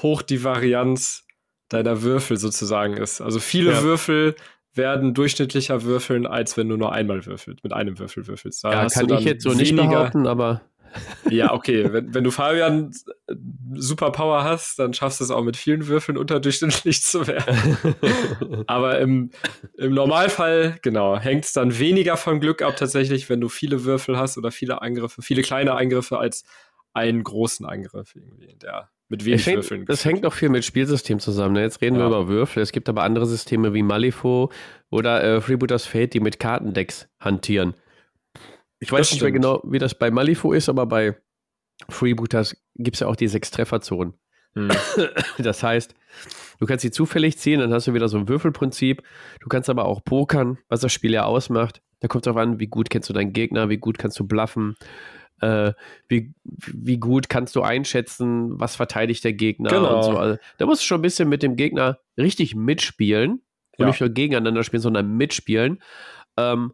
hoch 0.00 0.22
die 0.22 0.44
Varianz 0.44 1.26
deiner 1.68 2.02
Würfel 2.02 2.36
sozusagen 2.36 2.96
ist. 2.96 3.20
Also 3.20 3.40
viele 3.40 3.72
ja. 3.72 3.82
Würfel 3.82 4.36
werden 4.78 5.12
durchschnittlicher 5.12 5.82
würfeln, 5.82 6.26
als 6.26 6.56
wenn 6.56 6.70
du 6.70 6.78
nur 6.78 6.92
einmal 6.92 7.26
würfelst, 7.26 7.62
mit 7.62 7.72
einem 7.74 7.98
Würfel 7.98 8.26
würfelst. 8.26 8.64
Da 8.64 8.70
ja, 8.70 8.86
kann 8.86 9.10
ich 9.10 9.24
jetzt 9.24 9.42
so 9.42 9.52
nicht 9.52 9.76
behaupten, 9.76 10.26
aber 10.26 10.62
ja, 11.30 11.52
okay. 11.52 11.92
Wenn, 11.92 12.14
wenn 12.14 12.24
du 12.24 12.30
Fabian 12.30 12.92
äh, 13.26 13.34
super 13.74 14.10
Power 14.10 14.44
hast, 14.44 14.78
dann 14.78 14.94
schaffst 14.94 15.20
du 15.20 15.24
es 15.24 15.30
auch 15.30 15.42
mit 15.42 15.56
vielen 15.56 15.86
Würfeln 15.86 16.16
unterdurchschnittlich 16.16 17.02
zu 17.02 17.26
werden. 17.26 17.76
Aber 18.66 18.98
im, 18.98 19.30
im 19.76 19.92
Normalfall, 19.92 20.78
genau, 20.82 21.18
hängt 21.18 21.44
es 21.44 21.52
dann 21.52 21.78
weniger 21.78 22.16
vom 22.16 22.40
Glück 22.40 22.62
ab, 22.62 22.76
tatsächlich, 22.76 23.28
wenn 23.28 23.40
du 23.40 23.48
viele 23.48 23.84
Würfel 23.84 24.16
hast 24.16 24.38
oder 24.38 24.50
viele 24.50 24.82
Angriffe, 24.82 25.22
viele 25.22 25.42
kleine 25.42 25.74
Angriffe 25.74 26.18
als 26.18 26.44
einen 26.94 27.22
großen 27.22 27.66
Angriff 27.66 28.14
irgendwie, 28.14 28.56
der 28.56 28.88
mit 29.08 29.24
wenig 29.24 29.46
hängt, 29.46 29.56
Würfeln. 29.56 29.84
Das 29.86 30.04
hängt 30.04 30.26
auch 30.26 30.32
viel 30.32 30.50
mit 30.50 30.64
Spielsystem 30.64 31.18
zusammen. 31.18 31.54
Ne? 31.54 31.62
Jetzt 31.62 31.80
reden 31.80 31.96
ja. 31.96 32.02
wir 32.02 32.06
über 32.08 32.28
Würfel. 32.28 32.62
Es 32.62 32.72
gibt 32.72 32.88
aber 32.88 33.02
andere 33.02 33.26
Systeme 33.26 33.74
wie 33.74 33.82
Malifaux 33.82 34.52
oder 34.90 35.22
äh, 35.22 35.40
Freebooters 35.40 35.86
Fate, 35.86 36.14
die 36.14 36.20
mit 36.20 36.38
Kartendecks 36.38 37.08
hantieren. 37.18 37.74
Ich 38.80 38.92
weiß 38.92 39.10
nicht 39.12 39.22
mehr 39.22 39.32
genau, 39.32 39.60
wie 39.64 39.78
das 39.78 39.94
bei 39.98 40.10
Malifaux 40.10 40.54
ist, 40.54 40.68
aber 40.68 40.86
bei 40.86 41.16
Freebooters 41.88 42.56
gibt 42.76 42.96
es 42.96 43.00
ja 43.00 43.06
auch 43.06 43.16
die 43.16 43.28
sechs 43.28 43.50
Trefferzonen. 43.50 44.14
Hm. 44.54 44.70
Das 45.38 45.62
heißt, 45.62 45.94
du 46.58 46.66
kannst 46.66 46.82
sie 46.82 46.90
zufällig 46.90 47.38
ziehen, 47.38 47.60
dann 47.60 47.72
hast 47.72 47.86
du 47.86 47.94
wieder 47.94 48.08
so 48.08 48.18
ein 48.18 48.28
Würfelprinzip. 48.28 49.02
Du 49.40 49.48
kannst 49.48 49.70
aber 49.70 49.84
auch 49.86 50.04
pokern, 50.04 50.58
was 50.68 50.80
das 50.80 50.92
Spiel 50.92 51.12
ja 51.12 51.24
ausmacht. 51.24 51.80
Da 52.00 52.08
kommt 52.08 52.22
es 52.22 52.32
darauf 52.32 52.42
an, 52.42 52.60
wie 52.60 52.66
gut 52.66 52.90
kennst 52.90 53.08
du 53.08 53.12
deinen 53.12 53.32
Gegner, 53.32 53.68
wie 53.68 53.78
gut 53.78 53.98
kannst 53.98 54.18
du 54.18 54.26
bluffen, 54.26 54.76
äh, 55.40 55.72
wie, 56.08 56.32
wie 56.42 56.98
gut 56.98 57.28
kannst 57.28 57.56
du 57.56 57.62
einschätzen, 57.62 58.58
was 58.58 58.76
verteidigt 58.76 59.24
der 59.24 59.32
Gegner 59.32 59.70
genau. 59.70 59.96
und 59.96 60.02
so. 60.02 60.16
Also, 60.16 60.38
da 60.58 60.66
musst 60.66 60.82
du 60.82 60.86
schon 60.86 60.98
ein 60.98 61.02
bisschen 61.02 61.28
mit 61.28 61.42
dem 61.42 61.56
Gegner 61.56 61.98
richtig 62.16 62.54
mitspielen. 62.54 63.42
Und 63.76 63.84
ja. 63.84 63.86
nicht 63.86 64.00
nur 64.00 64.10
gegeneinander 64.10 64.64
spielen, 64.64 64.82
sondern 64.82 65.16
mitspielen. 65.16 65.80
Ähm, 66.36 66.72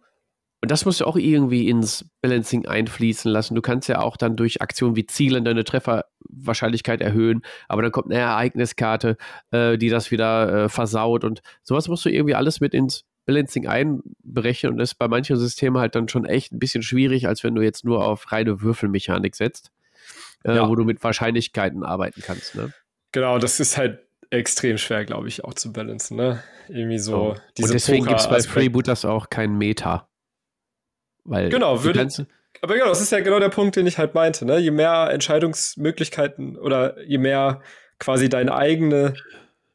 Und 0.62 0.70
das 0.70 0.86
musst 0.86 1.02
du 1.02 1.04
auch 1.04 1.16
irgendwie 1.18 1.68
ins 1.68 2.10
Balancing 2.22 2.64
einfließen 2.64 3.30
lassen. 3.30 3.54
Du 3.54 3.60
kannst 3.60 3.86
ja 3.90 4.00
auch 4.00 4.16
dann 4.16 4.34
durch 4.34 4.62
Aktionen 4.62 4.96
wie 4.96 5.04
Zielen 5.04 5.44
deine 5.44 5.64
Trefferwahrscheinlichkeit 5.64 7.02
erhöhen, 7.02 7.42
aber 7.68 7.82
dann 7.82 7.92
kommt 7.92 8.10
eine 8.10 8.20
Ereigniskarte, 8.20 9.18
äh, 9.50 9.76
die 9.76 9.90
das 9.90 10.10
wieder 10.10 10.64
äh, 10.64 10.68
versaut 10.70 11.24
und 11.24 11.42
sowas 11.62 11.88
musst 11.88 12.06
du 12.06 12.08
irgendwie 12.08 12.34
alles 12.34 12.60
mit 12.60 12.72
ins 12.72 13.04
Balancing 13.26 13.66
einberechnen 13.66 14.72
und 14.72 14.78
das 14.78 14.92
ist 14.92 14.98
bei 14.98 15.08
manchen 15.08 15.36
Systemen 15.36 15.80
halt 15.80 15.94
dann 15.94 16.08
schon 16.08 16.24
echt 16.24 16.52
ein 16.52 16.58
bisschen 16.58 16.82
schwierig, 16.82 17.26
als 17.26 17.42
wenn 17.44 17.54
du 17.54 17.62
jetzt 17.62 17.84
nur 17.84 18.04
auf 18.04 18.32
reine 18.32 18.60
Würfelmechanik 18.60 19.34
setzt, 19.34 19.70
äh, 20.44 20.56
ja. 20.56 20.68
wo 20.68 20.74
du 20.74 20.84
mit 20.84 21.02
Wahrscheinlichkeiten 21.02 21.84
arbeiten 21.84 22.22
kannst. 22.22 22.54
Ne? 22.54 22.72
Genau, 23.12 23.38
das 23.38 23.60
ist 23.60 23.76
halt 23.76 24.00
extrem 24.30 24.78
schwer, 24.78 25.04
glaube 25.04 25.28
ich, 25.28 25.44
auch 25.44 25.54
zu 25.54 25.72
balancen. 25.72 26.16
Ne? 26.16 26.42
Irgendwie 26.68 26.98
so. 26.98 27.16
Oh. 27.16 27.62
und 27.62 27.72
deswegen 27.72 28.06
gibt 28.06 28.20
es 28.20 28.28
bei 28.28 28.40
Freebooters 28.40 29.04
auch 29.04 29.30
kein 29.30 29.56
Meta. 29.56 30.08
Weil 31.24 31.48
genau, 31.48 31.84
würde. 31.84 32.08
Aber 32.60 32.74
genau, 32.74 32.88
das 32.88 33.00
ist 33.00 33.12
ja 33.12 33.20
genau 33.20 33.40
der 33.40 33.48
Punkt, 33.48 33.76
den 33.76 33.86
ich 33.86 33.98
halt 33.98 34.14
meinte. 34.14 34.44
Ne? 34.44 34.58
Je 34.58 34.70
mehr 34.70 35.10
Entscheidungsmöglichkeiten 35.10 36.56
oder 36.56 37.02
je 37.02 37.18
mehr 37.18 37.62
quasi 37.98 38.28
deine 38.28 38.54
eigene 38.54 39.14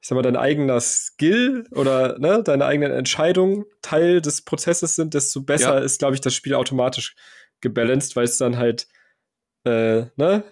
ich 0.01 0.07
sag 0.07 0.15
mal, 0.15 0.21
dein 0.21 0.38
eigener 0.38 0.80
Skill 0.80 1.65
oder 1.71 2.17
ne, 2.19 2.41
deine 2.43 2.65
eigenen 2.65 2.91
Entscheidungen 2.91 3.65
Teil 3.81 4.21
des 4.21 4.43
Prozesses 4.43 4.95
sind, 4.95 5.13
desto 5.13 5.41
besser 5.41 5.80
ja. 5.80 5.84
ist, 5.84 5.99
glaube 5.99 6.15
ich, 6.15 6.21
das 6.21 6.34
Spiel 6.34 6.55
automatisch 6.55 7.15
gebalanced, 7.61 8.15
weil 8.15 8.23
es 8.23 8.38
dann 8.38 8.57
halt 8.57 8.88
äh, 9.65 10.05
ne, 10.15 10.43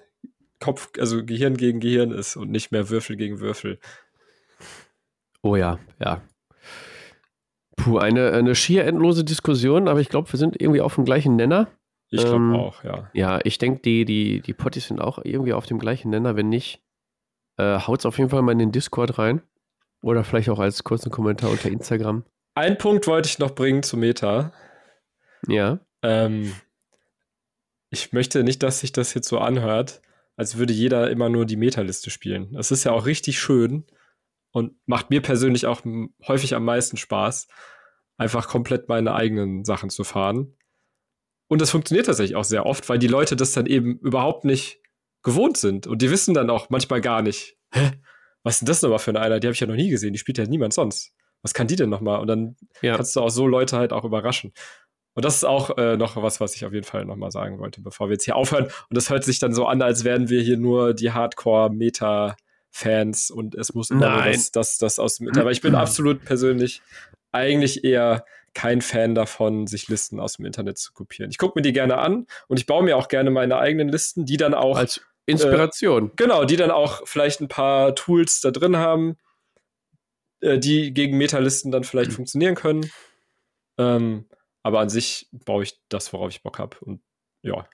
Kopf, 0.59 0.89
also 0.99 1.23
Gehirn 1.23 1.55
gegen 1.55 1.79
Gehirn 1.79 2.11
ist 2.11 2.35
und 2.35 2.51
nicht 2.51 2.71
mehr 2.71 2.89
Würfel 2.89 3.15
gegen 3.15 3.39
Würfel. 3.39 3.79
Oh 5.41 5.55
ja, 5.55 5.79
ja. 5.99 6.21
Puh, 7.77 7.99
eine, 7.99 8.31
eine 8.31 8.55
schier 8.55 8.85
endlose 8.85 9.23
Diskussion, 9.23 9.87
aber 9.87 10.01
ich 10.01 10.09
glaube, 10.09 10.31
wir 10.31 10.39
sind 10.39 10.59
irgendwie 10.59 10.81
auf 10.81 10.95
dem 10.95 11.05
gleichen 11.05 11.35
Nenner. 11.35 11.67
Ich 12.09 12.21
glaube 12.21 12.35
ähm, 12.35 12.55
auch, 12.55 12.83
ja. 12.83 13.09
Ja, 13.13 13.39
ich 13.43 13.59
denke, 13.59 13.81
die, 13.81 14.03
die, 14.03 14.41
die 14.41 14.53
Potties 14.53 14.87
sind 14.87 14.99
auch 14.99 15.19
irgendwie 15.23 15.53
auf 15.53 15.65
dem 15.67 15.77
gleichen 15.77 16.09
Nenner. 16.09 16.35
Wenn 16.35 16.49
nicht, 16.49 16.81
äh, 17.57 17.79
haut's 17.79 18.05
auf 18.05 18.17
jeden 18.17 18.29
Fall 18.29 18.41
mal 18.41 18.51
in 18.53 18.59
den 18.59 18.71
Discord 18.71 19.17
rein. 19.17 19.41
Oder 20.01 20.23
vielleicht 20.23 20.49
auch 20.49 20.59
als 20.59 20.83
kurzen 20.83 21.11
Kommentar 21.11 21.49
unter 21.49 21.69
Instagram. 21.69 22.23
Ein 22.55 22.77
Punkt 22.77 23.07
wollte 23.07 23.27
ich 23.27 23.39
noch 23.39 23.55
bringen 23.55 23.83
zu 23.83 23.97
Meta. 23.97 24.53
Ja. 25.47 25.79
Ähm, 26.01 26.53
ich 27.89 28.13
möchte 28.13 28.43
nicht, 28.43 28.63
dass 28.63 28.79
sich 28.79 28.91
das 28.91 29.13
jetzt 29.13 29.27
so 29.27 29.39
anhört, 29.39 30.01
als 30.35 30.57
würde 30.57 30.73
jeder 30.73 31.09
immer 31.09 31.29
nur 31.29 31.45
die 31.45 31.55
Meta-Liste 31.55 32.09
spielen. 32.09 32.53
Das 32.53 32.71
ist 32.71 32.83
ja 32.83 32.91
auch 32.91 33.05
richtig 33.05 33.39
schön 33.39 33.85
und 34.51 34.75
macht 34.85 35.09
mir 35.09 35.21
persönlich 35.21 35.65
auch 35.65 35.81
häufig 36.27 36.55
am 36.55 36.65
meisten 36.65 36.97
Spaß, 36.97 37.47
einfach 38.17 38.47
komplett 38.47 38.89
meine 38.89 39.13
eigenen 39.13 39.65
Sachen 39.65 39.89
zu 39.89 40.03
fahren. 40.03 40.55
Und 41.47 41.61
das 41.61 41.71
funktioniert 41.71 42.07
tatsächlich 42.07 42.35
auch 42.35 42.43
sehr 42.43 42.65
oft, 42.65 42.87
weil 42.89 42.99
die 42.99 43.07
Leute 43.07 43.35
das 43.35 43.53
dann 43.53 43.65
eben 43.65 43.99
überhaupt 43.99 44.45
nicht 44.45 44.81
gewohnt 45.27 45.57
sind. 45.57 45.85
Und 45.87 46.01
die 46.01 46.09
wissen 46.09 46.33
dann 46.33 46.49
auch 46.49 46.69
manchmal 46.69 47.01
gar 47.01 47.21
nicht, 47.21 47.57
hä, 47.73 47.91
was 48.43 48.53
ist 48.55 48.61
denn 48.61 48.67
das 48.67 48.81
nochmal 48.81 48.99
für 48.99 49.11
eine 49.11 49.19
Einheit? 49.19 49.43
Die 49.43 49.47
habe 49.47 49.53
ich 49.53 49.59
ja 49.59 49.67
noch 49.67 49.75
nie 49.75 49.89
gesehen, 49.89 50.13
die 50.13 50.19
spielt 50.19 50.37
ja 50.37 50.45
niemand 50.45 50.73
sonst. 50.73 51.11
Was 51.41 51.53
kann 51.53 51.67
die 51.67 51.75
denn 51.75 51.89
nochmal? 51.89 52.21
Und 52.21 52.27
dann 52.27 52.55
ja. 52.81 52.95
kannst 52.95 53.13
du 53.13 53.19
auch 53.19 53.27
so 53.29 53.45
Leute 53.45 53.75
halt 53.77 53.91
auch 53.91 54.05
überraschen. 54.05 54.53
Und 55.15 55.25
das 55.25 55.35
ist 55.35 55.43
auch 55.43 55.77
äh, 55.77 55.97
noch 55.97 56.15
was, 56.15 56.39
was 56.39 56.55
ich 56.55 56.65
auf 56.65 56.71
jeden 56.71 56.85
Fall 56.85 57.03
nochmal 57.03 57.31
sagen 57.31 57.59
wollte, 57.59 57.81
bevor 57.81 58.07
wir 58.07 58.13
jetzt 58.13 58.23
hier 58.23 58.37
aufhören. 58.37 58.63
Und 58.65 58.95
das 58.95 59.09
hört 59.09 59.25
sich 59.25 59.39
dann 59.39 59.53
so 59.53 59.65
an, 59.65 59.81
als 59.81 60.05
wären 60.05 60.29
wir 60.29 60.41
hier 60.41 60.55
nur 60.55 60.93
die 60.93 61.11
Hardcore-Meta-Fans 61.11 63.29
und 63.29 63.53
es 63.55 63.73
muss 63.73 63.89
immer 63.89 64.09
nur 64.09 64.23
das, 64.31 64.53
das, 64.53 64.77
das 64.77 64.97
aus 64.97 65.17
dem 65.17 65.27
Internet. 65.27 65.41
Aber 65.41 65.51
ich 65.51 65.59
bin 65.59 65.75
absolut 65.75 66.23
persönlich 66.23 66.81
eigentlich 67.33 67.83
eher 67.83 68.23
kein 68.53 68.81
Fan 68.81 69.13
davon, 69.13 69.67
sich 69.67 69.89
Listen 69.89 70.21
aus 70.21 70.37
dem 70.37 70.45
Internet 70.45 70.77
zu 70.77 70.93
kopieren. 70.93 71.29
Ich 71.29 71.37
gucke 71.37 71.59
mir 71.59 71.63
die 71.63 71.73
gerne 71.73 71.97
an 71.97 72.27
und 72.47 72.59
ich 72.59 72.65
baue 72.65 72.83
mir 72.83 72.95
auch 72.95 73.09
gerne 73.09 73.29
meine 73.29 73.57
eigenen 73.57 73.89
Listen, 73.89 74.25
die 74.25 74.37
dann 74.37 74.53
auch. 74.53 74.77
Als 74.77 75.01
Inspiration. 75.27 76.07
Äh, 76.07 76.11
genau, 76.15 76.45
die 76.45 76.55
dann 76.55 76.71
auch 76.71 77.01
vielleicht 77.05 77.41
ein 77.41 77.47
paar 77.47 77.93
Tools 77.93 78.41
da 78.41 78.49
drin 78.49 78.77
haben, 78.77 79.17
äh, 80.41 80.57
die 80.57 80.93
gegen 80.93 81.17
Metalisten 81.17 81.71
dann 81.71 81.83
vielleicht 81.83 82.11
mhm. 82.11 82.15
funktionieren 82.15 82.55
können. 82.55 82.89
Ähm, 83.77 84.25
aber 84.63 84.79
an 84.79 84.89
sich 84.89 85.29
baue 85.31 85.63
ich 85.63 85.79
das, 85.89 86.11
worauf 86.13 86.29
ich 86.29 86.41
Bock 86.41 86.57
habe. 86.59 86.77
Und 86.81 87.01
ja. 87.43 87.67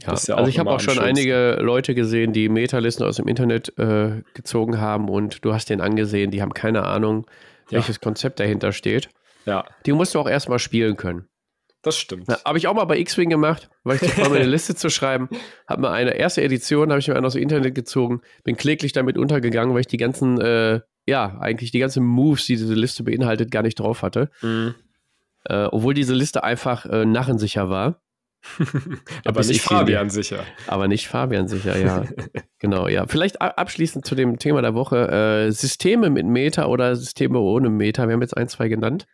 Ja, 0.00 0.14
ja 0.14 0.34
also 0.34 0.48
ich 0.48 0.58
habe 0.58 0.70
auch 0.70 0.80
schon 0.80 0.98
einige 0.98 1.58
Leute 1.60 1.94
gesehen, 1.94 2.32
die 2.32 2.48
Metalisten 2.48 3.04
aus 3.04 3.16
dem 3.16 3.28
Internet 3.28 3.78
äh, 3.78 4.22
gezogen 4.34 4.80
haben 4.80 5.08
und 5.08 5.44
du 5.44 5.52
hast 5.52 5.68
denen 5.70 5.80
angesehen, 5.80 6.30
die 6.30 6.42
haben 6.42 6.54
keine 6.54 6.84
Ahnung, 6.84 7.26
welches 7.68 7.96
ja. 7.96 8.00
Konzept 8.00 8.40
dahinter 8.40 8.72
steht. 8.72 9.08
Ja. 9.44 9.64
Die 9.86 9.92
musst 9.92 10.14
du 10.14 10.20
auch 10.20 10.28
erstmal 10.28 10.58
spielen 10.58 10.96
können. 10.96 11.28
Das 11.82 11.98
stimmt. 11.98 12.28
Habe 12.28 12.58
ich 12.58 12.68
auch 12.68 12.74
mal 12.74 12.84
bei 12.84 12.98
X-Wing 12.98 13.28
gemacht, 13.28 13.68
weil 13.82 13.96
ich 13.96 14.14
zu 14.14 14.22
eine 14.22 14.44
Liste 14.44 14.76
zu 14.76 14.88
schreiben. 14.88 15.28
Habe 15.66 15.82
mal 15.82 15.92
eine 15.92 16.14
erste 16.14 16.42
Edition, 16.42 16.90
habe 16.90 17.00
ich 17.00 17.08
mir 17.08 17.20
aus 17.22 17.32
dem 17.32 17.42
Internet 17.42 17.74
gezogen, 17.74 18.20
bin 18.44 18.56
kläglich 18.56 18.92
damit 18.92 19.18
untergegangen, 19.18 19.74
weil 19.74 19.80
ich 19.80 19.88
die 19.88 19.96
ganzen, 19.96 20.40
äh, 20.40 20.80
ja, 21.06 21.38
eigentlich 21.40 21.72
die 21.72 21.80
ganzen 21.80 22.04
Moves, 22.04 22.46
die 22.46 22.54
diese 22.54 22.74
Liste 22.74 23.02
beinhaltet, 23.02 23.50
gar 23.50 23.62
nicht 23.62 23.80
drauf 23.80 24.02
hatte. 24.02 24.30
Mhm. 24.42 24.74
Äh, 25.44 25.64
obwohl 25.64 25.94
diese 25.94 26.14
Liste 26.14 26.44
einfach 26.44 26.86
äh, 26.86 27.04
narrensicher 27.04 27.68
war. 27.68 28.00
Aber 29.24 29.40
nicht 29.40 29.62
Fabian 29.62 30.10
sicher. 30.10 30.44
Aber 30.66 30.88
nicht 30.88 31.08
Fabian 31.08 31.48
sicher, 31.48 31.78
ja. 31.78 32.04
genau, 32.58 32.88
ja. 32.88 33.06
Vielleicht 33.06 33.40
abschließend 33.40 34.04
zu 34.04 34.14
dem 34.14 34.38
Thema 34.38 34.62
der 34.62 34.74
Woche. 34.74 35.08
Äh, 35.46 35.52
Systeme 35.52 36.10
mit 36.10 36.26
Meta 36.26 36.66
oder 36.66 36.94
Systeme 36.94 37.38
ohne 37.38 37.70
Meta. 37.70 38.06
Wir 38.06 38.14
haben 38.14 38.22
jetzt 38.22 38.36
ein, 38.36 38.48
zwei 38.48 38.68
genannt. 38.68 39.06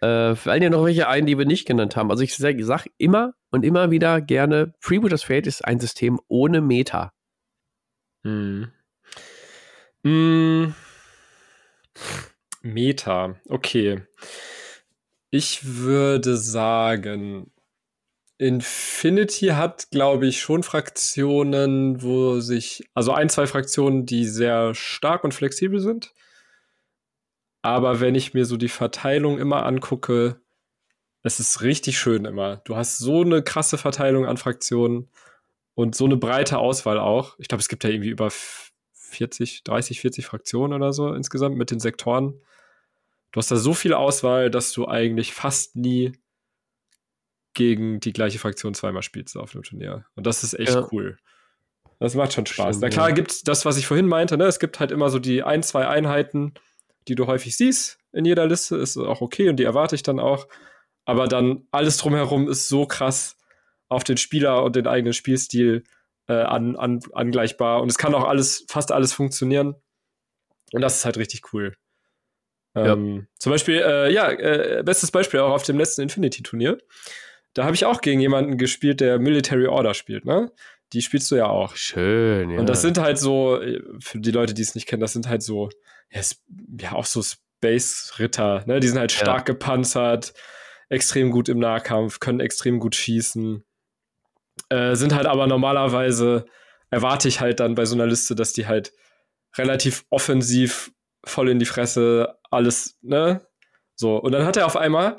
Äh, 0.00 0.34
fallen 0.34 0.60
dir 0.60 0.70
noch 0.70 0.84
welche 0.84 1.08
ein, 1.08 1.26
die 1.26 1.38
wir 1.38 1.46
nicht 1.46 1.66
genannt 1.66 1.96
haben? 1.96 2.10
Also 2.10 2.22
ich 2.22 2.36
sage 2.36 2.64
sag 2.64 2.86
immer 2.98 3.34
und 3.50 3.64
immer 3.64 3.90
wieder 3.90 4.20
gerne, 4.20 4.74
Freebooters 4.80 5.22
Fate 5.22 5.46
ist 5.46 5.64
ein 5.64 5.80
System 5.80 6.20
ohne 6.28 6.60
Meta. 6.60 7.12
Hm. 8.22 8.70
Hm. 10.02 10.74
Meta, 12.62 13.36
okay. 13.48 14.02
Ich 15.30 15.64
würde 15.64 16.36
sagen, 16.36 17.50
Infinity 18.38 19.48
hat, 19.48 19.90
glaube 19.90 20.26
ich, 20.26 20.40
schon 20.40 20.62
Fraktionen, 20.62 22.02
wo 22.02 22.40
sich, 22.40 22.88
also 22.94 23.12
ein, 23.12 23.28
zwei 23.28 23.46
Fraktionen, 23.46 24.06
die 24.06 24.26
sehr 24.26 24.74
stark 24.74 25.24
und 25.24 25.34
flexibel 25.34 25.80
sind. 25.80 26.12
Aber 27.64 27.98
wenn 28.00 28.14
ich 28.14 28.34
mir 28.34 28.44
so 28.44 28.58
die 28.58 28.68
Verteilung 28.68 29.38
immer 29.38 29.64
angucke, 29.64 30.38
es 31.22 31.40
ist 31.40 31.62
richtig 31.62 31.98
schön 31.98 32.26
immer. 32.26 32.58
Du 32.58 32.76
hast 32.76 32.98
so 32.98 33.22
eine 33.22 33.42
krasse 33.42 33.78
Verteilung 33.78 34.26
an 34.26 34.36
Fraktionen 34.36 35.08
und 35.72 35.94
so 35.94 36.04
eine 36.04 36.18
breite 36.18 36.58
Auswahl 36.58 36.98
auch. 36.98 37.38
Ich 37.38 37.48
glaube, 37.48 37.62
es 37.62 37.68
gibt 37.68 37.82
ja 37.82 37.88
irgendwie 37.88 38.10
über 38.10 38.30
40, 38.92 39.64
30, 39.64 40.02
40 40.02 40.26
Fraktionen 40.26 40.74
oder 40.74 40.92
so 40.92 41.14
insgesamt 41.14 41.56
mit 41.56 41.70
den 41.70 41.80
Sektoren. 41.80 42.38
Du 43.32 43.38
hast 43.38 43.50
da 43.50 43.56
so 43.56 43.72
viel 43.72 43.94
Auswahl, 43.94 44.50
dass 44.50 44.72
du 44.72 44.86
eigentlich 44.86 45.32
fast 45.32 45.74
nie 45.74 46.12
gegen 47.54 47.98
die 47.98 48.12
gleiche 48.12 48.38
Fraktion 48.38 48.74
zweimal 48.74 49.02
spielst 49.02 49.38
auf 49.38 49.54
einem 49.54 49.62
Turnier. 49.62 50.04
Und 50.16 50.26
das 50.26 50.44
ist 50.44 50.52
echt 50.52 50.74
ja. 50.74 50.86
cool. 50.92 51.16
Das 51.98 52.14
macht 52.14 52.34
schon 52.34 52.44
Spaß. 52.44 52.76
Stimmt, 52.76 52.82
Na 52.82 52.88
klar 52.90 53.08
ja. 53.08 53.14
gibt 53.14 53.30
es 53.30 53.42
das, 53.42 53.64
was 53.64 53.78
ich 53.78 53.86
vorhin 53.86 54.06
meinte, 54.06 54.36
ne? 54.36 54.44
Es 54.44 54.58
gibt 54.58 54.80
halt 54.80 54.90
immer 54.90 55.08
so 55.08 55.18
die 55.18 55.42
ein, 55.42 55.62
zwei 55.62 55.88
Einheiten, 55.88 56.52
die 57.08 57.14
du 57.14 57.26
häufig 57.26 57.56
siehst 57.56 57.98
in 58.12 58.24
jeder 58.24 58.46
Liste, 58.46 58.76
ist 58.76 58.96
auch 58.96 59.20
okay 59.20 59.48
und 59.48 59.56
die 59.56 59.64
erwarte 59.64 59.94
ich 59.94 60.02
dann 60.02 60.20
auch. 60.20 60.46
Aber 61.04 61.26
dann 61.26 61.66
alles 61.70 61.96
drumherum 61.98 62.48
ist 62.48 62.68
so 62.68 62.86
krass 62.86 63.36
auf 63.88 64.04
den 64.04 64.16
Spieler 64.16 64.62
und 64.62 64.76
den 64.76 64.86
eigenen 64.86 65.12
Spielstil 65.12 65.84
äh, 66.28 66.34
an, 66.34 66.76
an, 66.76 67.00
angleichbar. 67.12 67.82
Und 67.82 67.90
es 67.90 67.98
kann 67.98 68.14
auch 68.14 68.24
alles, 68.24 68.64
fast 68.68 68.92
alles 68.92 69.12
funktionieren. 69.12 69.74
Und 70.72 70.80
das 70.80 70.98
ist 70.98 71.04
halt 71.04 71.18
richtig 71.18 71.52
cool. 71.52 71.76
Ähm, 72.74 73.16
ja. 73.16 73.22
Zum 73.38 73.52
Beispiel, 73.52 73.76
äh, 73.76 74.12
ja, 74.12 74.30
äh, 74.30 74.82
bestes 74.84 75.10
Beispiel 75.10 75.40
auch 75.40 75.52
auf 75.52 75.62
dem 75.64 75.78
letzten 75.78 76.02
Infinity-Turnier. 76.02 76.78
Da 77.52 77.64
habe 77.64 77.74
ich 77.74 77.84
auch 77.84 78.00
gegen 78.00 78.20
jemanden 78.20 78.58
gespielt, 78.58 79.00
der 79.00 79.18
Military 79.18 79.66
Order 79.66 79.94
spielt, 79.94 80.24
ne? 80.24 80.50
Die 80.92 81.02
spielst 81.02 81.30
du 81.30 81.36
ja 81.36 81.46
auch. 81.46 81.74
Schön, 81.76 82.50
ja. 82.50 82.60
Und 82.60 82.68
das 82.68 82.82
sind 82.82 82.98
halt 82.98 83.18
so, 83.18 83.60
für 84.00 84.20
die 84.20 84.30
Leute, 84.30 84.54
die 84.54 84.62
es 84.62 84.74
nicht 84.74 84.86
kennen, 84.86 85.00
das 85.00 85.12
sind 85.12 85.28
halt 85.28 85.42
so 85.42 85.70
ja, 86.10 86.20
ja 86.80 86.92
auch 86.92 87.06
so 87.06 87.22
Space-Ritter, 87.22 88.64
ne? 88.66 88.80
Die 88.80 88.88
sind 88.88 88.98
halt 88.98 89.12
stark 89.12 89.48
ja. 89.48 89.54
gepanzert, 89.54 90.32
extrem 90.88 91.30
gut 91.30 91.48
im 91.48 91.58
Nahkampf, 91.58 92.20
können 92.20 92.40
extrem 92.40 92.78
gut 92.78 92.94
schießen. 92.94 93.64
Äh, 94.68 94.94
sind 94.94 95.14
halt 95.14 95.26
aber 95.26 95.46
normalerweise, 95.46 96.46
erwarte 96.90 97.28
ich 97.28 97.40
halt 97.40 97.60
dann 97.60 97.74
bei 97.74 97.84
so 97.84 97.94
einer 97.94 98.06
Liste, 98.06 98.34
dass 98.34 98.52
die 98.52 98.66
halt 98.66 98.92
relativ 99.56 100.04
offensiv 100.10 100.92
voll 101.24 101.48
in 101.48 101.58
die 101.58 101.64
Fresse 101.64 102.38
alles, 102.50 102.98
ne? 103.02 103.46
So, 103.96 104.16
und 104.16 104.32
dann 104.32 104.44
hat 104.44 104.56
er 104.56 104.66
auf 104.66 104.76
einmal 104.76 105.16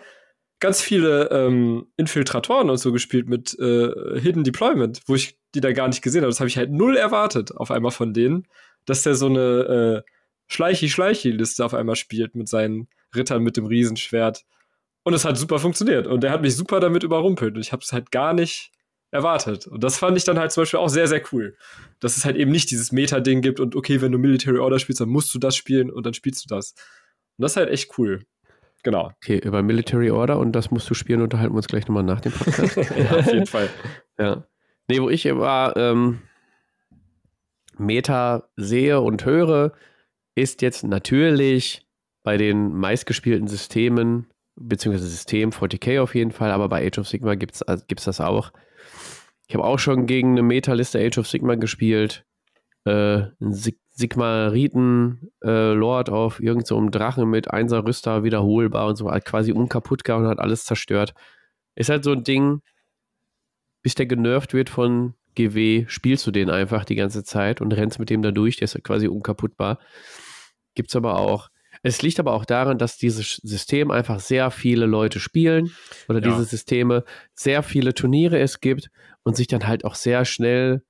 ganz 0.59 0.81
viele 0.81 1.29
ähm, 1.31 1.87
Infiltratoren 1.97 2.69
und 2.69 2.77
so 2.77 2.91
gespielt 2.91 3.27
mit 3.27 3.57
äh, 3.59 4.19
Hidden 4.19 4.43
Deployment, 4.43 5.01
wo 5.05 5.15
ich 5.15 5.37
die 5.53 5.61
da 5.61 5.71
gar 5.73 5.87
nicht 5.87 6.01
gesehen 6.01 6.21
habe. 6.21 6.31
Das 6.31 6.39
habe 6.39 6.49
ich 6.49 6.57
halt 6.57 6.71
null 6.71 6.97
erwartet 6.97 7.55
auf 7.55 7.71
einmal 7.71 7.91
von 7.91 8.13
denen, 8.13 8.47
dass 8.85 9.03
der 9.03 9.15
so 9.15 9.27
eine 9.27 10.03
äh, 10.05 10.11
Schleichi-Schleichi-Liste 10.47 11.65
auf 11.65 11.73
einmal 11.73 11.95
spielt 11.95 12.35
mit 12.35 12.47
seinen 12.47 12.87
Rittern 13.15 13.43
mit 13.43 13.57
dem 13.57 13.65
Riesenschwert. 13.65 14.45
Und 15.03 15.13
es 15.13 15.25
hat 15.25 15.37
super 15.37 15.59
funktioniert. 15.59 16.07
Und 16.07 16.21
der 16.21 16.31
hat 16.31 16.41
mich 16.41 16.55
super 16.55 16.79
damit 16.79 17.03
überrumpelt. 17.03 17.55
Und 17.55 17.61
ich 17.61 17.71
habe 17.71 17.83
es 17.83 17.93
halt 17.93 18.11
gar 18.11 18.33
nicht 18.33 18.71
erwartet. 19.11 19.67
Und 19.67 19.83
das 19.83 19.97
fand 19.97 20.17
ich 20.17 20.23
dann 20.23 20.39
halt 20.39 20.51
zum 20.51 20.61
Beispiel 20.61 20.79
auch 20.79 20.89
sehr, 20.89 21.07
sehr 21.07 21.21
cool. 21.31 21.55
Dass 21.99 22.17
es 22.17 22.25
halt 22.25 22.35
eben 22.35 22.51
nicht 22.51 22.71
dieses 22.71 22.91
Meta-Ding 22.91 23.41
gibt 23.41 23.59
und 23.59 23.75
okay, 23.75 24.01
wenn 24.01 24.11
du 24.11 24.17
Military 24.17 24.59
Order 24.59 24.79
spielst, 24.79 25.01
dann 25.01 25.09
musst 25.09 25.33
du 25.33 25.39
das 25.39 25.55
spielen 25.55 25.89
und 25.89 26.05
dann 26.05 26.13
spielst 26.13 26.43
du 26.43 26.53
das. 26.53 26.71
Und 27.37 27.43
das 27.43 27.53
ist 27.53 27.57
halt 27.57 27.69
echt 27.69 27.97
cool. 27.97 28.25
Genau. 28.85 29.11
Okay, 29.15 29.39
über 29.39 29.63
Military 29.63 30.11
Order 30.11 30.37
und 30.37 30.51
das 30.51 30.69
musst 30.69 30.87
du 30.87 30.93
spielen, 30.93 31.23
unterhalten 31.23 31.53
wir 31.53 31.57
uns 31.57 31.67
gleich 31.67 31.87
nochmal 31.87 32.03
nach 32.03 32.21
dem 32.21 32.31
Podcast. 32.31 32.75
ja, 32.95 33.17
auf 33.17 33.25
jeden 33.25 33.47
Fall. 33.47 33.67
Ja. 34.19 34.45
Nee, 34.87 35.01
wo 35.01 35.09
ich 35.09 35.25
immer 35.25 35.73
ähm, 35.75 36.19
Meta 37.79 38.47
sehe 38.55 39.01
und 39.01 39.25
höre, 39.25 39.73
ist 40.35 40.61
jetzt 40.61 40.83
natürlich 40.83 41.87
bei 42.21 42.37
den 42.37 42.75
meistgespielten 42.75 43.47
Systemen, 43.47 44.27
beziehungsweise 44.55 45.07
System 45.07 45.49
40k 45.49 45.99
auf 45.99 46.13
jeden 46.13 46.31
Fall, 46.31 46.51
aber 46.51 46.69
bei 46.69 46.85
Age 46.85 46.99
of 46.99 47.07
Sigma 47.07 47.33
gibt 47.33 47.55
es 47.55 47.61
äh, 47.61 47.79
das 47.87 48.21
auch. 48.21 48.51
Ich 49.47 49.55
habe 49.55 49.65
auch 49.65 49.79
schon 49.79 50.05
gegen 50.05 50.33
eine 50.33 50.43
Meta-Liste 50.43 50.99
Age 50.99 51.17
of 51.17 51.27
Sigma 51.27 51.55
gespielt. 51.55 52.23
Äh, 52.85 53.29
ein 53.41 53.51
Sig 53.51 53.79
Sigmariten 53.95 55.31
äh, 55.41 55.71
Lord 55.71 56.09
auf 56.09 56.41
irgendeinem 56.41 56.85
so 56.85 56.89
Drachen 56.89 57.29
mit 57.29 57.49
Einser 57.49 57.85
Rüster 57.85 58.23
wiederholbar 58.23 58.87
und 58.87 58.97
so, 58.97 59.09
halt 59.09 59.23
quasi 59.25 59.53
unkaputtbar 59.53 60.17
und 60.17 60.27
hat 60.27 60.39
alles 60.39 60.65
zerstört. 60.65 61.13
Ist 61.75 61.89
halt 61.89 62.03
so 62.03 62.11
ein 62.11 62.23
Ding, 62.23 62.61
bis 63.81 63.95
der 63.95 64.05
genervt 64.05 64.53
wird 64.53 64.69
von 64.69 65.13
GW, 65.35 65.85
spielst 65.87 66.27
du 66.27 66.31
den 66.31 66.49
einfach 66.49 66.83
die 66.85 66.95
ganze 66.95 67.23
Zeit 67.23 67.61
und 67.61 67.73
rennst 67.73 67.99
mit 67.99 68.09
dem 68.09 68.21
da 68.21 68.31
durch, 68.31 68.57
der 68.57 68.65
ist 68.65 68.75
halt 68.75 68.83
quasi 68.83 69.07
unkaputtbar. 69.07 69.79
Gibt's 70.75 70.95
aber 70.95 71.17
auch. 71.17 71.49
Es 71.81 72.01
liegt 72.01 72.19
aber 72.19 72.33
auch 72.33 72.45
daran, 72.45 72.77
dass 72.77 72.97
dieses 72.97 73.35
System 73.35 73.91
einfach 73.91 74.19
sehr 74.19 74.51
viele 74.51 74.85
Leute 74.87 75.19
spielen 75.19 75.71
oder 76.09 76.21
ja. 76.21 76.29
diese 76.29 76.43
Systeme 76.43 77.03
sehr 77.33 77.63
viele 77.63 77.93
Turniere 77.93 78.39
es 78.39 78.59
gibt 78.59 78.89
und 79.23 79.35
sich 79.35 79.47
dann 79.47 79.67
halt 79.67 79.85
auch 79.85 79.95
sehr 79.95 80.25
schnell 80.25 80.83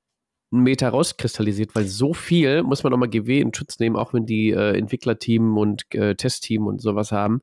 ein 0.56 0.64
Meter 0.64 0.90
rauskristallisiert, 0.90 1.76
weil 1.76 1.86
so 1.86 2.14
viel 2.14 2.64
muss 2.64 2.84
man 2.84 2.92
nochmal 2.92 3.10
GW 3.10 3.40
in 3.40 3.54
Schutz 3.54 3.80
nehmen, 3.80 3.96
auch 3.96 4.14
wenn 4.14 4.26
die 4.26 4.52
äh, 4.52 4.78
Entwicklerteam 4.78 5.58
und 5.58 5.94
äh, 5.94 6.16
Testteam 6.16 6.68
und 6.68 6.82
sowas 6.82 7.12
haben. 7.12 7.42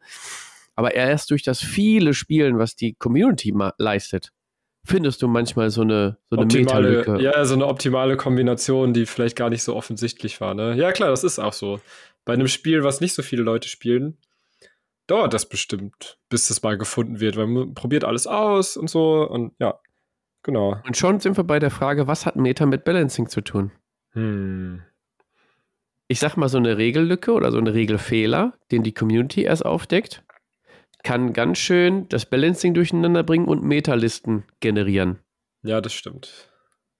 Aber 0.74 0.94
erst 0.94 1.30
durch 1.30 1.43
das 1.43 1.60
viele 1.60 2.14
Spielen, 2.14 2.59
was 2.59 2.76
die 2.76 2.94
Community 2.94 3.55
leistet, 3.78 4.32
findest 4.84 5.22
du 5.22 5.28
manchmal 5.28 5.70
so 5.70 5.82
eine, 5.82 6.18
so 6.30 6.36
eine 6.36 6.44
optimale, 6.44 7.20
Ja, 7.20 7.44
so 7.44 7.55
eine 7.55 7.66
optimale 7.66 8.16
Kombination, 8.16 8.93
die 8.93 9.06
vielleicht 9.06 9.36
gar 9.36 9.51
nicht 9.51 9.62
so 9.62 9.76
offensichtlich 9.76 10.40
war. 10.40 10.55
Ne? 10.55 10.74
Ja, 10.76 10.93
klar, 10.93 11.10
das 11.10 11.24
ist 11.24 11.39
auch 11.39 11.52
so. 11.52 11.80
Bei 12.24 12.32
einem 12.32 12.48
Spiel, 12.48 12.84
was 12.84 13.01
nicht 13.01 13.14
so 13.14 13.22
viele 13.22 13.43
Leute 13.43 13.68
spielen, 13.68 14.18
dauert 15.06 15.34
das 15.34 15.48
bestimmt, 15.48 16.18
bis 16.28 16.48
das 16.48 16.62
mal 16.62 16.78
gefunden 16.78 17.20
wird, 17.20 17.36
weil 17.36 17.47
man 17.47 17.74
probiert 17.74 18.05
alles 18.05 18.26
aus 18.26 18.76
und 18.76 18.89
so 18.89 19.28
und 19.28 19.52
ja, 19.59 19.78
genau. 20.43 20.81
Und 20.86 20.97
schon 20.97 21.20
sind 21.20 21.36
wir 21.36 21.44
bei 21.44 21.59
der 21.59 21.70
Frage, 21.70 22.06
was 22.06 22.27
hat 22.27 22.36
Meta 22.36 22.66
mit 22.66 22.85
Balancing 22.85 23.28
zu 23.28 23.40
tun? 23.40 23.73
Hm. 24.12 24.82
Ich 26.09 26.20
sag 26.20 26.36
mal, 26.36 26.48
so 26.48 26.59
eine 26.59 26.77
Regellücke 26.77 27.32
oder 27.32 27.51
so 27.51 27.59
eine 27.59 27.73
Regelfehler, 27.73 28.52
den 28.70 28.82
die 28.82 28.93
Community 28.93 29.43
erst 29.43 29.64
aufdeckt, 29.64 30.23
kann 31.02 31.32
ganz 31.32 31.59
schön 31.59 32.09
das 32.09 32.27
Balancing 32.27 32.74
durcheinander 32.74 33.23
bringen 33.23 33.47
und 33.47 33.62
Metalisten 33.62 34.44
generieren. 34.60 35.19
Ja, 35.62 35.81
das 35.81 35.93
stimmt. 35.93 36.51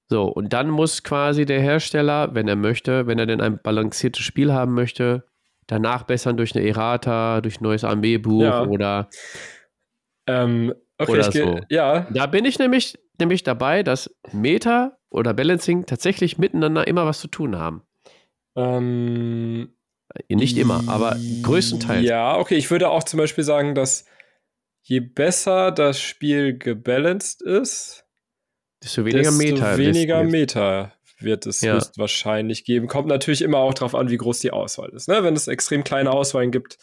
So, 0.09 0.25
und 0.25 0.53
dann 0.53 0.69
muss 0.69 1.03
quasi 1.03 1.47
der 1.47 1.61
Hersteller, 1.61 2.35
wenn 2.35 2.49
er 2.49 2.57
möchte, 2.57 3.07
wenn 3.07 3.19
er 3.19 3.27
denn 3.27 3.41
ein 3.41 3.61
balanciertes 3.63 4.23
Spiel 4.23 4.53
haben 4.53 4.75
möchte, 4.75 5.25
danach 5.67 6.03
bessern 6.03 6.37
durch 6.37 6.55
eine 6.55 6.67
Errata, 6.67 7.41
durch 7.41 7.61
ein 7.61 7.65
neues 7.65 7.85
Armeebuch 7.85 8.43
ja. 8.43 8.67
oder, 8.67 9.09
ähm, 10.27 10.75
okay, 10.99 11.13
oder 11.13 11.33
so. 11.33 11.61
Ja. 11.71 12.07
Da 12.13 12.27
bin 12.27 12.45
ich 12.45 12.59
nämlich, 12.59 12.99
nämlich 13.23 13.43
dabei, 13.43 13.83
dass 13.83 14.15
Meta 14.33 14.99
oder 15.09 15.33
Balancing 15.33 15.87
tatsächlich 15.87 16.39
miteinander 16.39 16.87
immer 16.87 17.07
was 17.07 17.21
zu 17.21 17.29
tun 17.29 17.57
haben. 17.57 17.83
Ähm, 18.57 19.75
nicht 20.29 20.59
immer, 20.59 20.85
aber 20.89 21.17
größtenteils. 21.43 22.05
Ja, 22.05 22.37
okay, 22.37 22.57
ich 22.57 22.71
würde 22.71 22.91
auch 22.91 23.05
zum 23.05 23.19
Beispiel 23.19 23.45
sagen, 23.45 23.75
dass 23.75 24.05
je 24.83 25.01
besser 25.01 25.71
das 25.71 26.01
Spiel 26.01 26.59
gebalanced 26.59 27.41
ist, 27.43 28.05
desto 28.83 29.05
weniger 29.05 29.31
desto 29.31 29.39
Meta. 29.39 29.79
weniger 29.79 30.25
Meta 30.25 30.93
wird 31.21 31.47
es 31.47 31.61
ja. 31.61 31.79
wahrscheinlich 31.97 32.65
geben. 32.65 32.89
Kommt 32.89 33.09
natürlich 33.09 33.43
immer 33.43 33.59
auch 33.59 33.75
darauf 33.75 33.95
an, 33.95 34.11
wie 34.11 34.17
groß 34.17 34.41
die 34.41 34.51
Auswahl 34.51 34.91
ist. 34.91 35.09
Ne? 35.09 35.23
Wenn 35.23 35.35
es 35.35 35.47
extrem 35.47 35.85
kleine 35.85 36.11
Auswahlen 36.11 36.51
gibt, 36.51 36.79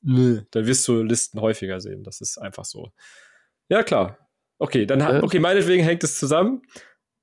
nö, 0.00 0.42
dann 0.50 0.66
wirst 0.66 0.88
du 0.88 1.02
Listen 1.02 1.40
häufiger 1.40 1.80
sehen. 1.80 2.02
Das 2.02 2.20
ist 2.20 2.38
einfach 2.38 2.64
so. 2.64 2.90
Ja, 3.68 3.82
klar. 3.82 4.18
Okay, 4.58 4.86
dann 4.86 5.00
ja. 5.00 5.22
okay, 5.22 5.38
meinetwegen 5.38 5.84
hängt 5.84 6.02
es 6.04 6.18
zusammen. 6.18 6.62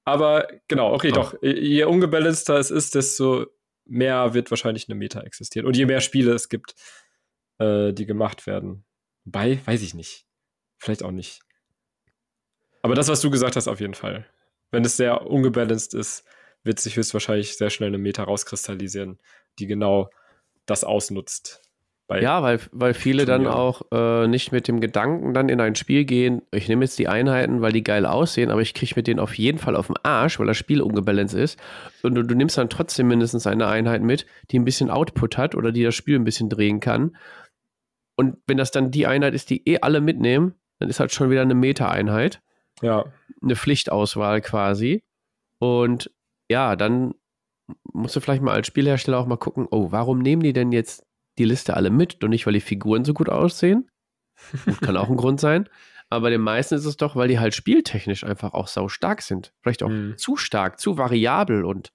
Aber 0.06 0.48
genau, 0.68 0.94
okay, 0.94 1.10
oh. 1.12 1.16
doch. 1.16 1.36
Je 1.42 1.84
ungebalanceter 1.86 2.58
es 2.58 2.72
ist, 2.72 2.96
desto 2.96 3.48
mehr 3.86 4.34
wird 4.34 4.52
wahrscheinlich 4.52 4.88
eine 4.90 4.96
Meta 4.96 5.22
existieren. 5.22 5.66
Und 5.66 5.78
je 5.78 5.86
mehr 5.86 6.02
Spiele 6.02 6.34
es 6.34 6.50
gibt, 6.50 6.76
äh, 7.60 7.94
die 7.94 8.06
gemacht 8.06 8.46
werden. 8.46 8.86
Wobei, 9.26 9.60
weiß 9.66 9.82
ich 9.82 9.94
nicht. 9.94 10.26
Vielleicht 10.78 11.04
auch 11.04 11.12
nicht. 11.12 11.42
Aber 12.82 12.96
das, 12.96 13.08
was 13.08 13.22
du 13.22 13.30
gesagt 13.30 13.56
hast, 13.56 13.68
auf 13.68 13.80
jeden 13.80 13.94
Fall. 13.94 14.26
Wenn 14.72 14.84
es 14.84 14.98
sehr 14.98 15.26
ungebalanced 15.26 15.94
ist, 15.94 16.26
wird 16.64 16.80
sich 16.80 16.98
höchstwahrscheinlich 16.98 17.58
sehr 17.58 17.70
schnell 17.70 17.88
eine 17.88 17.98
Meta 17.98 18.24
rauskristallisieren, 18.24 19.20
die 19.60 19.68
genau 19.68 20.10
das 20.66 20.84
ausnutzt. 20.84 21.62
Ja, 22.22 22.44
weil, 22.44 22.60
weil 22.72 22.94
viele 22.94 23.26
dann 23.26 23.48
auch 23.48 23.84
äh, 23.92 24.28
nicht 24.28 24.52
mit 24.52 24.68
dem 24.68 24.82
Gedanken 24.82 25.34
dann 25.34 25.50
in 25.50 25.62
ein 25.62 25.76
Spiel 25.76 26.06
gehen, 26.06 26.42
ich 26.52 26.68
nehme 26.68 26.84
jetzt 26.84 27.00
die 27.00 27.08
Einheiten, 27.08 27.62
weil 27.62 27.72
die 27.72 27.84
geil 27.84 28.06
aussehen, 28.06 28.52
aber 28.52 28.62
ich 28.62 28.74
kriege 28.74 28.94
mit 28.96 29.08
denen 29.08 29.20
auf 29.20 29.38
jeden 29.38 29.58
Fall 29.58 29.76
auf 29.76 29.88
den 29.88 29.96
Arsch, 30.04 30.40
weil 30.40 30.48
das 30.48 30.58
Spiel 30.58 30.82
ungebalanced 30.82 31.40
ist. 31.40 31.60
Und 32.02 32.16
du, 32.16 32.24
du 32.24 32.36
nimmst 32.36 32.58
dann 32.58 32.70
trotzdem 32.70 33.08
mindestens 33.08 33.48
eine 33.48 33.68
Einheit 33.68 34.02
mit, 34.02 34.26
die 34.52 34.60
ein 34.60 34.66
bisschen 34.66 34.90
Output 34.90 35.38
hat 35.38 35.56
oder 35.56 35.72
die 35.72 35.84
das 35.84 35.96
Spiel 35.96 36.18
ein 36.18 36.26
bisschen 36.26 36.50
drehen 36.50 36.80
kann. 36.80 37.16
Und 38.16 38.38
wenn 38.46 38.58
das 38.58 38.72
dann 38.72 38.92
die 38.92 39.08
Einheit 39.08 39.34
ist, 39.34 39.50
die 39.50 39.68
eh 39.68 39.80
alle 39.80 40.02
mitnehmen, 40.02 40.54
dann 40.80 40.90
ist 40.90 41.00
halt 41.00 41.12
schon 41.14 41.30
wieder 41.30 41.42
eine 41.42 41.56
Meta-Einheit. 41.56 42.42
Ja. 42.82 43.06
Eine 43.42 43.56
Pflichtauswahl 43.56 44.42
quasi. 44.42 45.04
Und 45.60 46.12
ja, 46.50 46.76
dann 46.76 47.16
musst 47.92 48.16
du 48.16 48.20
vielleicht 48.20 48.44
mal 48.44 48.54
als 48.54 48.68
Spielhersteller 48.68 49.18
auch 49.18 49.26
mal 49.26 49.38
gucken, 49.38 49.68
oh, 49.72 49.92
warum 49.92 50.20
nehmen 50.20 50.44
die 50.44 50.54
denn 50.54 50.72
jetzt 50.72 51.06
die 51.38 51.46
Liste 51.46 51.76
alle 51.76 51.90
mit 51.90 52.24
und 52.24 52.30
nicht, 52.30 52.46
weil 52.46 52.54
die 52.54 52.62
Figuren 52.62 53.06
so 53.06 53.14
gut 53.14 53.30
aussehen? 53.30 53.90
Gut, 54.66 54.82
kann 54.82 54.98
auch 54.98 55.10
ein 55.10 55.18
Grund 55.18 55.40
sein. 55.40 55.70
Aber 56.10 56.24
bei 56.24 56.30
den 56.30 56.42
meisten 56.42 56.76
ist 56.76 56.86
es 56.86 56.98
doch, 56.98 57.16
weil 57.16 57.28
die 57.28 57.40
halt 57.40 57.56
spieltechnisch 57.56 58.24
einfach 58.24 58.54
auch 58.54 58.68
sau 58.68 58.88
stark 58.88 59.22
sind. 59.22 59.54
Vielleicht 59.62 59.84
auch 59.84 59.90
mhm. 59.90 60.18
zu 60.18 60.36
stark, 60.36 60.80
zu 60.80 60.98
variabel 60.98 61.66
und 61.66 61.92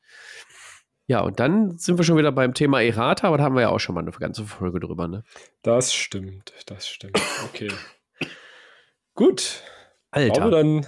ja, 1.07 1.21
und 1.21 1.41
dann 1.41 1.79
sind 1.79 1.97
wir 1.97 2.05
schon 2.05 2.19
wieder 2.19 2.33
beim 2.33 2.53
Thema 2.53 2.83
Errata, 2.83 3.29
aber 3.29 3.39
da 3.39 3.45
haben 3.45 3.55
wir 3.55 3.63
ja 3.63 3.69
auch 3.71 3.79
schon 3.79 3.95
mal 3.95 4.03
eine 4.03 4.11
ganze 4.11 4.45
Folge 4.45 4.79
drüber, 4.79 5.09
ne? 5.09 5.25
Das 5.63 5.95
stimmt, 5.95 6.53
das 6.67 6.87
stimmt. 6.87 7.19
Okay. 7.47 7.73
Gut. 9.15 9.63
Alter. 10.11 10.33
glaube, 10.35 10.51
dann 10.51 10.87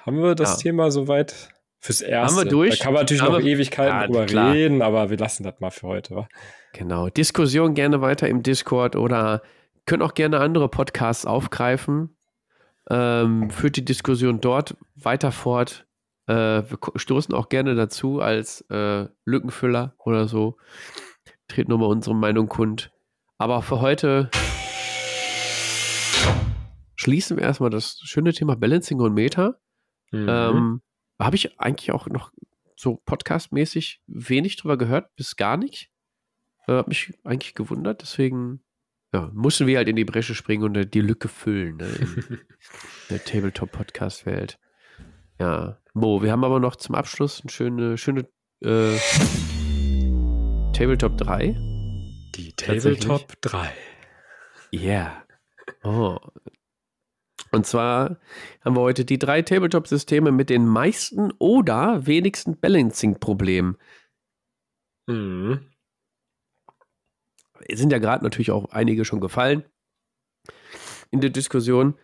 haben 0.00 0.22
wir 0.22 0.36
das 0.36 0.58
ja. 0.58 0.62
Thema 0.62 0.92
soweit 0.92 1.48
fürs 1.86 2.00
Erste. 2.00 2.36
Haben 2.36 2.44
wir 2.44 2.50
durch. 2.50 2.78
Da 2.78 2.84
kann 2.84 2.92
man 2.92 3.02
natürlich 3.02 3.22
haben 3.22 3.32
noch 3.32 3.38
wir, 3.38 3.46
Ewigkeiten 3.46 4.00
ja, 4.00 4.06
drüber 4.06 4.26
klar. 4.26 4.52
reden, 4.52 4.82
aber 4.82 5.08
wir 5.08 5.16
lassen 5.16 5.44
das 5.44 5.60
mal 5.60 5.70
für 5.70 5.86
heute. 5.86 6.16
Wa? 6.16 6.28
Genau. 6.72 7.08
Diskussion 7.08 7.74
gerne 7.74 8.00
weiter 8.00 8.28
im 8.28 8.42
Discord 8.42 8.96
oder 8.96 9.42
können 9.86 10.02
auch 10.02 10.14
gerne 10.14 10.40
andere 10.40 10.68
Podcasts 10.68 11.24
aufgreifen. 11.24 12.16
Ähm, 12.90 13.50
führt 13.50 13.76
die 13.76 13.84
Diskussion 13.84 14.40
dort 14.40 14.76
weiter 14.96 15.32
fort. 15.32 15.86
Äh, 16.26 16.34
wir 16.34 16.78
stoßen 16.96 17.34
auch 17.34 17.48
gerne 17.48 17.74
dazu 17.74 18.20
als 18.20 18.62
äh, 18.68 19.06
Lückenfüller 19.24 19.94
oder 19.98 20.28
so. 20.28 20.56
Treten 21.48 21.70
nochmal 21.70 21.88
unsere 21.88 22.16
Meinung 22.16 22.48
kund. 22.48 22.90
Aber 23.38 23.62
für 23.62 23.80
heute 23.80 24.30
schließen 26.96 27.36
wir 27.36 27.44
erstmal 27.44 27.70
das 27.70 28.00
schöne 28.02 28.32
Thema 28.32 28.56
Balancing 28.56 29.00
und 29.00 29.14
Meta. 29.14 29.54
Mhm. 30.10 30.26
Ähm, 30.28 30.80
Habe 31.18 31.36
ich 31.36 31.58
eigentlich 31.58 31.92
auch 31.92 32.08
noch 32.08 32.32
so 32.76 32.96
podcastmäßig 33.04 34.02
wenig 34.06 34.56
drüber 34.56 34.76
gehört, 34.76 35.14
bis 35.16 35.36
gar 35.36 35.56
nicht. 35.56 35.90
Äh, 36.66 36.72
Habe 36.72 36.88
mich 36.88 37.14
eigentlich 37.24 37.54
gewundert, 37.54 38.02
deswegen 38.02 38.60
ja, 39.12 39.30
mussten 39.32 39.66
wir 39.66 39.78
halt 39.78 39.88
in 39.88 39.96
die 39.96 40.04
Bresche 40.04 40.34
springen 40.34 40.64
und 40.64 40.94
die 40.94 41.00
Lücke 41.00 41.28
füllen 41.28 41.76
ne, 41.76 41.86
in 41.86 42.38
der 43.10 43.24
Tabletop-Podcast-Welt. 43.24 44.58
Ja, 45.38 45.78
Mo, 45.94 46.22
wir 46.22 46.32
haben 46.32 46.44
aber 46.44 46.60
noch 46.60 46.76
zum 46.76 46.94
Abschluss 46.94 47.40
eine 47.40 47.50
schöne, 47.50 47.96
schöne 47.96 48.28
äh, 48.60 48.98
Tabletop 50.72 51.16
3. 51.16 51.56
Die 52.34 52.52
Tabletop 52.54 53.40
3. 53.40 53.72
Ja. 54.72 54.80
Yeah. 54.82 55.26
Oh, 55.82 56.18
und 57.52 57.66
zwar 57.66 58.18
haben 58.64 58.76
wir 58.76 58.80
heute 58.80 59.04
die 59.04 59.18
drei 59.18 59.42
Tabletop-Systeme 59.42 60.32
mit 60.32 60.50
den 60.50 60.66
meisten 60.66 61.32
oder 61.38 62.06
wenigsten 62.06 62.58
Balancing-Problemen. 62.58 63.76
Mhm. 65.06 65.60
Es 67.68 67.78
sind 67.78 67.92
ja 67.92 67.98
gerade 67.98 68.24
natürlich 68.24 68.50
auch 68.50 68.70
einige 68.70 69.04
schon 69.04 69.20
gefallen. 69.20 69.64
in 71.10 71.20
der 71.20 71.30
Diskussion. 71.30 71.94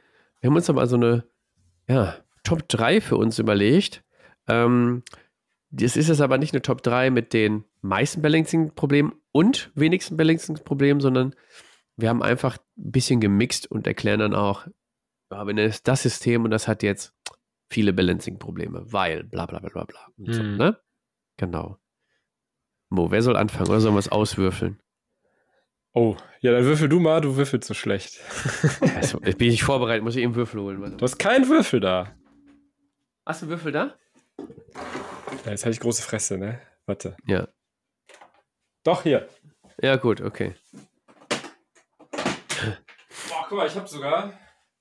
Wir 0.40 0.48
haben 0.48 0.56
uns 0.56 0.70
aber 0.70 0.86
so 0.86 0.96
eine 0.96 1.24
ja, 1.88 2.16
Top 2.44 2.68
3 2.68 3.00
für 3.00 3.16
uns 3.16 3.38
überlegt. 3.38 4.04
Ähm, 4.48 5.02
das 5.70 5.96
ist 5.96 6.08
jetzt 6.08 6.20
aber 6.20 6.38
nicht 6.38 6.52
eine 6.52 6.62
Top 6.62 6.82
3 6.82 7.10
mit 7.10 7.32
den 7.32 7.64
meisten 7.80 8.22
Balancing-Problemen 8.22 9.14
und 9.32 9.70
wenigsten 9.74 10.16
Balancing-Problemen, 10.16 11.00
sondern 11.00 11.34
wir 11.96 12.08
haben 12.08 12.22
einfach 12.22 12.58
ein 12.76 12.90
bisschen 12.92 13.20
gemixt 13.20 13.70
und 13.70 13.86
erklären 13.86 14.20
dann 14.20 14.34
auch, 14.34 14.66
wenn 15.46 15.58
es 15.58 15.82
das 15.82 16.02
System 16.02 16.44
und 16.44 16.50
das 16.50 16.68
hat 16.68 16.82
jetzt 16.82 17.14
viele 17.68 17.92
Balancing-Probleme, 17.92 18.92
weil 18.92 19.24
bla 19.24 19.46
bla 19.46 19.58
bla 19.58 19.70
bla 19.70 19.84
bla. 19.84 20.06
Mhm. 20.16 20.32
So, 20.32 20.42
ne? 20.42 20.78
Genau. 21.36 21.78
Mo, 22.90 23.10
wer 23.10 23.22
soll 23.22 23.36
anfangen 23.36 23.70
oder 23.70 23.80
sollen 23.80 23.94
wir 23.94 24.00
es 24.00 24.12
auswürfeln? 24.12 24.80
Oh, 25.94 26.16
ja, 26.40 26.52
dann 26.52 26.64
würfel 26.64 26.88
du 26.88 27.00
mal, 27.00 27.20
du 27.20 27.36
würfelst 27.36 27.68
so 27.68 27.74
schlecht. 27.74 28.20
also, 28.96 29.18
bin 29.20 29.32
ich 29.32 29.38
nicht 29.38 29.64
vorbereitet, 29.64 30.04
muss 30.04 30.16
ich 30.16 30.22
eben 30.22 30.34
Würfel 30.34 30.60
holen. 30.60 30.80
Warte. 30.80 30.96
Du 30.96 31.02
hast 31.02 31.18
keinen 31.18 31.48
Würfel 31.48 31.80
da. 31.80 32.14
Hast 33.26 33.42
du 33.42 33.46
einen 33.46 33.50
Würfel 33.52 33.72
da? 33.72 33.94
Ja, 35.44 35.50
jetzt 35.50 35.64
habe 35.64 35.72
ich 35.72 35.80
große 35.80 36.02
Fresse, 36.02 36.38
ne? 36.38 36.60
Warte. 36.86 37.16
Ja. 37.26 37.48
Doch, 38.84 39.02
hier. 39.02 39.28
Ja, 39.80 39.96
gut, 39.96 40.20
okay. 40.20 40.54
Boah, 43.28 43.46
guck 43.48 43.58
mal, 43.58 43.66
ich 43.66 43.76
habe 43.76 43.86
sogar. 43.86 44.32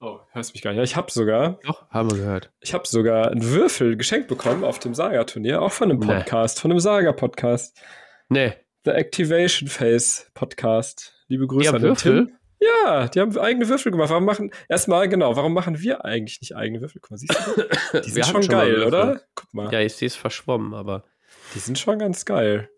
Oh, 0.04 0.20
hörst 0.32 0.56
mich 0.56 0.64
gar 0.64 0.72
nicht. 0.72 0.78
Ja, 0.78 0.84
ich 0.84 0.96
habe 0.96 1.12
sogar. 1.12 1.60
Doch, 1.64 1.88
haben 1.92 2.10
wir 2.10 2.18
gehört. 2.18 2.52
Ich 2.60 2.74
habe 2.74 2.88
sogar 2.88 3.30
einen 3.30 3.44
Würfel 3.44 3.98
geschenkt 3.98 4.28
bekommen 4.30 4.64
auf 4.64 4.80
dem 4.80 4.96
Saga-Turnier, 4.96 5.62
auch 5.62 5.72
von 5.72 5.92
einem 5.92 6.00
Podcast, 6.00 6.58
nee. 6.58 6.62
von 6.64 6.72
einem 6.72 6.80
Saga-Podcast. 6.80 7.80
Nee. 8.28 8.54
The 8.84 8.92
Activation 8.92 9.70
Phase 9.70 10.24
Podcast. 10.34 11.14
Liebe 11.28 11.46
Grüße 11.46 11.66
ja, 11.66 11.74
an 11.74 11.84
Würfel? 11.84 12.26
Tim. 12.26 12.38
Ja, 12.60 13.10
die 13.10 13.20
haben 13.20 13.38
eigene 13.38 13.70
Würfel 13.70 13.92
gemacht. 13.92 14.10
Warum 14.10 14.26
machen, 14.26 14.50
erstmal, 14.68 15.08
genau, 15.08 15.36
warum 15.36 15.54
machen 15.54 15.80
wir 15.80 16.04
eigentlich 16.04 16.42
nicht 16.42 16.56
eigene 16.56 16.82
Würfel? 16.82 17.00
Guck 17.00 17.12
mal, 17.12 17.18
siehst 17.18 17.40
du? 17.46 18.02
Die 18.02 18.10
sind 18.10 18.26
schon, 18.26 18.42
schon 18.42 18.52
geil, 18.52 18.84
oder? 18.84 19.22
Guck 19.36 19.54
mal. 19.54 19.72
Ja, 19.72 19.82
ich 19.82 19.94
sehe 19.94 20.08
es 20.08 20.16
verschwommen, 20.16 20.74
aber. 20.74 21.04
Die 21.54 21.60
sind 21.60 21.78
schon 21.78 22.00
ganz 22.00 22.26
geil. 22.26 22.72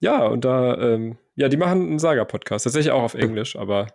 Ja, 0.00 0.26
und 0.26 0.44
da, 0.44 0.76
ähm, 0.78 1.16
ja, 1.36 1.48
die 1.48 1.56
machen 1.56 1.82
einen 1.82 1.98
Saga-Podcast. 2.00 2.64
Tatsächlich 2.64 2.90
auch 2.90 3.02
auf 3.02 3.14
Englisch, 3.14 3.54
aber 3.54 3.86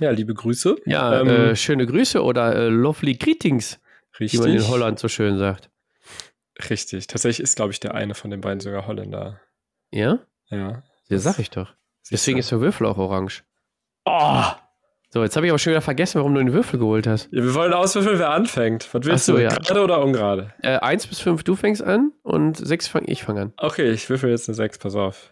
ja, 0.00 0.10
liebe 0.10 0.34
Grüße. 0.34 0.76
Ja, 0.86 1.20
ähm, 1.20 1.28
äh, 1.28 1.56
schöne 1.56 1.86
Grüße 1.86 2.22
oder 2.22 2.54
äh, 2.54 2.68
lovely 2.68 3.14
greetings. 3.14 3.80
Richtig. 4.18 4.40
Wie 4.40 4.44
man 4.44 4.56
in 4.56 4.68
Holland 4.68 4.98
so 4.98 5.08
schön 5.08 5.38
sagt. 5.38 5.70
Richtig. 6.68 7.06
Tatsächlich 7.06 7.40
ist, 7.40 7.56
glaube 7.56 7.72
ich, 7.72 7.80
der 7.80 7.94
eine 7.94 8.14
von 8.14 8.30
den 8.30 8.40
beiden 8.40 8.60
sogar 8.60 8.86
Holländer. 8.86 9.40
Ja? 9.90 10.18
Ja. 10.50 10.82
Ja, 11.08 11.18
sag 11.18 11.38
ich 11.38 11.50
doch. 11.50 11.74
Deswegen 12.10 12.38
ist 12.38 12.50
der 12.50 12.60
Würfel 12.60 12.86
auch 12.86 12.98
orange. 12.98 13.44
Oh! 14.04 14.44
So, 15.10 15.22
jetzt 15.22 15.36
habe 15.36 15.46
ich 15.46 15.52
aber 15.52 15.58
schon 15.58 15.72
wieder 15.72 15.82
vergessen, 15.82 16.18
warum 16.18 16.34
du 16.34 16.40
den 16.40 16.54
Würfel 16.54 16.78
geholt 16.78 17.06
hast. 17.06 17.28
Ja, 17.32 17.42
wir 17.42 17.54
wollen 17.54 17.74
auswürfeln, 17.74 18.18
wer 18.18 18.30
anfängt. 18.30 18.88
Was 18.94 19.04
willst 19.04 19.26
so, 19.26 19.34
du? 19.34 19.42
Ja. 19.42 19.50
Gerade 19.50 19.82
oder 19.82 20.02
ungerade? 20.02 20.54
Äh, 20.62 20.78
eins 20.78 21.06
bis 21.06 21.20
fünf, 21.20 21.44
du 21.44 21.54
fängst 21.54 21.82
an 21.82 22.12
und 22.22 22.56
sechs 22.56 22.88
fang 22.88 23.04
ich 23.06 23.22
fang 23.22 23.38
an. 23.38 23.52
Okay, 23.58 23.90
ich 23.90 24.08
würfel 24.08 24.30
jetzt 24.30 24.48
eine 24.48 24.54
sechs, 24.54 24.78
pass 24.78 24.94
auf. 24.94 25.30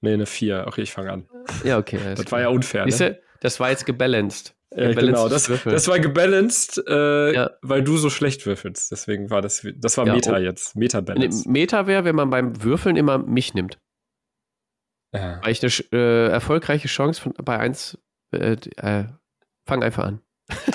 Nee, 0.00 0.12
eine 0.12 0.26
vier. 0.26 0.64
Okay, 0.66 0.82
ich 0.82 0.92
fange 0.92 1.12
an. 1.12 1.28
Ja, 1.64 1.78
okay. 1.78 1.98
Das 2.14 2.26
klar. 2.26 2.32
war 2.32 2.40
ja 2.40 2.48
unfair. 2.48 2.86
Ne? 2.86 3.20
das 3.40 3.60
war 3.60 3.70
jetzt 3.70 3.86
gebalanced. 3.86 4.54
Ja, 4.74 4.92
genau, 4.92 5.30
das, 5.30 5.50
das 5.64 5.88
war 5.88 5.98
gebalanced, 5.98 6.82
äh, 6.86 7.32
ja. 7.32 7.50
weil 7.62 7.82
du 7.82 7.96
so 7.96 8.10
schlecht 8.10 8.44
würfelst. 8.44 8.92
Deswegen 8.92 9.30
war 9.30 9.40
das, 9.40 9.66
das 9.76 9.96
war 9.96 10.06
ja, 10.06 10.12
Meta 10.12 10.34
oh. 10.34 10.38
jetzt. 10.38 10.76
Meta-Balance. 10.76 11.48
Meta 11.48 11.86
wäre, 11.86 12.04
wenn 12.04 12.14
man 12.14 12.28
beim 12.28 12.62
Würfeln 12.62 12.96
immer 12.96 13.16
mich 13.16 13.54
nimmt. 13.54 13.78
Ja. 15.14 15.40
Weil 15.42 15.52
ich 15.52 15.62
eine 15.62 15.72
äh, 15.92 16.28
erfolgreiche 16.28 16.86
Chance 16.86 17.22
von, 17.22 17.32
bei 17.42 17.58
1. 17.58 17.98
Äh, 18.32 18.56
äh, 18.76 19.04
fang 19.66 19.82
einfach 19.82 20.04
an. 20.04 20.20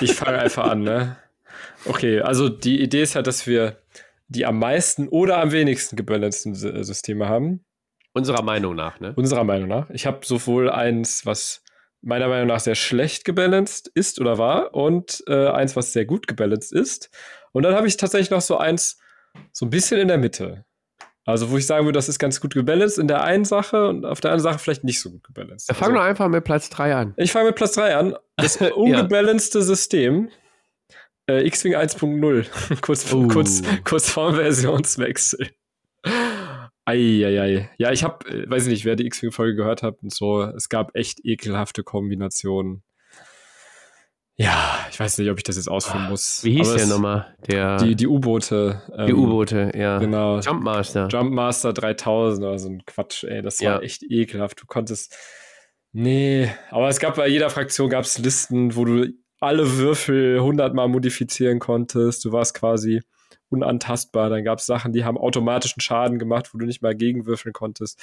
Ich 0.00 0.14
fange 0.14 0.40
einfach 0.40 0.68
an, 0.68 0.82
ne? 0.82 1.16
Okay, 1.84 2.20
also 2.20 2.48
die 2.48 2.82
Idee 2.82 3.02
ist 3.02 3.14
ja, 3.14 3.22
dass 3.22 3.46
wir 3.46 3.78
die 4.26 4.44
am 4.44 4.58
meisten 4.58 5.08
oder 5.08 5.38
am 5.38 5.52
wenigsten 5.52 5.94
gebalanceden 5.94 6.54
Systeme 6.54 7.28
haben. 7.28 7.64
Unserer 8.14 8.42
Meinung 8.42 8.76
nach, 8.76 9.00
ne? 9.00 9.12
Unserer 9.16 9.44
Meinung 9.44 9.68
nach. 9.68 9.90
Ich 9.90 10.06
habe 10.06 10.24
sowohl 10.24 10.70
eins, 10.70 11.26
was 11.26 11.62
meiner 12.00 12.28
Meinung 12.28 12.46
nach 12.46 12.60
sehr 12.60 12.76
schlecht 12.76 13.24
gebalanced 13.24 13.88
ist 13.88 14.20
oder 14.20 14.38
war 14.38 14.72
und 14.72 15.24
äh, 15.26 15.48
eins, 15.48 15.74
was 15.74 15.92
sehr 15.92 16.04
gut 16.04 16.28
gebalanced 16.28 16.72
ist. 16.72 17.10
Und 17.52 17.64
dann 17.64 17.74
habe 17.74 17.88
ich 17.88 17.96
tatsächlich 17.96 18.30
noch 18.30 18.40
so 18.40 18.56
eins, 18.56 18.98
so 19.52 19.66
ein 19.66 19.70
bisschen 19.70 19.98
in 19.98 20.08
der 20.08 20.18
Mitte. 20.18 20.64
Also, 21.26 21.50
wo 21.50 21.56
ich 21.56 21.66
sagen 21.66 21.86
würde, 21.86 21.96
das 21.96 22.08
ist 22.08 22.18
ganz 22.18 22.40
gut 22.40 22.54
gebalanced 22.54 22.98
in 22.98 23.08
der 23.08 23.24
einen 23.24 23.46
Sache 23.46 23.88
und 23.88 24.04
auf 24.04 24.20
der 24.20 24.30
anderen 24.30 24.52
Sache 24.52 24.62
vielleicht 24.62 24.84
nicht 24.84 25.00
so 25.00 25.10
gut 25.10 25.24
gebalanced. 25.24 25.68
Wir 25.68 25.74
fangen 25.74 25.96
also, 25.96 26.08
einfach 26.08 26.28
mit 26.28 26.44
Platz 26.44 26.68
3 26.68 26.94
an. 26.94 27.14
Ich 27.16 27.32
fange 27.32 27.46
mit 27.46 27.56
Platz 27.56 27.72
3 27.72 27.96
an. 27.96 28.16
Das 28.36 28.58
ungebalancete 28.58 29.58
ja. 29.60 29.64
System. 29.64 30.28
Äh, 31.26 31.46
X-Wing 31.46 31.74
1.0. 31.74 32.80
kurz, 32.82 33.10
uh. 33.12 33.26
kurz, 33.28 33.62
kurz 33.84 34.10
vorm 34.10 34.34
Versionswechsel. 34.34 35.50
Eieiei. 36.84 37.70
Ja, 37.78 37.92
ich 37.92 38.04
habe, 38.04 38.28
äh, 38.28 38.48
weiß 38.48 38.64
ich 38.64 38.70
nicht, 38.70 38.84
wer 38.84 38.96
die 38.96 39.06
X-Wing-Folge 39.06 39.56
gehört 39.56 39.82
hat 39.82 40.02
und 40.02 40.12
so, 40.12 40.42
es 40.42 40.68
gab 40.68 40.94
echt 40.94 41.24
ekelhafte 41.24 41.82
Kombinationen. 41.82 42.82
Ja, 44.36 44.84
ich 44.90 44.98
weiß 44.98 45.18
nicht, 45.18 45.30
ob 45.30 45.38
ich 45.38 45.44
das 45.44 45.56
jetzt 45.56 45.68
ausführen 45.68 46.08
muss. 46.08 46.42
Wie 46.42 46.56
hieß 46.56 46.74
der 46.74 46.86
nochmal? 46.86 47.36
Der 47.46 47.76
die 47.76 47.94
die 47.94 48.08
U-Boote. 48.08 48.82
Ähm, 48.96 49.06
die 49.06 49.14
U-Boote, 49.14 49.70
ja. 49.76 49.98
Genau. 49.98 50.40
Jumpmaster. 50.40 51.06
Jumpmaster 51.06 51.72
3000 51.72 52.44
oder 52.44 52.58
so 52.58 52.68
ein 52.68 52.84
Quatsch, 52.84 53.22
ey. 53.22 53.42
Das 53.42 53.60
war 53.60 53.76
ja. 53.76 53.80
echt 53.80 54.02
ekelhaft. 54.02 54.60
Du 54.60 54.66
konntest. 54.66 55.16
Nee, 55.92 56.50
aber 56.70 56.88
es 56.88 56.98
gab 56.98 57.14
bei 57.14 57.28
jeder 57.28 57.48
Fraktion 57.48 57.88
gab 57.88 58.04
es 58.04 58.18
Listen, 58.18 58.74
wo 58.74 58.84
du 58.84 59.06
alle 59.38 59.78
Würfel 59.78 60.40
hundertmal 60.40 60.88
modifizieren 60.88 61.60
konntest. 61.60 62.24
Du 62.24 62.32
warst 62.32 62.54
quasi 62.54 63.02
unantastbar. 63.54 64.30
Dann 64.30 64.44
gab 64.44 64.58
es 64.58 64.66
Sachen, 64.66 64.92
die 64.92 65.04
haben 65.04 65.18
automatischen 65.18 65.80
Schaden 65.80 66.18
gemacht, 66.18 66.52
wo 66.52 66.58
du 66.58 66.66
nicht 66.66 66.82
mal 66.82 66.94
gegenwürfeln 66.94 67.52
konntest. 67.52 68.00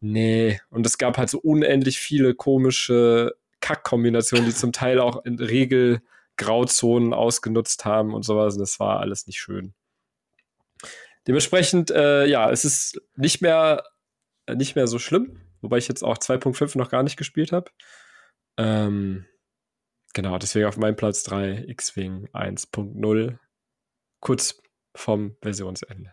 Nee, 0.00 0.60
und 0.70 0.86
es 0.86 0.98
gab 0.98 1.18
halt 1.18 1.30
so 1.30 1.38
unendlich 1.38 1.98
viele 1.98 2.34
komische 2.34 3.34
Kackkombinationen, 3.60 4.46
die 4.46 4.54
zum 4.54 4.72
Teil 4.72 4.98
auch 4.98 5.24
in 5.24 5.38
Regelgrauzonen 5.38 7.12
ausgenutzt 7.12 7.84
haben 7.84 8.14
und 8.14 8.24
sowas. 8.24 8.54
Und 8.54 8.60
das 8.60 8.80
war 8.80 9.00
alles 9.00 9.26
nicht 9.26 9.40
schön. 9.40 9.74
Dementsprechend, 11.26 11.90
äh, 11.90 12.26
ja, 12.26 12.50
es 12.50 12.64
ist 12.64 13.00
nicht 13.14 13.42
mehr, 13.42 13.84
äh, 14.46 14.54
nicht 14.54 14.74
mehr 14.74 14.86
so 14.86 14.98
schlimm, 14.98 15.40
wobei 15.60 15.76
ich 15.76 15.88
jetzt 15.88 16.02
auch 16.02 16.16
2.5 16.16 16.78
noch 16.78 16.88
gar 16.88 17.02
nicht 17.02 17.18
gespielt 17.18 17.52
habe. 17.52 17.70
Ähm, 18.56 19.26
genau, 20.14 20.38
deswegen 20.38 20.66
auf 20.66 20.78
meinem 20.78 20.96
Platz 20.96 21.22
3 21.24 21.66
X-Wing 21.68 22.28
1.0. 22.32 23.38
Kurz 24.20 24.62
vom 24.94 25.36
Versionsende. 25.42 26.12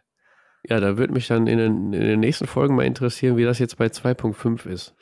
Ja, 0.63 0.79
da 0.79 0.97
würde 0.97 1.13
mich 1.13 1.27
dann 1.27 1.47
in 1.47 1.57
den, 1.57 1.93
in 1.93 2.01
den, 2.01 2.19
nächsten 2.19 2.47
Folgen 2.47 2.75
mal 2.75 2.85
interessieren, 2.85 3.37
wie 3.37 3.45
das 3.45 3.59
jetzt 3.59 3.77
bei 3.77 3.87
2.5 3.87 4.67
ist. 4.67 4.95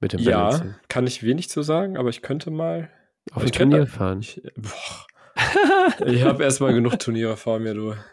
Mit 0.00 0.14
dem 0.14 0.20
ja, 0.20 0.44
Balancing. 0.44 0.74
kann 0.88 1.06
ich 1.06 1.22
wenig 1.22 1.50
zu 1.50 1.62
sagen, 1.62 1.96
aber 1.96 2.08
ich 2.08 2.22
könnte 2.22 2.50
mal 2.50 2.90
auf 3.32 3.42
ein 3.42 3.52
Turnier 3.52 3.86
fahren. 3.86 4.20
Ich, 4.20 4.42
ich 6.06 6.22
habe 6.24 6.42
erstmal 6.42 6.72
genug 6.72 6.98
Turniere 6.98 7.36
vor 7.36 7.58
mir, 7.58 7.74
du. 7.74 7.94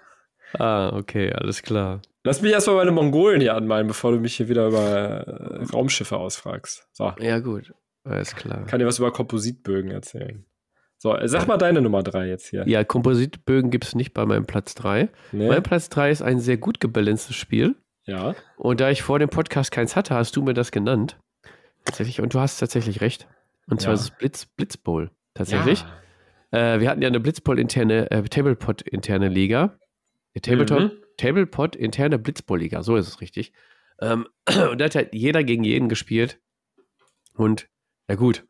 Ah, 0.54 0.96
okay, 0.96 1.34
alles 1.34 1.62
klar. 1.62 2.02
Lass 2.24 2.42
mich 2.42 2.54
erstmal 2.54 2.78
meine 2.78 2.92
Mongolen 2.92 3.42
hier 3.42 3.54
anmalen, 3.54 3.86
bevor 3.86 4.14
du 4.14 4.20
mich 4.20 4.36
hier 4.36 4.48
wieder 4.48 4.68
über 4.68 5.28
äh, 5.28 5.64
Raumschiffe 5.74 6.16
ausfragst. 6.16 6.88
So. 6.94 7.14
Ja, 7.20 7.40
gut. 7.40 7.74
Alles 8.06 8.34
klar. 8.34 8.66
Kann 8.66 8.80
dir 8.80 8.86
was 8.86 9.00
über 9.00 9.12
Kompositbögen 9.12 9.92
erzählen. 9.92 10.46
So, 11.00 11.16
sag 11.26 11.48
mal 11.48 11.58
deine 11.58 11.82
Nummer 11.82 12.02
3 12.02 12.28
jetzt 12.28 12.48
hier. 12.48 12.68
Ja, 12.68 12.84
Kompositbögen 12.84 13.70
gibt 13.70 13.86
es 13.86 13.94
nicht 13.94 14.14
bei 14.14 14.26
meinem 14.26 14.46
Platz 14.46 14.74
3. 14.76 15.10
Nee. 15.32 15.48
Mein 15.48 15.62
Platz 15.62 15.90
3 15.90 16.10
ist 16.10 16.22
ein 16.24 16.40
sehr 16.40 16.58
gut 16.58 16.80
gebalancedes 16.80 17.36
Spiel. 17.36 17.76
Ja. 18.06 18.36
Und 18.58 18.80
da 18.80 18.90
ich 18.90 19.04
vor 19.04 19.20
dem 19.20 19.30
Podcast 19.30 19.72
keins 19.72 19.96
hatte, 19.96 20.16
hast 20.16 20.36
du 20.36 20.42
mir 20.42 20.54
das 20.54 20.72
genannt. 20.72 21.20
Tatsächlich. 21.86 22.20
Und 22.20 22.34
du 22.34 22.40
hast 22.40 22.58
tatsächlich 22.58 23.02
recht. 23.02 23.28
Und 23.70 23.82
zwar 23.82 23.92
ja. 23.92 23.96
ist 23.96 24.02
es 24.02 24.12
Blitz, 24.12 24.46
Blitzbowl. 24.46 25.12
Tatsächlich. 25.36 25.86
Ja. 26.52 26.76
Äh, 26.76 26.80
wir 26.80 26.90
hatten 26.90 27.02
ja 27.02 27.10
eine 27.10 27.20
Blitzbowl-interne, 27.20 28.10
äh, 28.10 28.24
Tablepot-interne 28.24 29.28
Liga. 29.28 29.78
Tabletop, 30.42 30.80
mhm. 30.80 30.92
Tablepot-interne 31.18 32.18
Blitzbowl-Liga. 32.18 32.82
So 32.82 32.96
ist 32.96 33.08
es 33.08 33.22
richtig. 33.22 33.54
Ähm, 34.02 34.28
und 34.72 34.80
da 34.80 34.86
hat 34.86 34.96
halt 34.96 35.14
jeder 35.14 35.44
gegen 35.44 35.64
jeden 35.64 35.90
gespielt. 35.90 36.40
Und, 37.34 37.68
ja 38.10 38.16
gut, 38.16 38.46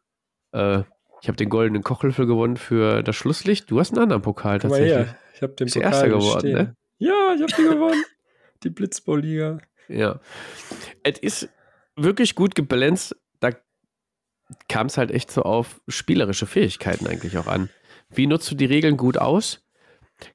äh, 0.53 0.83
ich 1.21 1.27
habe 1.27 1.37
den 1.37 1.49
goldenen 1.49 1.83
Kochlöffel 1.83 2.25
gewonnen 2.25 2.57
für 2.57 3.03
das 3.03 3.15
Schlusslicht. 3.15 3.69
Du 3.71 3.79
hast 3.79 3.91
einen 3.91 4.03
anderen 4.03 4.21
Pokal 4.21 4.59
tatsächlich. 4.59 4.93
Mal 4.93 5.05
her. 5.05 5.17
Ich 5.33 5.41
habe 5.41 5.53
den 5.53 5.65
Bist 5.65 5.75
Pokal 5.75 5.91
erster 5.91 6.09
geworden, 6.09 6.51
ne? 6.51 6.75
Ja, 6.99 7.33
ich 7.35 7.41
habe 7.41 7.53
den 7.53 7.71
gewonnen. 7.71 8.03
Die 8.63 8.69
Blitzball-Liga. 8.69 9.59
Ja. 9.87 10.19
Es 11.03 11.19
ist 11.19 11.49
wirklich 11.95 12.35
gut 12.35 12.55
gebalanced. 12.55 13.15
Da 13.39 13.51
kam 14.67 14.87
es 14.87 14.97
halt 14.97 15.11
echt 15.11 15.31
so 15.31 15.43
auf 15.43 15.79
spielerische 15.87 16.47
Fähigkeiten 16.47 17.07
eigentlich 17.07 17.37
auch 17.37 17.47
an. 17.47 17.69
Wie 18.09 18.25
nutzt 18.25 18.49
du 18.49 18.55
die 18.55 18.65
Regeln 18.65 18.97
gut 18.97 19.17
aus? 19.17 19.63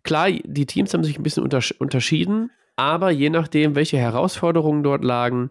Klar, 0.05 0.31
die 0.31 0.67
Teams 0.67 0.95
haben 0.95 1.03
sich 1.03 1.19
ein 1.19 1.25
bisschen 1.25 1.43
unterschieden, 1.43 2.51
aber 2.77 3.11
je 3.11 3.31
nachdem, 3.31 3.75
welche 3.75 3.99
Herausforderungen 3.99 4.85
dort 4.85 5.03
lagen, 5.03 5.51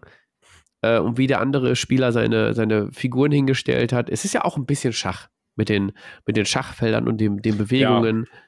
äh, 0.82 0.98
und 0.98 1.16
wie 1.16 1.26
der 1.26 1.40
andere 1.40 1.74
Spieler 1.74 2.12
seine, 2.12 2.54
seine 2.54 2.92
Figuren 2.92 3.32
hingestellt 3.32 3.92
hat. 3.92 4.10
Es 4.10 4.24
ist 4.24 4.34
ja 4.34 4.44
auch 4.44 4.56
ein 4.56 4.66
bisschen 4.66 4.92
Schach 4.92 5.28
mit 5.56 5.68
den, 5.68 5.92
mit 6.26 6.36
den 6.36 6.44
Schachfeldern 6.44 7.08
und 7.08 7.20
dem, 7.20 7.40
den 7.40 7.56
Bewegungen. 7.56 8.24
Ja. 8.24 8.38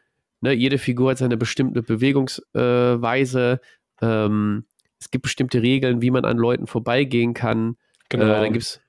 Ne, 0.40 0.52
jede 0.52 0.78
Figur 0.78 1.12
hat 1.12 1.19
seine 1.19 1.36
bestimmte 1.36 1.82
Bewegungsweise. 1.82 3.61
Äh, 4.01 4.06
ähm, 4.06 4.66
es 5.01 5.11
gibt 5.11 5.23
bestimmte 5.23 5.62
Regeln, 5.62 6.02
wie 6.02 6.11
man 6.11 6.24
an 6.24 6.36
Leuten 6.36 6.66
vorbeigehen 6.66 7.35
kann. 7.35 7.77
Genau. 8.09 8.24
Äh, 8.24 8.40
dann 8.40 8.52
gibt's, 8.52 8.81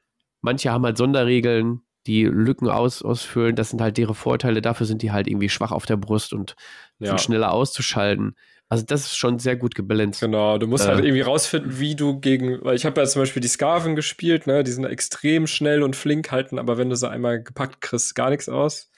manche 0.41 0.71
haben 0.71 0.85
halt 0.85 0.97
Sonderregeln, 0.97 1.81
die 2.07 2.23
Lücken 2.23 2.69
aus, 2.69 3.01
ausfüllen. 3.01 3.55
Das 3.55 3.69
sind 3.69 3.81
halt 3.81 3.97
deren 3.97 4.15
Vorteile. 4.15 4.61
Dafür 4.61 4.85
sind 4.85 5.01
die 5.01 5.11
halt 5.11 5.27
irgendwie 5.27 5.49
schwach 5.49 5.71
auf 5.71 5.85
der 5.85 5.97
Brust 5.97 6.33
und 6.33 6.55
ja. 6.99 7.07
sind 7.07 7.21
schneller 7.21 7.51
auszuschalten. 7.51 8.35
Also 8.67 8.83
das 8.83 9.05
ist 9.05 9.17
schon 9.17 9.37
sehr 9.37 9.55
gut 9.55 9.75
gebalanced. 9.75 10.21
Genau, 10.21 10.57
du 10.57 10.67
musst 10.67 10.85
halt 10.85 10.93
äh, 10.93 10.95
halt 10.95 11.05
irgendwie 11.05 11.21
rausfinden, 11.21 11.79
wie 11.79 11.95
du 11.95 12.19
gegen, 12.19 12.63
weil 12.63 12.75
ich 12.75 12.85
habe 12.85 12.99
ja 12.99 13.05
zum 13.05 13.21
Beispiel 13.21 13.41
die 13.41 13.47
Skarven 13.47 13.95
gespielt, 13.95 14.47
ne, 14.47 14.63
die 14.63 14.71
sind 14.71 14.85
extrem 14.85 15.45
schnell 15.45 15.83
und 15.83 15.95
flink 15.95 16.31
halten, 16.31 16.57
aber 16.57 16.77
wenn 16.77 16.89
du 16.89 16.95
sie 16.95 17.09
einmal 17.09 17.43
gepackt 17.43 17.81
kriegst, 17.81 18.15
gar 18.15 18.31
nichts 18.31 18.49
aus. 18.49 18.89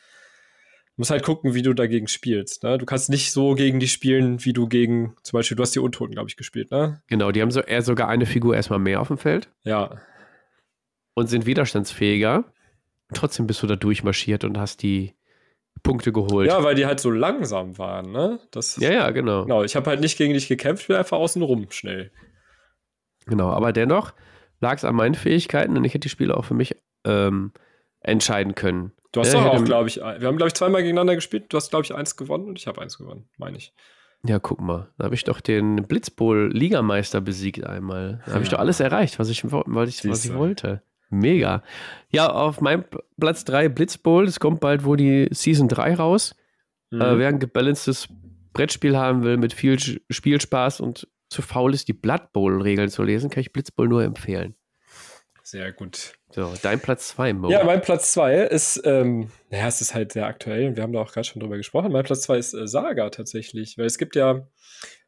Du 0.96 1.02
musst 1.02 1.12
halt 1.12 1.24
gucken, 1.24 1.54
wie 1.54 1.62
du 1.62 1.74
dagegen 1.74 2.08
spielst. 2.08 2.64
Ne? 2.64 2.78
Du 2.78 2.86
kannst 2.86 3.10
nicht 3.10 3.32
so 3.32 3.54
gegen 3.54 3.80
die 3.80 3.88
spielen, 3.88 4.44
wie 4.46 4.54
du 4.54 4.68
gegen, 4.68 5.16
zum 5.22 5.38
Beispiel, 5.38 5.56
du 5.56 5.62
hast 5.62 5.76
die 5.76 5.80
Untoten, 5.80 6.16
glaube 6.16 6.30
ich, 6.30 6.38
gespielt, 6.38 6.72
ne? 6.72 7.04
Genau, 7.06 7.32
die 7.32 7.42
haben 7.42 7.52
so 7.52 7.62
eher 7.62 7.84
sogar 7.84 8.08
eine 8.08 8.26
Figur 8.26 8.56
erstmal 8.56 8.80
mehr 8.80 9.00
auf 9.00 9.10
dem 9.10 9.20
Feld. 9.20 9.52
Ja. 9.64 10.02
Und 11.14 11.28
sind 11.28 11.46
widerstandsfähiger. 11.46 12.46
Trotzdem 13.14 13.46
bist 13.46 13.62
du 13.62 13.68
da 13.68 13.76
durchmarschiert 13.76 14.44
und 14.44 14.58
hast 14.58 14.82
die 14.82 15.14
Punkte 15.88 16.12
geholt. 16.12 16.48
Ja, 16.48 16.64
weil 16.64 16.76
die 16.76 16.86
halt 16.86 17.00
so 17.00 17.10
langsam 17.10 17.78
waren, 17.78 18.12
ne? 18.12 18.40
Das, 18.52 18.76
ja, 18.78 18.92
ja, 18.92 19.10
genau. 19.12 19.44
Genau, 19.44 19.64
ich 19.64 19.76
habe 19.76 19.90
halt 19.90 20.02
nicht 20.02 20.18
gegen 20.18 20.34
dich 20.34 20.48
gekämpft, 20.48 20.84
ich 20.84 20.88
bin 20.88 20.98
einfach 20.98 21.18
außen 21.18 21.42
rum 21.42 21.68
schnell. 21.70 22.12
Genau, 23.26 23.50
aber 23.50 23.74
dennoch 23.74 24.14
lag 24.60 24.76
es 24.76 24.84
an 24.84 24.96
meinen 24.96 25.16
Fähigkeiten 25.16 25.78
und 25.78 25.84
ich 25.86 25.94
hätte 25.94 26.02
die 26.06 26.10
Spiele 26.10 26.36
auch 26.36 26.46
für 26.46 26.54
mich 26.54 26.76
ähm, 27.06 27.52
entscheiden 28.02 28.56
können. 28.56 28.92
Du 29.12 29.22
hast 29.22 29.34
ja, 29.34 29.44
doch 29.44 29.54
auch, 29.54 29.64
glaube 29.64 29.88
ich, 29.88 29.98
wir 29.98 30.28
haben, 30.28 30.38
glaube 30.38 30.48
ich, 30.48 30.54
zweimal 30.54 30.82
gegeneinander 30.82 31.16
gespielt. 31.16 31.46
Du 31.50 31.58
hast, 31.58 31.70
glaube 31.70 31.86
ich, 31.86 31.96
eins 31.96 32.18
gewonnen 32.18 32.50
und 32.50 32.60
ich 32.60 32.68
habe 32.68 32.82
eins 32.82 32.98
gewonnen, 32.98 33.30
meine 33.38 33.58
ich. 33.58 33.74
Ja, 34.24 34.40
guck 34.40 34.60
mal. 34.60 34.90
Da 34.98 35.06
habe 35.06 35.16
ich 35.16 35.24
doch 35.24 35.40
den 35.40 35.88
Blitzbowl-Ligameister 35.88 37.22
besiegt 37.22 37.66
einmal. 37.66 38.22
Da 38.26 38.34
habe 38.34 38.44
ich 38.44 38.50
doch 38.50 38.60
alles 38.60 38.80
erreicht, 38.80 39.20
was 39.20 39.30
ich, 39.30 39.44
was 39.46 39.90
ich, 39.90 40.10
was 40.10 40.26
ich 40.26 40.34
wollte. 40.34 40.82
Mega. 41.10 41.64
Ja, 42.10 42.30
auf 42.30 42.62
meinem 42.62 42.86
Platz 43.20 43.46
3 43.46 43.70
Blitzbowl. 43.70 44.26
Es 44.26 44.40
kommt 44.40 44.60
bald 44.60 44.84
wohl 44.84 44.98
die 44.98 45.28
Season 45.32 45.68
3 45.68 45.96
raus. 45.96 46.36
Mhm. 46.92 47.02
Äh, 47.02 47.18
wer 47.20 47.28
ein 47.30 47.40
gebalancedes 47.40 48.08
Brettspiel 48.54 48.98
haben 48.98 49.24
will 49.24 49.38
mit 49.38 49.54
viel 49.54 49.78
Spielspaß 50.10 50.82
und 50.82 51.08
zu 51.30 51.42
faul 51.42 51.74
ist, 51.74 51.88
die 51.88 51.94
Blood 51.94 52.32
Bowl-Regeln 52.34 52.90
zu 52.90 53.04
lesen, 53.04 53.30
kann 53.30 53.42
ich 53.42 53.52
Blitzbowl 53.52 53.88
nur 53.88 54.04
empfehlen. 54.04 54.56
Sehr 55.44 55.72
gut. 55.72 56.14
So, 56.32 56.54
dein 56.62 56.80
Platz 56.80 57.10
2, 57.10 57.34
Mo. 57.34 57.50
Ja, 57.50 57.64
mein 57.64 57.82
Platz 57.82 58.12
2 58.12 58.36
ist, 58.48 58.82
ähm, 58.84 59.30
naja, 59.50 59.68
es 59.68 59.80
ist 59.80 59.94
halt 59.94 60.12
sehr 60.12 60.26
aktuell 60.26 60.68
und 60.68 60.76
wir 60.76 60.84
haben 60.84 60.92
da 60.92 61.00
auch 61.00 61.12
gerade 61.12 61.26
schon 61.26 61.40
drüber 61.40 61.56
gesprochen. 61.56 61.92
Mein 61.92 62.04
Platz 62.04 62.24
2 62.24 62.38
ist 62.38 62.54
äh, 62.54 62.68
Saga 62.68 63.10
tatsächlich, 63.10 63.78
weil 63.78 63.86
es 63.86 63.98
gibt 63.98 64.18
ja 64.18 64.46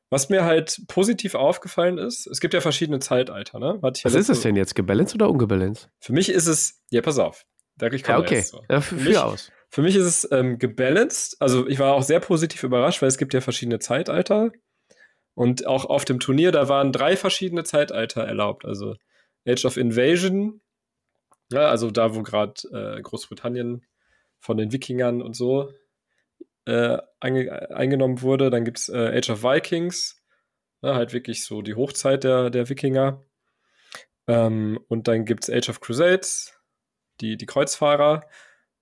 was 0.09 0.29
mir 0.29 0.43
halt 0.43 0.81
positiv 0.87 1.35
aufgefallen 1.35 1.97
ist, 1.97 2.27
es 2.27 2.39
gibt 2.39 2.53
ja 2.53 2.61
verschiedene 2.61 2.99
Zeitalter, 2.99 3.59
ne? 3.59 3.77
Was 3.81 4.03
ja 4.03 4.09
ist 4.09 4.29
es 4.29 4.41
denn 4.41 4.55
jetzt, 4.55 4.75
gebalanced 4.75 5.15
oder 5.15 5.29
ungebalanced? 5.29 5.89
Für 5.99 6.13
mich 6.13 6.29
ist 6.29 6.47
es, 6.47 6.81
ja, 6.89 7.01
pass 7.01 7.19
auf, 7.19 7.45
ich 7.79 8.03
komme 8.03 8.19
ja, 8.19 8.23
okay. 8.23 8.41
So. 8.41 8.63
Ja, 8.69 8.81
für, 8.81 8.97
für 8.97 9.09
mich, 9.09 9.17
aus. 9.17 9.51
Für 9.69 9.81
mich 9.81 9.95
ist 9.95 10.05
es 10.05 10.31
ähm, 10.31 10.57
gebalanced, 10.57 11.37
also 11.39 11.67
ich 11.67 11.79
war 11.79 11.93
auch 11.93 12.03
sehr 12.03 12.19
positiv 12.19 12.63
überrascht, 12.63 13.01
weil 13.01 13.09
es 13.09 13.17
gibt 13.17 13.33
ja 13.33 13.41
verschiedene 13.41 13.79
Zeitalter 13.79 14.51
und 15.35 15.67
auch 15.67 15.85
auf 15.85 16.05
dem 16.05 16.19
Turnier, 16.19 16.51
da 16.51 16.67
waren 16.67 16.91
drei 16.91 17.15
verschiedene 17.15 17.63
Zeitalter 17.63 18.23
erlaubt, 18.23 18.65
also 18.65 18.95
Age 19.47 19.65
of 19.65 19.77
Invasion, 19.77 20.61
ja, 21.51 21.69
also 21.69 21.91
da, 21.91 22.15
wo 22.15 22.23
gerade 22.23 22.53
äh, 22.71 23.01
Großbritannien 23.01 23.85
von 24.39 24.57
den 24.57 24.71
Wikingern 24.71 25.21
und 25.21 25.35
so 25.35 25.71
äh, 26.69 26.97
eingenommen 27.19 28.21
wurde. 28.21 28.49
Dann 28.49 28.65
gibt 28.65 28.79
es 28.79 28.89
äh, 28.89 29.17
Age 29.17 29.31
of 29.31 29.43
Vikings, 29.43 30.23
ne, 30.81 30.95
halt 30.95 31.13
wirklich 31.13 31.45
so 31.45 31.61
die 31.61 31.75
Hochzeit 31.75 32.23
der, 32.23 32.49
der 32.49 32.69
Wikinger. 32.69 33.23
Ähm, 34.27 34.79
und 34.87 35.07
dann 35.07 35.25
gibt 35.25 35.43
es 35.43 35.49
Age 35.49 35.69
of 35.69 35.81
Crusades, 35.81 36.53
die, 37.21 37.37
die 37.37 37.45
Kreuzfahrer. 37.45 38.27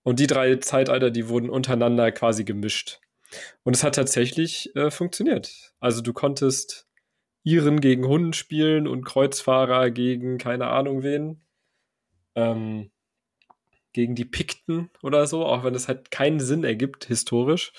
Und 0.03 0.19
die 0.19 0.27
drei 0.27 0.55
Zeitalter, 0.57 1.11
die 1.11 1.27
wurden 1.27 1.49
untereinander 1.49 2.11
quasi 2.11 2.43
gemischt. 2.43 3.01
Und 3.63 3.75
es 3.75 3.83
hat 3.83 3.95
tatsächlich 3.95 4.75
äh, 4.75 4.89
funktioniert. 4.91 5.73
Also 5.79 6.01
du 6.01 6.13
konntest 6.13 6.87
Iren 7.43 7.81
gegen 7.81 8.07
Hunden 8.07 8.33
spielen 8.33 8.87
und 8.87 9.05
Kreuzfahrer 9.05 9.89
gegen 9.91 10.37
keine 10.37 10.67
Ahnung 10.67 11.03
wen. 11.03 11.41
Ähm, 12.35 12.91
gegen 13.97 14.13
die 14.13 14.25
Pikten 14.25 14.91
oder 15.01 15.25
so, 15.25 15.43
auch 15.43 15.63
wenn 15.63 15.73
es 15.73 15.87
halt 15.87 16.11
keinen 16.11 16.39
Sinn 16.39 16.63
ergibt, 16.63 17.05
historisch, 17.05 17.73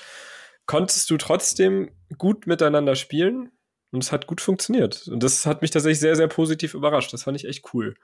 konntest 0.67 1.09
du 1.11 1.17
trotzdem 1.17 1.93
gut 2.19 2.49
miteinander 2.49 2.97
spielen 2.97 3.53
und 3.93 4.03
es 4.03 4.11
hat 4.11 4.27
gut 4.27 4.41
funktioniert. 4.41 5.07
Und 5.07 5.23
das 5.23 5.47
hat 5.47 5.63
mich 5.63 5.71
tatsächlich 5.71 6.01
sehr, 6.01 6.17
sehr 6.17 6.27
positiv 6.27 6.75
überrascht. 6.75 7.13
Das 7.13 7.23
fand 7.23 7.37
ich 7.37 7.47
echt 7.47 7.73
cool. 7.73 7.95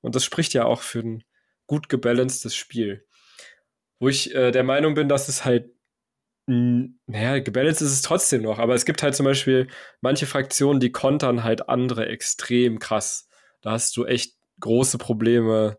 Und 0.00 0.16
das 0.16 0.24
spricht 0.24 0.52
ja 0.52 0.64
auch 0.64 0.82
für 0.82 0.98
ein 0.98 1.24
gut 1.68 1.88
gebalancedes 1.88 2.56
Spiel. 2.56 3.06
Wo 4.00 4.08
ich 4.08 4.34
äh, 4.34 4.50
der 4.50 4.64
Meinung 4.64 4.94
bin, 4.94 5.08
dass 5.08 5.28
es 5.28 5.44
halt, 5.44 5.70
naja, 6.46 7.38
gebalanced 7.38 7.82
ist 7.82 7.92
es 7.92 8.02
trotzdem 8.02 8.42
noch, 8.42 8.58
aber 8.58 8.74
es 8.74 8.84
gibt 8.84 9.00
halt 9.04 9.14
zum 9.14 9.26
Beispiel 9.26 9.68
manche 10.00 10.26
Fraktionen, 10.26 10.80
die 10.80 10.90
kontern 10.90 11.44
halt 11.44 11.68
andere 11.68 12.06
extrem 12.08 12.80
krass. 12.80 13.28
Da 13.62 13.70
hast 13.70 13.96
du 13.96 14.06
echt 14.06 14.34
große 14.58 14.98
Probleme, 14.98 15.78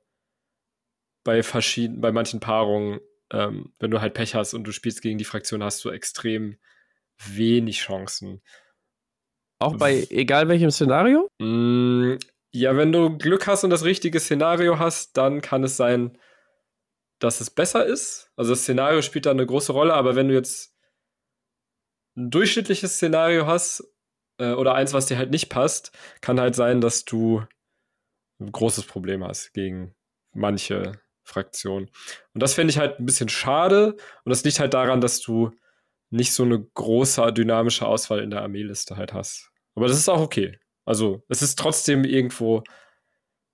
bei 1.26 1.44
verschiedenen, 1.44 2.00
bei 2.00 2.14
manchen 2.14 2.40
Paarungen, 2.40 3.02
ähm, 3.34 3.74
wenn 3.80 3.92
du 3.92 4.00
halt 4.00 4.14
Pech 4.14 4.36
hast 4.36 4.54
und 4.54 4.64
du 4.64 4.72
spielst 4.72 5.02
gegen 5.02 5.18
die 5.18 5.26
Fraktion, 5.26 5.62
hast 5.62 5.84
du 5.84 5.90
extrem 5.90 6.58
wenig 7.18 7.80
Chancen. 7.80 8.42
Auch 9.60 9.76
bei 9.78 10.06
egal 10.10 10.48
welchem 10.48 10.72
Szenario? 10.72 11.28
Mm, 11.42 12.18
ja, 12.52 12.78
wenn 12.78 12.92
du 12.92 13.18
Glück 13.18 13.48
hast 13.48 13.64
und 13.64 13.72
das 13.72 13.84
richtige 13.84 14.20
Szenario 14.20 14.80
hast, 14.80 15.18
dann 15.18 15.42
kann 15.42 15.64
es 15.64 15.76
sein, 15.76 16.18
dass 17.20 17.42
es 17.42 17.50
besser 17.50 17.86
ist. 17.86 18.32
Also 18.36 18.52
das 18.52 18.62
Szenario 18.62 19.02
spielt 19.02 19.26
da 19.26 19.32
eine 19.32 19.46
große 19.46 19.72
Rolle, 19.72 19.94
aber 19.94 20.16
wenn 20.16 20.28
du 20.28 20.34
jetzt 20.34 20.76
ein 22.16 22.30
durchschnittliches 22.30 22.96
Szenario 22.96 23.48
hast 23.48 23.84
äh, 24.38 24.52
oder 24.52 24.76
eins, 24.76 24.94
was 24.94 25.08
dir 25.08 25.18
halt 25.18 25.32
nicht 25.32 25.50
passt, 25.50 25.92
kann 26.22 26.40
halt 26.40 26.56
sein, 26.56 26.82
dass 26.82 27.04
du 27.06 27.44
ein 28.40 28.52
großes 28.52 28.86
Problem 28.86 29.24
hast 29.24 29.54
gegen 29.54 29.96
manche 30.34 31.00
Fraktion. 31.26 31.90
Und 32.34 32.44
das 32.44 32.54
fände 32.54 32.72
ich 32.72 32.78
halt 32.78 33.00
ein 33.00 33.06
bisschen 33.06 33.30
schade. 33.30 33.94
Und 34.24 34.30
das 34.30 34.44
liegt 34.44 34.60
halt 34.60 34.74
daran, 34.74 35.02
dass 35.02 35.20
du 35.20 35.52
nicht 36.12 36.34
so 36.34 36.44
eine 36.44 36.62
große 36.62 37.34
dynamische 37.34 37.86
Auswahl 37.86 38.20
in 38.20 38.30
der 38.30 38.42
Armeeliste 38.42 38.96
halt 38.96 39.14
hast. 39.14 39.52
Aber 39.74 39.88
das 39.88 39.98
ist 39.98 40.08
auch 40.08 40.22
okay. 40.22 40.58
Also, 40.86 41.24
es 41.28 41.42
ist 41.42 41.60
trotzdem 41.60 42.06
irgendwo 42.06 42.64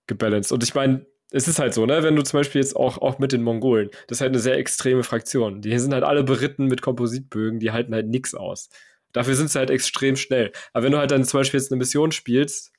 gebalanced. 0.05 0.51
Und 0.51 0.63
ich 0.63 0.75
meine, 0.75 1.05
es 1.31 1.47
ist 1.47 1.59
halt 1.59 1.73
so, 1.73 1.85
ne, 1.85 2.03
wenn 2.03 2.15
du 2.15 2.23
zum 2.23 2.39
Beispiel 2.41 2.61
jetzt 2.61 2.75
auch, 2.75 2.97
auch 2.97 3.17
mit 3.17 3.31
den 3.31 3.41
Mongolen, 3.41 3.89
das 4.07 4.17
ist 4.17 4.21
halt 4.21 4.31
eine 4.31 4.39
sehr 4.39 4.57
extreme 4.57 5.03
Fraktion. 5.03 5.61
Die 5.61 5.79
sind 5.79 5.93
halt 5.93 6.03
alle 6.03 6.23
beritten 6.23 6.65
mit 6.65 6.81
Kompositbögen, 6.81 7.59
die 7.59 7.71
halten 7.71 7.93
halt 7.93 8.07
nichts 8.07 8.35
aus. 8.35 8.69
Dafür 9.13 9.35
sind 9.35 9.49
sie 9.49 9.57
halt 9.57 9.69
extrem 9.69 10.17
schnell. 10.17 10.51
Aber 10.73 10.85
wenn 10.85 10.91
du 10.91 10.97
halt 10.97 11.11
dann 11.11 11.23
zum 11.23 11.39
Beispiel 11.39 11.59
jetzt 11.59 11.71
eine 11.71 11.79
Mission 11.79 12.11
spielst, 12.11 12.73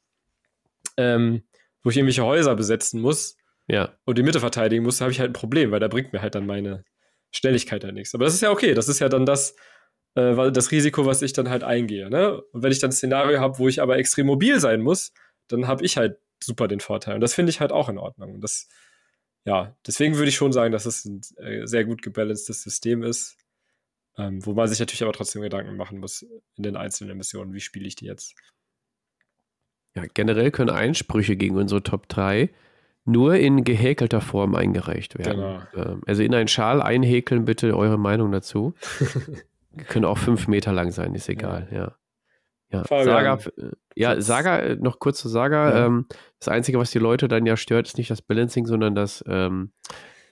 ähm, 0.98 1.42
wo 1.82 1.90
ich 1.90 1.96
irgendwelche 1.96 2.24
Häuser 2.24 2.54
besetzen 2.54 3.00
muss, 3.00 3.36
ja. 3.72 3.96
und 4.04 4.18
die 4.18 4.22
Mitte 4.22 4.40
verteidigen 4.40 4.84
muss, 4.84 5.00
habe 5.00 5.10
ich 5.10 5.18
halt 5.18 5.30
ein 5.30 5.34
Problem, 5.34 5.70
weil 5.70 5.80
da 5.80 5.88
bringt 5.88 6.12
mir 6.12 6.20
halt 6.20 6.34
dann 6.34 6.46
meine 6.46 6.84
Schnelligkeit 7.32 7.82
halt 7.84 7.94
nichts. 7.94 8.14
Aber 8.14 8.24
das 8.24 8.34
ist 8.34 8.42
ja 8.42 8.50
okay, 8.50 8.74
das 8.74 8.88
ist 8.88 8.98
ja 8.98 9.08
dann 9.08 9.26
das, 9.26 9.56
äh, 10.14 10.52
das 10.52 10.70
Risiko, 10.70 11.06
was 11.06 11.22
ich 11.22 11.32
dann 11.32 11.48
halt 11.48 11.64
eingehe. 11.64 12.10
Ne? 12.10 12.40
Und 12.52 12.62
wenn 12.62 12.70
ich 12.70 12.78
dann 12.78 12.90
ein 12.90 12.92
Szenario 12.92 13.40
habe, 13.40 13.58
wo 13.58 13.68
ich 13.68 13.80
aber 13.80 13.96
extrem 13.96 14.26
mobil 14.26 14.60
sein 14.60 14.82
muss, 14.82 15.12
dann 15.48 15.66
habe 15.66 15.84
ich 15.84 15.96
halt 15.96 16.18
super 16.42 16.68
den 16.68 16.80
Vorteil. 16.80 17.14
Und 17.14 17.20
das 17.22 17.34
finde 17.34 17.50
ich 17.50 17.60
halt 17.60 17.72
auch 17.72 17.88
in 17.88 17.98
Ordnung. 17.98 18.34
Und 18.34 18.40
das, 18.42 18.68
ja, 19.44 19.76
deswegen 19.86 20.16
würde 20.16 20.28
ich 20.28 20.36
schon 20.36 20.52
sagen, 20.52 20.72
dass 20.72 20.86
es 20.86 21.04
ein 21.04 21.22
äh, 21.38 21.66
sehr 21.66 21.84
gut 21.84 22.02
gebalancedes 22.02 22.62
System 22.62 23.02
ist. 23.02 23.38
Ähm, 24.18 24.44
wo 24.44 24.52
man 24.52 24.68
sich 24.68 24.78
natürlich 24.78 25.02
aber 25.02 25.14
trotzdem 25.14 25.40
Gedanken 25.40 25.74
machen 25.76 25.98
muss 25.98 26.20
in 26.56 26.62
den 26.62 26.76
einzelnen 26.76 27.16
Missionen, 27.16 27.54
wie 27.54 27.60
spiele 27.60 27.86
ich 27.86 27.94
die 27.94 28.04
jetzt. 28.04 28.34
Ja, 29.94 30.04
generell 30.12 30.50
können 30.50 30.68
Einsprüche 30.68 31.36
gegen 31.36 31.56
unsere 31.56 31.82
Top 31.82 32.08
3 32.08 32.50
nur 33.04 33.34
in 33.34 33.64
gehäkelter 33.64 34.20
Form 34.20 34.54
eingereicht 34.54 35.18
werden. 35.18 35.40
Genau. 35.74 35.90
Ähm, 35.90 36.02
also 36.06 36.22
in 36.22 36.34
einen 36.34 36.48
Schal 36.48 36.80
einhäkeln, 36.80 37.44
bitte 37.44 37.76
eure 37.76 37.98
Meinung 37.98 38.30
dazu. 38.32 38.74
Können 39.88 40.04
auch 40.04 40.18
fünf 40.18 40.48
Meter 40.48 40.72
lang 40.72 40.90
sein, 40.90 41.14
ist 41.14 41.28
egal, 41.28 41.68
ja. 41.70 41.96
Ja, 42.70 42.84
ja. 42.88 43.04
Saga, 43.04 43.38
ja, 43.94 44.20
Saga, 44.20 44.58
äh, 44.58 44.76
noch 44.76 44.98
kurz 44.98 45.18
zu 45.20 45.28
Saga. 45.28 45.70
Ja. 45.70 45.86
Ähm, 45.86 46.06
das 46.38 46.48
Einzige, 46.48 46.78
was 46.78 46.90
die 46.90 46.98
Leute 46.98 47.28
dann 47.28 47.44
ja 47.44 47.56
stört, 47.56 47.86
ist 47.86 47.98
nicht 47.98 48.10
das 48.10 48.22
Balancing, 48.22 48.66
sondern 48.66 48.94
das 48.94 49.22
ähm, 49.28 49.72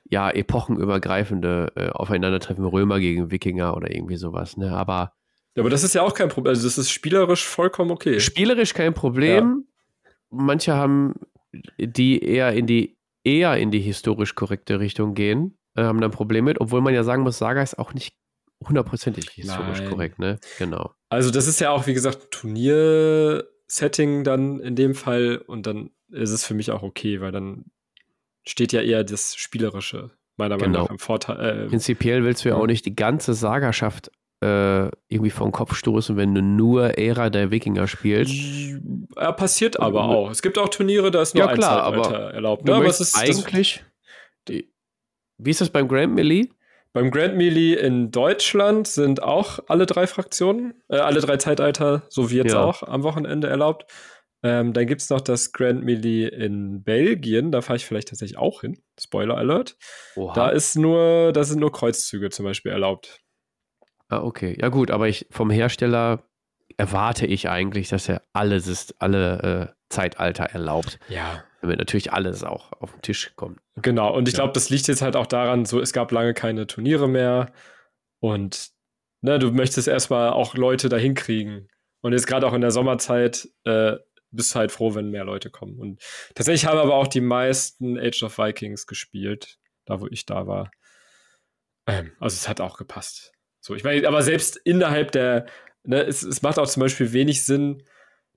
ja, 0.09 0.31
epochenübergreifende 0.31 1.73
äh, 1.77 1.89
Aufeinandertreffen 1.91 2.65
Römer 2.65 2.99
gegen 2.99 3.31
Wikinger 3.31 3.77
oder 3.77 3.95
irgendwie 3.95 4.17
sowas. 4.17 4.57
Ne? 4.57 4.73
Aber, 4.73 5.13
ja, 5.55 5.63
aber 5.63 5.71
das 5.71 5.85
ist 5.85 5.95
ja 5.95 6.03
auch 6.03 6.15
kein 6.15 6.29
Problem. 6.29 6.51
Also, 6.51 6.67
das 6.67 6.79
ist 6.79 6.91
spielerisch 6.91 7.47
vollkommen 7.47 7.91
okay. 7.91 8.21
Spielerisch 8.21 8.75
kein 8.75 8.95
Problem. 8.95 9.67
Ja. 10.05 10.11
Manche 10.31 10.75
haben 10.75 11.15
die 11.79 12.23
eher 12.23 12.53
in 12.53 12.67
die 12.67 12.97
eher 13.25 13.57
in 13.57 13.71
die 13.71 13.81
historisch 13.81 14.35
korrekte 14.35 14.81
Richtung 14.81 15.15
gehen, 15.15 15.59
äh, 15.77 15.83
haben 15.83 16.01
dann 16.01 16.11
Probleme 16.11 16.47
mit, 16.47 16.61
obwohl 16.61 16.81
man 16.81 16.95
ja 16.95 17.05
sagen 17.05 17.23
muss, 17.23 17.39
Saga 17.39 17.63
ist 17.63 17.79
auch 17.79 17.93
nicht 17.93 18.15
hundertprozentig 18.67 19.31
historisch 19.31 19.81
Nein. 19.81 19.91
korrekt, 19.91 20.19
ne? 20.19 20.39
Genau. 20.59 20.93
Also 21.09 21.31
das 21.31 21.47
ist 21.47 21.61
ja 21.61 21.71
auch, 21.71 21.87
wie 21.87 21.95
gesagt, 21.95 22.31
Turnier-Setting 22.31 24.25
dann 24.25 24.61
in 24.61 24.77
dem 24.77 24.95
Fall 24.95 25.39
und 25.39 25.67
dann 25.67 25.91
ist 26.11 26.31
es 26.31 26.45
für 26.45 26.55
mich 26.55 26.71
auch 26.71 26.83
okay, 26.83 27.21
weil 27.21 27.33
dann 27.33 27.67
steht 28.45 28.73
ja 28.73 28.81
eher 28.81 29.05
das 29.05 29.37
Spielerische 29.37 30.11
meiner 30.37 30.57
Meinung 30.57 30.73
genau. 30.73 30.85
nach 30.85 30.91
im 30.91 30.99
Vorteil. 30.99 31.65
Äh, 31.65 31.69
Prinzipiell 31.69 32.25
willst 32.25 32.45
du 32.45 32.51
ja 32.51 32.57
auch 32.57 32.67
nicht 32.67 32.85
die 32.87 32.97
ganze 32.97 33.35
Sagerschaft 33.35 34.11
äh, 34.43 34.89
irgendwie 35.09 35.31
vom 35.31 35.53
Kopf 35.53 35.75
stoßen, 35.75 36.17
wenn 36.17 36.35
du 36.35 36.43
nur 36.43 36.99
Ära 36.99 37.31
der 37.31 37.51
Wikinger 37.51 37.87
spielst. 37.87 38.33
Ja, 39.17 39.33
passiert 39.33 39.79
aber 39.79 40.05
auch. 40.05 40.31
Es 40.31 40.43
gibt 40.43 40.59
auch 40.59 40.69
Turniere, 40.69 41.11
da 41.11 41.23
ist 41.23 41.35
nur 41.35 41.45
ja, 41.45 41.51
ein 41.51 41.57
klar, 41.57 41.93
Zeitalter 41.93 42.31
erlaubt. 42.33 42.65
Ne? 42.65 42.75
Aber 42.75 42.87
es 42.87 43.01
ist 43.01 43.17
eigentlich. 43.17 43.85
Die, 44.49 44.73
wie 45.39 45.51
ist 45.51 45.61
das 45.61 45.71
beim 45.71 45.89
Grand 45.89 46.15
Melee? 46.15 46.49
Beim 46.93 47.11
Grand 47.11 47.37
Melee 47.37 47.75
in 47.75 48.11
Deutschland 48.11 48.89
sind 48.89 49.23
auch 49.23 49.61
alle 49.69 49.87
drei 49.87 50.07
Fraktionen, 50.07 50.75
äh, 50.89 50.97
alle 50.97 51.21
drei 51.21 51.37
Zeitalter, 51.37 52.03
so 52.09 52.31
wie 52.31 52.37
jetzt 52.37 52.53
ja. 52.53 52.65
auch, 52.65 52.83
am 52.83 53.03
Wochenende 53.05 53.47
erlaubt. 53.47 53.85
Ähm, 54.43 54.73
dann 54.73 54.87
gibt 54.87 55.03
es 55.03 55.11
noch 55.11 55.21
das 55.21 55.53
Grand 55.53 55.85
Melee 55.85 56.27
in 56.27 56.83
Belgien, 56.83 57.53
da 57.53 57.61
fahre 57.61 57.77
ich 57.77 57.85
vielleicht 57.85 58.09
tatsächlich 58.09 58.39
auch 58.39 58.63
hin. 58.63 58.83
Spoiler 58.99 59.37
Alert. 59.37 59.77
Oha. 60.17 60.33
Da 60.33 60.49
ist 60.49 60.77
nur, 60.77 61.33
da 61.33 61.45
sind 61.45 61.61
nur 61.61 61.71
Kreuzzüge 61.71 62.31
zum 62.31 62.47
Beispiel 62.47 62.73
erlaubt. 62.73 63.21
Ah, 64.11 64.23
okay. 64.23 64.57
Ja, 64.61 64.69
gut, 64.69 64.91
aber 64.91 65.09
ich 65.09 65.27
vom 65.31 65.51
Hersteller 65.51 66.25
erwarte 66.77 67.27
ich 67.27 67.49
eigentlich, 67.49 67.89
dass 67.89 68.09
er 68.09 68.23
alles 68.33 68.95
alle 68.99 69.71
äh, 69.71 69.75
Zeitalter 69.89 70.45
erlaubt. 70.45 70.99
Ja. 71.09 71.45
Damit 71.63 71.79
natürlich 71.79 72.13
alles 72.13 72.43
auch 72.43 72.73
auf 72.81 72.93
den 72.93 73.03
Tisch 73.03 73.33
kommt. 73.37 73.61
Genau, 73.77 74.15
und 74.15 74.27
ich 74.29 74.35
ja. 74.35 74.39
glaube, 74.39 74.53
das 74.53 74.69
liegt 74.71 74.89
jetzt 74.89 75.03
halt 75.03 75.15
auch 75.15 75.27
daran, 75.27 75.65
so 75.65 75.81
es 75.81 75.93
gab 75.93 76.11
lange 76.11 76.35
keine 76.35 76.67
Turniere 76.67 77.09
mehr 77.09 77.53
und 78.19 78.71
ne, 79.21 79.39
du 79.39 79.53
möchtest 79.53 79.87
erstmal 79.87 80.31
auch 80.31 80.55
Leute 80.55 80.89
dahin 80.89 81.15
kriegen. 81.15 81.69
Und 82.03 82.13
jetzt 82.13 82.27
gerade 82.27 82.47
auch 82.47 82.55
in 82.55 82.63
der 82.63 82.71
Sommerzeit 82.71 83.49
äh, 83.65 83.97
bist 84.31 84.55
du 84.55 84.59
halt 84.59 84.73
froh, 84.73 84.95
wenn 84.95 85.11
mehr 85.11 85.25
Leute 85.25 85.51
kommen. 85.51 85.79
Und 85.79 86.03
tatsächlich 86.35 86.67
haben 86.67 86.79
aber 86.79 86.95
auch 86.95 87.09
die 87.09 87.21
meisten 87.21 87.99
Age 87.99 88.23
of 88.23 88.39
Vikings 88.39 88.87
gespielt, 88.87 89.59
da 89.85 90.01
wo 90.01 90.07
ich 90.07 90.25
da 90.25 90.47
war. 90.47 90.71
Ähm, 91.87 92.13
also 92.19 92.35
es 92.35 92.49
hat 92.49 92.61
auch 92.61 92.79
gepasst. 92.79 93.33
So, 93.61 93.75
ich 93.75 93.85
meine, 93.85 94.07
aber 94.07 94.23
selbst 94.23 94.57
innerhalb 94.57 95.13
der, 95.13 95.47
ne, 95.85 96.03
es, 96.03 96.23
es 96.23 96.43
macht 96.43 96.59
auch 96.59 96.69
zum 96.69 96.81
Beispiel 96.81 97.13
wenig 97.13 97.45
Sinn, 97.45 97.83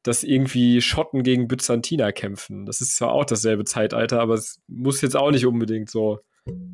dass 0.04 0.24
irgendwie 0.24 0.82
Schotten 0.82 1.24
gegen 1.24 1.48
Byzantiner 1.48 2.12
kämpfen. 2.12 2.66
Das 2.66 2.82
ist 2.82 2.98
zwar 2.98 3.14
auch 3.14 3.26
dasselbe 3.26 3.64
Zeitalter, 3.64 4.20
aber 4.20 4.34
es 4.34 4.62
muss 4.68 5.02
jetzt 5.02 5.16
auch 5.16 5.32
nicht 5.32 5.46
unbedingt 5.46 5.90
so 5.90 6.20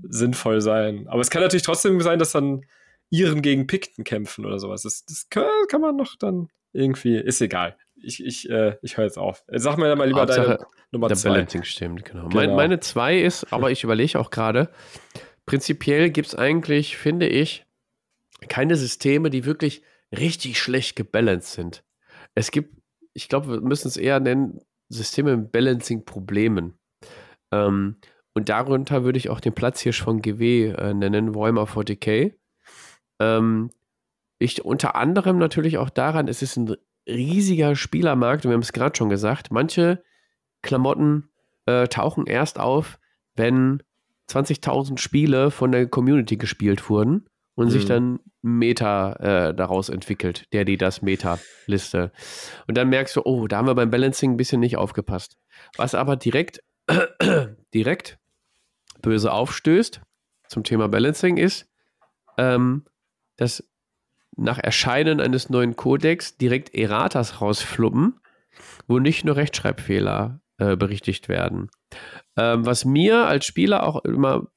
sinnvoll 0.10 0.62
sein. 0.62 1.08
Aber 1.08 1.22
es 1.22 1.30
kann 1.30 1.44
natürlich 1.44 1.64
trotzdem 1.64 2.02
sein, 2.02 2.18
dass 2.18 2.32
dann 2.32 2.66
Iren 3.12 3.42
gegen 3.42 3.68
Pikten 3.68 4.04
kämpfen 4.04 4.46
oder 4.46 4.60
sowas. 4.60 4.82
Das, 4.82 5.06
das 5.06 5.30
kann, 5.30 5.46
kann, 5.70 5.82
man 5.82 5.96
noch 5.96 6.16
dann 6.18 6.50
irgendwie, 6.74 7.18
ist 7.18 7.42
egal. 7.42 7.78
Ich, 8.02 8.24
ich, 8.24 8.50
äh, 8.50 8.78
ich 8.82 8.98
höre 8.98 9.06
jetzt 9.06 9.18
auf. 9.18 9.44
Sag 9.48 9.78
mir 9.78 9.96
mal 9.96 10.08
lieber 10.08 10.22
Hauptsache, 10.22 10.46
deine 10.48 10.66
Nummer 10.92 11.08
der 11.08 11.18
zwei. 11.18 11.30
Balancing 11.30 11.64
stimmt, 11.64 12.06
genau. 12.06 12.30
genau. 12.30 12.36
Meine, 12.36 12.54
meine 12.54 12.80
zwei 12.80 13.20
ist, 13.20 13.52
aber 13.52 13.72
ich 13.72 13.84
überlege 13.84 14.20
auch 14.20 14.32
gerade, 14.32 14.70
prinzipiell 15.46 16.10
gibt 16.10 16.30
es 16.30 16.36
eigentlich, 16.36 16.98
finde 16.98 17.28
ich, 17.28 17.66
keine 18.48 18.76
Systeme, 18.76 19.30
die 19.30 19.46
wirklich 19.46 19.84
richtig 20.12 20.60
schlecht 20.60 20.96
gebalanced 20.96 21.54
sind. 21.54 21.84
Es 22.36 22.52
gibt, 22.52 22.76
ich 23.14 23.30
glaube, 23.30 23.50
wir 23.50 23.62
müssen 23.62 23.88
es 23.88 23.98
eher 23.98 24.20
nennen, 24.20 24.60
Systeme 24.90 25.38
mit 25.38 25.52
Balancing-Problemen. 25.52 26.80
Ähm, 27.52 27.98
und 28.34 28.50
darunter 28.50 29.04
würde 29.04 29.18
ich 29.18 29.30
auch 29.30 29.40
den 29.40 29.54
Platzhirsch 29.54 30.02
von 30.02 30.22
GW 30.22 30.70
äh, 30.70 30.94
nennen, 30.94 31.36
Warhammer 31.36 31.66
40k. 31.66 32.34
Ähm, 33.20 33.72
ich 34.40 34.64
unter 34.64 34.96
anderem 34.96 35.38
natürlich 35.38 35.78
auch 35.78 35.90
daran, 35.90 36.28
es 36.28 36.42
ist 36.42 36.56
ein 36.56 36.76
riesiger 37.08 37.76
Spielermarkt 37.76 38.46
und 38.46 38.52
wir 38.52 38.54
haben 38.54 38.62
es 38.62 38.74
gerade 38.74 38.96
schon 38.96 39.10
gesagt, 39.10 39.52
manche 39.52 40.04
Klamotten 40.62 41.30
äh, 41.66 41.88
tauchen 41.88 42.28
erst 42.28 42.60
auf, 42.60 43.00
wenn 43.36 43.84
20.000 44.30 44.98
Spiele 44.98 45.52
von 45.52 45.72
der 45.72 45.88
Community 45.88 46.38
gespielt 46.38 46.90
wurden 46.90 47.30
und 47.60 47.66
mhm. 47.66 47.72
sich 47.72 47.84
dann 47.84 48.20
Meta 48.42 49.12
äh, 49.50 49.54
daraus 49.54 49.90
entwickelt, 49.90 50.46
der 50.54 50.64
die 50.64 50.78
das 50.78 51.02
Meta-Liste. 51.02 52.14
Und 52.70 52.78
dann 52.78 52.88
merkst 52.88 53.18
du, 53.18 53.22
oh, 53.26 53.48
da 53.48 53.58
haben 53.58 53.68
wir 53.68 53.76
beim 53.76 53.90
Balancing 53.90 54.32
ein 54.32 54.38
bisschen 54.38 54.62
nicht 54.62 54.78
aufgepasst. 54.78 55.38
Was 55.76 55.94
aber 55.94 56.16
direkt, 56.16 56.64
direkt 57.74 58.18
böse 59.02 59.34
aufstößt 59.34 60.00
zum 60.48 60.64
Thema 60.64 60.88
Balancing 60.88 61.36
ist, 61.36 61.70
ähm, 62.38 62.86
dass 63.36 63.70
nach 64.38 64.58
Erscheinen 64.58 65.20
eines 65.20 65.50
neuen 65.50 65.76
Codex 65.76 66.38
direkt 66.38 66.74
Erratas 66.74 67.42
rausfluppen, 67.42 68.22
wo 68.88 69.00
nicht 69.00 69.26
nur 69.26 69.36
Rechtschreibfehler 69.36 70.40
äh, 70.60 70.78
berichtigt 70.78 71.28
werden. 71.28 71.70
Ähm, 72.38 72.66
was 72.66 72.86
mir 72.86 73.26
als 73.26 73.46
Spieler 73.46 73.84
auch 73.84 74.06
immer 74.06 74.48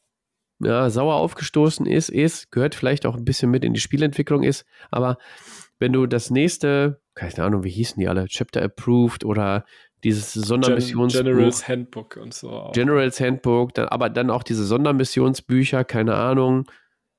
ja, 0.63 0.91
sauer 0.91 1.15
aufgestoßen 1.15 1.87
ist, 1.87 2.09
ist, 2.09 2.51
gehört 2.51 2.75
vielleicht 2.75 3.07
auch 3.07 3.17
ein 3.17 3.25
bisschen 3.25 3.51
mit 3.51 3.65
in 3.65 3.75
die 3.75 3.81
Spielentwicklung 3.81 4.43
ist, 4.43 4.65
aber 4.91 5.19
wenn 5.79 5.93
du 5.93 6.07
das 6.07 6.31
nächste, 6.31 7.01
keine 7.15 7.45
Ahnung, 7.45 7.65
wie 7.65 7.71
hießen 7.71 7.99
die 7.99 8.09
alle, 8.09 8.27
Chapter 8.27 8.63
Approved 8.63 9.25
oder 9.25 9.65
dieses 10.05 10.33
Sondermissionsbuch. 10.33 11.23
Generals 11.23 11.69
Handbook 11.69 12.17
und 12.17 12.35
so. 12.35 12.51
Auch. 12.51 12.73
Generals 12.73 13.21
Handbook, 13.21 13.75
dann, 13.75 13.89
aber 13.89 14.11
dann 14.11 14.31
auch 14.31 14.43
diese 14.43 14.65
Sondermissionsbücher, 14.65 15.85
keine 15.85 16.15
Ahnung. 16.15 16.71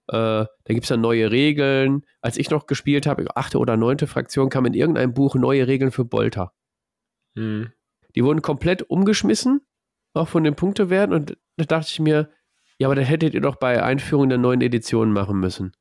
Äh, 0.08 0.46
da 0.46 0.48
gibt 0.68 0.84
es 0.84 0.90
dann 0.90 1.02
neue 1.02 1.32
Regeln. 1.32 2.06
Als 2.22 2.38
ich 2.38 2.50
noch 2.50 2.68
gespielt 2.68 3.06
habe, 3.06 3.36
achte 3.36 3.58
oder 3.58 3.78
neunte 3.78 4.08
Fraktion, 4.08 4.50
kam 4.50 4.66
in 4.66 4.74
irgendeinem 4.74 5.14
Buch 5.14 5.36
neue 5.36 5.68
Regeln 5.68 5.92
für 5.92 6.06
Bolter. 6.06 6.54
Hm. 7.38 7.72
Die 8.16 8.24
wurden 8.24 8.42
komplett 8.42 8.84
umgeschmissen, 8.84 9.62
auch 10.14 10.28
von 10.28 10.44
den 10.44 10.56
Punktewerten. 10.56 11.14
Und 11.14 11.38
da 11.58 11.66
dachte 11.66 11.90
ich 11.90 12.00
mir, 12.00 12.30
ja, 12.78 12.88
aber 12.88 12.96
das 12.96 13.08
hättet 13.08 13.34
ihr 13.34 13.42
doch 13.42 13.56
bei 13.56 13.82
Einführung 13.82 14.30
der 14.30 14.38
neuen 14.38 14.62
Edition 14.62 15.12
machen 15.12 15.40
müssen. 15.40 15.74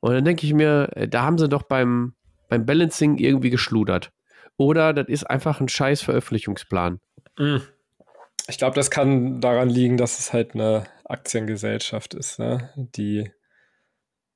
Und 0.00 0.14
dann 0.14 0.24
denke 0.24 0.46
ich 0.46 0.54
mir, 0.54 0.88
äh, 0.94 1.08
da 1.08 1.22
haben 1.22 1.38
sie 1.38 1.48
doch 1.48 1.62
beim, 1.62 2.14
beim 2.48 2.64
Balancing 2.66 3.18
irgendwie 3.18 3.50
geschludert. 3.50 4.12
Oder 4.56 4.92
das 4.92 5.08
ist 5.08 5.24
einfach 5.24 5.60
ein 5.60 5.68
scheiß 5.68 6.02
Veröffentlichungsplan. 6.02 7.00
Mhm. 7.38 7.62
Ich 8.48 8.58
glaube, 8.58 8.74
das 8.74 8.90
kann 8.90 9.40
daran 9.40 9.68
liegen, 9.68 9.96
dass 9.96 10.18
es 10.18 10.32
halt 10.32 10.54
eine 10.54 10.84
Aktiengesellschaft 11.04 12.14
ist, 12.14 12.38
ne? 12.38 12.70
die 12.76 13.30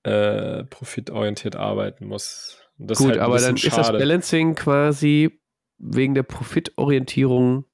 äh, 0.04 0.64
profitorientiert 0.64 1.56
arbeiten 1.56 2.06
muss. 2.06 2.58
Gut, 2.78 3.00
halt 3.00 3.18
aber 3.18 3.38
dann 3.38 3.56
schade. 3.56 3.68
ist 3.68 3.76
das 3.76 3.92
Balancing 3.92 4.54
quasi 4.54 5.40
wegen 5.78 6.14
der 6.14 6.22
Profitorientierung 6.22 7.64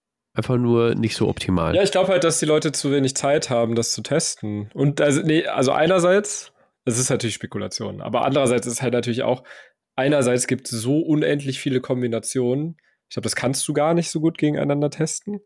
einfach 0.41 0.57
nur 0.57 0.95
nicht 0.95 1.17
so 1.17 1.29
optimal. 1.29 1.75
Ja, 1.77 1.83
ich 1.83 1.93
glaube 1.93 2.09
halt, 2.09 2.25
dass 2.25 2.39
die 2.39 2.47
Leute 2.47 2.73
zu 2.73 2.91
wenig 2.91 3.15
Zeit 3.15 3.51
haben, 3.51 3.75
das 3.75 3.93
zu 3.93 4.01
testen. 4.01 4.71
Und 4.73 5.03
also, 5.03 5.21
nee, 5.21 5.47
also 5.47 5.73
einerseits, 5.73 6.53
es 6.87 6.99
ist 6.99 7.11
natürlich 7.11 7.35
Spekulation, 7.35 8.01
aber 8.01 8.25
andererseits 8.25 8.67
ist 8.67 8.81
halt 8.81 8.95
natürlich 8.95 9.23
auch, 9.23 9.45
einerseits 9.97 10.47
gibt 10.47 10.73
es 10.73 10.81
so 10.81 11.01
unendlich 11.01 11.61
viele 11.61 11.83
Kombinationen. 11.83 12.79
Ich 13.09 13.15
glaube, 13.15 13.25
das 13.25 13.37
kannst 13.37 13.69
du 13.69 13.75
gar 13.75 13.93
nicht 13.93 14.11
so 14.11 14.21
gut 14.21 14.39
gegeneinander 14.39 14.89
testen. 14.89 15.41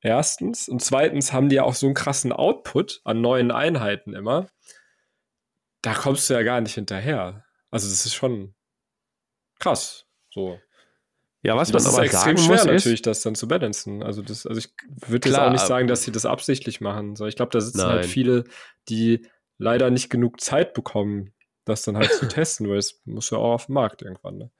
Erstens. 0.00 0.68
Und 0.68 0.80
zweitens 0.80 1.32
haben 1.32 1.48
die 1.48 1.56
ja 1.56 1.64
auch 1.64 1.74
so 1.74 1.86
einen 1.86 1.94
krassen 1.94 2.32
Output 2.32 3.00
an 3.02 3.20
neuen 3.20 3.50
Einheiten 3.50 4.14
immer. 4.14 4.48
Da 5.82 5.92
kommst 5.94 6.30
du 6.30 6.34
ja 6.34 6.42
gar 6.42 6.60
nicht 6.60 6.74
hinterher. 6.74 7.44
Also, 7.70 7.88
das 7.88 8.06
ist 8.06 8.14
schon 8.14 8.54
krass. 9.58 10.06
So. 10.32 10.60
Ja, 11.42 11.56
was 11.56 11.72
das 11.72 11.84
man 11.84 11.94
aber 11.94 12.04
ist 12.04 12.12
extrem 12.12 12.36
schwer 12.36 12.56
muss, 12.56 12.64
natürlich, 12.66 13.02
das 13.02 13.22
dann 13.22 13.34
zu 13.34 13.48
balancen. 13.48 14.02
Also, 14.02 14.20
das, 14.20 14.46
also 14.46 14.58
ich 14.58 14.70
würde 15.06 15.28
jetzt 15.28 15.38
auch 15.38 15.50
nicht 15.50 15.64
sagen, 15.64 15.88
dass 15.88 16.02
sie 16.02 16.12
das 16.12 16.26
absichtlich 16.26 16.80
machen. 16.80 17.16
So, 17.16 17.26
ich 17.26 17.36
glaube, 17.36 17.50
da 17.50 17.60
sitzen 17.60 17.80
halt 17.80 17.88
Nein. 17.88 17.98
halt 18.00 18.06
viele, 18.06 18.44
die 18.88 19.26
leider 19.58 19.90
nicht 19.90 20.10
genug 20.10 20.40
Zeit 20.40 20.74
bekommen, 20.74 21.32
das 21.64 21.82
dann 21.82 21.96
halt 21.96 22.12
zu 22.12 22.26
testen, 22.28 22.68
weil 22.68 22.78
es 22.78 23.00
muss 23.04 23.30
ja 23.30 23.38
auch 23.38 23.54
auf 23.54 23.66
den 23.66 23.74
Markt 23.74 24.02
irgendwann. 24.02 24.36
Ne? 24.36 24.50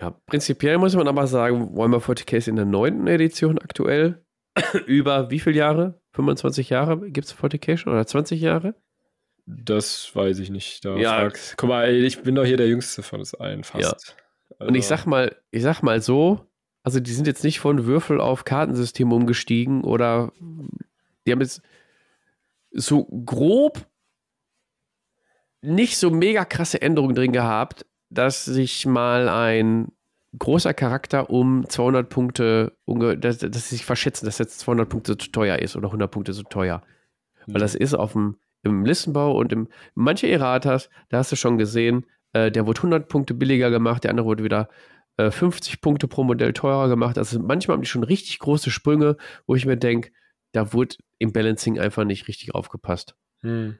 Ja, 0.00 0.10
prinzipiell 0.26 0.78
muss 0.78 0.94
man 0.94 1.08
aber 1.08 1.26
sagen, 1.26 1.76
Warhammer 1.76 1.98
40k 1.98 2.36
ist 2.36 2.48
in 2.48 2.56
der 2.56 2.64
neunten 2.64 3.06
Edition 3.08 3.58
aktuell. 3.58 4.24
Über 4.86 5.30
wie 5.30 5.40
viele 5.40 5.56
Jahre? 5.56 6.00
25 6.12 6.70
Jahre 6.70 7.10
gibt 7.10 7.26
es 7.26 7.34
40k 7.34 7.76
schon 7.76 7.92
oder 7.92 8.06
20 8.06 8.40
Jahre? 8.40 8.74
Das 9.46 10.14
weiß 10.14 10.38
ich 10.40 10.50
nicht. 10.50 10.84
Da 10.84 10.96
ja. 10.96 11.20
Frag, 11.20 11.38
guck 11.56 11.68
mal, 11.68 11.92
ich 11.92 12.22
bin 12.22 12.34
doch 12.34 12.44
hier 12.44 12.56
der 12.56 12.68
Jüngste 12.68 13.02
von 13.02 13.20
uns 13.20 13.34
allen 13.34 13.64
fast. 13.64 14.08
Ja. 14.08 14.14
Also. 14.58 14.68
Und 14.68 14.74
ich 14.74 14.86
sag 14.86 15.06
mal, 15.06 15.36
ich 15.50 15.62
sag 15.62 15.82
mal 15.82 16.00
so, 16.00 16.40
also 16.82 17.00
die 17.00 17.12
sind 17.12 17.26
jetzt 17.26 17.44
nicht 17.44 17.60
von 17.60 17.86
Würfel 17.86 18.20
auf 18.20 18.44
Kartensystem 18.44 19.12
umgestiegen 19.12 19.84
oder 19.84 20.32
die 21.26 21.32
haben 21.32 21.40
jetzt 21.40 21.62
so 22.72 23.04
grob 23.04 23.86
nicht 25.60 25.98
so 25.98 26.10
mega 26.10 26.44
krasse 26.44 26.80
Änderungen 26.80 27.14
drin 27.14 27.32
gehabt, 27.32 27.84
dass 28.10 28.44
sich 28.44 28.86
mal 28.86 29.28
ein 29.28 29.92
großer 30.38 30.74
Charakter 30.74 31.30
um 31.30 31.68
200 31.68 32.08
Punkte, 32.08 32.76
dass, 32.86 33.38
dass 33.38 33.68
sie 33.68 33.76
sich 33.76 33.84
verschätzen, 33.84 34.26
dass 34.26 34.38
jetzt 34.38 34.60
200 34.60 34.88
Punkte 34.88 35.18
zu 35.18 35.30
teuer 35.30 35.58
ist 35.58 35.76
oder 35.76 35.88
100 35.88 36.10
Punkte 36.10 36.32
zu 36.32 36.44
teuer. 36.44 36.82
Mhm. 37.46 37.54
Weil 37.54 37.60
das 37.60 37.74
ist 37.74 37.94
auf 37.94 38.12
dem, 38.12 38.36
im 38.62 38.84
Listenbau 38.84 39.36
und 39.36 39.52
im, 39.52 39.68
manche 39.94 40.28
Erratas, 40.28 40.90
da 41.08 41.18
hast 41.18 41.32
du 41.32 41.36
schon 41.36 41.58
gesehen, 41.58 42.06
äh, 42.32 42.50
der 42.50 42.66
wurde 42.66 42.78
100 42.78 43.08
Punkte 43.08 43.34
billiger 43.34 43.70
gemacht, 43.70 44.04
der 44.04 44.10
andere 44.10 44.26
wurde 44.26 44.44
wieder 44.44 44.68
äh, 45.16 45.30
50 45.30 45.80
Punkte 45.80 46.08
pro 46.08 46.24
Modell 46.24 46.52
teurer 46.52 46.88
gemacht. 46.88 47.18
Also 47.18 47.38
manchmal 47.40 47.76
haben 47.76 47.82
die 47.82 47.88
schon 47.88 48.04
richtig 48.04 48.38
große 48.38 48.70
Sprünge, 48.70 49.16
wo 49.46 49.54
ich 49.54 49.66
mir 49.66 49.76
denke, 49.76 50.10
da 50.52 50.72
wurde 50.72 50.96
im 51.18 51.32
Balancing 51.32 51.78
einfach 51.78 52.04
nicht 52.04 52.28
richtig 52.28 52.54
aufgepasst. 52.54 53.14
Mhm. 53.42 53.78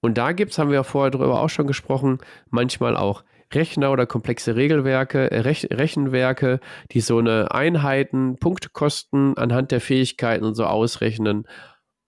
Und 0.00 0.18
da 0.18 0.32
gibt 0.32 0.52
es, 0.52 0.58
haben 0.58 0.70
wir 0.70 0.76
ja 0.76 0.82
vorher 0.82 1.10
drüber 1.10 1.40
auch 1.40 1.50
schon 1.50 1.66
gesprochen, 1.66 2.18
manchmal 2.50 2.96
auch 2.96 3.24
Rechner 3.52 3.90
oder 3.92 4.06
komplexe 4.06 4.56
Regelwerke, 4.56 5.30
äh, 5.30 5.40
Rech 5.40 5.68
Rechenwerke, 5.70 6.60
die 6.92 7.00
so 7.00 7.18
eine 7.18 7.50
Einheiten, 7.52 8.36
Punktkosten 8.36 9.36
anhand 9.36 9.70
der 9.70 9.80
Fähigkeiten 9.80 10.44
und 10.44 10.54
so 10.54 10.64
ausrechnen. 10.64 11.48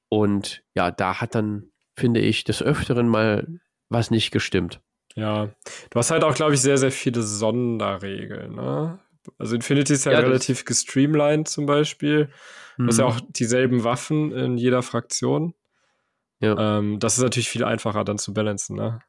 Und 0.08 0.62
ja, 0.74 0.90
da 0.90 1.20
hat 1.20 1.34
dann, 1.34 1.70
finde 1.96 2.20
ich, 2.20 2.44
des 2.44 2.62
Öfteren 2.62 3.08
mal 3.08 3.46
was 3.88 4.10
nicht 4.10 4.30
gestimmt. 4.30 4.80
Ja, 5.16 5.50
du 5.90 5.98
hast 5.98 6.10
halt 6.10 6.24
auch, 6.24 6.34
glaube 6.34 6.54
ich, 6.54 6.60
sehr, 6.60 6.78
sehr 6.78 6.92
viele 6.92 7.22
Sonderregeln. 7.22 8.54
Ne? 8.54 8.98
Also 9.38 9.54
Infinity 9.54 9.92
ist 9.92 10.06
ja, 10.06 10.12
ja 10.12 10.20
relativ 10.20 10.64
gestreamlined 10.64 11.48
zum 11.48 11.66
Beispiel. 11.66 12.30
Du 12.78 12.86
hast 12.86 12.98
ja 12.98 13.06
mhm. 13.06 13.10
auch 13.10 13.20
dieselben 13.28 13.84
Waffen 13.84 14.32
in 14.32 14.56
jeder 14.56 14.82
Fraktion. 14.82 15.54
Ja. 16.40 16.78
Ähm, 16.78 16.98
das 16.98 17.18
ist 17.18 17.22
natürlich 17.22 17.50
viel 17.50 17.64
einfacher 17.64 18.04
dann 18.04 18.18
zu 18.18 18.32
balancen, 18.32 18.76
ne? 18.76 19.00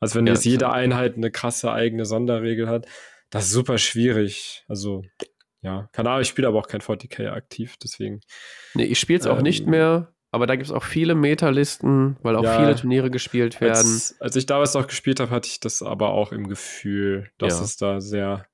Als 0.00 0.16
wenn 0.16 0.26
ja, 0.26 0.32
jetzt 0.32 0.44
jede 0.44 0.72
Einheit 0.72 1.16
eine 1.16 1.30
krasse 1.30 1.72
eigene 1.72 2.04
Sonderregel 2.04 2.68
hat. 2.68 2.86
Das 3.30 3.44
ist 3.44 3.52
super 3.52 3.78
schwierig. 3.78 4.64
Also, 4.66 5.04
ja, 5.60 5.88
keine 5.92 6.10
Ahnung, 6.10 6.22
ich 6.22 6.28
spiele 6.28 6.48
aber 6.48 6.58
auch 6.58 6.66
kein 6.66 6.80
40k 6.80 7.30
aktiv, 7.30 7.76
deswegen. 7.80 8.20
Nee, 8.74 8.84
ich 8.84 8.98
spiele 8.98 9.20
es 9.20 9.26
auch 9.26 9.36
ähm, 9.36 9.44
nicht 9.44 9.68
mehr, 9.68 10.12
aber 10.32 10.46
da 10.46 10.56
gibt 10.56 10.66
es 10.66 10.72
auch 10.72 10.82
viele 10.82 11.14
Metalisten, 11.14 12.16
weil 12.22 12.36
auch 12.36 12.42
ja, 12.42 12.58
viele 12.58 12.74
Turniere 12.74 13.10
gespielt 13.10 13.60
werden. 13.60 13.76
Als, 13.76 14.16
als 14.18 14.34
ich 14.34 14.46
damals 14.46 14.72
noch 14.72 14.86
gespielt 14.86 15.20
habe, 15.20 15.30
hatte 15.30 15.46
ich 15.46 15.60
das 15.60 15.82
aber 15.82 16.08
auch 16.08 16.32
im 16.32 16.48
Gefühl, 16.48 17.30
dass 17.36 17.58
ja. 17.58 17.64
es 17.64 17.76
da 17.76 18.00
sehr 18.00 18.46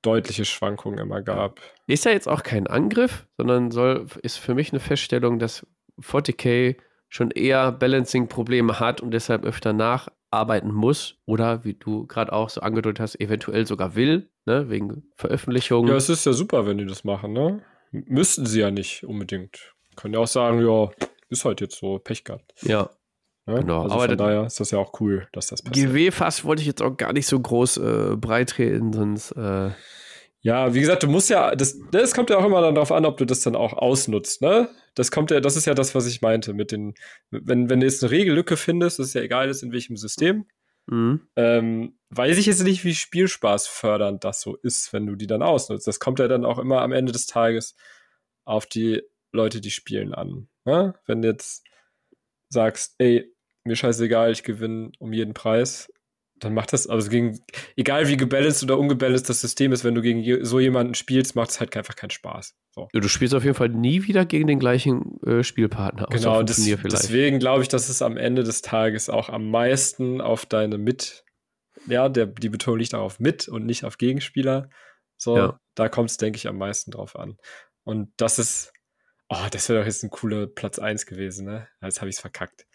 deutliche 0.00 0.46
Schwankungen 0.46 0.98
immer 0.98 1.20
gab. 1.20 1.60
Ist 1.86 2.06
ja 2.06 2.12
jetzt 2.12 2.28
auch 2.28 2.42
kein 2.42 2.66
Angriff, 2.66 3.26
sondern 3.36 3.70
soll, 3.70 4.06
ist 4.22 4.38
für 4.38 4.54
mich 4.54 4.72
eine 4.72 4.80
Feststellung, 4.80 5.38
dass 5.38 5.66
40k 6.00 6.76
schon 7.08 7.30
eher 7.30 7.70
Balancing-Probleme 7.70 8.80
hat 8.80 9.02
und 9.02 9.10
deshalb 9.10 9.44
öfter 9.44 9.74
nacharbeiten 9.74 10.72
muss 10.72 11.18
oder, 11.26 11.62
wie 11.64 11.74
du 11.74 12.06
gerade 12.06 12.32
auch 12.32 12.48
so 12.48 12.62
angedeutet 12.62 13.00
hast, 13.00 13.20
eventuell 13.20 13.66
sogar 13.66 13.96
will, 13.96 14.30
ne, 14.46 14.70
wegen 14.70 15.10
Veröffentlichungen. 15.16 15.90
Ja, 15.90 15.96
es 15.96 16.08
ist 16.08 16.24
ja 16.24 16.32
super, 16.32 16.66
wenn 16.66 16.78
die 16.78 16.86
das 16.86 17.04
machen, 17.04 17.34
ne? 17.34 17.62
Müssten 17.92 18.46
sie 18.46 18.60
ja 18.60 18.70
nicht 18.70 19.04
unbedingt. 19.04 19.73
Können 19.96 20.14
ja 20.14 20.20
auch 20.20 20.26
sagen, 20.28 20.66
ja, 20.66 20.90
ist 21.28 21.44
halt 21.44 21.60
jetzt 21.60 21.78
so, 21.78 21.98
Pech 21.98 22.24
gehabt. 22.24 22.54
Ja. 22.62 22.90
ja? 23.46 23.58
Genau, 23.58 23.82
also 23.82 23.94
aber 23.94 24.06
von 24.06 24.16
daher 24.16 24.46
ist 24.46 24.60
das 24.60 24.70
ja 24.70 24.78
auch 24.78 25.00
cool, 25.00 25.28
dass 25.32 25.48
das 25.48 25.62
passiert. 25.62 25.90
GW-Fass 25.90 26.44
wollte 26.44 26.62
ich 26.62 26.66
jetzt 26.66 26.82
auch 26.82 26.96
gar 26.96 27.12
nicht 27.12 27.26
so 27.26 27.38
groß 27.38 27.76
äh, 27.78 28.16
breit 28.16 28.50
treten, 28.50 28.92
sonst 28.92 29.32
äh, 29.32 29.70
ja, 30.44 30.74
wie 30.74 30.80
gesagt, 30.80 31.02
du 31.02 31.06
musst 31.06 31.30
ja, 31.30 31.56
das, 31.56 31.78
das 31.90 32.12
kommt 32.12 32.28
ja 32.28 32.36
auch 32.36 32.44
immer 32.44 32.60
darauf 32.60 32.92
an, 32.92 33.06
ob 33.06 33.16
du 33.16 33.24
das 33.24 33.40
dann 33.40 33.56
auch 33.56 33.72
ausnutzt, 33.72 34.42
ne? 34.42 34.68
Das 34.94 35.10
kommt 35.10 35.30
ja, 35.30 35.40
das 35.40 35.56
ist 35.56 35.64
ja 35.64 35.72
das, 35.72 35.94
was 35.94 36.06
ich 36.06 36.20
meinte 36.20 36.52
mit 36.52 36.70
den, 36.70 36.92
wenn, 37.30 37.70
wenn 37.70 37.80
du 37.80 37.86
jetzt 37.86 38.04
eine 38.04 38.10
Regellücke 38.10 38.58
findest, 38.58 39.00
ist 39.00 39.14
ja 39.14 39.22
egal 39.22 39.48
ist, 39.48 39.62
in 39.62 39.72
welchem 39.72 39.96
System, 39.96 40.44
mhm. 40.86 41.26
ähm, 41.36 41.98
weiß 42.10 42.36
ich 42.36 42.44
jetzt 42.44 42.62
nicht, 42.62 42.84
wie 42.84 42.94
Spielspaß 42.94 43.66
fördernd 43.68 44.22
das 44.22 44.42
so 44.42 44.54
ist, 44.56 44.92
wenn 44.92 45.06
du 45.06 45.16
die 45.16 45.26
dann 45.26 45.42
ausnutzt. 45.42 45.86
Das 45.86 45.98
kommt 45.98 46.18
ja 46.18 46.28
dann 46.28 46.44
auch 46.44 46.58
immer 46.58 46.82
am 46.82 46.92
Ende 46.92 47.12
des 47.12 47.24
Tages 47.26 47.74
auf 48.44 48.66
die 48.66 49.02
Leute, 49.34 49.60
die 49.60 49.70
spielen 49.70 50.14
an. 50.14 50.48
Ne? 50.64 50.94
Wenn 51.06 51.22
du 51.22 51.28
jetzt 51.28 51.64
sagst, 52.48 52.94
ey, 52.98 53.30
mir 53.64 53.76
scheißegal, 53.76 54.30
ich 54.30 54.42
gewinne 54.42 54.92
um 54.98 55.12
jeden 55.12 55.34
Preis, 55.34 55.90
dann 56.38 56.52
macht 56.52 56.72
das, 56.72 56.86
also 56.86 57.08
gegen, 57.10 57.40
egal 57.76 58.08
wie 58.08 58.16
gebalanced 58.16 58.62
oder 58.64 58.78
ungebalanced 58.78 59.28
das 59.28 59.40
System 59.40 59.72
ist, 59.72 59.84
wenn 59.84 59.94
du 59.94 60.02
gegen 60.02 60.44
so 60.44 60.60
jemanden 60.60 60.94
spielst, 60.94 61.36
macht 61.36 61.50
es 61.50 61.60
halt 61.60 61.76
einfach 61.76 61.96
keinen 61.96 62.10
Spaß. 62.10 62.56
So. 62.74 62.88
Du 62.92 63.08
spielst 63.08 63.34
auf 63.34 63.44
jeden 63.44 63.54
Fall 63.54 63.68
nie 63.68 64.06
wieder 64.06 64.26
gegen 64.26 64.46
den 64.46 64.58
gleichen 64.58 65.20
äh, 65.22 65.42
Spielpartner. 65.42 66.06
Genau, 66.10 66.42
des, 66.42 66.64
deswegen 66.64 67.38
glaube 67.38 67.62
ich, 67.62 67.68
dass 67.68 67.88
es 67.88 68.02
am 68.02 68.16
Ende 68.16 68.42
des 68.42 68.62
Tages 68.62 69.08
auch 69.08 69.28
am 69.28 69.50
meisten 69.50 70.20
auf 70.20 70.44
deine 70.44 70.76
Mit, 70.76 71.24
ja, 71.86 72.08
der, 72.08 72.26
die 72.26 72.48
Betonung 72.48 72.80
liegt 72.80 72.92
darauf 72.92 73.20
mit 73.20 73.48
und 73.48 73.64
nicht 73.64 73.84
auf 73.84 73.96
Gegenspieler. 73.96 74.68
So, 75.16 75.36
ja. 75.36 75.60
da 75.76 75.88
kommt 75.88 76.10
es, 76.10 76.16
denke 76.16 76.36
ich, 76.36 76.48
am 76.48 76.58
meisten 76.58 76.90
drauf 76.90 77.16
an. 77.16 77.38
Und 77.84 78.12
das 78.16 78.38
ist, 78.38 78.72
oh, 79.28 79.46
das 79.50 79.68
wäre 79.68 79.80
doch 79.80 79.86
jetzt 79.86 80.02
ein 80.02 80.10
cooler 80.10 80.46
Platz 80.46 80.78
1 80.78 81.06
gewesen, 81.06 81.46
ne? 81.46 81.68
Jetzt 81.82 82.00
habe 82.00 82.08
ich 82.08 82.16
es 82.16 82.20
verkackt. 82.20 82.66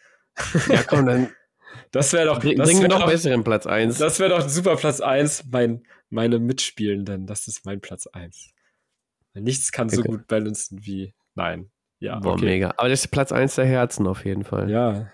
Ja, 0.67 0.83
komm, 0.83 1.05
dann 1.05 1.29
das 1.91 2.13
wäre 2.13 2.25
doch. 2.25 2.39
Bring, 2.39 2.57
das 2.57 2.69
wir 2.69 2.87
noch 2.87 3.05
besseren 3.05 3.43
Platz 3.43 3.65
1. 3.65 3.97
Das 3.97 4.19
wäre 4.19 4.29
doch 4.29 4.43
ein 4.43 4.49
super 4.49 4.75
Platz 4.75 5.01
1, 5.01 5.45
mein, 5.51 5.83
meine 6.09 6.39
Mitspielenden. 6.39 7.25
Das 7.25 7.47
ist 7.47 7.65
mein 7.65 7.81
Platz 7.81 8.07
1. 8.07 8.53
Nichts 9.35 9.71
kann 9.71 9.87
okay. 9.87 9.97
so 9.97 10.03
gut 10.03 10.27
balancen 10.27 10.85
wie. 10.85 11.13
Nein. 11.35 11.71
Ja, 11.99 12.19
Boah, 12.19 12.33
okay. 12.33 12.45
mega. 12.45 12.73
Aber 12.77 12.89
das 12.89 13.01
ist 13.01 13.07
Platz 13.09 13.31
1 13.31 13.55
der 13.55 13.65
Herzen 13.65 14.07
auf 14.07 14.25
jeden 14.25 14.43
Fall. 14.43 14.69
Ja. 14.69 15.11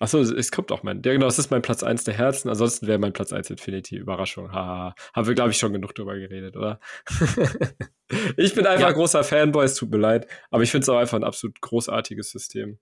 Achso, 0.00 0.18
es 0.18 0.50
kommt 0.50 0.72
auch 0.72 0.82
mein. 0.82 1.02
Ja, 1.04 1.12
genau, 1.12 1.26
das 1.26 1.38
ist 1.38 1.50
mein 1.50 1.60
Platz 1.60 1.82
1 1.82 2.04
der 2.04 2.14
Herzen. 2.14 2.48
Ansonsten 2.48 2.86
wäre 2.86 2.98
mein 2.98 3.12
Platz 3.12 3.34
1 3.34 3.50
Infinity. 3.50 3.96
Überraschung. 3.96 4.50
Haha. 4.50 4.94
Haben 5.12 5.26
wir, 5.28 5.34
glaube 5.34 5.50
ich, 5.50 5.58
schon 5.58 5.74
genug 5.74 5.94
drüber 5.94 6.16
geredet, 6.16 6.56
oder? 6.56 6.80
ich 8.38 8.54
bin 8.54 8.66
einfach 8.66 8.88
ja. 8.88 8.92
großer 8.92 9.22
Fanboy, 9.22 9.66
es 9.66 9.74
tut 9.74 9.90
mir 9.90 9.98
leid. 9.98 10.26
Aber 10.50 10.62
ich 10.62 10.70
finde 10.70 10.84
es 10.84 10.88
auch 10.88 10.96
einfach 10.96 11.18
ein 11.18 11.24
absolut 11.24 11.60
großartiges 11.60 12.30
System. 12.30 12.78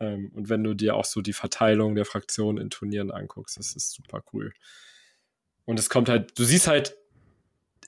Ähm, 0.00 0.30
und 0.34 0.50
wenn 0.50 0.62
du 0.62 0.74
dir 0.74 0.96
auch 0.96 1.06
so 1.06 1.22
die 1.22 1.32
Verteilung 1.32 1.94
der 1.94 2.04
Fraktionen 2.04 2.62
in 2.62 2.68
Turnieren 2.68 3.10
anguckst, 3.10 3.56
das 3.56 3.74
ist 3.74 3.92
super 3.94 4.22
cool. 4.34 4.52
Und 5.64 5.78
es 5.78 5.88
kommt 5.88 6.10
halt, 6.10 6.38
du 6.38 6.44
siehst 6.44 6.66
halt 6.66 6.94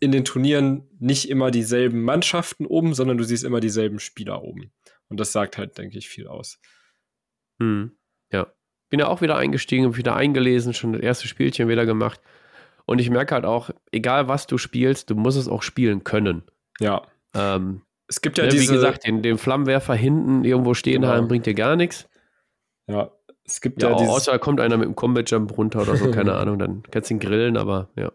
in 0.01 0.13
den 0.13 0.25
Turnieren 0.25 0.89
nicht 0.99 1.29
immer 1.29 1.51
dieselben 1.51 2.03
Mannschaften 2.05 2.65
oben, 2.65 2.95
sondern 2.95 3.19
du 3.19 3.25
siehst 3.25 3.45
immer 3.45 3.61
dieselben 3.61 3.99
Spieler 3.99 4.43
oben. 4.43 4.73
Und 5.09 5.21
das 5.21 5.31
sagt 5.31 5.59
halt, 5.59 5.77
denke 5.77 5.99
ich, 5.99 6.09
viel 6.09 6.27
aus. 6.27 6.59
Hm. 7.61 7.99
Ja. 8.33 8.51
Bin 8.93 9.01
ja 9.01 9.09
auch 9.09 9.23
wieder 9.23 9.39
eingestiegen, 9.39 9.97
wieder 9.97 10.17
eingelesen, 10.17 10.75
schon 10.75 10.93
das 10.93 11.01
erste 11.01 11.27
Spielchen 11.27 11.67
wieder 11.67 11.87
gemacht. 11.87 12.21
Und 12.85 13.01
ich 13.01 13.09
merke 13.09 13.35
halt 13.35 13.47
auch, 13.47 13.71
egal 13.91 14.29
was 14.29 14.47
du 14.47 14.59
spielst, 14.59 15.09
du 15.09 15.15
musst 15.15 15.39
es 15.39 15.49
auch 15.49 15.63
spielen 15.63 16.05
können. 16.05 16.43
Ja. 16.79 17.01
Ähm, 17.35 17.81
es 18.07 18.21
gibt 18.21 18.37
ja, 18.37 18.45
ne, 18.45 18.51
diese. 18.51 18.71
Wie 18.71 18.75
gesagt, 18.75 19.07
den, 19.07 19.23
den 19.23 19.39
Flammenwerfer 19.39 19.95
hinten 19.95 20.45
irgendwo 20.45 20.75
stehen 20.75 21.01
genau. 21.01 21.15
haben, 21.15 21.27
bringt 21.27 21.47
dir 21.47 21.55
gar 21.55 21.75
nichts. 21.75 22.07
Ja, 22.87 23.11
es 23.47 23.63
gibt 23.63 23.81
ja, 23.83 23.93
ja 23.93 23.97
dieses 23.97 24.13
Außer 24.13 24.39
kommt 24.39 24.61
einer 24.61 24.77
mit 24.77 24.85
einem 24.85 24.95
Combat 24.95 25.31
Jump 25.31 25.57
runter 25.57 25.81
oder 25.81 25.97
so, 25.97 26.11
keine 26.11 26.35
Ahnung, 26.37 26.59
dann 26.59 26.83
kannst 26.91 27.09
du 27.09 27.15
ihn 27.15 27.21
grillen, 27.21 27.57
aber 27.57 27.89
ja. 27.97 28.13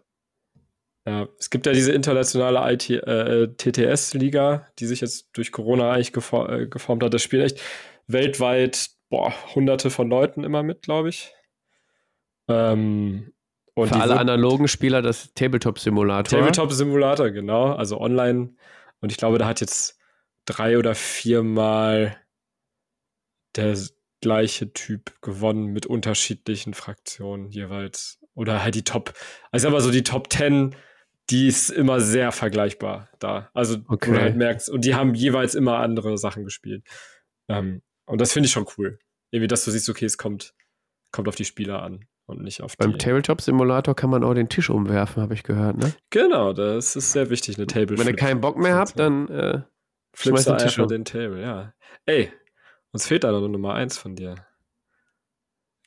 Ja, 1.08 1.26
es 1.40 1.50
gibt 1.50 1.66
ja 1.66 1.72
diese 1.72 1.90
internationale 1.90 2.72
IT, 2.72 2.88
äh, 2.88 3.48
TTS-Liga, 3.48 4.68
die 4.78 4.86
sich 4.86 5.00
jetzt 5.00 5.30
durch 5.32 5.50
Corona 5.50 5.90
eigentlich 5.90 6.12
gefor 6.12 6.48
äh, 6.52 6.68
geformt 6.68 7.02
hat. 7.02 7.12
Das 7.12 7.22
spielen 7.22 7.42
echt 7.42 7.60
weltweit 8.06 8.90
boah, 9.08 9.32
hunderte 9.54 9.90
von 9.90 10.08
Leuten 10.08 10.44
immer 10.44 10.62
mit, 10.62 10.82
glaube 10.82 11.08
ich. 11.08 11.32
Ähm, 12.48 13.32
und 13.74 13.88
Für 13.88 13.96
alle 13.96 14.18
analogen 14.18 14.66
Spieler 14.66 15.02
das 15.02 15.34
Tabletop-Simulator. 15.34 16.38
Tabletop-Simulator, 16.38 17.30
genau. 17.30 17.72
Also 17.72 18.00
online 18.00 18.54
und 19.00 19.12
ich 19.12 19.18
glaube, 19.18 19.38
da 19.38 19.46
hat 19.46 19.60
jetzt 19.60 19.98
drei 20.44 20.78
oder 20.78 20.94
viermal 20.94 22.16
der 23.56 23.76
gleiche 24.20 24.72
Typ 24.72 25.20
gewonnen 25.20 25.66
mit 25.66 25.86
unterschiedlichen 25.86 26.74
Fraktionen 26.74 27.50
jeweils. 27.50 28.18
Oder 28.34 28.62
halt 28.62 28.74
die 28.74 28.84
Top, 28.84 29.14
also 29.50 29.68
aber 29.68 29.80
so 29.80 29.90
die 29.90 30.04
Top 30.04 30.32
10, 30.32 30.74
die 31.30 31.48
ist 31.48 31.70
immer 31.70 32.00
sehr 32.00 32.32
vergleichbar 32.32 33.08
da. 33.18 33.50
Also 33.52 33.78
okay. 33.88 34.12
du 34.12 34.20
halt 34.20 34.36
merkst, 34.36 34.70
und 34.70 34.84
die 34.84 34.94
haben 34.94 35.14
jeweils 35.14 35.54
immer 35.54 35.78
andere 35.78 36.18
Sachen 36.18 36.44
gespielt. 36.44 36.84
Ähm, 37.48 37.82
und 38.08 38.20
das 38.20 38.32
finde 38.32 38.46
ich 38.46 38.52
schon 38.52 38.66
cool. 38.76 38.98
Irgendwie, 39.30 39.48
dass 39.48 39.64
du 39.64 39.70
siehst, 39.70 39.88
okay, 39.88 40.06
es 40.06 40.16
kommt, 40.16 40.54
kommt 41.12 41.28
auf 41.28 41.36
die 41.36 41.44
Spieler 41.44 41.82
an 41.82 42.06
und 42.26 42.42
nicht 42.42 42.62
auf 42.62 42.76
Beim 42.76 42.98
Tabletop-Simulator 42.98 43.94
kann 43.94 44.10
man 44.10 44.24
auch 44.24 44.34
den 44.34 44.48
Tisch 44.48 44.70
umwerfen, 44.70 45.22
habe 45.22 45.34
ich 45.34 45.42
gehört, 45.42 45.76
ne? 45.76 45.94
Genau, 46.10 46.52
das 46.52 46.96
ist 46.96 47.12
sehr 47.12 47.30
wichtig, 47.30 47.58
eine 47.58 47.66
Table. 47.66 47.98
Wenn 47.98 48.06
ihr 48.06 48.16
keinen 48.16 48.40
Bock 48.40 48.56
mehr 48.56 48.76
habt, 48.76 48.98
dann 48.98 49.28
äh, 49.28 49.62
schmeißt 50.14 50.48
den 50.48 50.58
Tisch 50.58 50.78
um. 50.78 50.88
den 50.88 51.04
Table, 51.04 51.40
ja. 51.40 51.74
Ey, 52.06 52.32
uns 52.92 53.06
fehlt 53.06 53.24
da 53.24 53.30
noch 53.32 53.38
eine 53.38 53.50
Nummer 53.50 53.74
1 53.74 53.98
von 53.98 54.16
dir. 54.16 54.34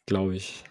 Glaube 0.05 0.35
ich. 0.35 0.63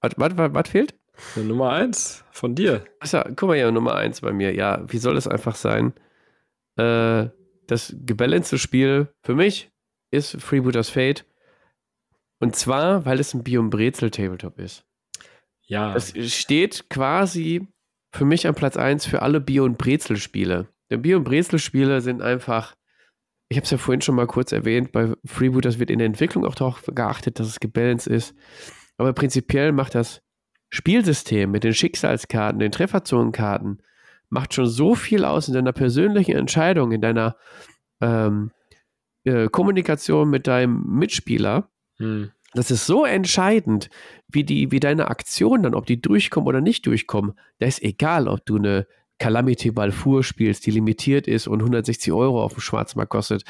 Was, 0.00 0.12
was, 0.16 0.36
was, 0.36 0.54
was 0.54 0.68
fehlt? 0.68 0.94
Eine 1.34 1.46
Nummer 1.46 1.70
1 1.70 2.24
von 2.30 2.54
dir. 2.54 2.84
Achso, 3.00 3.22
guck 3.36 3.48
mal 3.48 3.56
hier, 3.56 3.70
Nummer 3.72 3.94
1 3.94 4.20
bei 4.20 4.32
mir. 4.32 4.54
Ja, 4.54 4.84
wie 4.88 4.98
soll 4.98 5.16
es 5.16 5.26
einfach 5.26 5.56
sein? 5.56 5.94
Äh, 6.76 7.28
das 7.66 7.94
gebalancete 7.98 8.58
Spiel 8.58 9.08
für 9.22 9.34
mich 9.34 9.70
ist 10.14 10.40
Freebooters 10.40 10.88
Fate 10.88 11.26
und 12.40 12.56
zwar, 12.56 13.04
weil 13.06 13.20
es 13.20 13.32
ein 13.34 13.42
Biom 13.42 13.70
Brezel 13.70 14.10
Tabletop 14.10 14.58
ist. 14.58 14.84
Ja. 15.66 15.94
Es 15.94 16.12
steht 16.34 16.90
quasi 16.90 17.66
für 18.12 18.24
mich 18.24 18.46
an 18.46 18.54
Platz 18.54 18.76
1 18.76 19.06
für 19.06 19.22
alle 19.22 19.40
Bio- 19.40 19.64
und 19.64 19.78
Brezel-Spiele. 19.78 20.68
Denn 20.90 21.02
Bio- 21.02 21.16
und 21.16 21.24
Brezel-Spiele 21.24 22.00
sind 22.00 22.22
einfach, 22.22 22.74
ich 23.48 23.56
habe 23.56 23.64
es 23.64 23.70
ja 23.70 23.78
vorhin 23.78 24.02
schon 24.02 24.14
mal 24.14 24.26
kurz 24.26 24.52
erwähnt, 24.52 24.92
bei 24.92 25.14
Freebooters 25.24 25.78
wird 25.78 25.90
in 25.90 25.98
der 25.98 26.06
Entwicklung 26.06 26.44
auch 26.44 26.54
darauf 26.54 26.82
geachtet, 26.86 27.40
dass 27.40 27.46
es 27.48 27.60
gebalanced 27.60 28.08
ist. 28.08 28.34
Aber 28.98 29.12
prinzipiell 29.12 29.72
macht 29.72 29.94
das 29.94 30.20
Spielsystem 30.68 31.50
mit 31.50 31.64
den 31.64 31.72
Schicksalskarten, 31.72 32.58
den 32.58 32.72
Trefferzonenkarten, 32.72 33.82
macht 34.28 34.54
schon 34.54 34.66
so 34.66 34.94
viel 34.94 35.24
aus 35.24 35.48
in 35.48 35.54
deiner 35.54 35.72
persönlichen 35.72 36.36
Entscheidung, 36.36 36.92
in 36.92 37.00
deiner 37.00 37.36
ähm, 38.00 38.50
äh, 39.24 39.48
Kommunikation 39.48 40.30
mit 40.30 40.46
deinem 40.46 40.84
Mitspieler. 40.86 41.70
Hm. 41.98 42.30
Das 42.54 42.70
ist 42.70 42.86
so 42.86 43.04
entscheidend, 43.04 43.90
wie, 44.28 44.44
die, 44.44 44.70
wie 44.70 44.80
deine 44.80 45.08
Aktionen 45.08 45.64
dann, 45.64 45.74
ob 45.74 45.86
die 45.86 46.00
durchkommen 46.00 46.46
oder 46.46 46.60
nicht 46.60 46.86
durchkommen. 46.86 47.34
Da 47.58 47.66
ist 47.66 47.82
egal, 47.82 48.28
ob 48.28 48.46
du 48.46 48.56
eine 48.56 48.86
Calamity 49.18 49.70
Balfour 49.72 50.22
spielst, 50.22 50.66
die 50.66 50.70
limitiert 50.70 51.26
ist 51.26 51.48
und 51.48 51.60
160 51.60 52.12
Euro 52.12 52.42
auf 52.42 52.54
dem 52.54 52.60
Schwarzmarkt 52.60 53.10
kostet. 53.10 53.44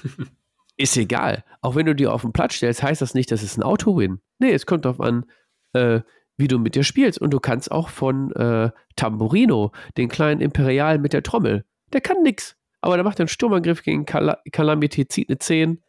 ist 0.76 0.96
egal. 0.96 1.44
Auch 1.60 1.74
wenn 1.74 1.86
du 1.86 1.94
die 1.94 2.06
auf 2.06 2.22
den 2.22 2.32
Platz 2.32 2.54
stellst, 2.54 2.82
heißt 2.82 3.02
das 3.02 3.14
nicht, 3.14 3.30
dass 3.32 3.42
es 3.42 3.56
ein 3.56 3.62
Auto-Win. 3.62 4.20
Nee, 4.38 4.52
es 4.52 4.66
kommt 4.66 4.84
darauf 4.84 5.00
an, 5.00 5.24
äh, 5.72 6.00
wie 6.36 6.48
du 6.48 6.58
mit 6.58 6.74
dir 6.74 6.84
spielst. 6.84 7.20
Und 7.20 7.30
du 7.30 7.40
kannst 7.40 7.72
auch 7.72 7.88
von 7.88 8.32
äh, 8.32 8.70
Tamburino, 8.94 9.72
den 9.96 10.08
kleinen 10.08 10.40
Imperial 10.40 10.98
mit 10.98 11.12
der 11.12 11.22
Trommel, 11.22 11.64
der 11.92 12.00
kann 12.00 12.22
nix. 12.22 12.56
Aber 12.86 12.96
der 12.96 13.02
macht 13.02 13.18
einen 13.18 13.26
Sturmangriff 13.26 13.82
gegen 13.82 14.06
Cal 14.06 14.38
Calamity, 14.52 15.08
zieht 15.08 15.28
eine 15.28 15.38
10, 15.40 15.82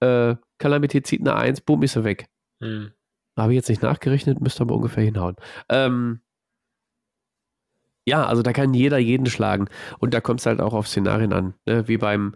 äh, 0.00 0.36
Calamity 0.58 1.02
zieht 1.02 1.22
eine 1.22 1.36
1, 1.36 1.62
boom, 1.62 1.82
ist 1.82 1.96
er 1.96 2.04
weg. 2.04 2.26
Hm. 2.60 2.92
Habe 3.34 3.52
ich 3.52 3.56
jetzt 3.56 3.70
nicht 3.70 3.80
nachgerechnet, 3.80 4.42
müsste 4.42 4.60
aber 4.60 4.74
ungefähr 4.74 5.04
hinhauen. 5.04 5.36
Ähm, 5.70 6.20
ja, 8.04 8.26
also 8.26 8.42
da 8.42 8.52
kann 8.52 8.74
jeder 8.74 8.98
jeden 8.98 9.24
schlagen. 9.24 9.68
Und 10.00 10.12
da 10.12 10.20
kommt 10.20 10.40
es 10.40 10.46
halt 10.46 10.60
auch 10.60 10.74
auf 10.74 10.86
Szenarien 10.86 11.32
an. 11.32 11.54
Ne? 11.64 11.88
Wie 11.88 11.96
beim 11.96 12.34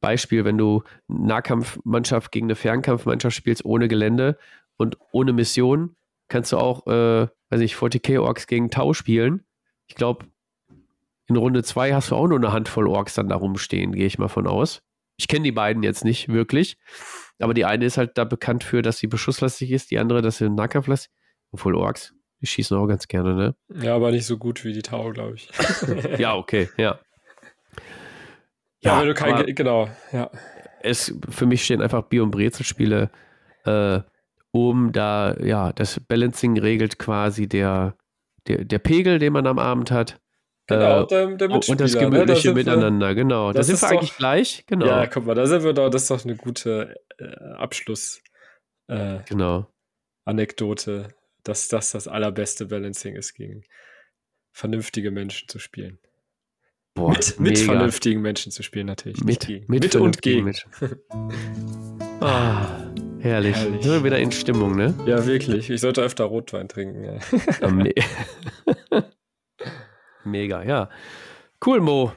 Beispiel, 0.00 0.46
wenn 0.46 0.56
du 0.56 0.82
Nahkampfmannschaft 1.08 2.32
gegen 2.32 2.46
eine 2.46 2.54
Fernkampfmannschaft 2.54 3.36
spielst 3.36 3.66
ohne 3.66 3.88
Gelände 3.88 4.38
und 4.78 4.96
ohne 5.12 5.34
Mission, 5.34 5.96
kannst 6.28 6.52
du 6.52 6.56
auch, 6.56 6.86
äh, 6.86 7.28
weiß 7.50 7.60
ich, 7.60 7.74
40k 7.74 8.22
Orks 8.22 8.46
gegen 8.46 8.70
Tau 8.70 8.94
spielen. 8.94 9.44
Ich 9.86 9.96
glaube, 9.96 10.24
in 11.30 11.36
Runde 11.36 11.62
2 11.62 11.94
hast 11.94 12.10
du 12.10 12.16
auch 12.16 12.26
nur 12.26 12.38
eine 12.38 12.52
Handvoll 12.52 12.88
Orks 12.88 13.14
dann 13.14 13.28
da 13.28 13.36
rumstehen, 13.36 13.92
gehe 13.92 14.06
ich 14.06 14.18
mal 14.18 14.28
von 14.28 14.46
aus. 14.46 14.82
Ich 15.16 15.28
kenne 15.28 15.44
die 15.44 15.52
beiden 15.52 15.82
jetzt 15.82 16.04
nicht 16.04 16.28
wirklich. 16.28 16.76
Aber 17.38 17.54
die 17.54 17.64
eine 17.64 17.84
ist 17.84 17.96
halt 17.96 18.18
da 18.18 18.24
bekannt 18.24 18.64
für, 18.64 18.82
dass 18.82 18.98
sie 18.98 19.06
beschusslastig 19.06 19.70
ist, 19.70 19.90
die 19.90 19.98
andere, 19.98 20.22
dass 20.22 20.38
sie 20.38 20.50
nahkampflastig 20.50 21.10
Obwohl 21.52 21.74
Orks, 21.74 22.14
die 22.40 22.46
schießen 22.46 22.76
auch 22.76 22.86
ganz 22.86 23.08
gerne, 23.08 23.34
ne? 23.34 23.54
Ja, 23.82 23.94
aber 23.94 24.10
nicht 24.10 24.26
so 24.26 24.36
gut 24.38 24.64
wie 24.64 24.72
die 24.72 24.82
Tau, 24.82 25.10
glaube 25.10 25.36
ich. 25.36 25.48
ja, 26.18 26.34
okay, 26.34 26.68
ja. 26.76 26.98
Ja, 28.82 28.94
ja 28.94 29.00
wenn 29.00 29.08
du 29.08 29.14
kein, 29.14 29.54
genau, 29.54 29.88
ja. 30.12 30.30
Es, 30.82 31.14
für 31.28 31.46
mich 31.46 31.64
stehen 31.64 31.82
einfach 31.82 32.02
Bier- 32.02 32.22
und 32.22 32.30
Brezelspiele 32.30 33.10
äh, 33.64 34.00
um, 34.52 34.92
da, 34.92 35.36
ja, 35.36 35.72
das 35.72 36.00
Balancing 36.00 36.58
regelt 36.58 36.98
quasi 36.98 37.46
der, 37.46 37.94
der, 38.48 38.64
der 38.64 38.78
Pegel, 38.78 39.18
den 39.18 39.32
man 39.32 39.46
am 39.46 39.58
Abend 39.58 39.90
hat. 39.90 40.18
Genau, 40.66 41.02
äh, 41.02 41.06
der, 41.06 41.26
der 41.36 41.50
Und 41.50 41.80
das 41.80 41.98
gemütliche 41.98 42.48
ne? 42.48 42.54
da 42.54 42.58
Miteinander, 42.72 43.08
wir, 43.08 43.14
genau. 43.14 43.52
Da 43.52 43.62
sind 43.62 43.80
wir 43.80 43.88
eigentlich 43.88 44.10
doch, 44.10 44.18
gleich, 44.18 44.64
genau. 44.66 44.86
Ja, 44.86 45.06
guck 45.06 45.26
mal, 45.26 45.34
da 45.34 45.46
sind 45.46 45.64
wir 45.64 45.72
doch, 45.72 45.90
das 45.90 46.02
ist 46.02 46.10
doch 46.10 46.24
eine 46.24 46.36
gute 46.36 46.94
äh, 47.18 47.24
Abschluss. 47.56 48.22
Äh, 48.86 49.18
genau. 49.28 49.66
Anekdote, 50.24 51.08
dass 51.42 51.68
das 51.68 51.92
das 51.92 52.06
allerbeste 52.06 52.66
Balancing 52.66 53.16
ist, 53.16 53.34
gegen 53.34 53.64
vernünftige 54.52 55.10
Menschen 55.10 55.48
zu 55.48 55.58
spielen. 55.58 55.98
Boah, 56.94 57.12
mit, 57.12 57.40
mit 57.40 57.58
vernünftigen 57.58 58.20
Menschen 58.20 58.50
zu 58.52 58.62
spielen, 58.62 58.86
natürlich. 58.86 59.22
Mit, 59.22 59.48
mit, 59.48 59.68
mit 59.68 59.96
und 59.96 60.22
gegen. 60.22 60.52
ah, 62.20 62.66
herrlich. 63.20 63.56
herrlich. 63.56 63.82
Sind 63.82 63.92
wir 63.92 64.04
wieder 64.04 64.18
in 64.18 64.32
Stimmung, 64.32 64.76
ne? 64.76 64.94
Ja, 65.06 65.24
wirklich. 65.24 65.70
Ich 65.70 65.80
sollte 65.80 66.02
öfter 66.02 66.24
Rotwein 66.24 66.68
trinken. 66.68 67.04
Ja. 67.04 67.18
Mega, 70.24 70.62
ja. 70.62 70.88
Cool, 71.64 71.80
Mo. 71.80 72.12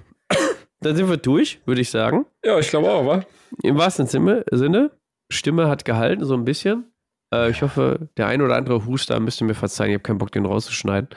Dann 0.82 0.96
sind 0.96 1.10
wir 1.10 1.18
durch, 1.18 1.62
würde 1.66 1.82
ich 1.82 1.90
sagen. 1.90 2.26
Ja, 2.44 2.60
ich 2.60 2.70
glaube 2.70 2.92
auch, 2.92 3.06
wa? 3.06 3.24
Im 3.62 3.78
wahrsten 3.78 4.08
Sinne, 4.08 4.92
Stimme 5.30 5.70
hat 5.70 5.86
gehalten, 5.86 6.26
so 6.26 6.34
ein 6.34 6.46
bisschen. 6.46 6.92
Äh, 7.34 7.50
ich 7.52 7.62
hoffe, 7.62 8.10
der 8.18 8.28
ein 8.28 8.42
oder 8.42 8.56
andere 8.56 8.86
Huster 8.86 9.20
müsst 9.20 9.42
ihr 9.42 9.48
mir 9.48 9.56
verzeihen. 9.56 9.92
Ich 9.92 9.96
habe 9.96 10.04
keinen 10.04 10.18
Bock, 10.18 10.32
den 10.32 10.46
rauszuschneiden. 10.46 11.10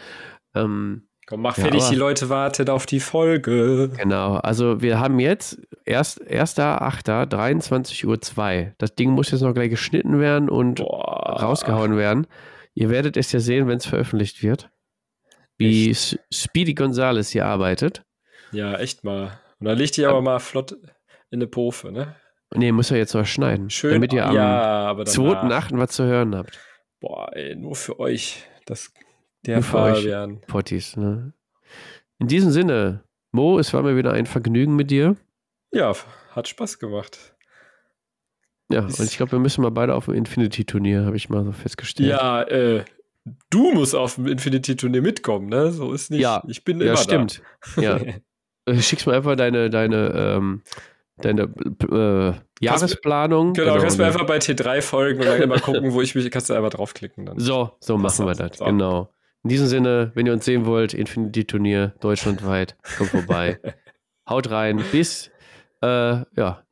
Ähm, 0.54 1.08
Komm, 1.26 1.42
mach 1.42 1.56
fertig, 1.56 1.82
ja, 1.82 1.90
die 1.90 1.96
Leute 1.96 2.28
warten 2.28 2.68
auf 2.68 2.86
die 2.86 3.00
Folge. 3.00 3.90
Genau, 3.96 4.36
also 4.36 4.80
wir 4.80 5.00
haben 5.00 5.18
jetzt 5.18 5.60
erst 5.84 6.22
1.8., 6.22 7.28
23.02 7.28 8.06
Uhr. 8.06 8.72
Das 8.78 8.94
Ding 8.94 9.10
muss 9.10 9.32
jetzt 9.32 9.40
noch 9.40 9.52
gleich 9.52 9.70
geschnitten 9.70 10.20
werden 10.20 10.48
und 10.48 10.76
Boah. 10.76 11.40
rausgehauen 11.40 11.96
werden. 11.96 12.28
Ihr 12.74 12.90
werdet 12.90 13.16
es 13.16 13.32
ja 13.32 13.40
sehen, 13.40 13.66
wenn 13.66 13.78
es 13.78 13.86
veröffentlicht 13.86 14.44
wird 14.44 14.70
wie 15.58 15.90
echt? 15.90 16.18
Speedy 16.32 16.74
Gonzales 16.74 17.30
hier 17.30 17.46
arbeitet. 17.46 18.02
Ja, 18.52 18.76
echt 18.78 19.04
mal. 19.04 19.40
Und 19.58 19.66
dann 19.66 19.78
legt 19.78 19.96
ihr 19.98 20.08
aber 20.08 20.22
mal 20.22 20.38
flott 20.38 20.72
in 21.30 21.40
eine 21.40 21.46
Pofe, 21.46 21.90
ne? 21.90 22.14
Nee, 22.54 22.72
muss 22.72 22.90
er 22.90 22.98
jetzt 22.98 23.14
noch 23.14 23.26
schneiden. 23.26 23.70
Schön, 23.70 23.94
damit 23.94 24.12
ihr 24.12 24.24
am 24.24 24.34
ja, 24.34 24.92
2.8. 24.92 25.78
was 25.78 25.90
zu 25.90 26.04
hören 26.04 26.34
habt. 26.36 26.58
Boah, 27.00 27.28
ey, 27.34 27.56
nur 27.56 27.74
für 27.74 27.98
euch. 27.98 28.44
Das, 28.66 28.92
der 29.44 29.56
nur 29.56 29.64
für 29.64 29.70
Fabian. 29.70 30.36
euch 30.36 30.46
Potties, 30.46 30.96
ne? 30.96 31.32
In 32.18 32.28
diesem 32.28 32.50
Sinne, 32.50 33.04
Mo, 33.32 33.58
es 33.58 33.74
war 33.74 33.82
mir 33.82 33.96
wieder 33.96 34.12
ein 34.12 34.26
Vergnügen 34.26 34.76
mit 34.76 34.90
dir. 34.90 35.16
Ja, 35.72 35.92
hat 36.30 36.48
Spaß 36.48 36.78
gemacht. 36.78 37.34
Ja, 38.70 38.80
und 38.80 38.98
ich 38.98 39.16
glaube, 39.16 39.32
wir 39.32 39.38
müssen 39.38 39.62
mal 39.62 39.70
beide 39.70 39.94
auf 39.94 40.06
dem 40.06 40.14
Infinity-Turnier, 40.14 41.04
habe 41.04 41.16
ich 41.16 41.28
mal 41.28 41.44
so 41.44 41.52
festgestellt. 41.52 42.08
Ja, 42.08 42.42
äh, 42.42 42.84
du 43.50 43.72
musst 43.72 43.94
auf 43.94 44.16
dem 44.16 44.26
Infinity-Turnier 44.26 45.02
mitkommen, 45.02 45.48
ne? 45.48 45.72
So 45.72 45.92
ist 45.92 46.10
nicht. 46.10 46.20
Ja, 46.20 46.42
ich 46.46 46.64
bin 46.64 46.80
ja, 46.80 46.88
immer 46.88 46.96
stimmt. 46.96 47.42
da. 47.76 47.82
Ja. 47.82 48.00
Äh, 48.68 48.82
schickst 48.82 49.06
mir 49.06 49.14
einfach 49.14 49.36
deine, 49.36 49.70
deine, 49.70 50.08
ähm, 50.12 50.62
deine 51.18 51.42
äh, 51.88 52.34
Jahresplanung. 52.60 53.52
Genau, 53.52 53.74
genau 53.74 53.80
kannst 53.80 53.96
du 53.96 54.02
mir 54.02 54.08
einfach 54.08 54.26
bei 54.26 54.38
T3 54.38 54.82
folgen 54.82 55.20
und 55.20 55.26
dann 55.26 55.40
immer 55.40 55.58
gucken, 55.60 55.92
wo 55.92 56.02
ich 56.02 56.16
mich, 56.16 56.28
kannst 56.32 56.50
du 56.50 56.54
einfach 56.54 56.70
draufklicken. 56.70 57.26
Dann. 57.26 57.38
So, 57.38 57.70
so 57.78 57.96
machen 57.96 58.26
wir 58.26 58.34
das. 58.34 58.58
So. 58.58 58.64
Genau. 58.64 59.12
In 59.44 59.50
diesem 59.50 59.68
Sinne, 59.68 60.10
wenn 60.14 60.26
ihr 60.26 60.32
uns 60.32 60.44
sehen 60.44 60.66
wollt, 60.66 60.94
Infinity-Turnier 60.94 61.94
deutschlandweit, 62.00 62.76
kommt 62.98 63.10
vorbei. 63.10 63.60
Haut 64.28 64.50
rein. 64.50 64.82
Bis, 64.90 65.30
äh, 65.80 66.24
ja, 66.36 66.65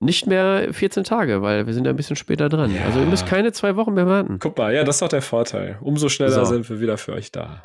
nicht 0.00 0.26
mehr 0.26 0.72
14 0.72 1.04
Tage, 1.04 1.42
weil 1.42 1.66
wir 1.66 1.74
sind 1.74 1.84
ja 1.84 1.90
ein 1.90 1.96
bisschen 1.96 2.16
später 2.16 2.48
dran. 2.48 2.74
Ja. 2.74 2.86
Also 2.86 3.00
ihr 3.00 3.06
müsst 3.06 3.26
keine 3.26 3.52
zwei 3.52 3.76
Wochen 3.76 3.92
mehr 3.92 4.06
warten. 4.06 4.38
Guck 4.40 4.56
mal, 4.56 4.74
ja, 4.74 4.82
das 4.82 4.96
ist 4.96 5.02
doch 5.02 5.08
der 5.08 5.22
Vorteil. 5.22 5.78
Umso 5.82 6.08
schneller 6.08 6.44
so. 6.46 6.52
sind 6.52 6.68
wir 6.68 6.80
wieder 6.80 6.96
für 6.96 7.12
euch 7.12 7.30
da. 7.30 7.62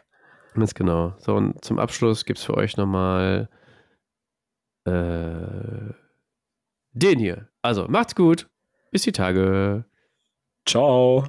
Ganz 0.53 0.74
genau. 0.74 1.14
So, 1.18 1.36
und 1.36 1.64
zum 1.64 1.80
Abschluss 1.80 2.26
gibt 2.26 2.40
es 2.40 2.45
für 2.45 2.56
euch 2.56 2.78
nochmal 2.78 3.49
äh, 4.86 5.94
den 6.91 7.20
hier. 7.20 7.48
Also, 7.62 7.88
macht's 7.88 8.16
gut. 8.16 8.48
Bis 8.91 9.03
die 9.03 9.12
Tage. 9.12 9.86
Ciao. 10.66 11.26